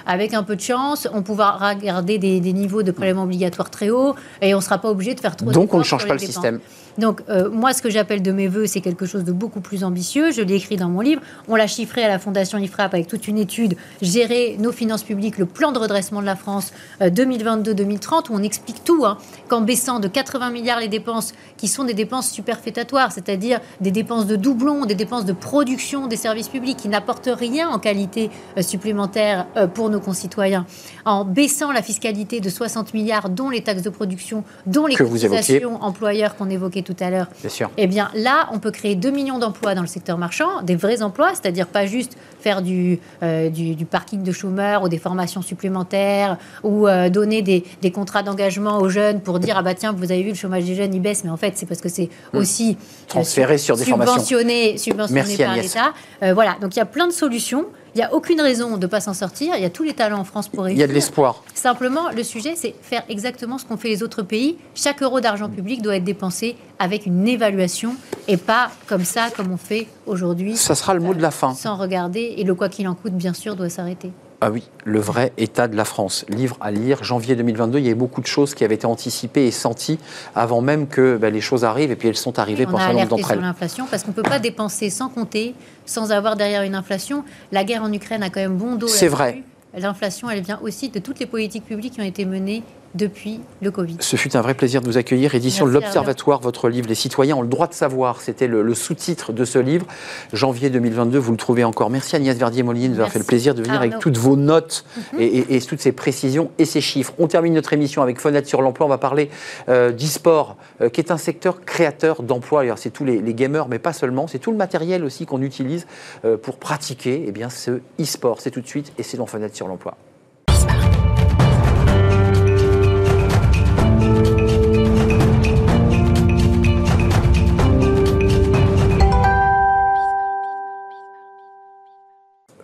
avec 0.05 0.33
un 0.33 0.43
peu 0.43 0.55
de 0.55 0.61
chance, 0.61 1.07
on 1.13 1.21
pourra 1.21 1.75
garder 1.75 2.17
des, 2.17 2.39
des 2.39 2.53
niveaux 2.53 2.83
de 2.83 2.91
prélèvements 2.91 3.23
obligatoires 3.23 3.69
très 3.69 3.89
hauts, 3.89 4.15
et 4.41 4.53
on 4.53 4.57
ne 4.57 4.63
sera 4.63 4.77
pas 4.77 4.89
obligé 4.89 5.13
de 5.13 5.19
faire 5.19 5.35
trop 5.35 5.51
Donc 5.51 5.73
on 5.73 5.79
ne 5.79 5.83
change 5.83 6.07
pas 6.07 6.13
le 6.13 6.19
système. 6.19 6.59
Donc, 6.97 7.21
euh, 7.29 7.49
moi, 7.49 7.73
ce 7.73 7.81
que 7.81 7.89
j'appelle 7.89 8.21
de 8.21 8.31
mes 8.31 8.47
voeux, 8.47 8.67
c'est 8.67 8.81
quelque 8.81 9.05
chose 9.05 9.23
de 9.23 9.31
beaucoup 9.31 9.61
plus 9.61 9.83
ambitieux. 9.83 10.31
Je 10.31 10.41
l'ai 10.41 10.55
écrit 10.55 10.75
dans 10.75 10.89
mon 10.89 11.01
livre. 11.01 11.21
On 11.47 11.55
l'a 11.55 11.67
chiffré 11.67 12.03
à 12.03 12.07
la 12.07 12.19
Fondation 12.19 12.57
IFRAP 12.57 12.93
avec 12.93 13.07
toute 13.07 13.27
une 13.27 13.37
étude, 13.37 13.75
Gérer 14.01 14.57
nos 14.59 14.71
finances 14.71 15.03
publiques, 15.03 15.37
le 15.37 15.45
plan 15.45 15.71
de 15.71 15.79
redressement 15.79 16.21
de 16.21 16.25
la 16.25 16.35
France 16.35 16.71
2022-2030, 17.01 18.29
euh, 18.29 18.33
où 18.33 18.35
on 18.35 18.43
explique 18.43 18.83
tout, 18.83 19.05
hein, 19.05 19.17
qu'en 19.47 19.61
baissant 19.61 19.99
de 19.99 20.07
80 20.07 20.51
milliards 20.51 20.79
les 20.79 20.87
dépenses, 20.87 21.33
qui 21.57 21.67
sont 21.67 21.83
des 21.83 21.93
dépenses 21.93 22.29
superfétatoires, 22.31 23.11
c'est-à-dire 23.11 23.59
des 23.81 23.91
dépenses 23.91 24.27
de 24.27 24.35
doublons, 24.35 24.85
des 24.85 24.95
dépenses 24.95 25.25
de 25.25 25.33
production 25.33 26.07
des 26.07 26.17
services 26.17 26.49
publics 26.49 26.77
qui 26.77 26.89
n'apportent 26.89 27.29
rien 27.31 27.69
en 27.69 27.79
qualité 27.79 28.29
euh, 28.57 28.61
supplémentaire 28.61 29.47
pour 29.73 29.89
nos 29.89 29.99
concitoyens, 29.99 30.65
en 31.05 31.25
baissant 31.25 31.71
la 31.71 31.81
fiscalité 31.81 32.39
de 32.39 32.49
60 32.49 32.93
milliards, 32.93 33.29
dont 33.29 33.49
les 33.49 33.61
taxes 33.61 33.81
de 33.81 33.89
production, 33.89 34.43
dont 34.65 34.85
les 34.85 34.95
cotisations 34.95 35.81
employeurs 35.81 36.35
qu'on 36.35 36.49
évoquait 36.49 36.82
tout 36.83 36.95
à 36.99 37.09
l'heure. 37.09 37.27
Bien 37.41 37.49
sûr. 37.49 37.69
Eh 37.77 37.87
bien, 37.87 38.09
là, 38.15 38.47
on 38.51 38.59
peut 38.59 38.71
créer 38.71 38.95
2 38.95 39.09
millions 39.11 39.39
d'emplois 39.39 39.75
dans 39.75 39.81
le 39.81 39.87
secteur 39.87 40.17
marchand, 40.17 40.61
des 40.63 40.75
vrais 40.75 41.01
emplois, 41.01 41.31
c'est-à-dire 41.31 41.67
pas 41.67 41.85
juste 41.85 42.17
faire 42.43 42.61
du, 42.61 42.99
euh, 43.23 43.49
du, 43.49 43.85
parking 43.85 44.21
de 44.21 44.31
chômeurs 44.31 44.83
ou 44.83 44.89
des 44.89 44.97
formations 44.97 45.41
supplémentaires 45.41 46.37
ou 46.61 46.87
euh, 46.87 47.09
donner 47.09 47.41
des, 47.41 47.63
des 47.81 47.91
contrats 47.91 48.21
d'engagement 48.21 48.79
aux 48.79 48.89
jeunes 48.89 49.21
pour 49.21 49.39
dire 49.39 49.55
ah 49.57 49.61
bah 49.61 49.73
tiens 49.73 49.93
vous 49.93 50.11
avez 50.11 50.23
vu 50.23 50.29
le 50.29 50.35
chômage 50.35 50.65
des 50.65 50.75
jeunes 50.75 50.93
il 50.93 51.01
baisse 51.01 51.23
mais 51.23 51.29
en 51.29 51.37
fait 51.37 51.53
c'est 51.55 51.65
parce 51.65 51.79
que 51.79 51.89
c'est 51.89 52.09
hmm. 52.33 52.37
aussi 52.37 52.71
euh, 52.71 53.07
transféré 53.07 53.57
sur 53.57 53.77
des 53.77 53.85
subventionné, 53.85 54.77
subventionné 54.77 55.37
par 55.37 55.55
l'État. 55.55 55.93
voilà 56.33 56.57
donc 56.61 56.75
il 56.75 56.79
y 56.79 56.81
a 56.81 56.85
plein 56.85 57.07
de 57.07 57.13
solutions. 57.13 57.65
Il 57.95 57.99
n'y 57.99 58.03
a 58.03 58.11
aucune 58.11 58.41
raison 58.41 58.77
de 58.77 58.81
ne 58.81 58.87
pas 58.87 58.99
s'en 59.01 59.13
sortir. 59.13 59.53
Il 59.55 59.61
y 59.61 59.65
a 59.65 59.69
tous 59.69 59.83
les 59.83 59.93
talents 59.93 60.19
en 60.19 60.23
France 60.23 60.47
pour 60.47 60.63
réussir. 60.63 60.77
Il 60.77 60.81
y 60.81 60.83
a 60.83 60.87
de 60.87 60.93
l'espoir. 60.93 61.43
Simplement, 61.53 62.09
le 62.09 62.23
sujet, 62.23 62.53
c'est 62.55 62.73
faire 62.81 63.03
exactement 63.07 63.59
ce 63.59 63.65
qu'ont 63.65 63.77
fait 63.77 63.89
les 63.89 64.01
autres 64.01 64.23
pays. 64.23 64.57
Chaque 64.73 65.03
euro 65.03 65.21
d'argent 65.21 65.47
public 65.47 65.83
doit 65.83 65.97
être 65.97 66.03
dépensé 66.03 66.55
avec 66.79 67.05
une 67.05 67.27
évaluation 67.27 67.95
et 68.27 68.37
pas 68.37 68.71
comme 68.87 69.05
ça, 69.05 69.29
comme 69.29 69.51
on 69.51 69.57
fait 69.57 69.87
aujourd'hui. 70.07 70.57
Ça 70.57 70.73
sera 70.73 70.95
le 70.95 71.01
mot 71.01 71.13
de 71.13 71.21
la 71.21 71.29
fin. 71.29 71.53
Sans 71.53 71.75
regarder. 71.75 72.33
Et 72.37 72.43
le 72.43 72.55
quoi 72.55 72.67
qu'il 72.67 72.87
en 72.87 72.95
coûte, 72.95 73.13
bien 73.13 73.33
sûr, 73.33 73.55
doit 73.55 73.69
s'arrêter. 73.69 74.11
Ah 74.45 74.51
oui, 74.51 74.63
le 74.83 74.99
vrai 74.99 75.31
état 75.37 75.69
de 75.69 75.77
la 75.77 75.85
France. 75.85 76.25
Livre 76.27 76.57
à 76.59 76.69
lire, 76.69 77.01
janvier 77.01 77.37
2022. 77.37 77.79
Il 77.79 77.85
y 77.85 77.87
a 77.87 77.91
eu 77.91 77.95
beaucoup 77.95 78.19
de 78.19 78.27
choses 78.27 78.53
qui 78.53 78.65
avaient 78.65 78.75
été 78.75 78.85
anticipées 78.85 79.47
et 79.47 79.51
senties 79.51 79.99
avant 80.35 80.59
même 80.59 80.87
que 80.87 81.15
ben, 81.15 81.33
les 81.33 81.39
choses 81.39 81.63
arrivent. 81.63 81.91
Et 81.91 81.95
puis 81.95 82.09
elles 82.09 82.17
sont 82.17 82.37
arrivées 82.39 82.65
pour 82.65 82.75
un 82.75 82.79
certain 82.79 82.93
nombre 82.93 83.07
d'entre 83.07 83.31
elles. 83.31 83.37
sur 83.37 83.41
l'inflation 83.41 83.87
parce 83.89 84.03
qu'on 84.03 84.11
ne 84.11 84.15
peut 84.15 84.21
pas 84.21 84.39
dépenser 84.39 84.89
sans 84.89 85.07
compter, 85.07 85.55
sans 85.85 86.11
avoir 86.11 86.35
derrière 86.35 86.63
une 86.63 86.75
inflation. 86.75 87.23
La 87.53 87.63
guerre 87.63 87.83
en 87.83 87.93
Ukraine 87.93 88.21
a 88.21 88.29
quand 88.29 88.41
même 88.41 88.57
bon 88.57 88.75
dos. 88.75 88.89
C'est 88.89 89.07
vrai. 89.07 89.43
L'inflation, 89.77 90.29
elle 90.29 90.41
vient 90.41 90.59
aussi 90.61 90.89
de 90.89 90.99
toutes 90.99 91.19
les 91.19 91.25
politiques 91.25 91.65
publiques 91.65 91.93
qui 91.93 92.01
ont 92.01 92.05
été 92.05 92.25
menées 92.25 92.63
depuis 92.95 93.41
le 93.61 93.71
Covid. 93.71 93.97
Ce 93.99 94.15
fut 94.15 94.35
un 94.35 94.41
vrai 94.41 94.53
plaisir 94.53 94.81
de 94.81 94.85
vous 94.85 94.97
accueillir. 94.97 95.33
Édition 95.35 95.65
de 95.65 95.71
L'Observatoire, 95.71 96.39
votre 96.39 96.69
livre 96.69 96.87
Les 96.87 96.95
citoyens 96.95 97.35
ont 97.35 97.41
le 97.41 97.47
droit 97.47 97.67
de 97.67 97.73
savoir. 97.73 98.21
C'était 98.21 98.47
le, 98.47 98.73
sous-titre 98.73 99.33
de 99.33 99.45
ce 99.45 99.59
livre. 99.59 99.85
Janvier 100.31 100.69
2022, 100.69 101.17
vous 101.17 101.31
le 101.31 101.37
trouvez 101.37 101.63
encore. 101.63 101.89
Merci 101.89 102.15
Agnès 102.15 102.37
Verdier-Molinier 102.37 102.87
de 102.87 102.93
nous 102.93 102.99
avoir 102.99 103.11
fait 103.11 103.19
le 103.19 103.25
plaisir 103.25 103.55
de 103.55 103.63
venir 103.63 103.79
avec 103.79 103.99
toutes 103.99 104.17
vos 104.17 104.35
notes 104.35 104.85
mhm. 105.13 105.19
et, 105.21 105.61
toutes 105.61 105.81
ces 105.81 105.91
précisions 105.91 106.51
et 106.57 106.65
ces 106.65 106.81
chiffres. 106.81 107.13
On 107.17 107.27
termine 107.27 107.53
notre 107.53 107.73
émission 107.73 108.01
avec 108.01 108.19
Fenêtre 108.19 108.47
sur 108.47 108.61
l'emploi. 108.61 108.85
On 108.85 108.89
va 108.89 108.97
parler 108.97 109.29
euh, 109.69 109.91
d'e-sport, 109.91 110.57
euh, 110.81 110.89
qui 110.89 111.01
est 111.01 111.11
un 111.11 111.17
secteur 111.17 111.61
créateur 111.61 112.23
d'emplois. 112.23 112.63
C'est 112.75 112.91
tous 112.91 113.05
les, 113.05 113.33
gamers, 113.33 113.67
mais 113.67 113.79
pas 113.79 113.93
seulement. 113.93 114.27
C'est 114.27 114.39
tout 114.39 114.51
le 114.51 114.57
matériel 114.57 115.03
aussi 115.03 115.25
qu'on 115.25 115.41
utilise 115.41 115.87
euh, 116.25 116.37
pour 116.37 116.57
pratiquer 116.57 117.25
eh 117.27 117.31
bien, 117.31 117.49
ce 117.49 117.81
e-sport. 117.99 118.41
C'est 118.41 118.51
tout 118.51 118.61
de 118.61 118.67
suite 118.67 118.93
et 118.97 119.03
c'est 119.03 119.17
dans 119.17 119.25
Fenêtre 119.25 119.55
sur 119.55 119.67
l'emploi. 119.67 119.97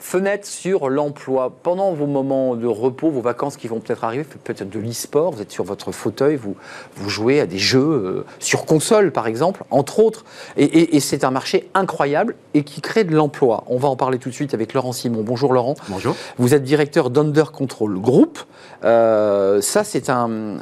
Fenêtre 0.09 0.47
sur 0.47 0.89
l'emploi. 0.89 1.53
Pendant 1.61 1.93
vos 1.93 2.07
moments 2.07 2.55
de 2.55 2.65
repos, 2.65 3.11
vos 3.11 3.21
vacances 3.21 3.57
qui 3.57 3.67
vont 3.67 3.79
peut-être 3.79 4.03
arriver, 4.03 4.23
peut-être 4.43 4.67
de 4.67 4.79
l'e-sport, 4.79 5.33
vous 5.33 5.41
êtes 5.43 5.51
sur 5.51 5.63
votre 5.63 5.91
fauteuil, 5.91 6.35
vous, 6.35 6.55
vous 6.95 7.09
jouez 7.09 7.39
à 7.39 7.45
des 7.45 7.59
jeux 7.59 7.79
euh, 7.79 8.25
sur 8.39 8.65
console 8.65 9.11
par 9.11 9.27
exemple, 9.27 9.63
entre 9.69 9.99
autres. 9.99 10.25
Et, 10.57 10.99
c'est 10.99 11.23
un 11.23 11.29
marché 11.29 11.69
incroyable 11.75 12.35
et 12.55 12.63
qui 12.63 12.81
crée 12.81 13.03
de 13.03 13.15
l'emploi. 13.15 13.63
On 13.67 13.77
va 13.77 13.87
en 13.87 13.95
parler 13.95 14.17
tout 14.17 14.29
de 14.29 14.33
suite 14.33 14.55
avec 14.55 14.73
Laurent 14.73 14.93
Simon. 14.93 15.21
Bonjour 15.21 15.53
Laurent. 15.53 15.75
Bonjour. 15.89 16.15
Vous 16.39 16.55
êtes 16.55 16.63
directeur 16.63 17.11
d'Under 17.11 17.51
Control 17.53 17.99
Group. 17.99 18.39
Euh, 18.83 19.61
ça, 19.61 19.83
c'est 19.83 20.09
un, 20.09 20.57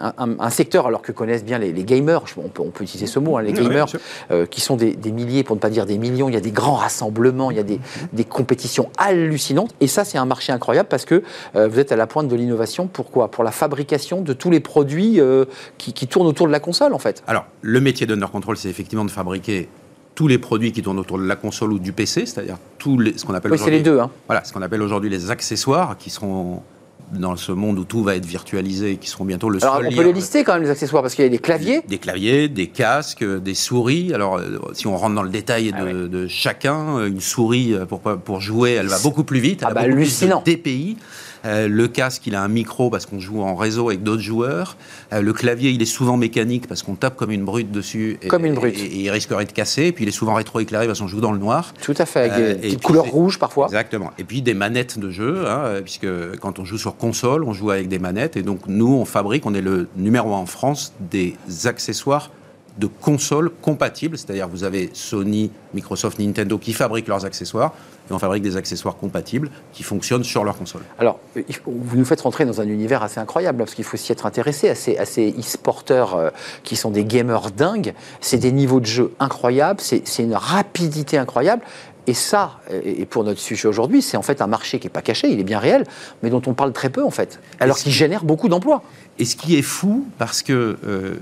secteur, 0.50 0.88
alors 0.88 1.02
que 1.02 1.14
connaissent 1.14 1.46
bien 1.46 1.58
les, 1.58 1.72
gamers, 1.86 2.24
on 2.36 2.50
peut, 2.50 2.64
on 2.64 2.72
peut, 2.72 2.84
utiliser 2.84 3.08
ce 3.08 3.20
mot, 3.20 3.38
hein, 3.38 3.44
les 3.44 3.54
gamers, 3.54 3.86
euh, 4.32 4.46
qui 4.46 4.60
sont 4.60 4.76
des, 4.76 4.98
milliers, 5.06 5.46
pour 5.46 5.56
ne 5.56 5.62
pas 5.62 5.70
dire 5.70 5.86
des 5.86 5.98
millions. 5.98 6.28
Il 6.28 6.34
y 6.34 6.38
a 6.38 6.42
des 6.42 6.52
grands 6.52 6.76
rassemblements, 6.76 7.50
il 7.50 7.56
y 7.56 7.62
a 7.62 7.64
des, 7.64 7.80
des 8.12 8.26
compétitions 8.26 8.90
hallucinantes 8.98 9.37
et 9.80 9.88
ça, 9.88 10.06
c'est 10.06 10.18
un 10.18 10.26
marché 10.26 10.52
incroyable 10.52 10.90
parce 10.90 11.06
que 11.06 11.24
euh, 11.56 11.68
vous 11.68 11.80
êtes 11.80 11.92
à 11.92 11.96
la 11.96 12.08
pointe 12.08 12.28
de 12.28 12.36
l'innovation. 12.36 12.88
Pourquoi? 12.88 13.30
Pour 13.32 13.44
la 13.44 13.52
fabrication 13.52 14.22
de 14.22 14.34
tous 14.34 14.50
les 14.50 14.60
produits 14.60 15.20
euh, 15.20 15.46
qui, 15.78 15.94
tournent 16.08 16.28
autour 16.28 16.48
de 16.48 16.52
la 16.52 16.60
console, 16.60 16.94
en 16.94 17.00
fait. 17.00 17.24
Alors, 17.28 17.46
le 17.62 17.82
métier 17.82 18.06
d'Under 18.06 18.28
Control, 18.32 18.58
c'est 18.58 18.70
effectivement 18.70 19.06
de 19.06 19.12
fabriquer 19.12 19.70
tous 20.16 20.28
les 20.28 20.38
produits 20.38 20.72
qui 20.72 20.82
tournent 20.82 21.00
autour 21.00 21.20
de 21.20 21.28
la 21.28 21.36
console 21.36 21.74
ou 21.74 21.80
du 21.80 21.94
PC, 21.94 22.26
c'est-à-dire 22.26 22.58
tous 22.80 22.98
les, 22.98 23.18
ce 23.18 23.26
qu'on 23.26 23.34
appelle 23.34 23.52
oui, 23.52 23.60
c'est 23.60 23.70
les 23.70 23.82
deux. 23.82 24.00
Hein. 24.00 24.10
Voilà, 24.28 24.44
ce 24.44 24.52
qu'on 24.52 24.62
appelle 24.62 24.82
aujourd'hui 24.82 25.10
les 25.10 25.30
accessoires 25.30 25.98
qui 25.98 26.10
seront 26.10 26.64
dans 27.12 27.36
ce 27.36 27.52
monde 27.52 27.80
où 27.80 27.86
tout 27.86 28.04
va 28.04 28.16
être 28.16 28.26
virtualisé 28.26 28.92
et 28.92 28.98
qui 28.98 29.10
seront 29.10 29.26
bientôt 29.26 29.50
le 29.50 29.64
Alors, 29.64 29.82
on 29.86 29.96
peut 29.96 30.04
les 30.04 30.14
lister 30.14 30.44
quand 30.44 30.54
même, 30.54 30.64
les 30.64 30.70
accessoires, 30.70 31.02
parce 31.02 31.16
qu'il 31.16 31.24
y 31.24 31.28
a 31.28 31.32
des 31.32 31.40
claviers. 31.40 31.82
Des, 31.88 31.98
claviers, 31.98 32.50
des 32.50 32.68
casques, 32.68 33.24
des 33.24 33.56
souris. 33.56 34.14
Alors, 34.14 34.38
euh, 34.38 34.60
si 34.74 34.88
on 34.88 34.98
rentre 34.98 35.16
dans 35.16 35.24
le 35.24 35.30
détail 35.30 35.74
ah 35.74 35.84
de, 35.84 36.28
chacun, 36.28 37.06
une 37.06 37.22
souris, 37.22 37.74
euh, 37.74 37.86
pour, 37.86 38.02
pour 38.02 38.42
jouer, 38.42 38.72
elle 38.72 38.88
va 38.88 39.00
beaucoup 39.00 39.24
plus 39.24 39.40
vite. 39.40 39.62
Elle 39.62 39.70
ah 39.72 39.74
bah, 39.74 39.82
hallucinant. 39.82 40.42
Plus 40.42 40.56
de 40.56 40.58
DPI. 40.58 40.98
Euh, 41.46 41.68
le 41.68 41.88
casque, 41.88 42.28
il 42.28 42.36
a 42.36 42.42
un 42.42 42.48
micro 42.48 42.90
parce 42.90 43.06
qu'on 43.06 43.20
joue 43.20 43.42
en 43.42 43.56
réseau 43.56 43.90
avec 43.90 44.04
d'autres 44.04 44.22
joueurs. 44.22 44.78
Euh, 45.14 45.22
le 45.22 45.34
clavier, 45.34 45.72
il 45.72 45.82
est 45.82 45.86
souvent 45.86 46.18
mécanique 46.18 46.68
parce 46.68 46.84
qu'on 46.84 46.96
tape 46.96 47.16
comme 47.16 47.32
une 47.32 47.46
brute 47.46 47.72
dessus. 47.72 48.18
Et, 48.22 48.28
comme 48.28 48.46
une 48.46 48.56
brute. 48.56 48.78
Et, 48.78 49.02
il 49.02 49.10
risquerait 49.10 49.46
de 49.46 49.52
casser. 49.52 49.84
Et 49.84 49.92
puis 49.92 50.06
il 50.06 50.08
est 50.08 50.12
souvent 50.12 50.34
rétroéclairé 50.34 50.88
parce 50.88 51.00
qu'on 51.00 51.08
joue 51.08 51.22
dans 51.22 51.32
le 51.32 51.40
noir. 51.40 51.74
Tout 51.82 51.96
à 51.98 52.06
fait, 52.06 52.30
avec 52.30 52.62
des 52.62 52.76
euh, 52.76 52.78
couleurs 52.78 53.06
rouges 53.06 53.40
parfois. 53.40 53.66
Exactement. 53.66 54.12
Et 54.18 54.24
puis 54.24 54.42
des 54.42 54.54
manettes 54.54 55.00
de 55.00 55.10
jeu, 55.10 55.48
hein, 55.48 55.82
puisque 55.84 56.08
quand 56.40 56.60
on 56.60 56.66
joue 56.66 56.78
sur 56.78 56.98
console, 56.98 57.44
on 57.44 57.54
joue 57.54 57.72
avec 57.72 57.88
des 57.88 58.00
manettes. 58.00 58.38
Et 58.38 58.44
donc 58.44 58.62
nous, 58.68 58.94
on 58.94 59.06
fabrique, 59.06 59.46
on 59.46 59.54
est 59.54 59.62
le 59.62 59.88
numéro 59.96 60.34
un 60.34 60.38
en 60.38 60.46
France 60.46 60.94
des 61.00 61.36
accessoires 61.66 62.32
de 62.78 62.88
consoles 62.88 63.50
compatibles, 63.62 64.18
c'est-à-dire 64.18 64.48
vous 64.48 64.64
avez 64.64 64.90
Sony, 64.94 65.52
Microsoft, 65.74 66.20
Nintendo 66.20 66.58
qui 66.58 66.74
fabriquent 66.74 67.08
leurs 67.08 67.26
accessoires, 67.26 67.74
et 68.10 68.14
on 68.14 68.20
fabrique 68.20 68.44
des 68.44 68.58
accessoires 68.58 68.96
compatibles 68.96 69.50
qui 69.74 69.84
fonctionnent 69.84 70.24
sur 70.24 70.44
leur 70.44 70.58
console. 70.58 70.82
Alors, 71.00 71.20
vous 71.66 71.98
nous 71.98 72.06
faites 72.06 72.22
rentrer 72.22 72.46
dans 72.46 72.62
un 72.62 72.68
univers 72.68 73.04
assez 73.04 73.20
incroyable, 73.20 73.58
parce 73.60 73.76
qu'il 73.76 73.84
faut 73.84 73.98
s'y 73.98 74.12
être 74.12 74.26
intéressé 74.26 74.70
à 74.70 74.76
ces, 74.76 74.98
ces 75.06 75.34
e-sporteurs 75.38 76.16
euh, 76.16 76.30
qui 76.64 76.76
sont 76.76 76.92
des 76.92 77.06
gamers 77.06 77.52
dingues. 77.52 77.94
C'est 78.22 78.38
des 78.38 78.52
niveaux 78.52 78.80
de 78.80 78.86
jeu 78.86 79.14
incroyables, 79.20 79.82
c'est 79.82 80.20
une 80.20 80.36
rapidité 80.36 81.18
incroyable. 81.18 81.62
Et 82.10 82.14
ça, 82.14 82.62
et 82.72 83.06
pour 83.06 83.26
notre 83.26 83.42
sujet 83.42 83.68
aujourd'hui, 83.68 84.02
c'est 84.02 84.16
en 84.16 84.22
fait 84.22 84.42
un 84.42 84.48
marché 84.48 84.80
qui 84.80 84.88
n'est 84.88 84.92
pas 84.92 85.02
caché, 85.02 85.28
il 85.28 85.42
est 85.42 85.44
bien 85.44 85.60
réel, 85.60 85.84
mais 86.24 86.30
dont 86.30 86.42
on 86.48 86.54
parle 86.54 86.72
très 86.72 86.90
peu 86.90 87.04
en 87.04 87.12
fait, 87.12 87.42
alors 87.60 87.76
qu'il 87.76 87.92
génère 87.92 88.24
beaucoup 88.24 88.48
d'emplois. 88.48 88.82
Et 89.20 89.26
ce 89.26 89.36
qui 89.36 89.58
est 89.58 89.62
fou, 89.62 90.08
parce 90.18 90.42
que 90.42 90.78
euh, 90.88 91.16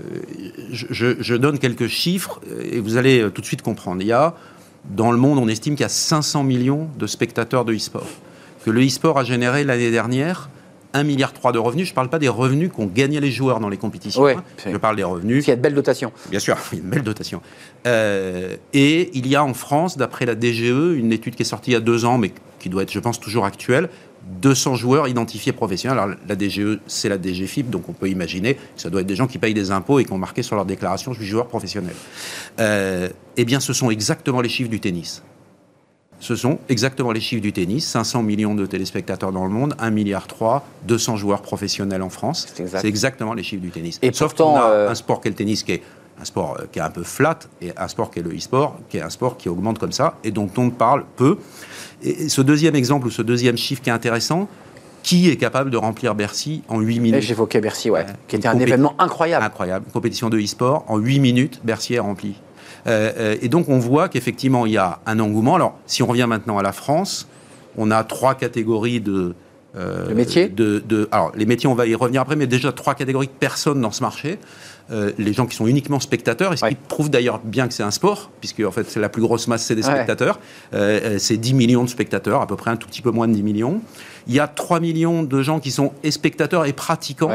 je, 0.72 1.16
je, 1.20 1.36
donne 1.36 1.58
quelques 1.58 1.88
chiffres 1.88 2.40
et 2.62 2.80
vous 2.80 2.98
allez 2.98 3.28
tout 3.34 3.42
de 3.42 3.48
suite 3.48 3.64
comprendre. 3.64 4.00
Il 4.04 4.08
y 4.08 4.12
a 4.12 4.36
dans 4.90 5.12
le 5.12 5.18
monde, 5.18 5.40
on 5.40 5.48
estime 5.48 5.76
qu'il 5.76 5.84
y 5.84 5.86
a 5.86 5.90
500 5.90 6.44
millions 6.44 6.88
de 6.98 7.08
spectateurs 7.08 7.66
de 7.66 7.74
e-sport. 7.74 8.08
Que 8.64 8.72
le 8.72 8.86
e-sport 8.86 9.18
a 9.20 9.24
généré 9.24 9.64
l'année 9.64 9.92
dernière 9.92 10.50
1,3 10.96 11.04
milliard 11.04 11.34
de 11.34 11.60
revenus. 11.60 11.88
Je 11.88 11.92
ne 11.92 11.96
parle 11.96 12.10
pas 12.10 12.20
des 12.20 12.30
revenus 12.30 12.72
qu'ont 12.74 12.86
gagnés 12.86 13.20
les 13.20 13.32
joueurs 13.32 13.60
dans 13.60 13.70
les 13.70 13.78
compétitions. 13.78 14.28
Hein. 14.28 14.44
Je 14.66 14.78
parle 14.78 14.96
des 14.96 15.04
revenus. 15.04 15.46
Il 15.46 15.50
y 15.50 15.54
a 15.54 15.56
de 15.56 15.62
belles 15.62 15.76
dotations. 15.76 16.12
Bien 16.30 16.40
sûr, 16.40 16.58
il 16.72 16.78
y 16.78 16.82
a 16.82 16.84
une 16.84 16.90
belle 16.90 17.04
dotation. 17.04 17.42
Euh, 17.86 18.56
et 18.74 19.12
il 19.14 19.28
y 19.28 19.36
a 19.36 19.44
en 19.44 19.54
France, 19.54 19.98
d'après 19.98 20.26
la 20.26 20.36
DGE, 20.36 20.96
une 20.96 21.12
étude 21.12 21.36
qui 21.36 21.42
est 21.42 21.46
sortie 21.46 21.72
il 21.72 21.74
y 21.74 21.78
a 21.78 21.82
deux 21.82 22.06
ans, 22.06 22.18
mais 22.18 22.32
qui 22.60 22.70
doit 22.70 22.84
être, 22.84 22.92
je 22.92 23.00
pense, 23.00 23.20
toujours 23.20 23.46
actuelle, 23.46 23.90
200 24.26 24.76
joueurs 24.76 25.08
identifiés 25.08 25.52
professionnels. 25.52 26.00
Alors 26.00 26.16
la 26.28 26.36
DGE, 26.36 26.80
c'est 26.88 27.10
la 27.10 27.22
DGFIP, 27.22 27.70
donc 27.70 27.88
on 27.90 27.94
peut 27.94 28.10
imaginer 28.10 28.56
que 28.56 28.62
ça 28.78 28.90
doit 28.90 29.02
être 29.02 29.08
des 29.08 29.16
gens 29.16 29.28
qui 29.28 29.38
payent 29.38 29.54
des 29.54 29.72
impôts 29.72 30.00
et 30.00 30.06
qui 30.06 30.12
ont 30.12 30.18
marqué 30.18 30.44
sur 30.44 30.56
leur 30.56 30.66
déclaration 30.66 31.14
je 31.14 31.20
suis 31.20 31.28
joueur 31.28 31.48
professionnel. 31.48 31.96
Euh, 32.60 33.10
eh 33.38 33.46
bien, 33.46 33.60
ce 33.60 33.74
sont 33.74 33.90
exactement 33.90 34.42
les 34.42 34.50
chiffres 34.50 34.70
du 34.70 34.80
tennis. 34.80 35.22
Ce 36.20 36.36
sont 36.36 36.60
exactement 36.70 37.12
les 37.12 37.20
chiffres 37.20 37.42
du 37.42 37.54
tennis. 37.54 37.86
500 37.88 38.24
millions 38.24 38.56
de 38.56 38.66
téléspectateurs 38.66 39.32
dans 39.32 39.44
le 39.44 39.52
monde, 39.52 39.76
1 39.80 39.90
milliard 39.92 40.28
3, 40.28 40.66
200 40.88 41.18
joueurs 41.18 41.42
professionnels 41.42 42.02
en 42.02 42.10
France. 42.10 42.48
C'est 42.56 42.86
exactement 42.86 43.34
les 43.34 43.44
chiffres 43.44 43.62
du 43.62 43.70
tennis. 43.70 44.00
Et 44.02 44.12
Sauf 44.14 44.34
qu'on 44.34 44.56
a 44.56 44.70
euh, 44.70 44.90
un 44.90 44.96
sport 44.96 45.22
qu'est 45.22 45.30
le 45.30 45.36
tennis 45.36 45.64
qui 45.64 45.74
est 45.74 45.84
un 46.20 46.26
sport 46.26 46.58
euh, 46.60 46.66
qui 46.72 46.80
est 46.80 46.82
un 46.82 46.90
peu 46.90 47.04
flat 47.04 47.40
et 47.62 47.72
un 47.78 47.88
sport 47.88 48.12
qui 48.12 48.20
est 48.20 48.24
le 48.24 48.36
e-sport, 48.36 48.80
qui 48.90 48.98
est 48.98 49.02
un 49.02 49.10
sport 49.10 49.38
qui 49.38 49.50
augmente 49.50 49.80
comme 49.80 49.92
ça 49.92 50.18
et 50.24 50.32
dont 50.32 50.50
on 50.58 50.70
parle 50.70 51.06
peu. 51.16 51.38
Et 52.04 52.30
ce 52.30 52.42
deuxième 52.42 52.76
exemple 52.76 53.08
ou 53.08 53.12
ce 53.12 53.22
deuxième 53.22 53.58
chiffre 53.58 53.82
qui 53.82 53.90
est 53.90 53.94
intéressant, 53.94 54.48
qui 55.04 55.30
est 55.30 55.36
capable 55.36 55.70
de 55.70 55.78
remplir 55.78 56.16
Bercy 56.16 56.64
en 56.68 56.80
8 56.80 57.00
minutes? 57.00 57.22
J'évoquais 57.22 57.62
Bercy, 57.62 57.90
ouais, 57.90 58.06
qui 58.28 58.36
était 58.38 58.48
un 58.48 58.58
événement 58.58 58.96
incroyable. 58.98 59.46
Incroyable. 59.46 59.86
Compétition 59.94 60.30
de 60.30 60.40
e-sport, 60.40 60.84
en 60.88 60.98
8 60.98 61.20
minutes, 61.20 61.62
Bercy 61.64 61.94
est 61.94 62.00
rempli. 62.00 62.36
Euh, 62.88 63.12
euh, 63.18 63.36
et 63.42 63.50
donc 63.50 63.70
on 63.70 63.80
voit 63.80 64.10
qu'effectivement 64.10 64.66
il 64.66 64.74
y 64.74 64.78
a 64.78 65.00
un 65.06 65.20
engouement. 65.20 65.56
Alors 65.56 65.78
si 65.86 66.04
on 66.04 66.08
revient 66.08 66.26
maintenant 66.28 66.58
à 66.58 66.64
la 66.64 66.72
France, 66.72 67.28
on 67.78 67.92
a 67.92 68.04
trois 68.04 68.36
catégories 68.36 69.02
de, 69.02 69.36
euh, 69.78 70.14
métiers 70.14 70.48
de, 70.48 70.82
de, 70.86 71.08
Alors, 71.12 71.32
les 71.36 71.46
métiers, 71.46 71.68
on 71.68 71.76
va 71.76 71.86
y 71.86 71.96
revenir 71.96 72.22
après, 72.22 72.36
mais 72.36 72.48
déjà 72.48 72.72
trois 72.72 72.96
catégories 72.96 73.28
de 73.28 73.32
personnes 73.32 73.82
dans 73.82 73.92
ce 73.92 74.02
marché. 74.02 74.40
Euh, 74.92 75.12
les 75.18 75.34
gens 75.34 75.48
qui 75.48 75.56
sont 75.56 75.66
uniquement 75.66 76.00
spectateurs, 76.00 76.54
et 76.54 76.58
ce 76.58 76.66
qui 76.66 76.76
prouve 76.76 77.10
d'ailleurs 77.10 77.40
bien 77.40 77.68
que 77.68 77.74
c'est 77.74 77.84
un 77.84 77.92
sport, 77.92 78.30
puisque 78.40 78.60
en 78.60 78.72
fait, 78.72 78.88
c'est 78.90 79.00
la 79.00 79.10
plus 79.10 79.22
grosse 79.22 79.48
masse, 79.48 79.64
c'est 79.64 79.76
des 79.76 79.82
spectateurs. 79.82 80.40
Euh, 80.74 81.18
c'est 81.18 81.38
10 81.38 81.56
millions 81.56 81.84
de 81.84 81.90
spectateurs, 81.90 82.42
à 82.42 82.48
peu 82.48 82.56
près 82.56 82.70
un 82.70 82.78
tout 82.78 82.88
petit 82.88 83.02
peu 83.02 83.10
moins 83.10 83.28
de 83.28 83.34
10 83.34 83.42
millions. 83.42 83.82
Il 84.28 84.34
y 84.34 84.40
a 84.40 84.48
3 84.48 84.80
millions 84.80 85.24
de 85.24 85.42
gens 85.42 85.60
qui 85.60 85.72
sont 85.72 85.92
spectateurs 86.10 86.66
et 86.66 86.74
pratiquants 86.74 87.32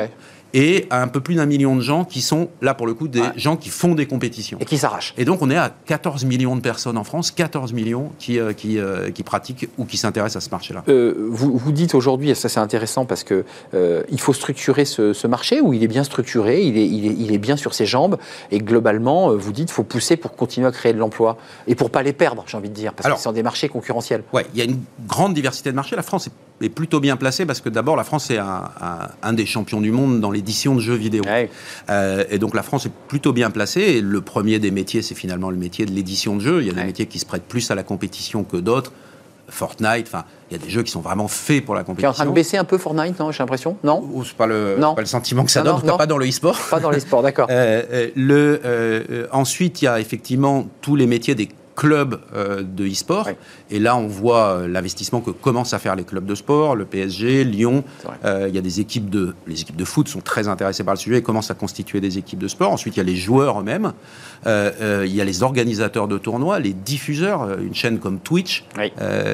et 0.54 0.86
un 0.90 1.08
peu 1.08 1.20
plus 1.20 1.34
d'un 1.36 1.46
million 1.46 1.76
de 1.76 1.80
gens 1.80 2.04
qui 2.04 2.20
sont, 2.20 2.48
là 2.60 2.74
pour 2.74 2.86
le 2.86 2.94
coup, 2.94 3.08
des 3.08 3.22
gens 3.36 3.56
qui 3.56 3.68
font 3.68 3.94
des 3.94 4.06
compétitions. 4.06 4.58
Et 4.60 4.64
qui 4.64 4.78
s'arrachent. 4.78 5.14
Et 5.16 5.24
donc 5.24 5.42
on 5.42 5.50
est 5.50 5.56
à 5.56 5.72
14 5.86 6.24
millions 6.24 6.56
de 6.56 6.60
personnes 6.60 6.96
en 6.96 7.04
France, 7.04 7.30
14 7.30 7.72
millions 7.72 8.12
qui, 8.18 8.38
euh, 8.38 8.52
qui, 8.52 8.78
euh, 8.78 9.10
qui, 9.10 9.22
pratiquent 9.22 9.68
ou 9.78 9.84
qui 9.84 9.96
s'intéressent 9.96 10.42
à 10.42 10.46
ce 10.46 10.50
marché-là. 10.50 10.82
Euh, 10.88 11.28
vous, 11.30 11.56
vous, 11.56 11.72
dites 11.72 11.94
aujourd'hui, 11.94 12.30
et 12.30 12.34
ça 12.34 12.48
c'est 12.48 12.60
intéressant 12.60 13.04
parce 13.04 13.24
que 13.24 13.44
il 14.10 14.20
faut 14.20 14.32
structurer 14.32 14.84
ce, 14.84 15.12
ce, 15.12 15.26
marché 15.26 15.60
où 15.60 15.72
il 15.72 15.82
est 15.82 15.88
bien 15.88 16.04
structuré, 16.04 16.62
il 16.62 16.76
est, 16.76 16.86
il, 16.86 17.06
est, 17.06 17.14
il 17.18 17.32
est 17.32 17.38
bien 17.38 17.56
sur 17.56 17.74
ses 17.74 17.86
jambes, 17.86 18.18
et 18.50 18.58
globalement, 18.58 19.34
vous 19.34 19.52
dites, 19.52 19.66
qu'il 19.66 19.74
faut 19.74 19.84
pousser 19.84 20.16
pour 20.16 20.34
continuer 20.34 20.66
à 20.66 20.72
créer 20.72 20.92
de 20.92 20.98
l'emploi 20.98 21.36
et 21.66 21.74
pour 21.74 21.90
pas 21.90 22.02
les 22.02 22.12
perdre, 22.12 22.44
j'ai 22.46 22.56
envie 22.56 22.68
de 22.68 22.74
dire, 22.74 22.92
parce 22.92 23.08
que 23.08 23.16
ce 23.16 23.22
sont 23.22 23.32
des 23.32 23.42
marchés 23.42 23.68
concurrentiels. 23.68 24.22
Oui, 24.32 24.42
il 24.54 24.58
y 24.58 24.62
a 24.62 24.64
une 24.64 24.80
grande 25.06 25.34
diversité 25.34 25.70
de 25.70 25.76
marchés. 25.76 25.96
La 25.96 26.02
France 26.02 26.26
est, 26.26 26.32
est 26.60 26.68
plutôt 26.68 27.00
bien 27.00 27.16
placée 27.16 27.46
parce 27.46 27.60
que 27.60 27.68
d'abord, 27.68 27.96
la 27.96 28.04
France 28.04 28.30
est 28.30 28.38
un, 28.38 28.64
un, 28.80 29.08
un 29.22 29.32
des 29.32 29.46
champions 29.46 29.80
du 29.80 29.92
monde 29.92 30.20
dans 30.20 30.30
l'édition 30.30 30.74
de 30.74 30.80
jeux 30.80 30.94
vidéo 30.94 31.22
euh, 31.88 32.24
et 32.30 32.38
donc 32.38 32.54
la 32.54 32.62
France 32.62 32.86
est 32.86 32.92
plutôt 33.08 33.32
bien 33.32 33.50
placée. 33.50 33.80
Et 33.80 34.00
le 34.00 34.20
premier 34.20 34.58
des 34.58 34.70
métiers, 34.70 35.02
c'est 35.02 35.14
finalement 35.14 35.50
le 35.50 35.56
métier 35.56 35.86
de 35.86 35.92
l'édition 35.92 36.36
de 36.36 36.40
jeux. 36.40 36.60
Il 36.62 36.66
y 36.66 36.70
a 36.70 36.74
des 36.74 36.84
métiers 36.84 37.06
qui 37.06 37.18
se 37.18 37.26
prêtent 37.26 37.48
plus 37.48 37.70
à 37.70 37.74
la 37.74 37.82
compétition 37.82 38.44
que 38.44 38.56
d'autres. 38.56 38.92
Fortnite, 39.48 40.06
enfin, 40.06 40.24
il 40.48 40.56
y 40.56 40.60
a 40.60 40.62
des 40.62 40.70
jeux 40.70 40.84
qui 40.84 40.92
sont 40.92 41.00
vraiment 41.00 41.26
faits 41.26 41.64
pour 41.64 41.74
la 41.74 41.82
compétition. 41.82 42.12
Qui 42.12 42.18
est 42.18 42.20
en 42.20 42.24
train 42.24 42.30
de 42.30 42.34
baisser 42.34 42.56
un 42.56 42.62
peu 42.62 42.78
Fortnite, 42.78 43.18
non 43.18 43.32
J'ai 43.32 43.40
l'impression, 43.40 43.76
non? 43.82 44.22
C'est 44.24 44.36
pas 44.36 44.46
le, 44.46 44.76
pas 44.78 44.94
le 45.00 45.06
sentiment 45.06 45.44
que 45.44 45.50
ça 45.50 45.62
donne, 45.62 45.82
pas 45.82 46.06
dans 46.06 46.18
le 46.18 46.28
e-sport. 46.28 46.56
Pas 46.70 46.78
dans 46.78 46.90
l'e-sport, 46.90 47.22
d'accord. 47.22 47.48
Euh, 47.60 47.82
euh, 47.90 48.10
le, 48.14 49.28
ensuite, 49.32 49.82
il 49.82 49.86
y 49.86 49.88
a 49.88 49.98
effectivement 49.98 50.66
tous 50.80 50.94
les 50.94 51.06
métiers 51.06 51.34
des 51.34 51.48
clubs 51.80 52.20
euh, 52.34 52.62
de 52.62 52.86
e-sport. 52.86 53.30
Et 53.70 53.78
là, 53.78 53.96
on 53.96 54.06
voit 54.06 54.48
euh, 54.48 54.68
l'investissement 54.68 55.22
que 55.22 55.30
commencent 55.30 55.72
à 55.72 55.78
faire 55.78 55.96
les 55.96 56.04
clubs 56.04 56.26
de 56.26 56.34
sport, 56.34 56.76
le 56.76 56.84
PSG, 56.84 57.42
Lyon. 57.44 57.84
Euh, 58.26 58.48
il 58.50 58.54
y 58.54 58.58
a 58.58 58.60
des 58.60 58.80
équipes 58.80 59.08
de, 59.08 59.34
les 59.46 59.62
équipes 59.62 59.76
de 59.76 59.84
foot 59.86 60.06
sont 60.06 60.20
très 60.20 60.46
intéressées 60.46 60.84
par 60.84 60.92
le 60.92 60.98
sujet 60.98 61.16
et 61.16 61.22
commencent 61.22 61.50
à 61.50 61.54
constituer 61.54 62.02
des 62.02 62.18
équipes 62.18 62.38
de 62.38 62.48
sport. 62.48 62.70
Ensuite, 62.70 62.96
il 62.96 62.98
y 62.98 63.00
a 63.00 63.04
les 63.04 63.16
joueurs 63.16 63.60
eux-mêmes. 63.60 63.94
il 64.44 65.14
y 65.14 65.20
a 65.22 65.24
les 65.24 65.42
organisateurs 65.42 66.06
de 66.06 66.18
tournois, 66.18 66.58
les 66.58 66.74
diffuseurs. 66.74 67.58
Une 67.58 67.74
chaîne 67.74 67.98
comme 67.98 68.18
Twitch, 68.18 68.66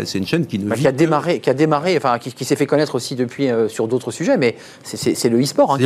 c'est 0.04 0.18
une 0.18 0.26
chaîne 0.26 0.46
qui 0.46 0.60
ne 0.60 0.68
bah, 0.68 0.76
qui 0.76 0.86
a 0.86 0.92
démarré, 0.92 1.40
qui 1.40 1.50
a 1.50 1.54
démarré, 1.54 1.96
enfin 1.96 2.18
qui, 2.20 2.44
s'est 2.44 2.54
fait 2.54 2.66
connaître 2.66 2.94
aussi 2.94 3.16
depuis 3.16 3.48
sur 3.66 3.88
d'autres 3.88 4.12
sujets, 4.12 4.36
mais 4.36 4.54
c'est 4.84 5.28
le 5.28 5.42
e-sport. 5.42 5.74
Hein, 5.74 5.78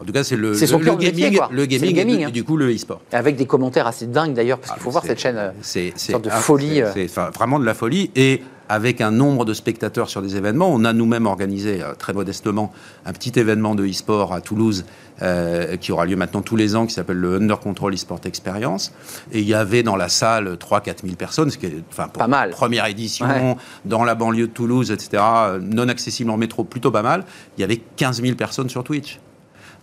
en 0.00 0.04
tout 0.06 0.12
cas, 0.12 0.24
c'est 0.24 0.36
le, 0.36 0.52
le, 0.52 0.96
gaming, 0.96 1.38
le, 1.50 1.66
gaming, 1.66 2.20
et, 2.20 2.24
hein. 2.24 2.30
du 2.30 2.44
coup 2.44 2.56
le 2.56 2.74
e-sport. 2.74 3.02
Avec 3.12 3.36
des 3.36 3.46
commentaires 3.46 3.86
assez 3.86 4.06
dingues 4.06 4.32
d'ailleurs, 4.32 4.58
parce 4.58 4.70
ah, 4.70 4.74
qu'il 4.74 4.82
faut 4.82 4.90
voir 4.90 5.04
cette 5.04 5.20
chaîne 5.20 5.52
c'est 5.60 5.81
de 5.90 6.30
folie. 6.30 6.82
C'est 6.94 7.10
vraiment 7.34 7.58
de 7.58 7.64
la 7.64 7.74
folie. 7.74 8.10
Et 8.14 8.42
avec 8.68 9.02
un 9.02 9.10
nombre 9.10 9.44
de 9.44 9.52
spectateurs 9.52 10.08
sur 10.08 10.22
des 10.22 10.36
événements, 10.36 10.72
on 10.72 10.84
a 10.84 10.94
nous-mêmes 10.94 11.26
organisé 11.26 11.82
euh, 11.82 11.94
très 11.94 12.14
modestement 12.14 12.72
un 13.04 13.12
petit 13.12 13.38
événement 13.38 13.74
de 13.74 13.86
e-sport 13.86 14.32
à 14.32 14.40
Toulouse 14.40 14.86
euh, 15.20 15.76
qui 15.76 15.92
aura 15.92 16.06
lieu 16.06 16.16
maintenant 16.16 16.40
tous 16.40 16.56
les 16.56 16.74
ans, 16.74 16.86
qui 16.86 16.94
s'appelle 16.94 17.18
le 17.18 17.36
Under 17.36 17.60
Control 17.60 17.92
e-sport 17.92 18.20
Experience. 18.24 18.94
Et 19.30 19.40
il 19.40 19.46
y 19.46 19.52
avait 19.52 19.82
dans 19.82 19.96
la 19.96 20.08
salle 20.08 20.54
3-4 20.54 21.02
000 21.02 21.16
personnes, 21.16 21.50
ce 21.50 21.58
qui 21.58 21.66
est 21.66 21.82
enfin, 21.90 22.08
pour 22.08 22.20
pas 22.20 22.28
mal. 22.28 22.50
première 22.50 22.86
édition, 22.86 23.58
dans 23.84 24.04
la 24.04 24.14
banlieue 24.14 24.46
de 24.46 24.52
Toulouse, 24.52 24.90
etc., 24.90 25.22
non 25.60 25.88
accessible 25.88 26.30
en 26.30 26.38
métro, 26.38 26.64
plutôt 26.64 26.90
pas 26.90 27.02
mal. 27.02 27.24
Il 27.58 27.60
y 27.60 27.64
avait 27.64 27.80
15 27.96 28.22
000 28.22 28.36
personnes 28.36 28.70
sur 28.70 28.84
Twitch. 28.84 29.20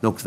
Donc 0.01 0.17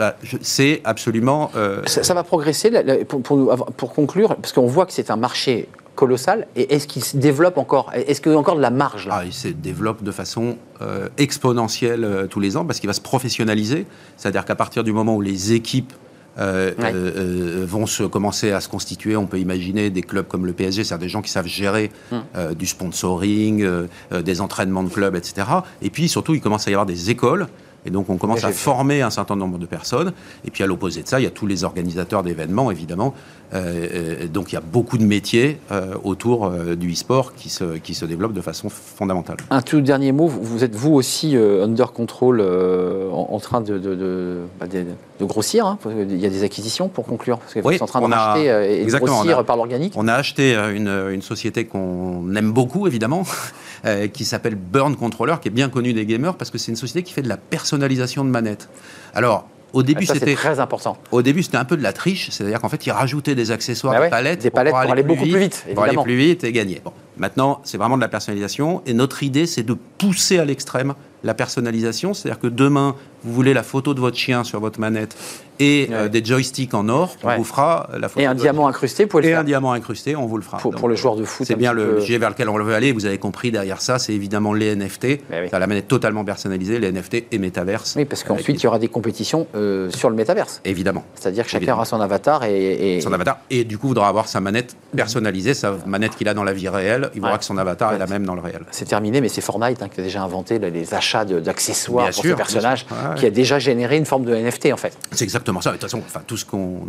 c'est 0.43 0.81
absolument... 0.85 1.51
Euh, 1.57 1.83
ça, 1.87 2.15
va 2.15 2.23
progresser, 2.25 2.71
pour, 3.09 3.23
pour, 3.23 3.67
pour 3.77 3.95
conclure, 3.95 4.37
parce 4.37 4.53
qu'on 4.53 4.67
voit 4.67 4.87
que 4.87 4.93
c'est 4.93 5.11
un 5.11 5.17
marché 5.17 5.69
colossal. 5.95 6.47
Et 6.57 6.75
est-ce 6.75 6.87
qu'il 6.87 7.05
se 7.05 7.17
développe 7.17 7.59
encore 7.59 7.91
Est-ce 7.95 8.21
qu'il 8.21 8.33
y 8.33 8.35
a 8.35 8.39
encore 8.39 8.57
de 8.57 8.63
la 8.63 8.71
marge 8.71 9.09
là? 9.09 9.19
Ah, 9.21 9.25
Il 9.25 9.33
se 9.33 9.49
développe 9.49 10.03
de 10.03 10.11
façon 10.11 10.57
euh, 10.81 11.09
exponentielle 11.19 12.05
euh, 12.05 12.27
tous 12.27 12.41
les 12.41 12.57
ans 12.57 12.65
parce 12.65 12.81
qu'il 12.81 12.89
va 12.89 12.95
se 12.95 13.01
professionnaliser. 13.01 13.87
C'est-à-dire 14.17 14.45
qu'à 14.45 14.55
partir 14.55 14.85
du 14.85 14.93
moment 14.93 15.17
où 15.17 15.21
les 15.21 15.53
équipes 15.53 15.93
euh, 16.39 17.67
vont 17.69 17.85
se 17.85 18.05
commencer 18.05 18.53
à 18.53 18.63
se 18.63 18.69
constituer. 18.71 19.17
On 19.17 19.27
peut 19.27 19.39
imaginer 19.39 19.91
des 19.91 20.01
clubs 20.01 20.27
comme 20.27 20.47
le 20.47 20.55
PSG, 20.55 20.83
c'est-à-dire 20.83 21.05
des 21.05 21.11
gens 21.11 21.21
qui 21.21 21.31
savent 21.31 21.47
gérer 21.47 21.93
hum. 22.11 22.23
du 22.55 22.67
sponsoring, 22.67 23.69
des 24.11 24.41
entraînements 24.41 24.83
de 24.83 24.89
clubs, 24.89 25.15
etc. 25.15 25.47
Et 25.83 25.91
puis 25.91 26.09
surtout, 26.09 26.35
il 26.35 26.41
commence 26.41 26.67
à 26.67 26.71
y 26.71 26.75
avoir 26.75 26.87
des 26.87 27.11
écoles 27.11 27.49
et 27.85 27.91
donc 27.91 28.09
on 28.11 28.17
commence 28.17 28.45
à 28.45 28.53
former 28.53 29.03
un 29.03 29.11
certain 29.11 29.37
nombre 29.37 29.59
de 29.59 29.67
personnes. 29.67 30.13
Et 30.45 30.51
puis 30.51 30.63
à 30.63 30.67
l'opposé 30.67 31.03
de 31.03 31.09
ça, 31.09 31.21
il 31.21 31.25
y 31.25 31.27
a 31.27 31.31
tous 31.31 31.47
les 31.47 31.65
organisateurs 31.65 32.23
d'événements, 32.23 32.71
évidemment. 32.71 33.15
Euh, 33.55 33.87
euh, 34.23 34.27
donc 34.29 34.53
il 34.53 34.55
y 34.55 34.59
a 34.59 34.63
beaucoup 34.63 34.97
de 34.97 35.05
métiers 35.05 35.59
euh, 35.71 35.95
autour 36.05 36.51
du 36.51 36.93
e-sport 36.93 37.35
qui 37.35 37.51
se, 37.51 37.77
qui 37.77 37.95
se 37.95 38.05
développent 38.05 38.33
de 38.33 38.41
façon 38.41 38.69
fondamentale. 38.71 39.37
Un 39.51 39.63
tout 39.63 39.81
dernier 39.81 40.13
mot, 40.13 40.27
vous 40.27 40.65
êtes 40.65 40.75
vous 40.75 40.93
aussi 40.93 41.37
under 41.37 41.93
control 41.93 42.41
en, 42.41 43.39
train 43.41 43.61
de, 43.61 43.79
de, 43.79 44.39
bah, 44.59 44.67
de, 44.67 45.25
grossir. 45.25 45.67
Hein, 45.67 45.79
il 45.87 46.19
y 46.19 46.27
a 46.27 46.31
des 46.31 46.43
acquisitions 46.43 46.89
pour 46.89 47.07
conclure. 47.07 47.39
Parce 47.39 47.55
que 47.55 47.61
vous 47.61 47.71
êtes 47.73 47.83
en 47.83 47.87
train 47.87 48.01
de 48.01 48.13
racheter 48.13 48.81
et 48.81 48.85
de 48.85 48.99
grossir 48.99 49.45
par 49.45 49.57
l'organique. 49.57 49.95
On 49.97 50.09
a 50.09 50.15
acheté 50.15 50.55
une, 50.55 50.89
une 51.11 51.23
société 51.23 51.67
qu'on 51.67 52.35
aime 52.35 52.53
beaucoup, 52.53 52.87
évidemment, 52.87 53.25
qui 54.13 54.25
s'appelle 54.25 54.55
Burn 54.55 54.97
Controller, 54.97 55.37
qui 55.41 55.49
est 55.49 55.53
bien 55.53 55.69
connue 55.69 55.93
des 55.93 56.07
gamers 56.07 56.35
parce 56.35 56.51
que 56.51 56.59
c'est 56.59 56.71
une 56.71 56.77
société 56.77 57.03
qui 57.03 57.13
fait 57.13 57.23
de 57.23 57.29
la 57.29 57.37
personnalisation 57.37 58.25
de 58.25 58.31
manettes. 58.31 58.69
Alors, 59.15 59.47
au 59.73 59.83
début, 59.83 60.07
c'était 60.07 60.35
très 60.35 60.61
important. 60.61 60.97
Au 61.11 61.23
début, 61.23 61.43
c'était 61.43 61.57
un 61.57 61.65
peu 61.65 61.77
de 61.77 61.83
la 61.83 61.93
triche, 61.93 62.31
c'est-à-dire 62.31 62.61
qu'en 62.61 62.69
fait, 62.69 62.85
ils 62.87 62.91
rajoutaient 62.91 63.35
des 63.35 63.51
accessoires, 63.51 63.95
bah 63.95 64.05
des 64.05 64.11
palettes, 64.11 64.43
des 64.43 64.51
palettes 64.51 64.73
pour, 64.73 64.81
aller, 64.81 65.03
beaucoup 65.03 65.23
plus 65.23 65.39
vite, 65.39 65.65
pour 65.75 65.85
aller 65.85 65.97
plus 65.97 66.17
vite 66.17 66.45
et 66.45 66.53
gagner. 66.53 66.81
Bon, 66.85 66.93
maintenant, 67.17 67.61
c'est 67.65 67.79
vraiment 67.79 67.97
de 67.97 68.03
la 68.03 68.09
personnalisation, 68.09 68.83
et 68.87 68.95
notre 68.95 69.23
idée, 69.23 69.47
c'est 69.47 69.63
de 69.63 69.75
pousser 69.75 70.39
à 70.39 70.45
l'extrême 70.45 70.95
la 71.25 71.35
personnalisation, 71.35 72.15
c'est-à-dire 72.15 72.41
que 72.41 72.47
demain, 72.47 72.95
vous 73.25 73.33
voulez 73.33 73.55
la 73.55 73.63
photo 73.63 73.95
de 73.95 74.01
votre 74.01 74.17
chien 74.17 74.45
sur 74.45 74.61
votre 74.61 74.81
manette 74.81 75.17
et 75.61 75.89
euh, 75.93 76.09
des 76.09 76.25
joysticks 76.25 76.75
en 76.75 76.89
or, 76.89 77.17
on 77.23 77.37
vous 77.37 77.45
fera 77.45 77.89
la 77.97 78.09
photo. 78.09 78.21
Et 78.21 78.27
un 78.27 78.35
diamant 78.35 78.67
incrusté, 78.67 79.07
pour 79.07 79.21
le 79.21 79.27
Et 79.27 79.35
un 79.35 79.45
diamant 79.45 79.73
incrusté, 79.73 80.17
on 80.17 80.27
vous 80.27 80.37
le 80.37 80.43
fera. 80.43 80.59
Pour, 80.59 80.89
le 80.89 80.97
joueur 80.97 81.15
de 81.15 81.25
foot. 81.25 81.47
C'est 81.47 81.55
bien 81.55 81.73
le 81.73 82.01
sujet 82.01 82.19
vers 82.19 82.31
lequel 82.31 82.49
on 82.49 82.59
veut 82.59 82.75
aller. 82.75 82.93
Vous 82.93 83.07
avez 83.07 83.19
compris 83.19 83.53
derrière 83.53 83.81
ça, 83.81 83.99
c'est 83.99 84.13
évidemment 84.13 84.55
les 84.55 84.75
NFT. 84.75 85.21
Ben 85.31 85.49
la 85.53 85.67
manette 85.67 85.87
totalement 85.87 86.25
personnalisée, 86.25 86.81
les 86.81 86.91
NFT 86.91 87.27
et 87.31 87.39
métaverse. 87.39 87.95
Oui, 87.97 88.05
parce 88.05 88.25
qu'ensuite 88.25 88.61
il 88.61 88.65
y 88.65 88.67
aura 88.67 88.79
des 88.79 88.89
compétitions 88.89 89.47
euh, 89.55 89.91
sur 89.91 90.11
le 90.11 90.17
métaverse. 90.17 90.61
Évidemment. 90.65 91.05
C'est-à-dire 91.15 91.45
que 91.45 91.51
chacun 91.51 91.75
aura 91.75 91.85
son 91.85 92.01
avatar 92.01 92.45
et, 92.45 93.01
son 93.01 93.13
avatar 93.13 93.39
et 93.51 93.65
du 93.65 93.79
coup 93.79 93.89
voudra 93.89 94.09
avoir 94.09 94.29
sa 94.29 94.41
manette 94.41 94.75
personnalisée, 94.97 95.55
sa 95.55 95.77
manette 95.87 96.17
qu'il 96.17 96.29
a 96.29 96.35
dans 96.35 96.45
la 96.45 96.53
vie 96.53 96.69
réelle. 96.69 97.11
Il 97.15 97.21
voudra 97.21 97.39
que 97.39 97.45
son 97.45 97.59
avatar 97.59 97.93
est 97.93 97.99
la 97.99 98.07
même 98.07 98.25
dans 98.25 98.35
le 98.35 98.41
réel. 98.41 98.63
C'est 98.71 98.89
terminé, 98.89 99.21
mais 99.21 99.29
c'est 99.29 99.41
Fortnite 99.43 99.83
hein, 99.83 99.89
qui 99.89 100.01
a 100.01 100.03
déjà 100.03 100.23
inventé 100.23 100.59
les 100.59 100.95
achats 100.95 101.12
d'accessoires 101.25 102.11
pour 102.11 102.25
ce 102.25 102.35
personnage, 102.35 102.87
qui 103.17 103.27
a 103.27 103.31
déjà 103.31 103.59
généré 103.59 103.97
une 103.97 104.07
forme 104.07 104.25
de 104.25 104.35
NFT 104.35 104.73
en 104.73 104.77
fait. 104.77 104.97
C'est 105.13 105.25
exactement 105.25 105.61
ça. 105.61 105.71
De 105.71 105.77
toute 105.77 105.83
façon, 105.83 106.03
enfin, 106.05 106.21
tout 106.27 106.37
ce 106.37 106.45
qu'on, 106.45 106.81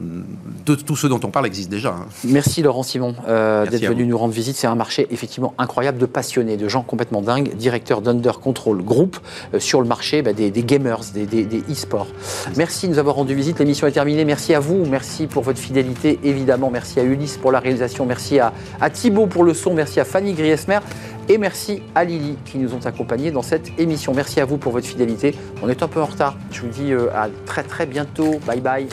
tout 0.66 0.96
ce 0.96 1.08
dont 1.08 1.20
on 1.24 1.30
parle 1.30 1.46
existe 1.46 1.70
déjà. 1.70 1.90
Hein. 1.90 2.06
Merci 2.24 2.62
Laurent 2.62 2.84
Simon 2.84 3.16
euh, 3.28 3.66
d'être 3.66 3.86
venu 3.86 4.06
nous 4.06 4.18
rendre 4.18 4.34
visite. 4.34 4.56
C'est 4.56 4.68
un 4.68 4.76
marché 4.76 5.08
effectivement 5.12 5.54
incroyable 5.58 5.98
de 5.98 6.06
passionnés, 6.06 6.58
de 6.58 6.68
gens 6.68 6.84
complètement 6.84 7.22
dingues, 7.22 7.56
directeur 7.56 8.02
d'Under 8.02 8.32
Control 8.42 8.82
Group 8.82 9.18
euh, 9.54 9.60
sur 9.60 9.82
le 9.82 9.88
marché 9.88 10.22
bah, 10.22 10.34
des, 10.34 10.52
gamers, 10.52 11.02
des, 11.14 11.46
e-sports. 11.70 12.08
Merci 12.56 12.88
de 12.88 12.94
nous 12.94 13.00
avoir 13.00 13.16
rendu 13.16 13.36
visite. 13.36 13.60
L'émission 13.60 13.88
est 13.88 13.92
terminée. 13.92 14.26
Merci 14.26 14.54
à 14.54 14.60
vous. 14.60 14.86
Merci 14.86 15.28
pour 15.28 15.44
votre 15.44 15.60
fidélité 15.60 16.20
évidemment. 16.24 16.70
Merci 16.72 17.00
à 17.00 17.04
Ulysse 17.04 17.38
pour 17.38 17.52
la 17.52 17.60
réalisation. 17.60 18.06
Merci 18.06 18.40
à, 18.40 18.54
à 18.82 18.90
Thibaut 18.90 19.28
pour 19.28 19.44
le 19.44 19.54
son. 19.54 19.74
Merci 19.74 20.00
à 20.00 20.06
Fanny 20.06 20.34
Griesmer. 20.34 20.80
Et 21.30 21.38
merci 21.38 21.82
à 21.96 22.04
Lily 22.04 22.38
qui 22.46 22.58
nous 22.58 22.74
ont 22.74 22.86
accompagnés 22.86 23.32
dans 23.32 23.42
cette 23.42 23.80
émission. 23.80 24.14
Merci 24.14 24.42
à 24.42 24.46
vous 24.46 24.58
pour 24.58 24.74
votre 24.74 24.88
fidélité. 24.88 25.34
On 25.62 25.70
est 25.70 25.82
un 25.82 25.88
peu 25.88 26.02
en 26.02 26.06
retard. 26.06 26.36
Je 26.52 26.62
vous 26.62 26.68
dis 26.68 26.92
euh, 26.92 27.10
à 27.14 27.30
très 27.46 27.64
très 27.64 27.86
bientôt. 27.86 28.40
Bye 28.46 28.60
bye. 28.62 28.88